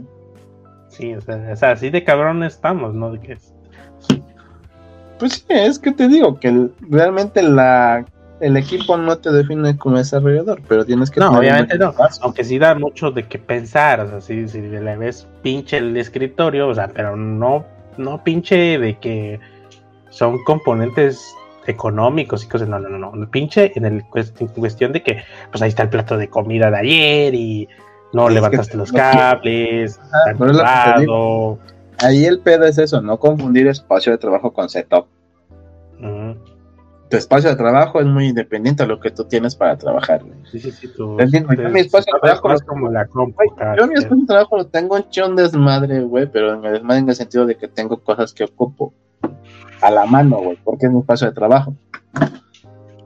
Sí, 0.88 1.14
o 1.14 1.20
sea, 1.20 1.48
o 1.52 1.56
sea, 1.56 1.70
así 1.72 1.88
de 1.90 2.04
cabrón 2.04 2.42
estamos, 2.44 2.94
¿no? 2.94 3.12
De 3.12 3.20
que 3.20 3.32
es- 3.34 3.54
Pues 5.18 5.32
sí, 5.34 5.44
es 5.48 5.78
que 5.78 5.92
te 5.92 6.08
digo 6.08 6.38
que 6.38 6.68
realmente 6.88 7.42
la, 7.42 8.04
el 8.40 8.56
equipo 8.56 8.96
no 8.96 9.16
te 9.18 9.30
define 9.30 9.76
como 9.76 9.98
desarrollador, 9.98 10.60
pero 10.66 10.84
tienes 10.84 11.10
que 11.10 11.20
No, 11.20 11.30
obviamente 11.38 11.76
no. 11.78 11.92
paso. 11.92 12.20
Aunque 12.24 12.42
sí 12.44 12.58
da 12.58 12.74
mucho 12.74 13.10
de 13.10 13.26
qué 13.28 13.38
pensar, 13.38 14.00
o 14.00 14.08
sea, 14.08 14.20
si, 14.20 14.48
si 14.48 14.60
le 14.60 14.96
ves 14.96 15.26
pinche 15.42 15.76
el 15.78 15.96
escritorio, 15.96 16.68
o 16.68 16.74
sea, 16.74 16.88
pero 16.88 17.16
no, 17.16 17.64
no 17.98 18.24
pinche 18.24 18.78
de 18.78 18.98
que 18.98 19.38
son 20.08 20.42
componentes 20.44 21.34
económicos 21.66 22.44
y 22.44 22.48
cosas, 22.48 22.68
no, 22.68 22.78
no, 22.78 22.88
no, 22.88 23.12
no, 23.12 23.30
pinche 23.30 23.72
en 23.76 23.84
el 23.84 24.04
en 24.14 24.46
cuestión 24.48 24.92
de 24.92 25.02
que, 25.02 25.22
pues 25.50 25.62
ahí 25.62 25.68
está 25.68 25.82
el 25.84 25.90
plato 25.90 26.16
de 26.16 26.28
comida 26.28 26.70
de 26.70 26.76
ayer 26.78 27.34
y 27.34 27.68
no 28.12 28.28
Es 28.28 28.34
levantaste 28.34 28.76
los 28.76 28.90
cables, 28.92 29.98
Ajá, 29.98 30.32
lo 30.38 30.46
enchufado. 30.46 31.58
Ahí 31.98 32.24
el 32.24 32.40
pedo 32.40 32.64
es 32.64 32.78
eso, 32.78 33.02
no 33.02 33.18
confundir 33.18 33.66
espacio 33.66 34.12
de 34.12 34.18
trabajo 34.18 34.52
con 34.52 34.68
setup. 34.68 35.06
Tu 37.10 37.16
espacio 37.16 37.50
de 37.50 37.56
trabajo 37.56 38.00
es 38.00 38.06
muy 38.06 38.28
independiente 38.28 38.84
a 38.84 38.86
lo 38.86 39.00
que 39.00 39.10
tú 39.10 39.24
tienes 39.24 39.56
para 39.56 39.76
trabajar. 39.76 40.22
Sí, 40.50 40.60
sí, 40.60 40.70
sí, 40.70 40.88
tu- 40.94 41.16
Te 41.16 41.24
entiendo, 41.24 41.52
yo 41.54 41.68
mi 41.68 41.80
espacio 41.80 42.14
de 42.14 42.20
trabajo 42.20 42.52
es 42.52 42.60
lo- 42.60 42.66
como 42.66 42.88
la 42.88 43.06
cada 43.56 43.76
Yo 43.76 43.86
mi 43.88 43.94
espacio 43.94 44.20
de 44.20 44.26
trabajo 44.26 44.56
lo 44.56 44.66
tengo 44.68 44.96
un 45.26 45.36
desmadre, 45.36 46.00
güey, 46.02 46.26
pero 46.26 46.54
en 46.54 46.64
el 46.64 46.72
desmadre 46.74 47.00
en 47.00 47.08
el 47.08 47.14
sentido 47.16 47.46
de 47.46 47.56
que 47.56 47.66
tengo 47.66 47.98
cosas 47.98 48.32
que 48.32 48.44
ocupo 48.44 48.94
a 49.82 49.90
la 49.90 50.06
mano, 50.06 50.38
güey, 50.38 50.58
porque 50.64 50.86
es 50.86 50.92
mi 50.92 51.00
espacio 51.00 51.28
de 51.28 51.32
trabajo. 51.34 51.74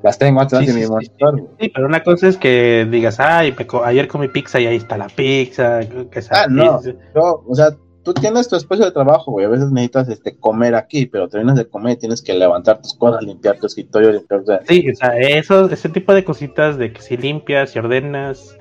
Las 0.03 0.19
tengo 0.19 0.41
atrás 0.41 0.61
Sí, 0.61 0.67
de 0.67 0.73
sí, 0.75 0.81
mi 0.81 0.87
monitor. 0.87 1.49
Sí, 1.59 1.71
pero 1.75 1.87
una 1.87 2.03
cosa 2.03 2.29
es 2.29 2.37
que 2.37 2.87
digas, 2.91 3.21
ay, 3.21 3.55
ayer 3.85 4.07
comí 4.07 4.29
pizza 4.29 4.61
y 4.61 4.67
ahí 4.67 4.77
está 4.77 4.99
la 4.99 5.07
pizza. 5.09 5.81
Que 5.81 6.21
Ah, 6.31 6.47
no. 6.49 6.79
pizza". 6.79 6.93
Yo, 7.15 7.43
o 7.49 7.55
sea, 7.55 7.71
tú 8.03 8.13
tienes 8.13 8.47
tu 8.49 8.57
espacio 8.57 8.85
de 8.85 8.91
trabajo, 8.93 9.33
güey. 9.33 9.47
A 9.47 9.49
veces 9.49 9.71
necesitas 9.71 10.09
este, 10.11 10.37
comer 10.37 10.75
aquí, 10.75 11.07
pero 11.07 11.27
terminas 11.29 11.57
de 11.57 11.67
comer 11.67 11.95
y 11.95 12.01
tienes 12.01 12.21
que 12.21 12.35
levantar 12.35 12.83
tus 12.83 12.95
cosas, 12.95 13.23
limpiar 13.23 13.59
tu 13.59 13.67
escritorio, 13.67 14.13
limpiar. 14.13 14.41
o 14.41 14.45
sea, 14.45 14.61
Sí, 14.69 14.87
o 14.91 14.95
sea, 14.95 15.17
eso, 15.19 15.71
ese 15.71 15.89
tipo 15.89 16.13
de 16.13 16.23
cositas 16.23 16.77
de 16.77 16.93
que 16.93 17.01
si 17.01 17.17
limpias, 17.17 17.71
si 17.71 17.79
ordenas, 17.79 18.59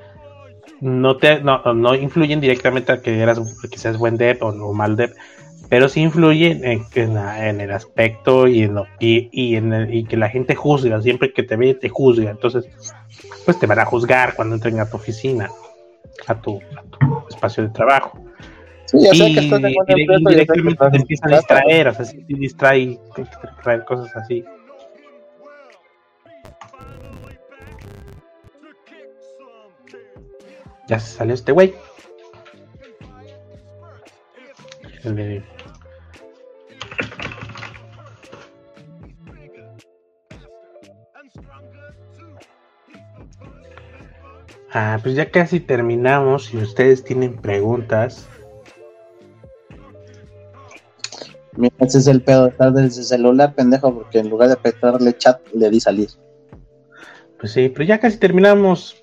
no 0.79 1.17
te 1.17 1.41
no, 1.43 1.61
no 1.73 1.93
influyen 1.95 2.39
directamente 2.39 2.93
a 2.93 3.01
que 3.01 3.19
eras 3.19 3.41
que 3.69 3.77
seas 3.77 3.97
buen 3.97 4.15
dev 4.17 4.37
o, 4.41 4.47
o 4.47 4.73
mal 4.73 4.95
dev, 4.95 5.11
pero 5.69 5.89
sí 5.89 6.01
influyen 6.01 6.63
en, 6.63 6.85
en, 6.95 7.17
en 7.17 7.61
el 7.61 7.71
aspecto 7.71 8.47
y 8.47 8.63
en 8.63 8.75
lo, 8.75 8.85
y, 8.99 9.29
y 9.31 9.55
en 9.55 9.73
el- 9.73 9.93
y 9.93 10.03
que 10.05 10.17
la 10.17 10.29
gente 10.29 10.55
juzga, 10.55 11.01
siempre 11.01 11.33
que 11.33 11.43
te 11.43 11.55
ve 11.55 11.73
te 11.73 11.89
juzga, 11.89 12.29
entonces 12.29 12.65
pues 13.45 13.59
te 13.59 13.65
van 13.67 13.79
a 13.79 13.85
juzgar 13.85 14.35
cuando 14.35 14.55
entren 14.55 14.79
a 14.79 14.89
tu 14.89 14.97
oficina. 14.97 15.49
a 16.27 16.35
tu, 16.39 16.57
a 16.77 16.83
tu 16.83 17.27
espacio 17.29 17.63
de 17.63 17.69
trabajo. 17.69 18.17
Sí, 18.85 18.97
ya 19.01 19.11
sé 19.15 19.29
y, 19.29 19.33
que 19.33 19.39
estás 19.39 19.59
en 19.59 19.65
una 19.65 19.69
y- 19.69 20.01
empresa, 20.01 20.29
directamente 20.29 20.77
te 20.77 20.95
en 20.95 21.01
empieza 21.01 21.25
a 21.25 21.29
distraer, 21.29 21.87
o 21.87 21.93
sea, 21.95 22.05
sí 22.05 22.23
te 22.23 22.33
distrae, 22.35 22.99
te 23.15 23.21
distraer 23.23 23.83
cosas 23.85 24.15
así. 24.15 24.45
Ya 30.87 30.99
se 30.99 31.17
salió 31.17 31.33
este 31.33 31.51
güey. 31.51 31.73
El 35.03 35.15
de- 35.15 35.43
Ah, 44.73 44.99
pues 45.01 45.15
ya 45.15 45.29
casi 45.29 45.59
terminamos. 45.59 46.45
Si 46.45 46.57
ustedes 46.57 47.03
tienen 47.03 47.35
preguntas, 47.35 48.27
Mira, 51.55 51.75
ese 51.79 51.99
es 51.99 52.07
el 52.07 52.21
pedo 52.21 52.45
de 52.45 52.49
estar 52.49 52.73
desde 52.73 53.01
el 53.01 53.05
celular, 53.05 53.53
pendejo, 53.53 53.93
porque 53.93 54.19
en 54.19 54.29
lugar 54.29 54.47
de 54.47 54.55
apretarle 54.55 55.15
chat, 55.17 55.39
le 55.53 55.69
di 55.69 55.79
salir. 55.79 56.09
pues 57.39 57.51
sí, 57.51 57.69
pero 57.69 57.85
ya 57.85 57.99
casi 57.99 58.17
terminamos. 58.17 58.99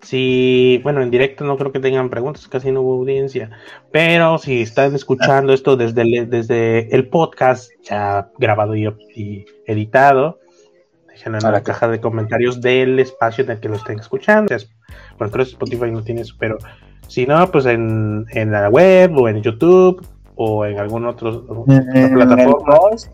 Si, 0.00 0.80
bueno, 0.82 1.00
en 1.00 1.12
directo 1.12 1.44
no 1.44 1.56
creo 1.56 1.70
que 1.70 1.78
tengan 1.78 2.10
preguntas, 2.10 2.48
casi 2.48 2.72
no 2.72 2.80
hubo 2.80 2.94
audiencia. 2.94 3.50
Pero 3.92 4.38
si 4.38 4.62
están 4.62 4.94
escuchando 4.94 5.52
esto 5.52 5.76
desde 5.76 6.02
el, 6.02 6.28
desde 6.28 6.92
el 6.94 7.08
podcast, 7.08 7.70
ya 7.82 8.30
grabado 8.38 8.74
y, 8.74 8.88
y 9.14 9.44
editado, 9.66 10.40
déjenlo 11.12 11.38
en 11.38 11.44
Ahora 11.44 11.58
la 11.58 11.60
que- 11.62 11.72
caja 11.72 11.88
de 11.88 12.00
comentarios 12.00 12.60
del 12.60 12.98
espacio 12.98 13.44
en 13.44 13.50
el 13.52 13.60
que 13.60 13.68
lo 13.68 13.76
estén 13.76 13.98
escuchando. 14.00 14.54
Es- 14.54 14.68
Bueno, 15.18 15.30
creo 15.32 15.44
que 15.44 15.52
Spotify 15.52 15.90
no 15.90 16.02
tiene 16.02 16.22
eso, 16.22 16.34
pero 16.38 16.58
si 17.06 17.26
no, 17.26 17.50
pues 17.50 17.64
en, 17.66 18.26
en 18.30 18.50
la 18.50 18.68
web 18.68 19.16
o 19.16 19.28
en 19.28 19.42
YouTube 19.42 20.04
o 20.36 20.64
en 20.66 20.78
algún 20.78 21.06
otro 21.06 21.44
En 21.68 22.14
plataforma. 22.14 22.74
post, 22.76 23.08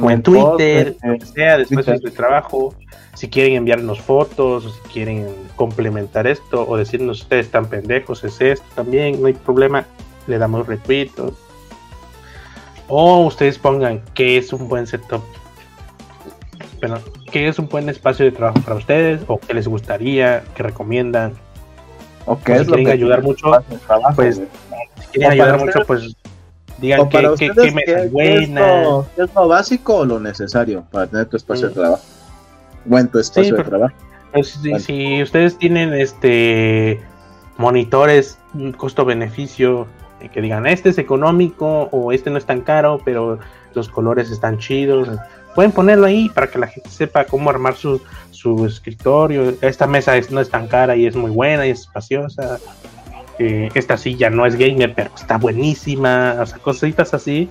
o 0.00 0.10
en 0.10 0.22
post, 0.22 0.56
Twitter, 0.56 0.88
eh, 1.02 1.08
lo 1.08 1.18
que 1.18 1.26
sea, 1.26 1.58
después 1.58 1.86
del 1.86 2.12
trabajo. 2.12 2.74
Si 3.14 3.28
quieren 3.30 3.54
enviarnos 3.54 4.00
fotos, 4.00 4.66
o 4.66 4.70
si 4.70 4.80
quieren 4.92 5.26
complementar 5.54 6.26
esto, 6.26 6.66
o 6.68 6.76
decirnos 6.76 7.22
ustedes 7.22 7.46
están 7.46 7.66
pendejos, 7.66 8.24
es 8.24 8.40
esto 8.40 8.66
también, 8.74 9.20
no 9.20 9.28
hay 9.28 9.34
problema, 9.34 9.84
le 10.26 10.38
damos 10.38 10.66
retweet. 10.66 11.10
O, 11.20 11.32
o 12.88 13.26
ustedes 13.26 13.58
pongan 13.58 14.02
qué 14.14 14.36
es 14.38 14.52
un 14.52 14.68
buen 14.68 14.86
setup, 14.86 15.22
pero 16.88 17.00
qué 17.30 17.48
es 17.48 17.58
un 17.58 17.68
buen 17.68 17.88
espacio 17.88 18.24
de 18.26 18.32
trabajo 18.32 18.60
para 18.60 18.76
ustedes, 18.76 19.22
o 19.26 19.38
qué 19.38 19.54
les 19.54 19.66
gustaría, 19.68 20.42
qué 20.54 20.62
recomiendan. 20.62 21.32
¿O 22.26 22.32
O 22.32 22.40
qué 22.42 22.54
si 22.54 22.60
es 22.62 22.66
lo 22.68 22.74
quieren 22.74 22.86
que 22.86 22.92
ayudar 22.92 23.22
mucho, 23.22 23.50
trabajo, 23.86 24.14
pues? 24.16 24.36
Si 24.36 25.06
quieren 25.12 25.28
O 25.30 25.32
ayudar 25.32 25.58
mucho, 25.64 25.80
pues 25.86 26.16
digan 26.78 27.00
O 27.00 27.08
para 27.08 27.30
qué, 27.30 27.34
qué, 27.36 27.50
ustedes, 27.50 27.74
qué 27.74 27.82
¿qué- 27.84 27.94
es 28.04 28.12
buena. 28.12 28.82
lo- 28.82 29.06
es 29.16 29.34
lo 29.34 29.48
básico 29.48 29.96
o 29.98 30.04
lo 30.04 30.18
necesario 30.20 30.84
para 30.90 31.06
tener 31.06 31.26
tu 31.26 31.36
espacio 31.36 31.66
Mm. 31.66 31.68
de 31.70 31.74
trabajo? 31.74 32.02
Buen 32.86 33.08
tu 33.08 33.18
espacio 33.18 33.44
Sí, 33.44 33.50
de 33.50 33.56
pero- 33.56 33.68
trabajo. 33.68 33.94
Pues, 34.32 34.48
si, 34.48 34.70
Vale. 34.72 34.82
si 34.82 35.22
ustedes 35.22 35.56
tienen 35.58 35.94
este 35.94 37.00
monitores 37.56 38.38
un 38.52 38.72
costo-beneficio 38.72 39.86
eh, 40.20 40.28
que 40.28 40.40
digan 40.40 40.66
este 40.66 40.88
es 40.88 40.98
económico 40.98 41.88
o 41.92 42.10
este 42.12 42.30
no 42.30 42.38
es 42.38 42.44
tan 42.46 42.62
caro, 42.62 43.00
pero 43.04 43.38
los 43.74 43.88
colores 43.88 44.30
están 44.30 44.58
chidos, 44.58 45.08
pueden 45.54 45.72
ponerlo 45.72 46.06
ahí 46.06 46.28
para 46.28 46.48
que 46.48 46.58
la 46.58 46.66
gente 46.66 46.88
sepa 46.90 47.24
cómo 47.24 47.50
armar 47.50 47.74
su, 47.76 48.00
su 48.30 48.66
escritorio. 48.66 49.54
Esta 49.60 49.86
mesa 49.86 50.16
es- 50.16 50.30
no 50.30 50.40
es 50.40 50.50
tan 50.50 50.66
cara 50.68 50.96
y 50.96 51.06
es 51.06 51.14
muy 51.16 51.30
buena 51.30 51.66
y 51.66 51.70
es 51.70 51.80
espaciosa. 51.80 52.58
Eh, 53.38 53.68
esta 53.74 53.96
silla 53.96 54.30
no 54.30 54.46
es 54.46 54.56
gamer, 54.56 54.94
pero 54.94 55.10
está 55.14 55.38
buenísima. 55.38 56.36
O 56.40 56.46
sea, 56.46 56.58
cositas 56.58 57.14
así. 57.14 57.48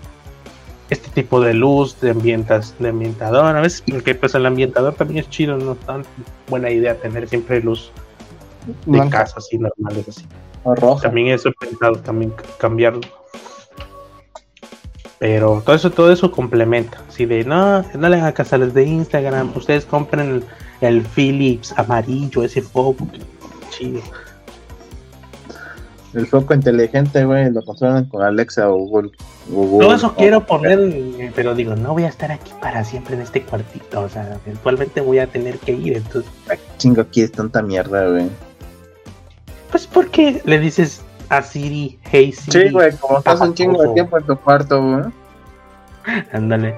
Este 0.89 1.09
tipo 1.09 1.41
de 1.41 1.53
luz, 1.53 1.99
de 2.01 2.11
ambientas, 2.11 2.75
de 2.77 2.89
ambientador. 2.89 3.55
A 3.55 3.61
veces, 3.61 3.83
porque 3.89 4.13
pues 4.15 4.35
el 4.35 4.45
ambientador 4.45 4.93
también 4.93 5.19
es 5.23 5.29
chido, 5.29 5.57
no 5.57 5.75
tan 5.75 6.03
buena 6.47 6.69
idea 6.69 6.95
tener 6.95 7.27
siempre 7.27 7.61
luz 7.61 7.91
de 8.67 8.73
Blanca 8.85 9.19
casa 9.19 9.35
así 9.37 9.57
normales 9.57 10.07
así. 10.07 10.25
o 10.63 10.75
roja. 10.75 11.03
También 11.03 11.27
eso 11.29 11.49
he 11.49 11.53
pensado 11.67 11.95
también 11.95 12.33
cambiarlo. 12.59 13.01
Pero 15.23 15.63
todo 15.65 15.73
eso, 15.77 15.89
todo 15.89 16.11
eso 16.11 16.31
complementa. 16.31 16.97
Si 17.07 17.25
de 17.25 17.45
no, 17.45 17.81
no 17.81 18.09
le 18.09 18.17
hagan 18.17 18.33
caso 18.33 18.55
a 18.55 18.57
los 18.57 18.73
de 18.73 18.83
Instagram, 18.83 19.53
ustedes 19.55 19.85
compren 19.85 20.43
el, 20.81 20.87
el 20.89 21.01
Philips 21.01 21.73
amarillo, 21.77 22.43
ese 22.43 22.61
foco, 22.61 23.07
chido. 23.69 24.01
El 26.13 26.27
foco 26.27 26.53
inteligente, 26.53 27.23
güey, 27.23 27.49
lo 27.53 27.63
controlan 27.63 28.03
con 28.03 28.21
Alexa 28.21 28.69
o 28.69 28.75
Google. 28.75 29.11
Google 29.47 29.85
Todo 29.85 29.95
eso 29.95 30.07
o- 30.07 30.13
quiero 30.15 30.45
poner, 30.45 30.77
eh, 30.81 31.31
pero 31.33 31.55
digo, 31.55 31.73
no 31.77 31.93
voy 31.93 32.03
a 32.03 32.09
estar 32.09 32.29
aquí 32.33 32.51
para 32.61 32.83
siempre 32.83 33.15
en 33.15 33.21
este 33.21 33.43
cuartito. 33.43 34.01
O 34.01 34.09
sea, 34.09 34.37
eventualmente 34.45 34.99
voy 34.99 35.19
a 35.19 35.27
tener 35.27 35.57
que 35.57 35.71
ir. 35.71 35.95
Entonces, 35.95 36.29
Chingo, 36.79 36.99
aquí 36.99 37.21
es 37.21 37.31
tanta 37.31 37.61
mierda, 37.61 38.09
güey. 38.09 38.27
pues, 39.71 39.87
¿por 39.87 40.09
qué 40.11 40.41
le 40.43 40.59
dices 40.59 41.01
a 41.29 41.41
Siri, 41.41 41.97
hey 42.11 42.31
Siri? 42.31 42.67
Sí, 42.67 42.73
güey, 42.73 42.91
como 42.97 43.17
estás 43.19 43.39
un 43.41 43.53
chingo 43.53 43.81
de 43.81 43.93
tiempo 43.93 44.17
en 44.17 44.23
tu 44.25 44.35
cuarto, 44.37 44.81
güey. 44.81 45.03
Ándale. 46.33 46.75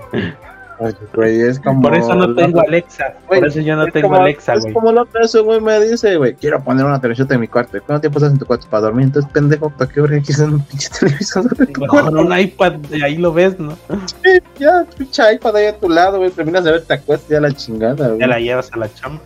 Oye, 0.78 0.94
güey, 1.14 1.40
es 1.42 1.58
como. 1.60 1.82
Por 1.84 1.96
eso 1.96 2.14
no 2.14 2.36
tengo 2.36 2.60
Alexa. 2.60 3.14
Güey, 3.28 3.40
Por 3.40 3.48
eso 3.50 3.62
yo 3.62 3.78
no 3.78 3.86
es 3.88 3.94
tengo 3.94 4.10
como- 4.10 4.22
Alexa, 4.22 4.54
Es 4.56 4.62
güey. 4.64 4.74
como 4.74 4.92
lo 4.92 5.06
que 5.06 5.20
ese 5.24 5.40
güey 5.40 5.62
me 5.62 5.80
dice, 5.80 6.18
güey, 6.18 6.36
quiero 6.36 6.62
poner 6.62 6.86
una 6.86 7.00
televisión 7.00 7.30
en 7.32 7.40
mi 7.40 7.48
cuarto. 7.48 7.78
¿Cuánto 7.86 8.02
tiempo 8.02 8.20
estás 8.20 8.34
en 8.34 8.40
tu 8.40 8.46
cuarto 8.46 8.68
para 8.70 8.82
dormir? 8.82 9.06
Entonces, 9.06 9.32
pendejo, 9.32 9.70
¿para 9.70 9.90
qué 9.90 10.02
hora 10.02 10.20
quieres 10.20 10.40
un 10.40 10.60
pinche 10.60 10.90
televisor 11.00 11.46
Mejor 11.80 11.88
cuarto? 11.88 12.20
un 12.22 12.38
iPad, 12.38 12.74
y 12.92 13.02
ahí 13.02 13.16
lo 13.18 13.32
ves, 13.32 13.58
¿no? 13.58 13.78
Sí, 14.22 14.40
Ya, 14.60 14.86
pinche 14.98 15.34
iPad 15.36 15.56
ahí 15.56 15.66
a 15.68 15.78
tu 15.80 15.88
lado, 15.90 16.18
güey, 16.18 16.30
terminas 16.32 16.66
de 16.66 16.74
ver, 16.74 16.84
te 16.84 16.94
acuestas 16.96 17.30
ya 17.30 17.40
la 17.40 17.52
chingada, 17.54 18.08
güey. 18.10 18.20
Ya 18.20 18.28
la 18.28 18.40
llevas 18.40 18.70
a 18.74 18.78
la 18.78 18.94
chamba. 18.94 19.22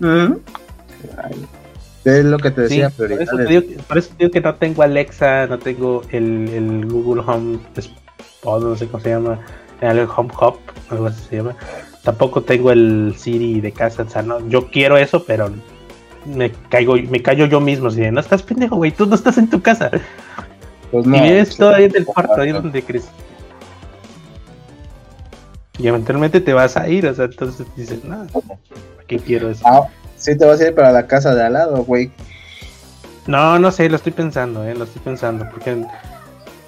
Ujú. 0.00 0.40
Ay, 1.22 1.46
Es 2.06 2.24
lo 2.24 2.38
que 2.38 2.52
te 2.52 2.68
Sí, 2.68 2.78
decía, 2.78 2.90
por, 2.90 3.10
eso 3.10 3.36
te 3.36 3.44
prioridades. 3.44 3.48
digo, 3.48 3.62
que- 3.78 3.82
por 3.82 3.98
eso 3.98 4.08
te 4.10 4.14
digo 4.18 4.30
que 4.30 4.40
no 4.40 4.54
tengo 4.54 4.82
Alexa, 4.82 5.46
no 5.48 5.58
tengo 5.58 6.02
el, 6.12 6.48
el 6.50 6.86
Google 6.86 7.22
Home 7.26 7.58
Spot, 7.76 8.62
no 8.62 8.76
sé 8.76 8.86
cómo 8.86 9.02
se 9.02 9.08
llama, 9.10 9.40
el 9.80 9.98
Home 10.16 10.30
Hub, 10.40 10.58
algo 10.88 11.06
así 11.06 11.20
se 11.28 11.36
llama. 11.38 11.56
Tampoco 12.04 12.42
tengo 12.42 12.70
el 12.70 13.14
Siri 13.18 13.60
de 13.60 13.72
casa, 13.72 14.04
o 14.04 14.08
sea, 14.08 14.22
no, 14.22 14.38
yo 14.48 14.70
quiero 14.70 14.96
eso, 14.96 15.24
pero 15.24 15.50
me 16.24 16.52
caigo, 16.68 16.94
me 16.94 17.20
callo 17.22 17.46
yo 17.46 17.60
mismo, 17.60 17.90
si 17.90 18.08
no 18.10 18.20
estás 18.20 18.44
pendejo, 18.44 18.76
güey, 18.76 18.92
tú 18.92 19.06
no 19.06 19.16
estás 19.16 19.36
en 19.38 19.50
tu 19.50 19.60
casa. 19.60 19.90
Pues 20.92 21.04
y 21.06 21.08
no, 21.08 21.20
vives 21.22 21.48
sí, 21.48 21.58
todavía 21.58 21.86
en 21.86 21.96
el 21.96 22.04
cuarto, 22.06 22.40
ahí 22.40 22.52
donde 22.52 22.82
crees. 22.84 23.08
Y 25.78 25.88
eventualmente 25.88 26.40
te 26.40 26.52
vas 26.54 26.76
a 26.76 26.88
ir, 26.88 27.06
o 27.08 27.14
sea, 27.14 27.24
entonces 27.26 27.66
dices, 27.76 28.02
no, 28.04 28.24
¿para 28.28 28.58
qué 29.08 29.18
quiero 29.18 29.50
eso? 29.50 29.62
Ah, 29.66 29.88
sí 30.26 30.36
te 30.36 30.44
vas 30.44 30.60
a 30.60 30.66
ir 30.66 30.74
para 30.74 30.90
la 30.90 31.06
casa 31.06 31.34
de 31.34 31.44
al 31.44 31.52
lado, 31.52 31.84
güey. 31.84 32.10
No, 33.28 33.58
no 33.60 33.70
sé, 33.70 33.88
lo 33.88 33.96
estoy 33.96 34.12
pensando, 34.12 34.64
eh, 34.64 34.74
lo 34.74 34.84
estoy 34.84 35.00
pensando, 35.02 35.48
porque, 35.50 35.84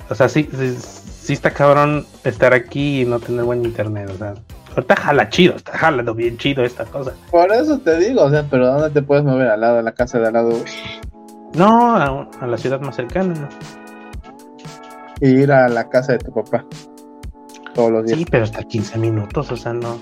o 0.08 0.14
sea, 0.14 0.28
sí, 0.28 0.48
sí, 0.56 0.76
sí 0.76 1.32
está 1.32 1.50
cabrón 1.50 2.06
estar 2.24 2.54
aquí 2.54 3.02
y 3.02 3.04
no 3.04 3.18
tener 3.18 3.44
buen 3.44 3.64
internet, 3.64 4.10
o 4.14 4.16
sea, 4.16 4.34
ahorita 4.70 4.96
jala 4.96 5.28
chido, 5.28 5.56
está 5.56 5.76
jalando 5.76 6.14
bien 6.14 6.38
chido 6.38 6.64
esta 6.64 6.84
cosa. 6.84 7.12
Por 7.30 7.52
eso 7.52 7.78
te 7.78 7.98
digo, 7.98 8.22
o 8.22 8.30
sea, 8.30 8.46
pero 8.48 8.66
¿dónde 8.66 8.90
te 8.90 9.02
puedes 9.02 9.24
mover? 9.24 9.48
Al 9.48 9.60
lado 9.60 9.76
de 9.76 9.82
la 9.82 9.92
casa 9.92 10.20
de 10.20 10.28
al 10.28 10.32
lado, 10.32 10.50
güey. 10.50 10.62
No, 11.54 11.96
a, 11.96 12.28
a 12.40 12.46
la 12.46 12.58
ciudad 12.58 12.80
más 12.80 12.94
cercana, 12.94 13.34
¿no? 13.34 13.48
Y 15.20 15.30
ir 15.30 15.50
a 15.50 15.68
la 15.68 15.88
casa 15.88 16.12
de 16.12 16.18
tu 16.18 16.32
papá. 16.32 16.64
Todos 17.74 17.90
los 17.90 18.06
días. 18.06 18.18
Sí, 18.18 18.26
pero 18.30 18.44
hasta 18.44 18.62
15 18.62 18.98
minutos, 18.98 19.50
o 19.50 19.56
sea, 19.56 19.72
no. 19.72 19.98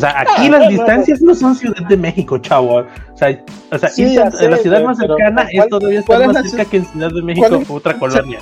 O 0.00 0.08
sea, 0.10 0.20
aquí 0.20 0.46
Ah, 0.46 0.48
las 0.48 0.68
distancias 0.70 1.20
no 1.20 1.34
son 1.34 1.54
Ciudad 1.54 1.86
de 1.86 1.96
México, 1.96 2.38
chavo. 2.38 2.76
O 2.78 2.86
sea, 3.16 3.38
o 3.70 3.78
sea 3.78 3.88
Sí, 3.90 4.14
sé, 4.14 4.48
la 4.48 4.56
ciudad 4.56 4.82
más 4.82 4.96
cercana 4.96 5.42
¿cuál- 5.52 5.64
es 5.66 5.68
todavía 5.68 6.02
cuál 6.06 6.22
estar 6.22 6.36
es 6.36 6.42
más 6.42 6.50
cerca 6.50 6.70
que 6.70 6.76
en 6.78 6.86
Ciudad 6.86 7.10
de 7.12 7.22
México 7.22 7.46
¿Cuál 7.48 7.60
es 7.62 7.70
otra 7.70 7.98
colonia. 7.98 8.38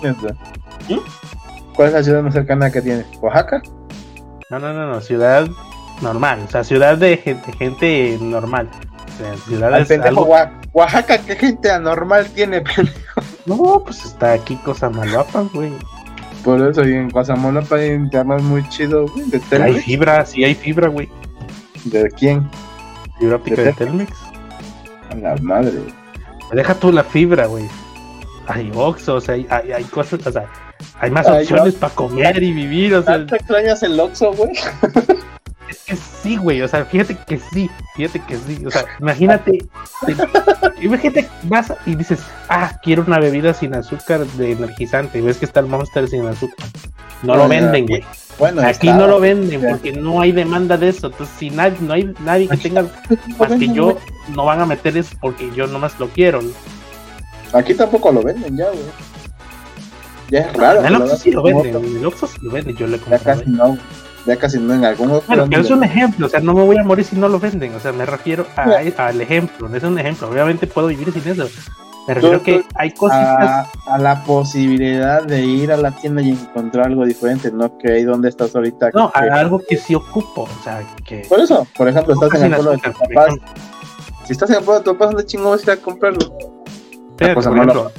tienes? 0.00 0.16
¿Mm? 0.88 1.74
¿Cuál 1.74 1.88
es 1.88 1.94
la 1.94 2.02
ciudad 2.02 2.22
más 2.22 2.32
cercana 2.32 2.70
que 2.70 2.80
tienes? 2.80 3.06
¿Oaxaca? 3.20 3.60
No, 4.48 4.58
no, 4.58 4.72
no, 4.72 4.86
no, 4.90 5.00
ciudad 5.02 5.46
normal, 6.00 6.40
o 6.46 6.50
sea, 6.50 6.64
ciudad 6.64 6.96
de 6.96 7.16
gente, 7.18 7.52
gente 7.52 8.18
normal. 8.20 8.68
O 8.72 9.18
sea, 9.18 9.66
Al 9.74 9.86
pendejo, 9.86 10.08
algo... 10.08 10.32
Oa- 10.32 10.52
Oaxaca, 10.72 11.18
¿qué 11.18 11.36
gente 11.36 11.70
anormal 11.70 12.26
tiene? 12.34 12.60
pendejo? 12.76 13.20
No, 13.44 13.82
pues 13.84 14.04
está 14.06 14.32
aquí 14.32 14.56
cosa 14.56 14.88
malapa, 14.88 15.42
güey. 15.52 15.72
Por 16.44 16.60
eso, 16.68 16.86
y 16.86 16.92
en 16.94 17.08
Guasamolapa 17.08 17.76
hay 17.76 17.90
un 17.92 18.10
tema 18.10 18.36
muy 18.38 18.68
chido, 18.68 19.06
güey, 19.08 19.26
de 19.30 19.36
Hay 19.36 19.42
Telmex. 19.48 19.84
fibra, 19.84 20.26
sí 20.26 20.42
hay 20.44 20.54
fibra, 20.54 20.88
güey. 20.88 21.08
¿De 21.84 22.08
quién? 22.10 22.48
Fibra 23.18 23.36
óptica 23.36 23.56
¿De 23.62 23.64
de 23.68 23.72
Telmex. 23.74 24.12
A 25.10 25.14
la 25.14 25.36
madre. 25.36 25.72
Deja 26.52 26.74
tú 26.74 26.90
la 26.92 27.04
fibra, 27.04 27.46
güey. 27.46 27.68
Hay 28.48 28.70
Oxxo, 28.74 29.14
o 29.16 29.20
sea, 29.20 29.34
hay, 29.34 29.46
hay, 29.50 29.72
hay 29.72 29.84
cosas, 29.84 30.26
o 30.26 30.32
sea, 30.32 30.46
hay 31.00 31.10
más 31.10 31.26
Ay, 31.28 31.42
opciones 31.42 31.74
para 31.74 31.94
comer 31.94 32.42
y 32.42 32.52
vivir, 32.52 32.94
o 32.96 33.02
sea, 33.02 33.24
¿Te 33.24 33.36
extrañas 33.36 33.82
el 33.84 33.98
Oxxo, 34.00 34.32
güey? 34.32 34.50
es 35.72 35.78
que 35.84 35.96
sí, 35.96 36.36
güey. 36.36 36.62
O 36.62 36.68
sea, 36.68 36.84
fíjate 36.84 37.16
que 37.26 37.38
sí. 37.52 37.70
Fíjate 37.96 38.20
que 38.20 38.36
sí. 38.36 38.64
O 38.66 38.70
sea, 38.70 38.84
imagínate. 39.00 39.64
imagínate, 40.80 41.28
vas 41.44 41.72
y 41.86 41.94
dices, 41.96 42.20
ah, 42.48 42.78
quiero 42.82 43.04
una 43.06 43.18
bebida 43.18 43.54
sin 43.54 43.74
azúcar 43.74 44.24
de 44.26 44.52
energizante. 44.52 45.18
Y 45.18 45.22
ves 45.22 45.38
que 45.38 45.44
está 45.44 45.60
el 45.60 45.66
Monster 45.66 46.08
sin 46.08 46.26
azúcar. 46.26 46.66
No 47.22 47.36
lo 47.36 47.48
venden, 47.48 47.86
güey. 47.86 48.04
Bueno, 48.38 48.62
Aquí 48.62 48.88
está- 48.88 48.98
no 48.98 49.06
lo 49.06 49.20
venden 49.20 49.60
porque 49.68 49.92
no 49.92 50.20
hay 50.20 50.32
demanda 50.32 50.76
de 50.76 50.88
eso. 50.88 51.08
Entonces, 51.08 51.34
si 51.38 51.50
nadie, 51.50 51.76
no 51.80 51.92
hay 51.92 52.12
nadie 52.24 52.48
que 52.48 52.56
tenga 52.56 52.86
más 53.38 53.52
que 53.52 53.68
yo, 53.68 53.98
no 54.34 54.44
van 54.44 54.60
a 54.60 54.66
meter 54.66 54.96
eso 54.96 55.14
porque 55.20 55.50
yo 55.54 55.66
nomás 55.66 55.98
lo 56.00 56.08
quiero. 56.08 56.42
¿no? 56.42 56.50
Aquí 57.52 57.74
tampoco 57.74 58.10
lo 58.10 58.22
venden 58.22 58.56
ya, 58.56 58.68
güey. 58.68 58.80
Ya 60.30 60.40
es 60.40 60.52
raro. 60.54 60.80
En 60.80 60.86
el 60.86 60.96
Oxxo 60.96 61.16
sí 61.16 61.30
lo 61.30 61.42
venden. 61.42 61.76
En 61.76 61.96
el 61.98 62.06
Oxxo 62.06 62.26
sí 62.26 62.38
lo 62.40 62.50
venden. 62.50 62.74
Yo 62.76 62.86
le 62.86 62.98
Ya 63.10 63.18
casi 63.18 63.44
no. 63.46 63.76
Ya 64.26 64.36
casi 64.36 64.58
no 64.58 64.74
en 64.74 64.84
algunos. 64.84 65.26
Bueno, 65.26 65.46
pero 65.50 65.62
es 65.62 65.70
un 65.70 65.82
ejemplo, 65.82 66.26
o 66.26 66.28
sea, 66.28 66.40
no 66.40 66.54
me 66.54 66.62
voy 66.62 66.76
a 66.78 66.84
morir 66.84 67.04
si 67.04 67.16
no 67.16 67.28
lo 67.28 67.40
venden, 67.40 67.74
o 67.74 67.80
sea, 67.80 67.92
me 67.92 68.06
refiero 68.06 68.46
a- 68.56 69.06
al 69.08 69.20
ejemplo, 69.20 69.74
es 69.74 69.82
un 69.82 69.98
ejemplo, 69.98 70.28
obviamente 70.30 70.66
puedo 70.66 70.86
vivir 70.88 71.12
sin 71.12 71.26
eso. 71.32 71.48
Me 72.06 72.14
refiero 72.14 72.42
que 72.42 72.64
hay 72.74 72.90
cositas, 72.92 73.68
a, 73.86 73.94
a 73.94 73.98
la 73.98 74.24
posibilidad 74.24 75.22
de 75.22 75.44
ir 75.44 75.70
a 75.72 75.76
la 75.76 75.92
tienda 75.92 76.20
y 76.20 76.30
encontrar 76.30 76.86
algo 76.86 77.04
diferente, 77.04 77.50
no 77.52 77.78
que 77.78 77.92
ahí 77.92 78.02
donde 78.04 78.28
estás 78.28 78.54
ahorita. 78.56 78.90
no, 78.92 79.10
a 79.14 79.20
algo 79.38 79.60
que 79.68 79.76
sí 79.76 79.94
ocupo, 79.94 80.42
o 80.42 80.62
sea, 80.64 80.82
que 81.04 81.24
Por 81.28 81.38
eso, 81.40 81.66
por 81.76 81.88
ejemplo, 81.88 82.14
estás 82.14 82.40
en 82.40 82.46
el 82.46 82.54
pueblo 82.54 82.70
de 82.72 82.78
tus 82.78 82.94
papás. 82.94 83.34
Si 84.24 84.32
estás 84.32 84.50
en 84.50 84.56
el 84.56 84.62
pueblo 84.64 84.78
de 84.80 84.84
tus 84.84 84.92
papás, 84.94 85.08
¿dónde 85.14 85.26
chingo 85.26 85.50
vas 85.50 85.60
a 85.60 85.64
ir 85.64 85.70
a 85.70 85.76
comprarlo? 85.82 86.20
Cosa 87.18 87.50
por 87.50 87.56
no 87.56 87.62
ejemplo, 87.62 87.92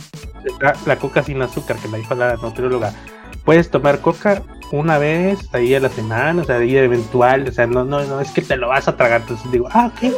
está 0.45 0.74
la 0.86 0.95
coca 0.98 1.24
sin 1.24 1.41
azúcar, 1.41 1.78
que 1.78 1.88
la 1.88 1.98
dijo 1.98 2.14
la 2.16 2.36
nutrióloga. 2.36 2.91
Puedes 3.45 3.70
tomar 3.70 4.00
coca 4.00 4.41
una 4.74 4.98
vez 4.98 5.40
ahí 5.54 5.76
a 5.76 5.80
la 5.80 5.90
semana, 5.90 6.41
o 6.41 6.45
sea, 6.45 6.58
ahí 6.58 6.76
eventual, 6.76 7.48
o 7.48 7.52
sea, 7.52 7.68
no, 7.68 7.84
no, 7.86 8.04
no 8.06 8.20
es 8.20 8.32
que 8.32 8.41
te 8.41 8.58
lo 8.58 8.70
vas 8.70 8.88
a 8.88 8.98
tragar. 8.98 9.22
Entonces 9.22 9.52
digo, 9.52 9.68
ah, 9.72 9.91
ok, 9.94 10.12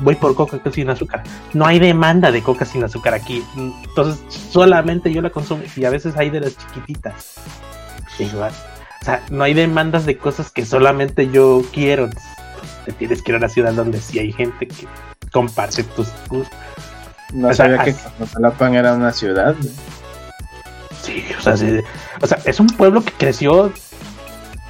voy 0.00 0.16
por 0.16 0.34
coca 0.34 0.58
sin 0.72 0.90
azúcar. 0.90 1.22
No 1.54 1.64
hay 1.66 1.78
demanda 1.78 2.32
de 2.32 2.42
coca 2.42 2.64
sin 2.64 2.82
azúcar 2.82 3.14
aquí. 3.14 3.44
Entonces, 3.56 4.20
solamente 4.50 5.12
yo 5.12 5.22
la 5.22 5.30
consumo 5.30 5.62
y 5.76 5.84
a 5.84 5.90
veces 5.90 6.16
hay 6.16 6.30
de 6.30 6.40
las 6.40 6.56
chiquititas. 6.58 7.34
Igual. 8.18 8.52
O 9.02 9.04
sea, 9.04 9.22
no 9.30 9.44
hay 9.44 9.54
demandas 9.54 10.04
de 10.04 10.18
cosas 10.18 10.50
que 10.50 10.66
solamente 10.66 11.30
yo 11.30 11.62
quiero. 11.72 12.06
Entonces, 12.06 12.28
Te 12.86 12.92
tienes 12.92 13.22
que 13.22 13.30
ir 13.32 13.36
a 13.36 13.38
una 13.38 13.48
ciudad 13.48 13.72
donde 13.72 14.00
sí 14.00 14.18
hay 14.18 14.32
gente 14.32 14.66
que 14.66 14.86
comparte 15.32 15.84
tus 15.84 16.08
gustos. 16.28 16.58
No 17.32 17.48
O 17.48 17.54
sea, 17.54 17.66
sabía 17.66 17.84
que 17.84 17.90
así- 17.90 18.00
Coatalapan 18.18 18.74
era 18.74 18.94
una 18.94 19.12
ciudad. 19.12 19.54
güey. 19.60 19.72
O 21.38 21.42
sea, 21.42 21.56
sí, 21.56 21.80
o 22.20 22.26
sea, 22.26 22.38
es 22.44 22.60
un 22.60 22.66
pueblo 22.68 23.02
que 23.04 23.12
creció 23.12 23.72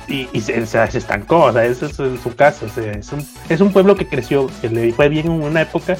y, 0.08 0.28
y 0.32 0.40
se, 0.40 0.64
se- 0.66 0.90
se 0.90 0.98
estancó, 0.98 1.44
o 1.44 1.52
sea, 1.52 1.64
eso 1.64 1.86
es 1.86 1.98
en 1.98 2.20
su 2.22 2.34
caso, 2.34 2.66
o 2.66 2.68
sea, 2.68 2.92
es 2.92 3.12
un, 3.12 3.26
es 3.48 3.60
un 3.60 3.72
pueblo 3.72 3.94
que 3.96 4.06
creció, 4.06 4.48
que 4.60 4.68
le 4.68 4.92
fue 4.92 5.08
bien 5.08 5.26
en 5.26 5.42
una 5.42 5.62
época 5.62 5.96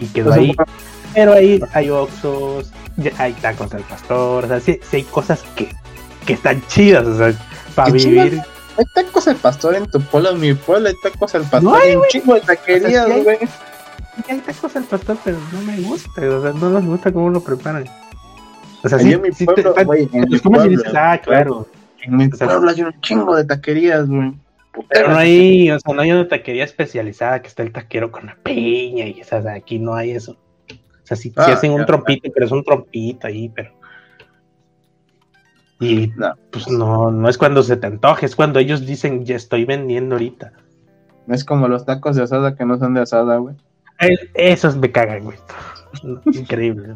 y 0.00 0.06
quedó 0.06 0.30
ahí, 0.32 0.54
pero 1.14 1.32
ahí 1.34 1.60
hay 1.74 1.90
oxos, 1.90 2.72
hay 3.18 3.32
tacos 3.34 3.74
al 3.74 3.82
pastor, 3.82 4.44
o 4.44 4.48
sea, 4.48 4.60
sí, 4.60 4.80
sí 4.90 4.96
hay 4.96 5.02
cosas 5.02 5.42
que, 5.54 5.68
que 6.26 6.32
están 6.34 6.66
chidas, 6.68 7.06
o 7.06 7.16
sea, 7.18 7.32
para 7.74 7.90
vivir. 7.92 8.42
Hay 8.78 8.84
tacos 8.94 9.28
al 9.28 9.36
pastor 9.36 9.74
en 9.74 9.84
tu 9.90 10.00
pueblo, 10.00 10.30
en 10.30 10.40
mi 10.40 10.54
pueblo 10.54 10.88
hay 10.88 10.94
tacos 11.02 11.34
al 11.34 11.42
pastor. 11.42 11.62
No 11.62 11.74
hay, 11.74 11.90
hay 11.90 11.96
un 11.96 12.04
chingo 12.08 12.34
de 12.34 12.40
taquerías, 12.40 12.86
O 12.86 12.90
sea, 12.90 13.04
sí 13.06 13.12
hay- 13.12 13.22
güey. 13.22 13.38
Sí 13.38 14.22
hay 14.32 14.38
tacos 14.38 14.76
al 14.76 14.84
pastor, 14.84 15.16
pero 15.22 15.36
no 15.52 15.60
me 15.60 15.76
gusta, 15.82 16.10
o 16.22 16.42
sea, 16.42 16.52
no 16.52 16.70
les 16.78 16.86
gusta 16.86 17.12
cómo 17.12 17.28
lo 17.28 17.42
preparan. 17.44 17.84
O 18.84 18.88
sea, 18.88 18.98
sí, 18.98 19.12
en 19.12 19.22
mi 19.22 19.32
sí 19.32 19.44
pueblo, 19.44 19.74
en 19.78 20.08
te 20.08 20.18
mi 20.20 20.26
los 20.26 20.42
comes 20.42 20.60
y 20.60 20.64
pueblo, 20.64 20.68
dices, 20.70 20.92
ah, 20.96 21.18
claro. 21.22 21.68
En 22.02 22.16
mi 22.16 22.28
pueblo 22.28 22.70
hay 22.70 22.82
un 22.82 23.00
chingo 23.00 23.36
de 23.36 23.44
taquerías, 23.44 24.08
güey. 24.08 24.32
Pero 24.88 25.10
no 25.10 25.16
hay, 25.16 25.70
o 25.70 25.78
sea, 25.78 25.94
no 25.94 26.00
hay 26.02 26.10
una 26.12 26.26
taquería 26.28 26.64
especializada 26.64 27.42
que 27.42 27.48
está 27.48 27.62
el 27.62 27.72
taquero 27.72 28.10
con 28.10 28.26
la 28.26 28.36
peña 28.42 29.06
y 29.06 29.20
esas, 29.20 29.46
aquí 29.46 29.78
no 29.78 29.94
hay 29.94 30.12
eso. 30.12 30.32
O 30.32 31.04
sea, 31.06 31.16
sí, 31.16 31.28
sí 31.28 31.34
Ah, 31.36 31.52
hacen 31.52 31.72
un 31.72 31.80
ya. 31.80 31.86
trompito, 31.86 32.30
pero 32.32 32.46
es 32.46 32.52
un 32.52 32.64
trompito 32.64 33.26
ahí, 33.26 33.48
pero. 33.50 33.70
Y 35.80 36.08
No. 36.16 36.34
pues 36.50 36.68
no, 36.68 37.10
no 37.10 37.28
es 37.28 37.36
cuando 37.38 37.62
se 37.62 37.76
te 37.76 37.86
antoje, 37.86 38.24
es 38.26 38.36
cuando 38.36 38.58
ellos 38.60 38.86
dicen 38.86 39.24
ya 39.24 39.36
estoy 39.36 39.64
vendiendo 39.64 40.14
ahorita. 40.14 40.52
No 41.26 41.34
es 41.34 41.44
como 41.44 41.68
los 41.68 41.84
tacos 41.84 42.16
de 42.16 42.22
asada 42.22 42.56
que 42.56 42.64
no 42.64 42.78
son 42.78 42.94
de 42.94 43.00
asada, 43.02 43.36
güey. 43.36 43.54
Esos 44.34 44.76
me 44.76 44.90
cagan, 44.90 45.24
güey. 45.24 45.38
Increíble. 46.32 46.94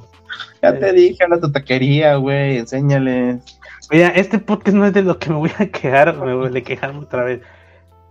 Ya 0.63 0.79
te 0.79 0.93
dije, 0.93 1.23
habla 1.25 1.41
tu 1.41 1.51
taquería, 1.53 2.17
güey, 2.17 2.59
enséñales. 2.59 3.43
Mira, 3.91 4.09
este 4.09 4.39
podcast 4.39 4.77
no 4.77 4.87
es 4.87 4.93
de 4.93 5.03
lo 5.03 5.19
que 5.19 5.31
me 5.31 5.37
voy 5.37 5.51
a 5.59 5.67
quejar, 5.67 6.17
me 6.17 6.35
voy 6.35 6.57
a 6.57 6.63
quejar 6.63 6.95
otra 6.97 7.25
vez. 7.25 7.41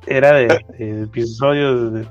Era 0.08 0.34
de, 0.34 0.48
de 0.78 1.04
episodios 1.04 1.94
de. 1.94 2.08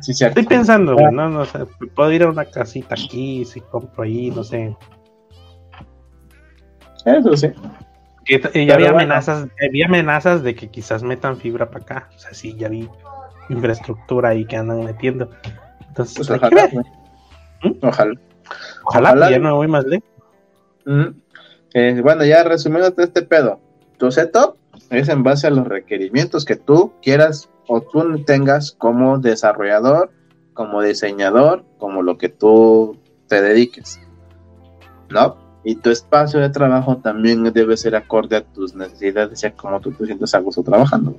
Sí. 0.00 0.12
Estoy 0.24 0.44
pensando, 0.44 0.94
güey, 0.94 1.12
no, 1.12 1.28
no, 1.28 1.40
o 1.40 1.44
sea, 1.46 1.64
puedo 1.94 2.12
ir 2.12 2.24
a 2.24 2.28
una 2.30 2.44
casita 2.44 2.94
aquí, 2.94 3.44
si 3.44 3.60
compro 3.60 4.02
ahí, 4.02 4.30
no 4.30 4.44
sé. 4.44 4.76
Eso 7.04 7.36
sí. 7.36 7.48
Que 8.24 8.38
Pero 8.38 8.64
ya 8.64 8.74
había 8.74 8.92
bueno. 8.92 8.98
amenazas, 8.98 9.48
había 9.66 9.86
amenazas 9.86 10.42
de 10.42 10.54
que 10.54 10.70
quizás 10.70 11.02
metan 11.02 11.36
fibra 11.36 11.70
para 11.70 11.84
acá. 11.84 12.08
O 12.14 12.18
sea, 12.18 12.34
sí, 12.34 12.54
ya 12.56 12.68
vi 12.68 12.88
infraestructura 13.48 14.30
ahí 14.30 14.44
que 14.46 14.56
andan 14.56 14.84
metiendo. 14.84 15.30
Entonces, 15.88 16.16
Pues 16.16 16.30
ojalá. 16.30 16.68
¿Mm? 17.62 17.72
Ojalá. 17.82 18.14
Ojalá, 18.84 19.10
ojalá. 19.10 19.30
ya 19.30 19.38
no 19.38 19.56
voy 19.56 19.68
más 19.68 19.84
lejos. 19.84 20.08
Mm. 20.84 21.08
Eh, 21.74 22.00
bueno, 22.02 22.24
ya 22.24 22.44
resumiendo 22.44 22.94
este 22.96 23.22
pedo, 23.22 23.60
tu 23.98 24.10
setup 24.12 24.56
es 24.90 25.08
en 25.08 25.22
base 25.22 25.46
a 25.46 25.50
los 25.50 25.66
requerimientos 25.66 26.44
que 26.44 26.56
tú 26.56 26.92
quieras 27.02 27.48
o 27.66 27.80
tú 27.80 28.22
tengas 28.24 28.72
como 28.72 29.18
desarrollador, 29.18 30.10
como 30.52 30.82
diseñador, 30.82 31.64
como 31.78 32.02
lo 32.02 32.18
que 32.18 32.28
tú 32.28 32.98
te 33.28 33.42
dediques, 33.42 34.00
¿no? 35.10 35.36
Y 35.64 35.76
tu 35.76 35.90
espacio 35.90 36.40
de 36.40 36.50
trabajo 36.50 36.98
también 36.98 37.42
debe 37.44 37.76
ser 37.78 37.96
acorde 37.96 38.36
a 38.36 38.44
tus 38.44 38.74
necesidades 38.74 39.42
y 39.42 39.46
a 39.46 39.54
cómo 39.54 39.80
tú 39.80 39.92
te 39.92 40.04
sientes 40.04 40.34
a 40.34 40.38
gusto 40.40 40.62
trabajando. 40.62 41.16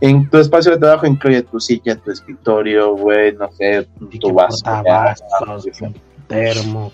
En 0.00 0.28
tu 0.28 0.36
espacio 0.36 0.72
de 0.72 0.78
trabajo 0.78 1.06
incluye 1.06 1.42
tu 1.42 1.58
silla, 1.58 1.96
tu 1.96 2.10
escritorio, 2.10 2.94
güey, 2.94 3.34
no 3.34 3.50
sé, 3.52 3.88
tu 4.20 4.34
vaso. 4.34 4.62
Portavasos, 6.30 6.62
termo. 6.64 6.92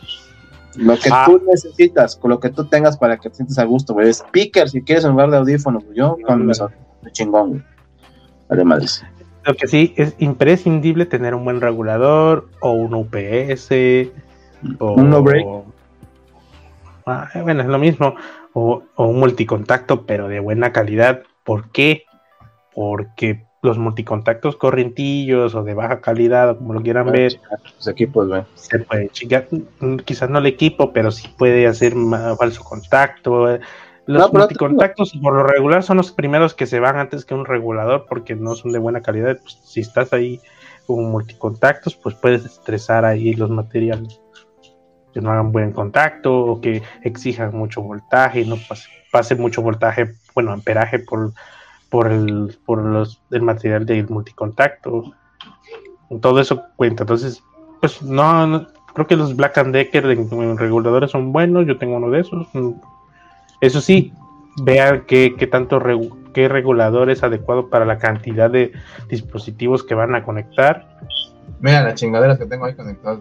Lo 0.77 0.95
que 0.99 1.09
Ah. 1.11 1.25
tú 1.27 1.41
necesitas, 1.49 2.17
con 2.17 2.31
lo 2.31 2.41
que 2.41 2.51
tú 2.51 2.65
tengas 2.67 2.99
para 2.99 3.17
que 3.17 3.31
te 3.31 3.37
sientas 3.37 3.59
a 3.59 3.65
gusto, 3.65 3.95
güey. 3.95 4.13
Speaker, 4.13 4.69
si 4.69 4.83
quieres 4.83 5.05
en 5.05 5.13
lugar 5.13 5.31
de 5.31 5.39
audífonos, 5.39 5.85
yo 5.95 6.17
mis 6.19 6.61
audífonos, 6.61 6.73
chingón, 7.13 7.65
güey. 8.49 8.65
Madres. 8.65 9.05
Lo 9.45 9.55
que 9.55 9.67
sí 9.69 9.95
es 9.97 10.15
imprescindible 10.19 11.07
tener 11.07 11.35
un 11.35 11.45
buen 11.45 11.61
regulador 11.61 12.49
o 12.61 12.73
un 12.73 12.95
UPS 12.95 13.71
o 14.79 14.93
Un 14.95 15.11
no 15.11 15.23
break. 15.23 15.47
Ah, 17.07 17.29
bueno, 17.43 17.63
es 17.63 17.69
lo 17.69 17.79
mismo. 17.79 18.15
O, 18.53 18.83
o 18.97 19.07
un 19.07 19.21
multicontacto, 19.21 20.05
pero 20.07 20.29
de 20.29 20.41
buena 20.41 20.73
calidad. 20.73 21.23
¿Por 21.45 21.71
qué? 21.71 22.05
Porque 22.75 23.46
los 23.67 23.77
multicontactos 23.79 24.57
corrientillos 24.57 25.55
o 25.55 25.63
de 25.63 25.75
baja 25.75 26.01
calidad, 26.01 26.51
o 26.51 26.57
como 26.59 26.73
lo 26.73 26.81
quieran 26.83 27.11
ver, 27.11 27.39
Los 27.77 27.87
equipos, 27.89 28.29
güey. 28.29 28.43
se 28.55 28.79
puede 28.79 29.09
chingar. 29.11 29.47
Mm, 29.81 29.97
Quizás 29.99 30.31
no 30.31 30.39
el 30.39 30.47
equipo, 30.47 30.93
pero 30.93 31.11
sí 31.11 31.29
puede 31.37 31.67
hacer 31.67 31.95
ma- 31.95 32.35
falso 32.37 32.65
contacto. 32.65 33.53
eh. 33.55 33.61
Los 34.07 34.33
No, 34.33 34.39
multicontactos, 34.39 35.13
por 35.21 35.35
lo 35.35 35.43
regular, 35.43 35.83
son 35.83 35.97
los 35.97 36.13
primeros 36.13 36.55
que 36.55 36.67
se 36.67 36.79
van 36.81 36.97
antes 36.97 37.25
que 37.25 37.35
un 37.35 37.45
regulador 37.45 38.07
porque 38.09 38.37
no 38.37 38.55
son 38.55 38.73
de 38.73 38.79
buena 38.79 39.03
calidad. 39.03 39.37
Pues, 39.43 39.59
si 39.65 39.81
estás 39.81 40.13
ahí 40.13 40.41
con 40.87 41.05
multicontactos, 41.11 41.97
pues 41.97 42.15
puedes 42.15 42.45
estresar 42.45 43.05
ahí 43.05 43.35
los 43.35 43.51
materiales 43.51 44.21
que 45.13 45.21
no 45.21 45.31
hagan 45.33 45.51
buen 45.51 45.73
contacto 45.73 46.33
o 46.45 46.61
que 46.61 46.83
exijan 47.03 47.57
mucho 47.57 47.81
voltaje 47.83 48.45
no 48.45 48.57
pase, 48.69 48.89
pase 49.11 49.35
mucho 49.35 49.63
voltaje, 49.63 50.13
bueno, 50.35 50.53
amperaje 50.53 50.99
por, 51.01 51.33
por, 51.91 52.11
el, 52.11 52.57
por 52.65 52.83
los, 52.83 53.21
el 53.31 53.43
material 53.43 53.87
del 53.87 54.09
multicontacto. 54.09 55.13
Todo 56.21 56.41
eso 56.41 56.63
cuenta. 56.77 57.03
Entonces, 57.05 57.43
pues 57.81 58.03
no, 58.03 58.47
no- 58.47 58.67
creo 58.95 59.07
que 59.07 59.17
los 59.17 59.37
Black 59.37 59.59
and 59.59 59.75
Decker 59.75 60.07
en, 60.07 60.29
en 60.33 60.57
reguladores 60.59 61.11
son 61.11 61.33
buenos. 61.33 61.67
Yo 61.67 61.79
tengo 61.79 61.97
uno 61.97 62.11
de 62.11 62.21
esos. 62.21 62.47
Mm. 62.55 62.71
Eso 63.61 63.81
sí, 63.81 64.13
vean 64.63 65.05
qué, 65.07 65.35
qué 65.39 65.47
tanto 65.47 65.81
regu- 65.81 66.15
qué 66.33 66.49
regulador 66.49 67.11
es 67.11 67.23
adecuado 67.23 67.69
para 67.69 67.85
la 67.85 67.99
cantidad 67.99 68.51
de 68.51 68.73
dispositivos 69.09 69.83
que 69.83 69.95
van 69.95 70.15
a 70.15 70.23
conectar. 70.23 70.87
Mira 71.61 71.83
las 71.83 71.95
chingaderas 71.95 72.39
que 72.39 72.47
tengo 72.47 72.67
ahí 72.67 72.75
conectadas. 72.75 73.21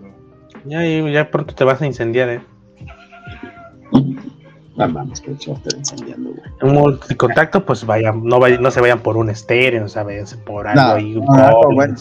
Ya, 0.65 0.83
ya 0.83 1.29
pronto 1.29 1.53
te 1.55 1.63
vas 1.63 1.81
a 1.81 1.85
incendiar, 1.85 2.29
¿eh? 2.29 2.41
No 4.77 4.89
mames, 4.89 5.21
que 5.21 5.31
estar 5.31 5.55
incendiando, 5.77 6.31
güey. 6.31 6.49
Un 6.61 6.73
multicontacto, 6.73 7.65
pues 7.65 7.85
vayan, 7.85 8.23
no 8.23 8.39
vayan, 8.39 8.61
no 8.61 8.71
se 8.71 8.81
vayan 8.81 8.99
por 8.99 9.15
un 9.15 9.29
estéreo, 9.29 9.85
váyanse 10.03 10.37
por 10.37 10.67
algo 10.67 10.81
No, 10.81 10.89
ahí. 10.93 11.15
un 11.15 11.25
no, 11.25 11.33
algo 11.33 11.73
bueno. 11.73 11.95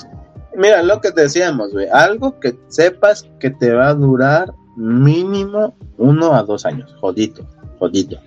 Mira, 0.56 0.82
lo 0.82 1.01
que 1.01 1.12
te 1.12 1.22
decíamos, 1.22 1.72
güey. 1.72 1.88
Algo 1.88 2.38
que 2.40 2.56
sepas 2.68 3.28
que 3.40 3.51
te 3.51 3.72
va 3.72 3.88
a 3.88 3.94
durar 3.94 4.52
mínimo 4.76 5.76
uno 5.98 6.34
a 6.34 6.42
dos 6.42 6.66
años. 6.66 6.94
Jodito, 7.01 7.46
jodito. 7.78 8.18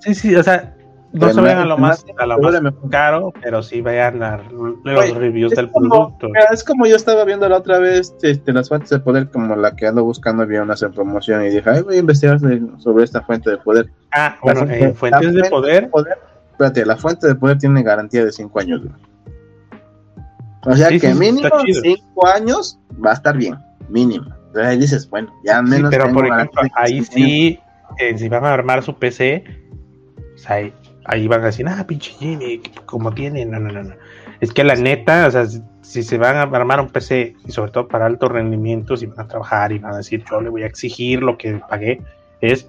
Sí, 0.00 0.14
sí, 0.14 0.34
o 0.34 0.42
sea, 0.42 0.74
No 1.12 1.30
se 1.30 1.40
vayan 1.42 1.58
a 1.58 1.64
lo 1.66 1.76
más, 1.76 2.04
a 2.18 2.26
lo 2.26 2.38
más 2.38 2.54
caro, 2.90 3.32
pero 3.42 3.62
sí 3.62 3.82
vayan 3.82 4.22
a 4.22 4.38
los 4.38 4.76
Oye, 4.84 5.12
reviews 5.14 5.52
del 5.52 5.70
como, 5.70 5.88
producto. 5.90 6.28
mira, 6.28 6.46
es 6.52 6.64
como 6.64 6.86
yo 6.86 6.96
estaba 6.96 7.24
viendo 7.24 7.46
la 7.48 7.58
otra 7.58 7.78
vez 7.78 8.14
este, 8.22 8.52
las 8.52 8.68
fuentes 8.68 8.90
de 8.90 8.98
poder, 9.00 9.28
como 9.30 9.54
la 9.54 9.76
que 9.76 9.86
ando 9.86 10.04
buscando, 10.04 10.42
había 10.42 10.62
unas 10.62 10.82
en 10.82 10.92
promoción 10.92 11.44
y 11.44 11.50
dije, 11.50 11.68
Ay, 11.68 11.82
voy 11.82 11.96
a 11.96 11.98
investigar 11.98 12.38
sobre- 12.78 13.04
esta 13.04 13.20
fuente 13.22 13.50
de 13.50 13.58
poder. 13.58 13.90
Ah, 14.10 14.36
La 14.36 14.52
bueno, 14.54 14.60
fuente- 14.60 14.84
en 14.84 14.94
fuentes 14.94 15.22
la 15.34 15.42
de 15.42 15.48
fuente 15.50 15.88
poder, 15.88 16.18
Espérate, 16.52 16.86
la 16.86 16.96
fuente 16.96 17.26
de 17.26 17.34
poder 17.34 17.58
tiene 17.58 17.82
garantía 17.82 18.24
de 18.24 18.32
5 18.32 18.60
años. 18.60 18.80
güey. 18.82 18.94
O 20.64 20.76
sea 20.76 20.88
Sí, 20.88 21.00
que 21.00 21.12
sí, 21.12 21.18
mínimo 21.18 21.46
está 21.46 21.58
chido. 21.64 21.80
5 21.82 22.26
años 22.28 22.78
va 23.04 23.10
a 23.10 23.14
estar 23.14 23.36
bien, 23.36 23.56
mínimo. 23.88 24.26
Entonces 24.46 24.64
ahí 24.66 24.78
dices, 24.78 25.10
bueno, 25.10 25.32
ya 25.44 25.58
sí, 25.58 25.64
menos. 25.70 25.90
pero 25.90 26.04
tengo 26.04 26.18
por 26.20 26.26
ejemplo, 26.28 26.62
de 26.62 26.70
ahí 26.76 27.02
sí, 27.04 27.58
eh, 27.98 28.16
si 28.18 28.28
van 28.28 28.44
a 28.44 28.52
armar 28.52 28.82
su 28.82 28.94
PC, 28.94 29.44
pues 30.32 30.48
ahí, 30.50 30.72
ahí 31.04 31.26
van 31.28 31.42
a 31.42 31.46
decir, 31.46 31.66
ah, 31.68 31.84
pinche 31.86 32.12
Jimmy, 32.12 32.60
como 32.86 33.12
tiene, 33.12 33.44
no, 33.46 33.58
no, 33.60 33.72
no, 33.72 33.82
no. 33.82 33.94
Es 34.40 34.52
que 34.52 34.64
la 34.64 34.74
neta, 34.74 35.26
o 35.26 35.30
sea, 35.30 35.46
si, 35.46 35.62
si 35.82 36.02
se 36.02 36.18
van 36.18 36.36
a 36.36 36.42
armar 36.42 36.80
un 36.80 36.88
PC, 36.88 37.34
y 37.46 37.52
sobre 37.52 37.70
todo 37.70 37.86
para 37.88 38.06
altos 38.06 38.30
rendimientos, 38.30 39.02
y 39.02 39.06
van 39.06 39.20
a 39.20 39.28
trabajar 39.28 39.72
y 39.72 39.78
van 39.78 39.94
a 39.94 39.98
decir, 39.98 40.24
yo 40.30 40.40
le 40.40 40.48
voy 40.50 40.62
a 40.62 40.66
exigir 40.66 41.22
lo 41.22 41.38
que 41.38 41.60
pagué, 41.68 42.02
es, 42.40 42.68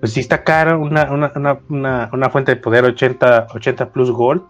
pues 0.00 0.12
sí 0.12 0.20
está 0.20 0.44
caro 0.44 0.78
una, 0.80 1.10
una, 1.10 1.32
una, 1.34 1.58
una, 1.68 2.10
una 2.12 2.30
fuente 2.30 2.54
de 2.54 2.60
poder 2.60 2.84
80, 2.84 3.48
80 3.54 3.90
plus 3.90 4.10
gold, 4.10 4.42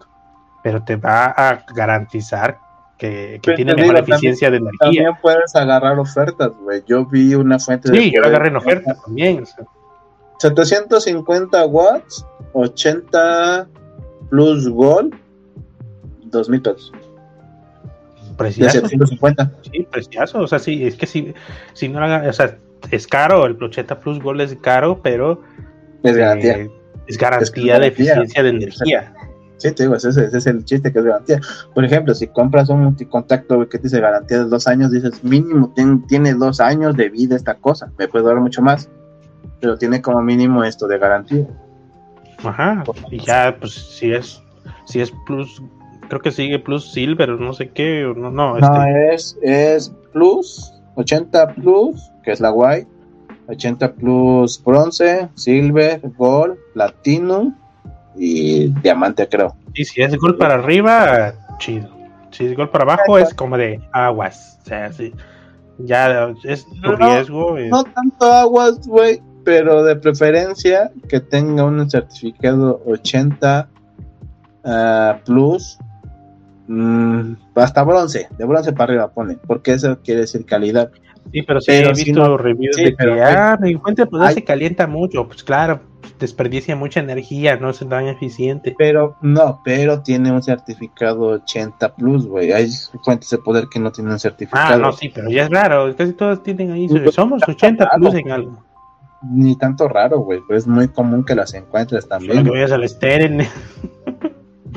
pero 0.63 0.83
te 0.83 0.95
va 0.97 1.25
a 1.27 1.63
garantizar 1.73 2.57
que, 2.97 3.39
que 3.41 3.45
Pero 3.45 3.55
tiene 3.55 3.71
mejor 3.75 3.83
digo, 3.85 3.95
también- 3.95 4.13
eficiencia 4.15 4.51
de 4.51 4.57
energía. 4.57 4.77
También 4.81 5.11
puedes 5.21 5.55
agarrar 5.55 5.97
ofertas, 5.99 6.51
güey. 6.61 6.83
Yo 6.85 7.05
vi 7.05 7.33
una 7.33 7.57
fuente 7.57 7.87
Sí, 7.87 8.11
yo 8.13 8.19
la 8.19 8.27
poder- 8.27 8.35
agarré 8.35 8.47
en 8.49 8.55
oferta 8.57 8.95
también. 9.05 9.43
o 9.43 9.45
sea. 9.45 9.65
750 10.39 11.65
watts, 11.67 12.25
80 12.53 13.67
plus 14.29 14.67
gold, 14.69 15.13
2000 16.25 16.61
pesos. 16.61 16.91
De 18.29 18.33
Precioso, 18.35 18.71
750. 18.71 19.51
sí, 19.71 19.87
precioso. 19.91 20.39
O 20.39 20.47
sea, 20.47 20.59
sí, 20.59 20.85
es 20.87 20.95
que 20.95 21.05
si, 21.05 21.33
si 21.73 21.89
no 21.89 21.99
haga, 22.03 22.27
o 22.29 22.33
sea, 22.33 22.57
es 22.91 23.05
caro, 23.05 23.45
el 23.45 23.61
80 23.61 23.99
Plus 23.99 24.21
Gold 24.23 24.41
es 24.41 24.55
caro, 24.61 25.01
pero 25.03 25.41
Es 26.03 26.15
garantía. 26.15 26.57
eh, 26.59 26.71
es 27.07 27.17
garantía 27.17 27.43
Es 27.43 27.51
que 27.51 27.61
de 27.61 27.67
garantía. 27.67 27.89
eficiencia 27.89 28.43
de 28.43 28.49
energía. 28.49 29.13
Sí, 29.57 29.73
te 29.73 29.83
digo, 29.83 29.95
ese, 29.95 30.07
ese 30.09 30.37
es 30.37 30.47
el 30.47 30.63
chiste 30.63 30.93
que 30.93 30.99
es 30.99 31.05
garantía. 31.05 31.41
Por 31.75 31.83
ejemplo, 31.83 32.15
si 32.15 32.27
compras 32.27 32.69
un 32.69 32.79
multicontacto 32.85 33.67
que 33.67 33.77
te 33.77 33.83
dice 33.83 33.99
garantía 33.99 34.37
de 34.37 34.45
dos 34.45 34.67
años, 34.67 34.89
dices 34.91 35.21
mínimo 35.21 35.73
tien- 35.75 36.07
tiene 36.07 36.33
dos 36.33 36.61
años 36.61 36.95
de 36.95 37.09
vida 37.09 37.35
esta 37.35 37.55
cosa. 37.55 37.91
Me 37.97 38.07
puede 38.07 38.23
durar 38.23 38.39
mucho 38.39 38.61
más, 38.61 38.89
pero 39.59 39.77
tiene 39.77 40.01
como 40.01 40.21
mínimo 40.21 40.63
esto 40.63 40.87
de 40.87 40.97
garantía. 40.97 41.45
Ajá. 42.43 42.83
Y 43.11 43.19
ya, 43.19 43.55
pues 43.59 43.73
si 43.73 44.13
es, 44.13 44.41
si 44.85 45.01
es 45.01 45.11
Plus, 45.25 45.61
creo 46.07 46.21
que 46.21 46.31
sigue 46.31 46.59
Plus 46.59 46.91
Silver, 46.91 47.29
no 47.39 47.53
sé 47.53 47.69
qué, 47.69 48.05
o 48.05 48.13
no, 48.13 48.31
no, 48.31 48.57
No, 48.57 48.83
este, 48.85 49.13
es, 49.13 49.37
es 49.41 49.93
Plus, 50.13 50.73
80 50.95 51.55
Plus, 51.55 52.01
que 52.23 52.31
es 52.31 52.39
la 52.39 52.51
White, 52.51 52.87
80 53.49 53.93
Plus 53.93 54.61
Bronce, 54.63 55.27
Silver, 55.35 55.99
Gold, 56.17 56.57
Platinum 56.73 57.53
y 58.15 58.67
Diamante, 58.81 59.27
creo. 59.27 59.55
y 59.73 59.83
si 59.85 60.01
es 60.01 60.15
Gold 60.17 60.37
para 60.37 60.55
arriba, 60.55 61.33
chido. 61.57 61.89
Si 62.31 62.45
es 62.45 62.55
Gold 62.55 62.69
para 62.69 62.83
abajo, 62.83 63.17
es 63.17 63.33
como 63.33 63.57
de 63.57 63.81
aguas. 63.91 64.59
O 64.61 64.65
sea, 64.65 64.93
sí. 64.93 65.13
Ya 65.79 66.29
es 66.43 66.65
tu 66.65 66.91
No, 66.91 66.95
riesgo. 66.95 67.57
es- 67.57 67.69
No 67.71 67.83
tanto 67.85 68.25
aguas, 68.31 68.85
güey, 68.87 69.19
pero 69.49 69.83
de 69.83 69.95
preferencia 69.95 70.91
que 71.07 71.19
tenga 71.19 71.63
un 71.63 71.89
certificado 71.89 72.83
80 72.85 73.67
ah, 74.63 75.19
Plus, 75.25 75.79
mm, 76.67 77.33
hasta 77.55 77.83
bronce, 77.83 78.27
de 78.37 78.45
bronce 78.45 78.73
para 78.73 78.91
arriba 78.93 79.11
pone, 79.11 79.37
porque 79.47 79.71
eso 79.73 79.97
quiere 80.03 80.21
decir 80.21 80.45
calidad. 80.45 80.91
Sí, 81.31 81.41
pero 81.41 81.59
sí 81.61 81.67
Pero 81.71 81.89
he 81.91 81.95
si 81.95 82.03
visto 82.05 82.23
no- 82.27 82.37
reviews 82.37 82.75
sí, 82.75 82.83
de 82.85 82.95
que, 82.95 83.21
ah, 83.23 83.57
mi 83.59 83.73
fuente 83.75 84.03
de 84.03 84.05
poder 84.07 84.27
hay- 84.29 84.35
se 84.35 84.43
calienta 84.43 84.85
mucho. 84.85 85.27
Pues 85.27 85.43
claro, 85.43 85.79
desperdicia 86.19 86.75
mucha 86.75 86.99
energía, 86.99 87.57
no 87.57 87.71
es 87.71 87.79
tan 87.79 88.07
eficiente. 88.07 88.75
Pero 88.77 89.15
no, 89.23 89.61
pero 89.65 90.01
tiene 90.03 90.31
un 90.31 90.43
certificado 90.43 91.21
80 91.27 91.95
Plus, 91.95 92.25
güey. 92.27 92.51
Hay 92.51 92.69
fuentes 93.03 93.29
de 93.31 93.39
poder 93.39 93.65
que 93.71 93.79
no 93.79 93.91
tienen 93.91 94.17
certificado. 94.19 94.75
Ah, 94.75 94.77
no, 94.77 94.91
sí, 94.91 95.09
pero 95.13 95.29
ya 95.31 95.43
es 95.45 95.49
raro. 95.49 95.95
Casi 95.95 96.13
todas 96.13 96.43
tienen 96.43 96.71
ahí. 96.71 96.87
Pues, 96.87 97.15
Somos 97.15 97.41
está 97.41 97.51
80 97.51 97.85
raro, 97.85 97.97
plus 97.97 98.13
en 98.15 98.31
algo. 98.31 98.63
Ni 99.21 99.57
tanto 99.57 99.87
raro, 99.87 100.19
güey, 100.19 100.39
pero 100.47 100.57
es 100.57 100.67
muy 100.67 100.87
común 100.87 101.25
que 101.25 101.35
las 101.35 101.53
encuentres 101.53 102.07
también. 102.07 102.43
que 102.43 102.49
vayas 102.49 102.71
al 102.71 102.87
Steren. 102.87 103.41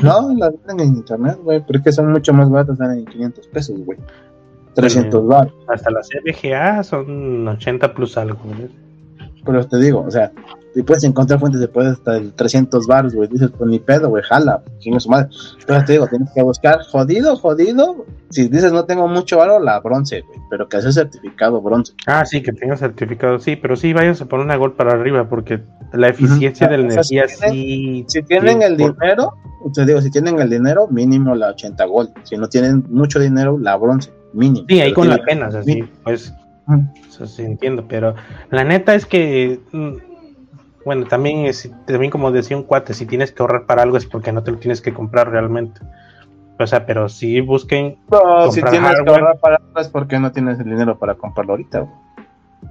No, 0.03 0.33
las 0.37 0.53
venden 0.67 0.89
en 0.89 0.97
internet, 0.97 1.39
güey, 1.43 1.63
pero 1.65 1.79
es 1.79 1.85
que 1.85 1.93
son 1.93 2.11
mucho 2.11 2.33
más 2.33 2.51
baratas, 2.51 2.79
salen 2.79 3.01
en 3.01 3.05
500 3.05 3.47
pesos, 3.49 3.85
güey. 3.85 3.99
300 4.75 5.27
bar. 5.27 5.53
Hasta 5.69 5.91
las 5.91 6.09
CBGA 6.09 6.83
son 6.83 7.47
80 7.47 7.95
plus 7.95 8.17
algo. 8.17 8.41
¿no? 8.45 8.69
Pero 9.45 9.67
te 9.67 9.77
digo, 9.79 10.01
o 10.01 10.11
sea, 10.11 10.33
y 10.75 10.83
puedes 10.83 11.05
encontrar 11.05 11.39
fuentes 11.39 11.61
de 11.61 11.69
poder 11.69 11.93
hasta 11.93 12.17
el 12.17 12.33
300 12.33 12.87
bars, 12.87 13.15
güey. 13.15 13.29
Dices, 13.29 13.51
pues 13.57 13.69
ni 13.71 13.79
pedo, 13.79 14.09
güey, 14.09 14.23
jala, 14.23 14.63
chingue 14.79 15.01
su 15.01 15.09
madre. 15.11 15.29
Pero 15.67 15.85
te 15.85 15.93
digo, 15.93 16.07
tienes 16.07 16.31
que 16.35 16.43
buscar 16.43 16.81
jodido, 16.91 17.37
jodido. 17.37 18.05
Si 18.31 18.49
dices 18.49 18.73
no 18.73 18.85
tengo 18.85 19.07
mucho 19.09 19.37
valor, 19.39 19.63
la 19.63 19.79
bronce, 19.81 20.23
güey, 20.23 20.39
pero 20.49 20.69
que 20.69 20.81
sea 20.81 20.93
certificado 20.93 21.61
bronce. 21.61 21.93
Ah, 22.07 22.25
sí, 22.25 22.43
que 22.43 22.53
tenga 22.53 22.77
certificado. 22.77 23.39
Sí, 23.39 23.57
pero 23.57 23.77
sí, 23.77 23.93
váyanse 23.93 24.25
por 24.25 24.41
una 24.41 24.57
gol 24.57 24.73
para 24.75 24.93
arriba 24.93 25.29
porque 25.29 25.61
la 25.93 26.09
eficiencia 26.09 26.67
Ujú. 26.69 26.77
de 26.77 26.83
la 26.83 26.89
O 26.89 26.91
sea, 26.93 27.05
si 27.05 27.17
energía 27.19 27.39
tienen- 27.41 27.55
sí. 27.55 28.05
Si 28.09 28.23
tienen 28.23 28.63
el 28.63 28.77
por- 28.77 28.99
dinero, 28.99 29.33
te 29.75 29.85
digo, 29.85 30.01
si 30.01 30.11
tienen 30.11 30.41
el 30.41 30.49
dinero, 30.49 30.89
mínimo 30.89 31.35
la 31.35 31.49
80 31.49 31.85
gold. 31.85 32.11
Si 32.23 32.37
no 32.39 32.49
tienen 32.49 32.85
mucho 32.89 33.19
dinero, 33.21 33.59
la 33.59 33.77
bronce, 33.77 34.11
mínimo. 34.33 34.65
Sí, 34.69 34.81
ahí 34.81 34.93
con 34.95 35.09
la 35.11 35.17
tiene- 35.17 35.27
pena, 35.29 35.49
o 35.49 35.51
sea, 35.53 35.63
sí, 35.63 35.73
Sí. 35.75 35.85
pues, 36.03 36.33
eso 37.11 37.27
sí 37.27 37.43
entiendo, 37.43 37.85
pero 37.87 38.15
la 38.51 38.65
neta 38.65 38.95
es 38.95 39.05
que, 39.05 39.61
mm, 39.73 39.93
bueno, 40.85 41.07
también 41.07 41.47
es, 41.47 41.71
también 41.87 42.11
como 42.11 42.31
decía 42.33 42.57
un 42.57 42.63
cuate, 42.65 42.95
si 42.95 43.07
tienes 43.07 43.33
que 43.33 43.43
ahorrar 43.43 43.67
para 43.67 43.83
algo 43.83 43.97
es 43.97 44.07
porque 44.07 44.33
no 44.33 44.43
te 44.43 44.51
lo 44.53 44.59
tienes 44.59 44.81
que 44.81 44.93
comprar 44.93 45.31
realmente. 45.31 45.81
O 46.59 46.67
sea, 46.67 46.87
pero 46.87 47.09
sí 47.09 47.41
busquen, 47.41 47.97
No, 48.11 48.51
si 48.53 48.63
tienes 48.63 49.01
que 49.03 49.11
ahorrar 49.11 49.39
para 49.39 49.61
es 49.79 49.89
porque 49.89 50.19
no 50.19 50.31
tienes 50.33 50.59
el 50.61 50.67
dinero 50.67 50.99
para 50.99 51.15
comprarlo 51.15 51.53
ahorita. 51.55 51.87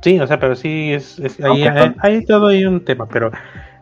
sí, 0.01 0.19
o 0.19 0.27
sea, 0.27 0.39
pero 0.39 0.55
sí, 0.55 0.93
es, 0.93 1.19
es- 1.19 1.43
ahí, 1.43 1.63
hay, 1.63 1.95
hay 1.99 2.25
todo 2.25 2.47
ahí 2.47 2.63
un 2.65 2.85
tema, 2.85 3.07
pero 3.07 3.31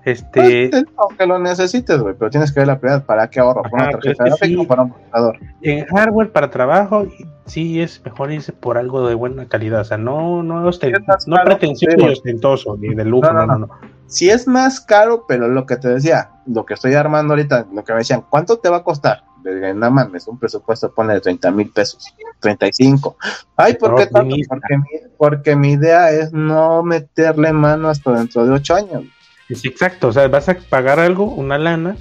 este, 0.05 0.69
Pues, 0.71 0.85
aunque 0.97 1.25
lo 1.27 1.37
necesites, 1.37 1.99
güey, 2.01 2.15
pero 2.17 2.31
tienes 2.31 2.51
que 2.51 2.61
ver 2.61 2.67
la 2.67 2.79
prioridad. 2.79 3.05
¿Para 3.05 3.29
qué 3.29 3.39
ahorro? 3.41 3.61
¿Para 3.63 3.75
una 3.83 3.91
tarjeta 3.91 4.23
pero 4.23 4.33
es 4.35 4.39
que 4.41 4.45
gráfica 4.47 4.47
sí. 4.61 4.65
o 4.65 4.67
para 4.67 4.81
un 4.83 4.89
computador? 4.89 5.37
en 5.61 5.85
hardware 5.85 6.31
para 6.31 6.49
trabajo, 6.49 7.05
sí 7.45 7.81
es 7.81 8.01
mejor 8.03 8.31
irse 8.31 8.53
por 8.53 8.77
algo 8.77 9.07
de 9.07 9.13
buena 9.13 9.45
calidad, 9.47 9.81
o 9.81 9.83
sea, 9.83 9.97
no, 9.97 10.41
no, 10.41 10.63
osten- 10.65 10.93
no 11.27 11.35
pretencioso 11.43 11.97
y 11.99 12.09
ostentoso, 12.09 12.77
ni 12.79 12.95
de 12.95 13.05
lujo, 13.05 13.31
no, 13.31 13.45
no, 13.45 13.59
no. 13.59 13.69
Si 14.09 14.29
es 14.29 14.47
más 14.47 14.81
caro, 14.81 15.25
pero 15.27 15.47
lo 15.47 15.65
que 15.65 15.77
te 15.77 15.87
decía, 15.87 16.31
lo 16.47 16.65
que 16.65 16.73
estoy 16.73 16.95
armando 16.95 17.33
ahorita, 17.33 17.67
lo 17.71 17.83
que 17.83 17.93
me 17.93 17.99
decían, 17.99 18.25
¿cuánto 18.27 18.57
te 18.57 18.67
va 18.67 18.77
a 18.77 18.83
costar? 18.83 19.23
Le 19.43 19.73
no 19.73 19.89
mames, 19.89 20.27
un 20.27 20.37
presupuesto 20.37 20.91
pone 20.91 21.13
de 21.13 21.21
30 21.21 21.51
mil 21.51 21.69
pesos, 21.69 22.03
35. 22.39 23.15
Ay, 23.55 23.75
¿por 23.75 23.95
qué 23.95 24.07
tanto? 24.07 24.35
Porque 24.49 24.77
mi, 24.77 24.85
porque 25.17 25.55
mi 25.55 25.71
idea 25.73 26.11
es 26.11 26.33
no 26.33 26.83
meterle 26.83 27.53
mano 27.53 27.87
hasta 27.87 28.11
dentro 28.11 28.45
de 28.45 28.51
8 28.51 28.75
años. 28.75 29.03
Exacto, 29.47 30.09
o 30.09 30.11
sea, 30.11 30.27
vas 30.27 30.49
a 30.49 30.57
pagar 30.69 30.99
algo, 30.99 31.25
una 31.25 31.57
lana, 31.57 31.95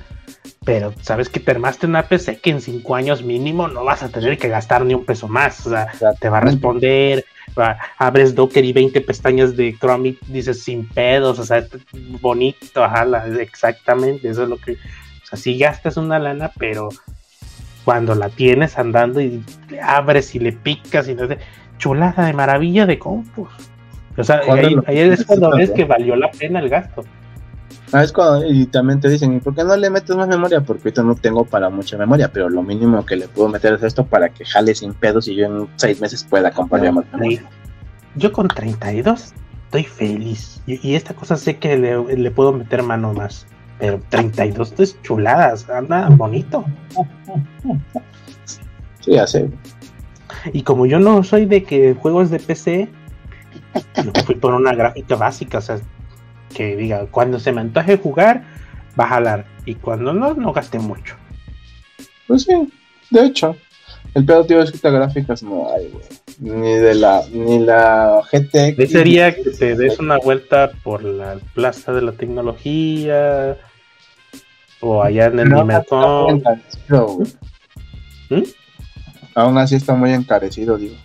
pero 0.65 0.93
sabes 1.01 1.29
que 1.29 1.41
te 1.41 1.51
armaste 1.51 1.87
una 1.87 2.09
PC 2.09 2.41
que 2.41 2.51
en 2.51 2.61
cinco 2.61 2.95
años 2.95 3.23
mínimo 3.23 3.69
no 3.69 3.85
vas 3.85 4.03
a 4.03 4.09
tener 4.09 4.37
que 4.39 4.49
gastar 4.49 4.85
ni 4.85 4.95
un 4.95 5.05
peso 5.05 5.29
más. 5.29 5.67
O 5.67 5.71
sea, 5.71 5.93
te 6.21 6.29
va 6.29 6.39
a 6.39 6.43
responder, 6.43 7.25
abres 7.97 8.35
Docker 8.35 8.65
y 8.65 8.73
20 8.73 9.01
pestañas 9.01 9.57
de 9.57 9.77
Chrome 9.79 10.11
y 10.11 10.19
dices 10.29 10.63
sin 10.63 10.87
pedos, 10.89 11.39
o 11.39 11.45
sea, 11.45 11.65
bonito, 12.21 12.85
ajá, 12.85 13.05
la- 13.05 13.27
exactamente, 13.41 14.29
eso 14.29 14.45
es 14.45 14.49
lo 14.49 14.57
que, 14.57 14.73
o 14.73 15.27
sea, 15.27 15.39
sí 15.39 15.59
gastas 15.59 15.97
una 15.97 16.19
lana, 16.19 16.51
pero 16.59 16.89
cuando 17.85 18.15
la 18.15 18.29
tienes 18.29 18.79
andando 18.79 19.21
y 19.21 19.43
le 19.69 19.81
abres 19.81 20.35
y 20.35 20.39
le 20.39 20.53
picas 20.53 21.09
y 21.09 21.15
no 21.15 21.27
sé, 21.27 21.39
chulada 21.79 22.27
de 22.27 22.33
maravilla 22.33 22.87
de 22.87 22.99
compus. 22.99 23.51
O 24.17 24.25
sea, 24.25 24.41
¿Cuándo 24.41 24.83
ahí, 24.87 24.99
es 24.99 25.25
cuando 25.25 25.51
ves 25.51 25.59
necesitas, 25.71 25.77
que 25.77 25.85
valió 25.85 26.17
la 26.17 26.31
pena 26.31 26.59
el 26.59 26.69
gasto. 26.69 27.05
Ah, 27.93 28.03
es 28.03 28.13
cuando- 28.13 28.47
y 28.47 28.67
también 28.67 29.01
te 29.01 29.09
dicen, 29.09 29.33
¿y 29.35 29.41
por 29.41 29.55
qué 29.55 29.65
no 29.65 29.77
le 29.77 29.89
metes 29.91 30.15
más 30.15 30.29
memoria? 30.29 30.61
Porque 30.61 30.83
ahorita 30.89 31.03
no 31.03 31.15
tengo 31.15 31.45
para 31.45 31.71
mucha 31.71 31.97
memoria, 31.97 32.31
pero 32.33 32.49
lo 32.51 32.63
mínimo 32.63 33.05
que 33.07 33.17
le 33.17 33.29
puedo 33.29 33.49
meter 33.49 33.75
es 33.75 33.83
esto 33.83 34.05
para 34.07 34.29
que 34.29 34.45
jale 34.45 34.75
sin 34.75 34.93
pedos 34.95 35.27
y 35.29 35.37
yo 35.37 35.47
en 35.47 35.69
6 35.77 36.01
meses 36.01 36.25
pueda 36.25 36.51
comprarle 36.51 36.93
más 36.93 37.05
memoria. 37.13 37.43
Yo 38.17 38.33
con 38.33 38.49
32 38.49 39.33
estoy 39.67 39.85
feliz. 39.85 40.61
Y, 40.67 40.87
y 40.87 40.95
esta 40.97 41.15
cosa 41.15 41.37
sé 41.37 41.57
que 41.57 41.77
le, 41.79 42.17
le 42.17 42.31
puedo 42.31 42.53
meter 42.53 42.83
mano 42.83 43.13
más. 43.15 43.47
Pero 43.79 44.01
32 44.09 44.75
es 44.79 45.01
chuladas, 45.03 45.69
anda 45.71 46.09
bonito. 46.11 46.65
Sí, 49.01 49.13
ya 49.13 49.27
sé. 49.27 49.51
Y 50.53 50.63
como 50.63 50.87
yo 50.87 50.99
no 50.99 51.23
soy 51.23 51.47
de 51.47 51.63
que 51.65 51.95
juegos 51.95 52.31
de 52.31 52.39
PC, 52.41 52.89
yo 54.05 54.13
fui 54.25 54.35
por 54.35 54.55
una 54.55 54.75
gráfica 54.75 55.17
básica, 55.17 55.59
o 55.59 55.61
sea, 55.61 55.79
que 56.55 56.77
diga, 56.77 57.07
cuando 57.11 57.39
se 57.39 57.53
me 57.53 57.61
antoje 57.61 57.99
jugar, 57.99 58.45
va 58.99 59.05
a 59.05 59.09
jalar. 59.09 59.45
Y 59.65 59.75
cuando 59.75 60.13
no, 60.13 60.35
no 60.35 60.53
gaste 60.53 60.79
mucho. 60.79 61.17
Pues 62.27 62.43
sí, 62.43 62.73
de 63.11 63.27
hecho. 63.27 63.57
El 64.15 64.25
pedo, 64.25 64.45
tío, 64.45 64.63
es 64.63 64.73
que 64.73 64.91
gráficas 64.91 65.43
no 65.43 65.71
hay, 65.73 65.89
güey. 65.89 66.05
Ni 66.41 66.75
de 66.75 66.95
la, 66.95 67.23
ni 67.33 67.59
la 67.59 68.23
GTX. 68.33 68.91
Sería 68.91 69.35
que 69.35 69.51
te 69.51 69.77
des 69.77 69.99
una 69.99 70.19
vuelta 70.19 70.71
por 70.83 71.05
la 71.05 71.39
Plaza 71.55 71.93
de 71.93 72.03
la 72.03 72.13
Tecnología 72.13 73.57
o 74.81 75.03
allá 75.03 75.27
en 75.27 75.41
el 75.41 75.49
No, 75.49 75.59
Nimetón. 75.59 76.43
¿Mm? 78.31 78.43
Aún 79.35 79.59
así 79.59 79.77
está 79.77 79.95
muy 79.95 80.13
encarecido, 80.13 80.77
digo. 80.77 80.97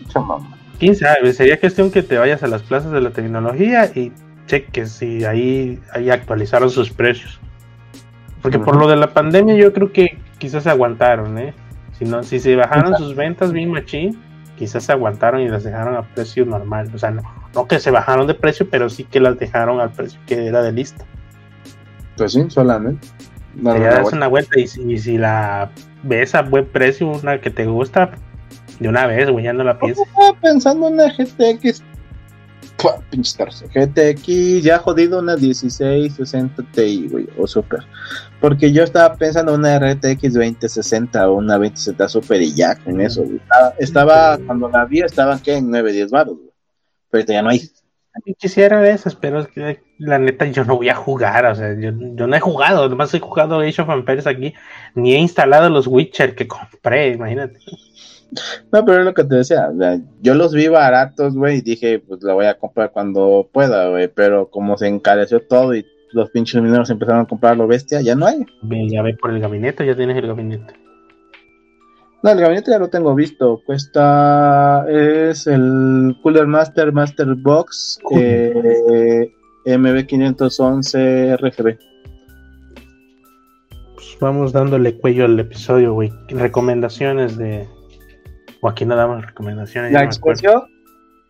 Mucha 0.00 0.20
mamá. 0.20 0.58
Quién 0.78 0.96
sabe, 0.96 1.32
sería 1.32 1.60
cuestión 1.60 1.90
que 1.90 2.02
te 2.02 2.16
vayas 2.16 2.42
a 2.42 2.48
las 2.48 2.62
plazas 2.62 2.90
de 2.90 3.00
la 3.00 3.10
tecnología 3.10 3.86
y 3.94 4.12
cheques 4.50 4.90
si 4.90 5.24
ahí, 5.24 5.80
ahí 5.92 6.10
actualizaron 6.10 6.70
sus 6.70 6.90
precios. 6.90 7.38
Porque 8.42 8.58
por 8.58 8.76
lo 8.76 8.88
de 8.88 8.96
la 8.96 9.12
pandemia 9.12 9.54
yo 9.54 9.72
creo 9.72 9.92
que 9.92 10.18
quizás 10.38 10.64
se 10.64 10.70
aguantaron, 10.70 11.38
¿eh? 11.38 11.54
Si, 11.98 12.04
no, 12.04 12.22
si 12.22 12.40
se 12.40 12.56
bajaron 12.56 12.96
sus 12.96 13.14
ventas 13.14 13.52
bien 13.52 13.70
machín, 13.70 14.18
quizás 14.56 14.84
se 14.84 14.92
aguantaron 14.92 15.42
y 15.42 15.48
las 15.48 15.62
dejaron 15.62 15.94
a 15.94 16.02
precio 16.02 16.44
normal. 16.46 16.90
O 16.94 16.98
sea, 16.98 17.10
no, 17.10 17.22
no 17.54 17.68
que 17.68 17.78
se 17.78 17.90
bajaron 17.90 18.26
de 18.26 18.34
precio, 18.34 18.68
pero 18.68 18.88
sí 18.88 19.04
que 19.04 19.20
las 19.20 19.38
dejaron 19.38 19.78
al 19.78 19.92
precio 19.92 20.18
que 20.26 20.46
era 20.46 20.62
de 20.62 20.72
lista. 20.72 21.04
Pues 22.16 22.32
sí, 22.32 22.44
solamente. 22.48 23.06
No, 23.54 23.74
Te 23.74 23.80
no, 23.80 23.84
das 23.84 24.12
una 24.12 24.28
vuelta 24.28 24.58
y 24.58 24.66
si, 24.66 24.82
y 24.90 24.98
si 24.98 25.18
la 25.18 25.70
ves 26.02 26.34
a 26.34 26.42
buen 26.42 26.66
precio, 26.66 27.08
una 27.08 27.40
que 27.40 27.50
te 27.50 27.66
gusta, 27.66 28.12
de 28.78 28.88
una 28.88 29.06
vez, 29.06 29.30
güey, 29.30 29.44
ya 29.44 29.52
no 29.52 29.62
la 29.62 29.78
piensas. 29.78 30.06
Estaba 30.06 30.32
pensando 30.40 30.88
en 30.88 30.94
una 30.94 31.12
GTX. 31.12 31.82
Pinche. 33.10 33.44
GTX, 33.74 34.62
ya 34.62 34.78
jodido 34.78 35.18
una 35.18 35.36
1660 35.36 36.62
Ti, 36.72 37.08
güey, 37.10 37.28
o 37.38 37.46
Super. 37.46 37.80
Porque 38.40 38.72
yo 38.72 38.82
estaba 38.84 39.14
pensando 39.16 39.54
en 39.54 39.60
una 39.60 39.78
RTX 39.78 40.34
2060 40.34 41.28
o 41.30 41.34
una 41.34 41.54
2060 41.58 42.08
Super 42.08 42.42
y 42.42 42.54
ya 42.54 42.76
con 42.76 43.00
eso, 43.00 43.22
güey. 43.22 43.36
Estaba, 43.36 43.74
estaba- 43.78 44.38
cuando 44.46 44.68
la 44.68 44.84
vi, 44.84 45.00
estaba 45.00 45.38
que 45.40 45.56
en 45.56 45.70
9, 45.70 45.92
10 45.92 46.10
baros, 46.10 46.36
güey. 46.36 46.50
Pero 47.10 47.26
ya 47.26 47.42
no 47.42 47.50
hay. 47.50 47.60
Yo 48.26 48.34
Quisiera 48.36 48.80
de 48.80 48.90
esas, 48.90 49.14
pero 49.14 49.40
es 49.40 49.48
que 49.48 49.82
la 49.98 50.18
neta 50.18 50.44
yo 50.46 50.64
no 50.64 50.76
voy 50.76 50.88
a 50.88 50.94
jugar, 50.96 51.46
o 51.46 51.54
sea, 51.54 51.74
yo, 51.74 51.90
yo 51.92 52.26
no 52.26 52.36
he 52.36 52.40
jugado, 52.40 52.84
además 52.84 53.14
he 53.14 53.20
jugado 53.20 53.60
Age 53.60 53.82
of 53.82 53.88
Empires 53.88 54.26
aquí, 54.26 54.52
ni 54.96 55.14
he 55.14 55.18
instalado 55.18 55.70
los 55.70 55.86
Witcher 55.86 56.34
que 56.34 56.48
compré, 56.48 57.12
imagínate. 57.12 57.58
No, 58.72 58.84
pero 58.84 58.98
es 59.00 59.04
lo 59.04 59.14
que 59.14 59.24
te 59.24 59.36
decía. 59.36 59.68
o 59.68 59.76
sea, 59.76 59.98
yo 60.20 60.34
los 60.34 60.52
vi 60.54 60.68
baratos, 60.68 61.34
güey, 61.34 61.58
y 61.58 61.62
dije, 61.62 61.98
pues 61.98 62.22
la 62.22 62.34
voy 62.34 62.46
a 62.46 62.58
comprar 62.58 62.92
cuando 62.92 63.48
pueda, 63.52 63.88
güey. 63.88 64.08
Pero 64.08 64.50
como 64.50 64.76
se 64.76 64.88
encareció 64.88 65.40
todo 65.40 65.74
y 65.74 65.84
los 66.12 66.30
pinches 66.30 66.62
mineros 66.62 66.90
empezaron 66.90 67.22
a 67.22 67.26
comprar 67.26 67.56
lo 67.56 67.66
bestia, 67.66 68.00
ya 68.00 68.14
no 68.14 68.26
hay. 68.26 68.44
Ve, 68.62 68.88
ya 68.88 69.02
ve 69.02 69.16
por 69.20 69.30
el 69.30 69.40
gabinete, 69.40 69.86
ya 69.86 69.96
tienes 69.96 70.16
el 70.16 70.26
gabinete. 70.26 70.74
No, 72.22 72.32
el 72.32 72.40
gabinete 72.40 72.70
ya 72.70 72.78
lo 72.78 72.88
tengo 72.88 73.14
visto. 73.14 73.62
Cuesta. 73.64 74.84
Es 74.88 75.46
el 75.46 76.16
Cooler 76.22 76.46
Master 76.46 76.92
Master 76.92 77.34
Box 77.34 77.98
eh, 78.14 79.32
MB511 79.64 81.38
RGB. 81.38 81.78
Pues 83.94 84.16
vamos 84.20 84.52
dándole 84.52 84.98
cuello 84.98 85.24
al 85.24 85.40
episodio, 85.40 85.94
güey. 85.94 86.12
Recomendaciones 86.28 87.38
de... 87.38 87.66
O 88.60 88.68
aquí 88.68 88.84
no 88.84 88.96
damos 88.96 89.24
recomendaciones. 89.24 89.92
La 89.92 90.00
no 90.00 90.06
expresión, 90.06 90.64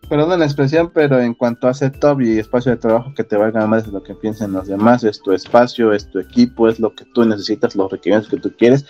perdón 0.08 0.40
la 0.40 0.44
expresión, 0.44 0.90
pero 0.92 1.20
en 1.20 1.34
cuanto 1.34 1.68
a 1.68 1.74
setup 1.74 2.20
y 2.20 2.38
espacio 2.38 2.72
de 2.72 2.78
trabajo 2.78 3.14
que 3.14 3.24
te 3.24 3.36
valga 3.36 3.66
más 3.66 3.86
de 3.86 3.92
lo 3.92 4.02
que 4.02 4.14
piensen 4.14 4.52
los 4.52 4.66
demás, 4.66 5.04
es 5.04 5.22
tu 5.22 5.32
espacio, 5.32 5.92
es 5.92 6.10
tu 6.10 6.18
equipo, 6.18 6.68
es 6.68 6.80
lo 6.80 6.94
que 6.94 7.04
tú 7.14 7.24
necesitas, 7.24 7.76
los 7.76 7.90
requerimientos 7.90 8.30
que 8.30 8.38
tú 8.38 8.52
quieres. 8.56 8.84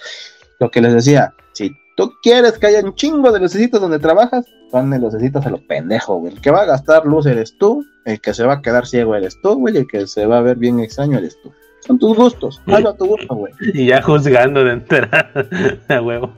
Lo 0.58 0.70
que 0.70 0.80
les 0.80 0.92
decía, 0.92 1.34
si 1.52 1.72
tú 1.96 2.12
quieres 2.22 2.58
que 2.58 2.68
haya 2.68 2.80
un 2.80 2.94
chingo 2.94 3.32
de 3.32 3.40
lucecitos 3.40 3.80
donde 3.80 3.98
trabajas, 3.98 4.46
ponle 4.70 4.98
lucecitos 4.98 5.44
a 5.44 5.50
lo 5.50 5.66
pendejo, 5.66 6.16
güey. 6.16 6.34
El 6.34 6.40
que 6.40 6.50
va 6.50 6.62
a 6.62 6.66
gastar 6.66 7.04
luz 7.04 7.26
eres 7.26 7.56
tú, 7.58 7.84
el 8.04 8.20
que 8.20 8.32
se 8.32 8.44
va 8.44 8.54
a 8.54 8.62
quedar 8.62 8.86
ciego 8.86 9.14
eres 9.14 9.40
tú, 9.42 9.54
güey, 9.54 9.74
y 9.74 9.78
el 9.78 9.86
que 9.86 10.06
se 10.06 10.26
va 10.26 10.38
a 10.38 10.42
ver 10.42 10.56
bien 10.56 10.80
extraño 10.80 11.18
eres 11.18 11.36
tú. 11.42 11.52
Son 11.81 11.98
tus 11.98 12.16
gustos, 12.16 12.61
hazlo 12.66 12.90
a 12.90 12.97
tu 12.97 13.07
gusto, 13.07 13.35
güey. 13.35 13.52
Y 13.73 13.86
ya 13.86 14.02
juzgando 14.02 14.62
de 14.65 14.73
entrada, 14.73 15.31
a 15.89 16.01
huevo. 16.01 16.32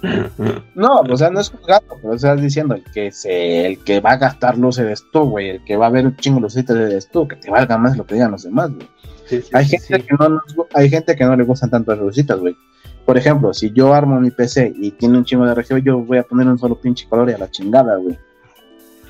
No, 0.75 1.01
o 1.01 1.17
sea, 1.17 1.31
no 1.31 1.41
es 1.41 1.51
juzgando, 1.51 1.99
pero 2.01 2.15
estás 2.15 2.41
diciendo 2.41 2.75
el 2.77 2.85
que 2.85 3.11
se, 3.11 3.67
el 3.67 3.79
que 3.85 4.01
va 4.01 4.13
a 4.13 4.17
gastar 4.19 4.57
luz 4.57 4.79
eres 4.79 5.05
tú, 5.13 5.25
güey, 5.25 5.51
el 5.51 5.65
que 5.65 5.77
va 5.77 5.87
a 5.87 5.91
ver 5.91 6.07
un 6.07 6.17
chingo 6.17 6.37
de 6.37 6.43
lucitas 6.43 6.77
eres 6.77 7.09
tú, 7.09 7.27
que 7.27 7.37
te 7.37 7.51
valga 7.51 7.77
más 7.77 7.97
lo 7.97 8.07
que 8.07 8.15
digan 8.15 8.31
los 8.31 8.45
demás, 8.45 8.71
güey. 8.71 8.89
Sí, 9.27 9.43
sí, 9.43 9.51
Hay 9.53 9.65
sí, 9.65 9.79
gente 9.79 10.07
que 10.07 10.15
no 10.19 10.29
nos 10.29 10.45
hay 10.75 10.89
gente 10.89 11.17
que 11.17 11.25
no 11.25 11.37
le 11.37 11.45
gustan 11.45 11.71
tanto 11.71 11.93
las 11.93 12.01
lucitas, 12.01 12.39
güey. 12.39 12.57
Por 13.05 13.19
ejemplo, 13.19 13.53
si 13.53 13.73
yo 13.73 13.93
armo 13.93 14.21
mi 14.21 14.31
PC 14.31 14.73
y 14.77 14.93
tiene 14.93 15.19
un 15.19 15.25
chingo 15.25 15.45
de 15.45 15.55
RGB, 15.55 15.83
yo 15.83 15.99
voy 15.99 16.19
a 16.19 16.23
poner 16.23 16.47
un 16.47 16.59
solo 16.59 16.77
pinche 16.77 17.09
color 17.09 17.31
y 17.31 17.33
a 17.33 17.39
la 17.39 17.51
chingada, 17.51 17.97
güey. 17.97 18.17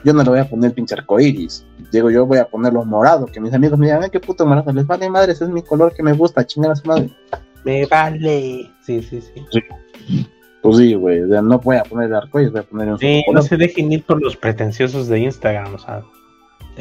Yo 0.05 0.13
no 0.13 0.23
le 0.23 0.31
voy 0.31 0.39
a 0.41 0.49
poner 0.49 0.73
pinche 0.73 0.95
arcoiris. 0.95 1.65
Digo, 1.91 2.11
yo 2.11 2.27
voy 2.27 2.39
a 2.39 2.47
ponerlo 2.49 2.85
morado, 2.85 3.27
que 3.27 3.41
mis 3.41 3.53
amigos 3.55 3.79
me 3.79 3.87
digan, 3.87 4.03
"Ay, 4.03 4.11
qué 4.11 4.21
puto 4.21 4.45
morado, 4.47 4.73
les 4.73 4.87
vale 4.87 5.09
madre, 5.11 5.33
ese 5.33 5.45
es 5.45 5.51
mi 5.51 5.63
color 5.63 5.95
que 5.95 6.03
me 6.03 6.13
gusta, 6.13 6.45
chingar 6.47 6.73
a 6.73 6.77
su 6.77 6.87
madre. 6.89 7.11
Me 7.65 7.87
vale. 7.87 8.71
Sí, 8.85 9.03
sí, 9.03 9.21
sí. 9.21 9.61
Pues 10.63 10.77
sí, 10.77 10.95
güey, 10.95 11.21
o 11.23 11.29
sea, 11.29 11.43
no 11.43 11.59
voy 11.59 11.77
a 11.77 11.83
poner 11.85 12.13
arcoiris, 12.15 12.53
voy 12.53 12.61
a 12.61 12.65
poner 12.65 12.89
un 12.91 12.99
Sí, 12.99 13.23
color. 13.27 13.43
no 13.43 13.49
se 13.49 13.57
dejen 13.57 13.93
ir 13.93 14.05
por 14.05 14.23
los 14.23 14.37
pretenciosos 14.37 15.09
de 15.09 15.21
Instagram, 15.21 15.75
o 15.75 15.79
sea. 15.79 16.03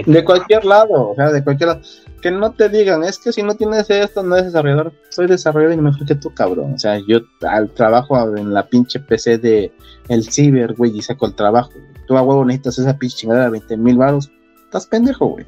De 0.06 0.24
cualquier 0.24 0.64
lado, 0.64 1.10
o 1.10 1.16
sea, 1.16 1.32
de 1.32 1.44
cualquier 1.44 1.68
lado. 1.70 1.82
Que 2.22 2.32
no 2.32 2.52
te 2.52 2.70
digan, 2.70 3.04
es 3.04 3.18
que 3.20 3.34
si 3.34 3.44
no 3.44 3.56
tienes 3.56 3.90
esto, 3.90 4.24
no 4.24 4.36
eres 4.36 4.48
desarrollador. 4.54 4.94
Soy 5.10 5.28
desarrollador 5.28 5.78
y 5.78 5.82
mejor 5.82 6.06
que 6.06 6.16
tú, 6.16 6.34
cabrón. 6.34 6.76
O 6.76 6.80
sea, 6.80 6.98
yo 7.08 7.20
al 7.42 7.70
trabajo 7.72 8.38
en 8.38 8.54
la 8.54 8.68
pinche 8.68 9.00
PC 9.00 9.38
de 9.40 9.72
el 10.08 10.32
ciber, 10.32 10.74
güey, 10.76 10.96
y 10.98 11.02
saco 11.02 11.26
el 11.26 11.34
trabajo. 11.36 11.72
Tú 12.08 12.18
a 12.18 12.22
huevo 12.22 12.44
necesitas 12.46 12.80
esa 12.80 12.98
pinche 12.98 13.18
chingada 13.18 13.46
de 13.46 13.50
20 13.52 13.78
mil 13.78 13.98
baros. 13.98 14.32
Estás 14.66 14.88
pendejo, 14.88 15.28
güey. 15.28 15.46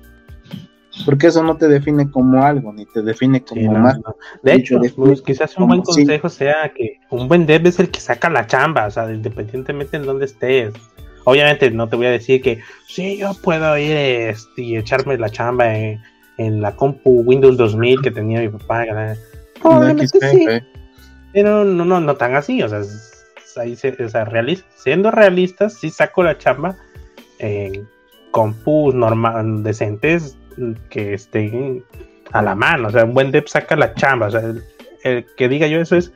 Porque 1.06 1.28
eso 1.28 1.42
no 1.44 1.58
te 1.58 1.68
define 1.68 2.12
como 2.12 2.44
algo, 2.44 2.72
ni 2.72 2.86
te 2.86 3.02
define 3.02 3.44
como 3.44 3.62
Sí, 3.62 3.68
no, 3.68 3.80
más. 3.80 3.98
no. 3.98 4.16
De 4.44 4.54
hecho, 4.54 4.80
pues, 4.96 5.22
quizás 5.24 5.58
un 5.58 5.68
buen 5.68 5.80
sí. 5.86 5.86
consejo 6.06 6.30
sea 6.30 6.72
que 6.76 7.00
un 7.10 7.28
buen 7.28 7.48
dev 7.48 7.66
es 7.66 7.80
el 7.80 7.90
que 7.90 8.00
saca 8.00 8.30
la 8.30 8.46
chamba, 8.46 8.86
o 8.86 8.92
sea, 8.92 9.12
independientemente 9.12 9.98
en 9.98 10.06
donde 10.06 10.26
estés. 10.26 10.74
Obviamente 11.26 11.72
no 11.72 11.90
te 11.90 11.96
voy 11.96 12.06
a 12.06 12.12
decir 12.12 12.42
que 12.44 12.60
sí, 12.88 13.18
yo 13.18 13.32
puedo 13.42 13.76
ir 13.78 13.92
este, 13.96 14.62
y 14.62 14.78
echarme 14.78 15.18
la 15.18 15.30
chamba 15.30 15.76
en, 15.76 16.00
en 16.38 16.62
la 16.62 16.76
compu 16.76 17.22
Windows 17.26 17.58
2000 17.58 18.02
que 18.02 18.12
tenía 18.12 18.42
mi 18.42 18.50
papá. 18.50 18.86
Probablemente 19.62 20.20
XP, 20.20 20.26
sí, 20.32 20.48
pero 21.32 21.64
no, 21.64 21.86
no, 21.86 22.00
no 22.02 22.16
tan 22.18 22.36
así, 22.36 22.62
o 22.62 22.70
sea, 22.70 22.80
es- 22.80 23.13
ahí 23.58 23.76
se- 23.76 24.04
o 24.04 24.10
sea, 24.10 24.26
realis- 24.26 24.66
siendo 24.76 25.12
realistas, 25.12 25.74
sí 25.74 25.90
saco 25.90 26.24
la 26.24 26.38
chamba 26.38 26.76
en 27.40 27.88
compus 28.32 28.94
normal, 28.94 29.64
decentes 29.64 30.38
que 30.90 31.14
estén 31.14 31.84
a 32.32 32.42
la 32.42 32.56
mano, 32.56 32.88
o 32.88 32.92
sea, 32.92 33.06
un 33.06 33.14
buen 33.14 33.32
dev 33.32 33.48
saca 33.48 33.76
la 33.76 33.94
chamba, 33.94 34.28
o 34.28 34.32
sea, 34.32 34.42
el, 35.04 35.26
que 35.38 35.50
diga 35.50 35.68
yo 35.68 35.80
eso 35.80 35.96
es 35.96 36.12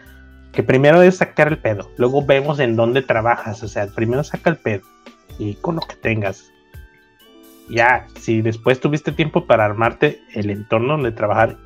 que 0.52 0.64
primero 0.64 1.02
es 1.02 1.18
sacar 1.18 1.48
el 1.50 1.58
pedo, 1.58 1.92
luego 1.98 2.26
vemos 2.26 2.60
en 2.60 2.76
dónde 2.76 3.02
trabajas, 3.02 3.62
o 3.62 3.68
sea, 3.68 3.88
primero 3.88 4.24
saca 4.24 4.50
el 4.50 4.58
pedo 4.58 4.82
y 5.38 5.56
con 5.56 5.76
lo 5.76 5.82
que 5.82 5.96
tengas. 5.96 6.52
Ya, 7.70 8.08
si 8.20 8.42
después 8.42 8.80
tuviste 8.80 9.12
tiempo 9.12 9.46
para 9.46 9.66
armarte 9.66 10.22
el 10.34 10.50
entorno 10.50 10.94
donde 10.94 11.12
trabajar 11.12 11.58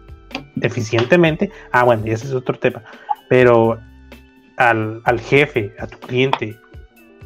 eficientemente, 0.62 1.52
ah, 1.72 1.84
bueno, 1.84 2.04
ese 2.06 2.26
es 2.26 2.34
otro 2.34 2.58
tema, 2.58 2.82
pero 3.30 3.80
al, 4.70 5.02
al 5.06 5.20
jefe, 5.20 5.74
a 5.80 5.88
tu 5.88 5.98
cliente 6.00 6.58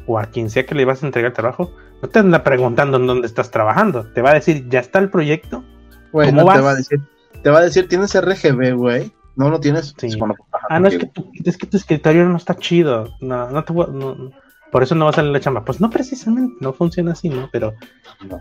o 0.06 0.18
a 0.18 0.26
quien 0.26 0.50
sea 0.50 0.64
que 0.66 0.74
le 0.74 0.84
vas 0.84 1.02
a 1.02 1.06
entregar 1.06 1.32
trabajo, 1.32 1.72
no 2.02 2.08
te 2.08 2.18
anda 2.20 2.42
preguntando 2.44 2.96
en 2.98 3.06
dónde 3.06 3.26
estás 3.26 3.50
trabajando, 3.50 4.04
te 4.12 4.22
va 4.22 4.30
a 4.30 4.34
decir, 4.34 4.68
¿ya 4.68 4.80
está 4.80 4.98
el 4.98 5.10
proyecto? 5.10 5.64
Güey, 6.12 6.28
¿Cómo 6.28 6.42
no 6.42 6.46
te 6.52 6.58
vas? 6.58 6.64
va 6.64 6.70
a 6.70 6.74
decir. 6.76 7.00
Te 7.42 7.50
va 7.50 7.58
a 7.58 7.62
decir, 7.62 7.88
¿tienes 7.88 8.14
RGB, 8.14 8.74
güey? 8.74 9.12
No 9.36 9.50
lo 9.50 9.60
tienes. 9.60 9.94
Sí. 9.98 10.16
Bueno, 10.18 10.34
ajá, 10.52 10.66
Ah, 10.70 10.80
no, 10.80 10.88
es 10.88 10.96
que, 10.98 11.06
tu, 11.06 11.30
es 11.44 11.56
que 11.58 11.66
tu 11.66 11.76
escritorio 11.76 12.24
no 12.24 12.36
está 12.36 12.56
chido. 12.56 13.14
No, 13.20 13.50
no 13.50 13.64
te 13.64 13.72
voy 13.72 13.84
a- 13.88 13.92
no, 13.92 14.14
no. 14.14 14.30
por 14.72 14.82
eso 14.82 14.94
no 14.94 15.04
va 15.04 15.10
a 15.10 15.14
salir 15.14 15.30
la 15.30 15.40
chamba. 15.40 15.64
Pues 15.64 15.80
no 15.80 15.90
precisamente, 15.90 16.54
no 16.60 16.72
funciona 16.72 17.12
así, 17.12 17.28
¿no? 17.28 17.48
Pero 17.52 17.74
No. 18.28 18.40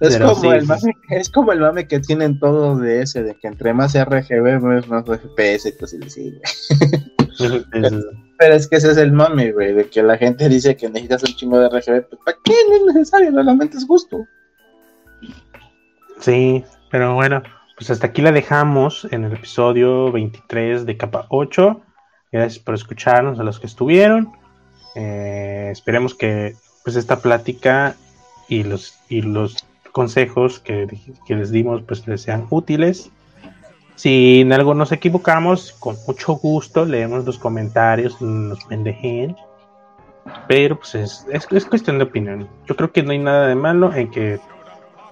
Es 0.00 0.14
Pero 0.16 0.30
como, 0.30 0.40
sí, 0.40 0.48
el 0.48 0.66
mame, 0.66 0.96
es 1.10 1.30
como 1.30 1.52
el 1.52 1.60
mame 1.60 1.86
que 1.86 2.00
tienen 2.00 2.38
todos 2.40 2.80
de 2.80 3.02
ese, 3.02 3.22
de 3.22 3.34
que 3.36 3.46
entre 3.46 3.72
más 3.72 3.94
RGB, 3.94 4.60
más, 4.60 4.88
más 4.88 5.04
FPS, 5.04 5.68
y 5.68 5.72
pues 5.72 5.96
sí, 6.08 6.30
güey. 6.30 7.64
es- 7.84 7.92
Pero 8.36 8.54
es 8.56 8.66
que 8.66 8.76
ese 8.76 8.90
es 8.90 8.96
el 8.96 9.12
mame, 9.12 9.52
güey, 9.52 9.72
de 9.72 9.88
que 9.88 10.02
la 10.02 10.18
gente 10.18 10.48
dice 10.48 10.76
que 10.76 10.88
necesitas 10.88 11.22
un 11.22 11.36
chingo 11.36 11.58
de 11.60 11.68
RGB, 11.68 12.08
pues 12.08 12.20
¿para 12.24 12.36
qué? 12.44 12.52
No 12.68 12.76
es 12.76 12.94
necesario, 12.94 13.30
realmente 13.30 13.76
es 13.76 13.86
gusto. 13.86 14.26
sí, 16.20 16.64
pero 16.90 17.14
bueno, 17.14 17.42
pues 17.76 17.90
hasta 17.90 18.08
aquí 18.08 18.22
la 18.22 18.32
dejamos 18.32 19.06
en 19.10 19.24
el 19.24 19.32
episodio 19.32 20.10
23 20.12 20.86
de 20.86 20.96
capa 20.96 21.26
8. 21.30 21.80
Gracias 22.32 22.62
por 22.62 22.74
escucharnos 22.74 23.38
a 23.38 23.44
los 23.44 23.60
que 23.60 23.66
estuvieron. 23.66 24.32
Eh, 24.96 25.68
esperemos 25.72 26.14
que 26.14 26.54
pues 26.84 26.96
esta 26.96 27.20
plática 27.20 27.96
y 28.48 28.62
los 28.64 28.94
y 29.08 29.22
los 29.22 29.64
consejos 29.94 30.58
que, 30.60 30.76
que 31.26 31.36
les 31.36 31.50
dimos 31.50 31.82
pues 31.88 32.06
les 32.08 32.20
sean 32.22 32.46
útiles 32.50 33.10
Si 33.96 34.40
en 34.42 34.52
algo 34.52 34.74
nos 34.74 34.90
equivocamos, 34.92 35.72
con 35.78 35.96
mucho 36.06 36.34
gusto 36.34 36.84
leemos 36.84 37.24
los 37.24 37.38
comentarios, 37.38 38.20
nos 38.20 38.64
pendejen. 38.66 39.36
Pero 40.48 40.76
pues 40.78 40.94
es, 40.96 41.26
es, 41.30 41.46
es 41.50 41.64
cuestión 41.66 41.98
de 41.98 42.04
opinión. 42.04 42.48
Yo 42.66 42.74
creo 42.76 42.90
que 42.92 43.02
no 43.02 43.12
hay 43.12 43.18
nada 43.18 43.46
de 43.46 43.54
malo 43.54 43.92
en 43.94 44.10
que, 44.10 44.40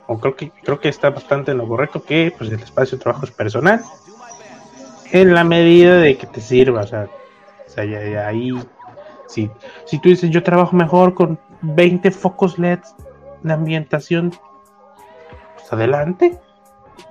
o 0.09 0.19
creo 0.19 0.35
que 0.37 0.51
creo 0.65 0.81
que 0.81 0.89
está 0.89 1.11
bastante 1.11 1.53
en 1.53 1.59
lo 1.59 1.69
correcto 1.69 2.03
que 2.03 2.33
pues 2.37 2.51
el 2.51 2.61
espacio 2.61 2.99
de 2.99 3.03
trabajo 3.05 3.25
es 3.27 3.31
personal. 3.33 3.81
En 5.13 5.35
la 5.35 5.45
medida 5.45 5.97
de 5.99 6.17
que 6.17 6.27
te 6.27 6.41
sirva, 6.41 6.83
o 6.83 6.87
sea, 6.87 7.09
o 7.67 7.71
sea 7.71 7.85
ya- 7.85 8.27
ahí 8.27 8.53
si, 9.29 9.51
si 9.85 9.99
tú 10.01 10.09
dices 10.09 10.31
yo 10.31 10.43
trabajo 10.43 10.75
mejor 10.77 11.15
con 11.15 11.39
20 11.63 12.11
focos 12.11 12.59
LEDs 12.59 12.95
de 13.43 13.53
ambientación, 13.53 14.33
adelante. 15.77 16.39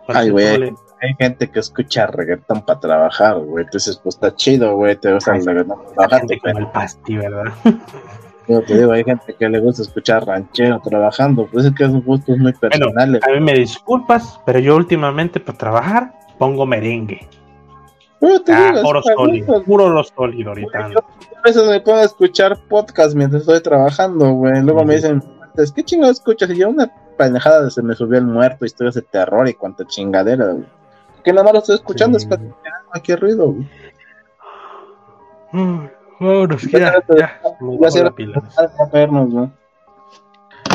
Ay, 0.08 0.30
güey. 0.30 0.74
Hay 1.04 1.16
gente 1.18 1.50
que 1.50 1.60
escucha 1.60 2.06
reggaetón 2.08 2.62
para 2.62 2.80
trabajar, 2.80 3.40
güey. 3.40 3.66
Entonces, 3.66 3.98
pues 4.04 4.16
está 4.16 4.36
chido, 4.36 4.76
güey. 4.76 4.96
Te 4.96 5.12
gusta 5.14 5.36
el 5.36 5.46
reggaetón 5.46 5.80
para 5.80 5.94
trabajar. 5.94 6.20
gente 6.20 6.40
como 6.40 6.60
el 6.60 6.68
pasti, 6.68 7.18
¿verdad? 7.18 7.54
Yo 8.48 8.62
te 8.64 8.78
digo, 8.78 8.92
hay 8.92 9.04
gente 9.04 9.34
que 9.38 9.50
le 9.50 9.60
gusta 9.60 9.82
escuchar 9.84 10.26
ranchero 10.26 10.80
trabajando. 10.84 11.48
Pues 11.52 11.66
es 11.66 11.74
que 11.74 11.86
son 11.86 12.02
gustos 12.02 12.38
muy 12.38 12.54
personales. 12.54 13.22
A 13.24 13.32
mí 13.32 13.40
me 13.40 13.54
disculpas, 13.54 14.40
pero 14.46 14.60
yo 14.60 14.76
últimamente 14.76 15.40
para 15.40 15.58
trabajar 15.58 16.14
pongo 16.38 16.66
merengue. 16.66 17.28
Te 18.46 18.52
Ah, 18.54 18.72
digo, 18.76 18.88
oro 18.90 19.02
sólido, 19.04 19.46
gustos. 19.48 19.64
puro 19.66 19.90
lo 19.90 20.04
sólido 20.04 20.50
ahorita. 20.50 20.90
Yo 20.90 21.00
a 21.00 21.42
veces 21.44 21.66
me 21.68 21.80
pongo 21.82 22.00
a 22.00 22.04
escuchar 22.04 22.58
podcast 22.68 23.16
mientras 23.16 23.44
estoy 23.44 23.62
trabajando, 23.62 24.32
güey. 24.34 24.62
Luego 24.64 24.84
me 24.84 24.96
dicen, 24.96 25.24
"Es, 25.56 25.72
¿qué 25.72 25.84
chingado 25.84 26.12
escuchas? 26.12 26.50
Y 26.50 26.58
yo 26.58 26.70
una 26.70 26.92
pendejada 27.18 27.64
de 27.64 27.72
se 27.72 27.82
me 27.82 27.96
subió 27.96 28.18
el 28.20 28.26
muerto, 28.26 28.66
historias 28.66 28.96
de 28.96 29.02
terror 29.02 29.48
y 29.48 29.54
cuanta 29.54 29.86
chingadera, 29.86 30.48
güey. 30.48 30.66
Que 31.24 31.32
nada 31.32 31.44
más 31.44 31.54
lo 31.54 31.60
estoy 31.60 31.76
escuchando, 31.76 32.18
Sí. 32.20 32.26
es 32.26 32.30
para 32.30 32.44
cualquier 32.90 33.20
ruido, 33.20 33.52
güey. 33.52 33.70
Vámonos, 36.20 36.62
ya, 36.64 36.80
ya, 36.80 36.94
me 37.10 37.18
Ya 37.18 37.40
bajó 37.60 37.92
se 37.92 38.00
la 38.00 38.06
la- 38.06 38.12
pila. 38.12 38.42
A 38.80 38.86
vernos, 38.92 39.30
güey. 39.32 39.50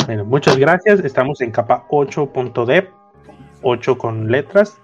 Bueno, 0.07 0.25
muchas 0.25 0.57
gracias. 0.57 1.01
Estamos 1.01 1.41
en 1.41 1.51
capa 1.51 1.85
8.dev, 1.91 2.89
8 3.63 3.99
con 3.99 4.31
letras. 4.31 4.77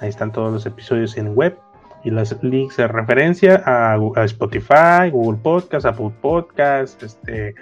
Ahí 0.00 0.08
están 0.08 0.32
todos 0.32 0.52
los 0.52 0.64
episodios 0.66 1.16
en 1.16 1.34
web 1.34 1.58
y 2.04 2.10
los 2.10 2.34
links 2.42 2.76
de 2.78 2.88
referencia 2.88 3.62
a, 3.66 3.94
a 3.94 4.24
Spotify, 4.24 5.10
Google 5.10 5.38
Podcast, 5.42 5.84
Apple 5.84 6.12
Podcast, 6.22 7.02
este 7.02 7.54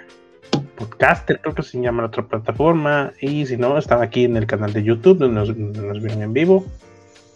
Podcaster, 0.75 1.39
creo 1.41 1.53
que 1.53 1.63
se 1.63 1.81
llama 1.81 2.03
la 2.03 2.07
otra 2.07 2.25
plataforma. 2.25 3.13
Y 3.21 3.45
si 3.45 3.57
no, 3.57 3.77
están 3.77 4.01
aquí 4.01 4.25
en 4.25 4.37
el 4.37 4.45
canal 4.47 4.73
de 4.73 4.83
YouTube 4.83 5.17
donde 5.17 5.35
nos, 5.35 5.47
donde 5.49 5.81
nos 5.81 6.13
en 6.13 6.33
vivo. 6.33 6.65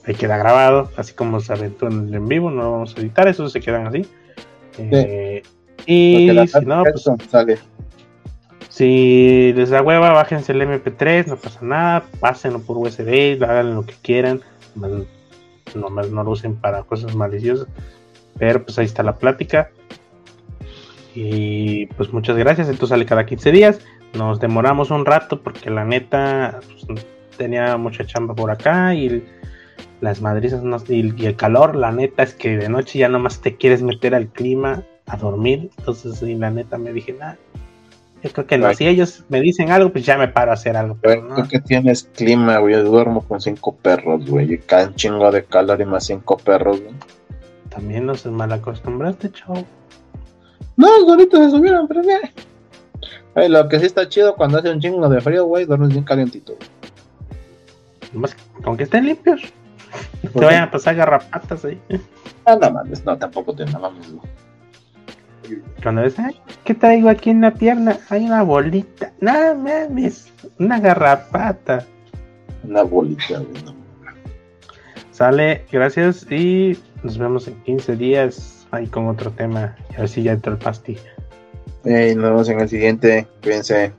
Ahí 0.06 0.16
queda 0.16 0.38
grabado, 0.38 0.92
así 0.98 1.14
como 1.14 1.40
se 1.40 1.54
aventó 1.54 1.88
en 1.88 2.08
el 2.08 2.16
en 2.16 2.28
vivo. 2.28 2.52
No 2.52 2.72
vamos 2.72 2.96
a 2.96 3.02
editar, 3.02 3.28
eso 3.28 3.48
se 3.50 3.60
quedan 3.60 3.88
así. 3.88 4.06
Eh, 4.78 5.44
y 5.86 6.30
si 6.48 6.66
no, 6.66 6.84
pues 6.84 7.10
sale. 7.30 7.60
si 8.70 9.54
les 9.56 9.70
da 9.70 9.82
hueva, 9.82 10.12
bájense 10.12 10.52
el 10.52 10.62
MP3, 10.62 11.28
no 11.28 11.38
pasa 11.38 11.60
nada, 11.62 12.06
pásenlo 12.20 12.60
por 12.60 12.78
USB, 12.78 13.42
hagan 13.44 13.76
lo 13.76 13.86
que 13.86 13.94
quieran, 14.02 14.42
nomás, 14.76 15.06
nomás 15.76 16.10
no 16.10 16.24
lo 16.24 16.32
usen 16.32 16.56
para 16.56 16.84
cosas 16.84 17.16
maliciosas. 17.16 17.68
Pero 18.38 18.64
pues 18.64 18.80
ahí 18.80 18.86
está 18.86 19.04
la 19.04 19.18
plática. 19.18 19.70
Y 21.16 21.86
pues 21.88 22.12
muchas 22.12 22.38
gracias, 22.38 22.70
esto 22.70 22.88
sale 22.88 23.06
cada 23.06 23.26
15 23.26 23.52
días. 23.52 23.80
Nos 24.14 24.40
demoramos 24.40 24.92
un 24.92 25.06
rato 25.06 25.42
porque 25.42 25.70
la 25.70 25.86
neta 25.86 26.60
pues, 26.88 27.06
tenía 27.38 27.78
mucha 27.78 28.06
chamba 28.06 28.34
por 28.36 28.52
acá 28.52 28.94
y 28.96 29.24
las 30.02 30.22
madrizas 30.22 30.64
no- 30.64 30.78
y, 30.88 31.14
y 31.22 31.26
el 31.28 31.36
calor, 31.36 31.76
la 31.76 31.92
neta 31.92 32.24
es 32.24 32.34
que 32.34 32.58
de 32.58 32.70
noche 32.70 33.00
ya 33.00 33.10
nomás 33.10 33.42
te 33.42 33.56
quieres 33.56 33.82
meter 33.82 34.16
al 34.16 34.28
clima 34.28 34.84
a 35.08 35.18
dormir. 35.18 35.70
Entonces, 35.78 36.22
y 36.24 36.36
la 36.36 36.50
neta 36.52 36.78
me 36.78 36.92
dije, 36.94 37.14
nada, 37.14 37.38
yo 38.24 38.32
creo 38.32 38.48
que 38.48 38.58
no. 38.58 38.74
Si 38.74 38.88
ellos 38.88 39.24
me 39.30 39.40
dicen 39.42 39.72
algo, 39.72 39.92
pues 39.92 40.06
ya 40.06 40.18
me 40.18 40.28
paro 40.28 40.52
a 40.52 40.56
hacer 40.56 40.76
algo. 40.78 40.98
Güey, 41.04 41.16
Pero 41.18 41.28
no. 41.30 41.36
tú 41.36 41.48
que 41.48 41.60
tienes 41.60 42.10
clima, 42.16 42.58
güey. 42.58 42.74
Yo 42.74 42.84
duermo 42.84 43.22
con 43.22 43.40
cinco 43.42 43.76
perros, 43.76 44.26
güey. 44.30 44.54
Y 44.54 44.60
un 44.84 44.96
chingo 44.96 45.32
de 45.32 45.44
calor 45.46 45.80
y 45.82 45.86
más 45.86 46.06
cinco 46.06 46.38
perros, 46.38 46.82
güey. 46.82 46.94
También 47.70 48.06
nos 48.06 48.26
mal 48.26 48.52
acostumbraste, 48.52 49.32
chavo. 49.32 49.66
No, 50.76 50.88
ahorita 50.88 51.38
se 51.38 51.52
subieron, 51.52 51.88
pero. 51.88 52.02
Ay, 53.36 53.50
lo 53.50 53.68
que 53.68 53.80
sí 53.80 53.86
está 53.86 54.08
chido 54.08 54.36
cuando 54.36 54.60
hace 54.60 54.70
un 54.70 54.80
chingo 54.80 55.08
de 55.10 55.22
frío, 55.22 55.46
güey, 55.46 55.66
duermes 55.66 55.90
bien 55.90 56.04
calientito. 56.04 56.56
Nomás 58.12 58.36
con 58.64 58.78
que 58.78 58.84
estén 58.84 59.06
limpios. 59.06 59.42
No 60.24 60.32
te 60.32 60.46
vayan 60.46 60.64
a 60.64 60.72
pasar 60.72 60.96
garrapatas 60.96 61.66
ahí. 61.66 61.80
Ah, 62.46 62.58
no 62.60 62.72
mames, 62.72 63.06
no, 63.06 63.18
tampoco 63.18 63.56
te 63.56 63.66
nada 63.66 63.80
mames, 63.80 64.12
güey. 64.12 65.62
Cuando 65.82 66.02
ves, 66.02 66.18
ay, 66.20 66.40
¿qué 66.64 66.74
traigo 66.74 67.10
aquí 67.10 67.30
en 67.30 67.42
la 67.42 67.52
pierna? 67.52 67.98
Hay 68.10 68.26
una 68.26 68.44
bolita. 68.44 69.12
No 69.20 69.56
mames, 69.56 70.32
una 70.60 70.80
garrapata. 70.80 71.86
Una 72.64 72.84
bolita, 72.84 73.40
güey. 73.40 73.64
no. 73.64 73.76
Sale, 75.12 75.64
gracias 75.72 76.26
y 76.32 76.78
nos 77.04 77.18
vemos 77.18 77.48
en 77.48 77.54
15 77.64 77.96
días 77.96 78.63
ahí 78.74 78.88
con 78.88 79.08
otro 79.08 79.32
tema. 79.32 79.76
Y 79.92 79.96
a 79.96 80.00
ver 80.00 80.10
si 80.10 80.24
ya 80.24 80.34
entró 80.34 80.54
el 80.54 80.60
pasti. 80.60 80.98
Ey, 81.86 82.16
nos 82.16 82.26
vemos 82.26 82.50
en 82.50 82.60
el 82.60 82.70
siguiente. 82.70 83.28
Cuídense. 83.42 83.94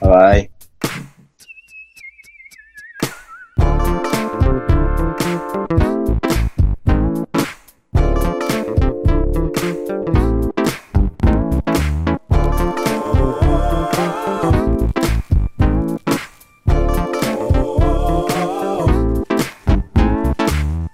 Bye. 0.00 0.53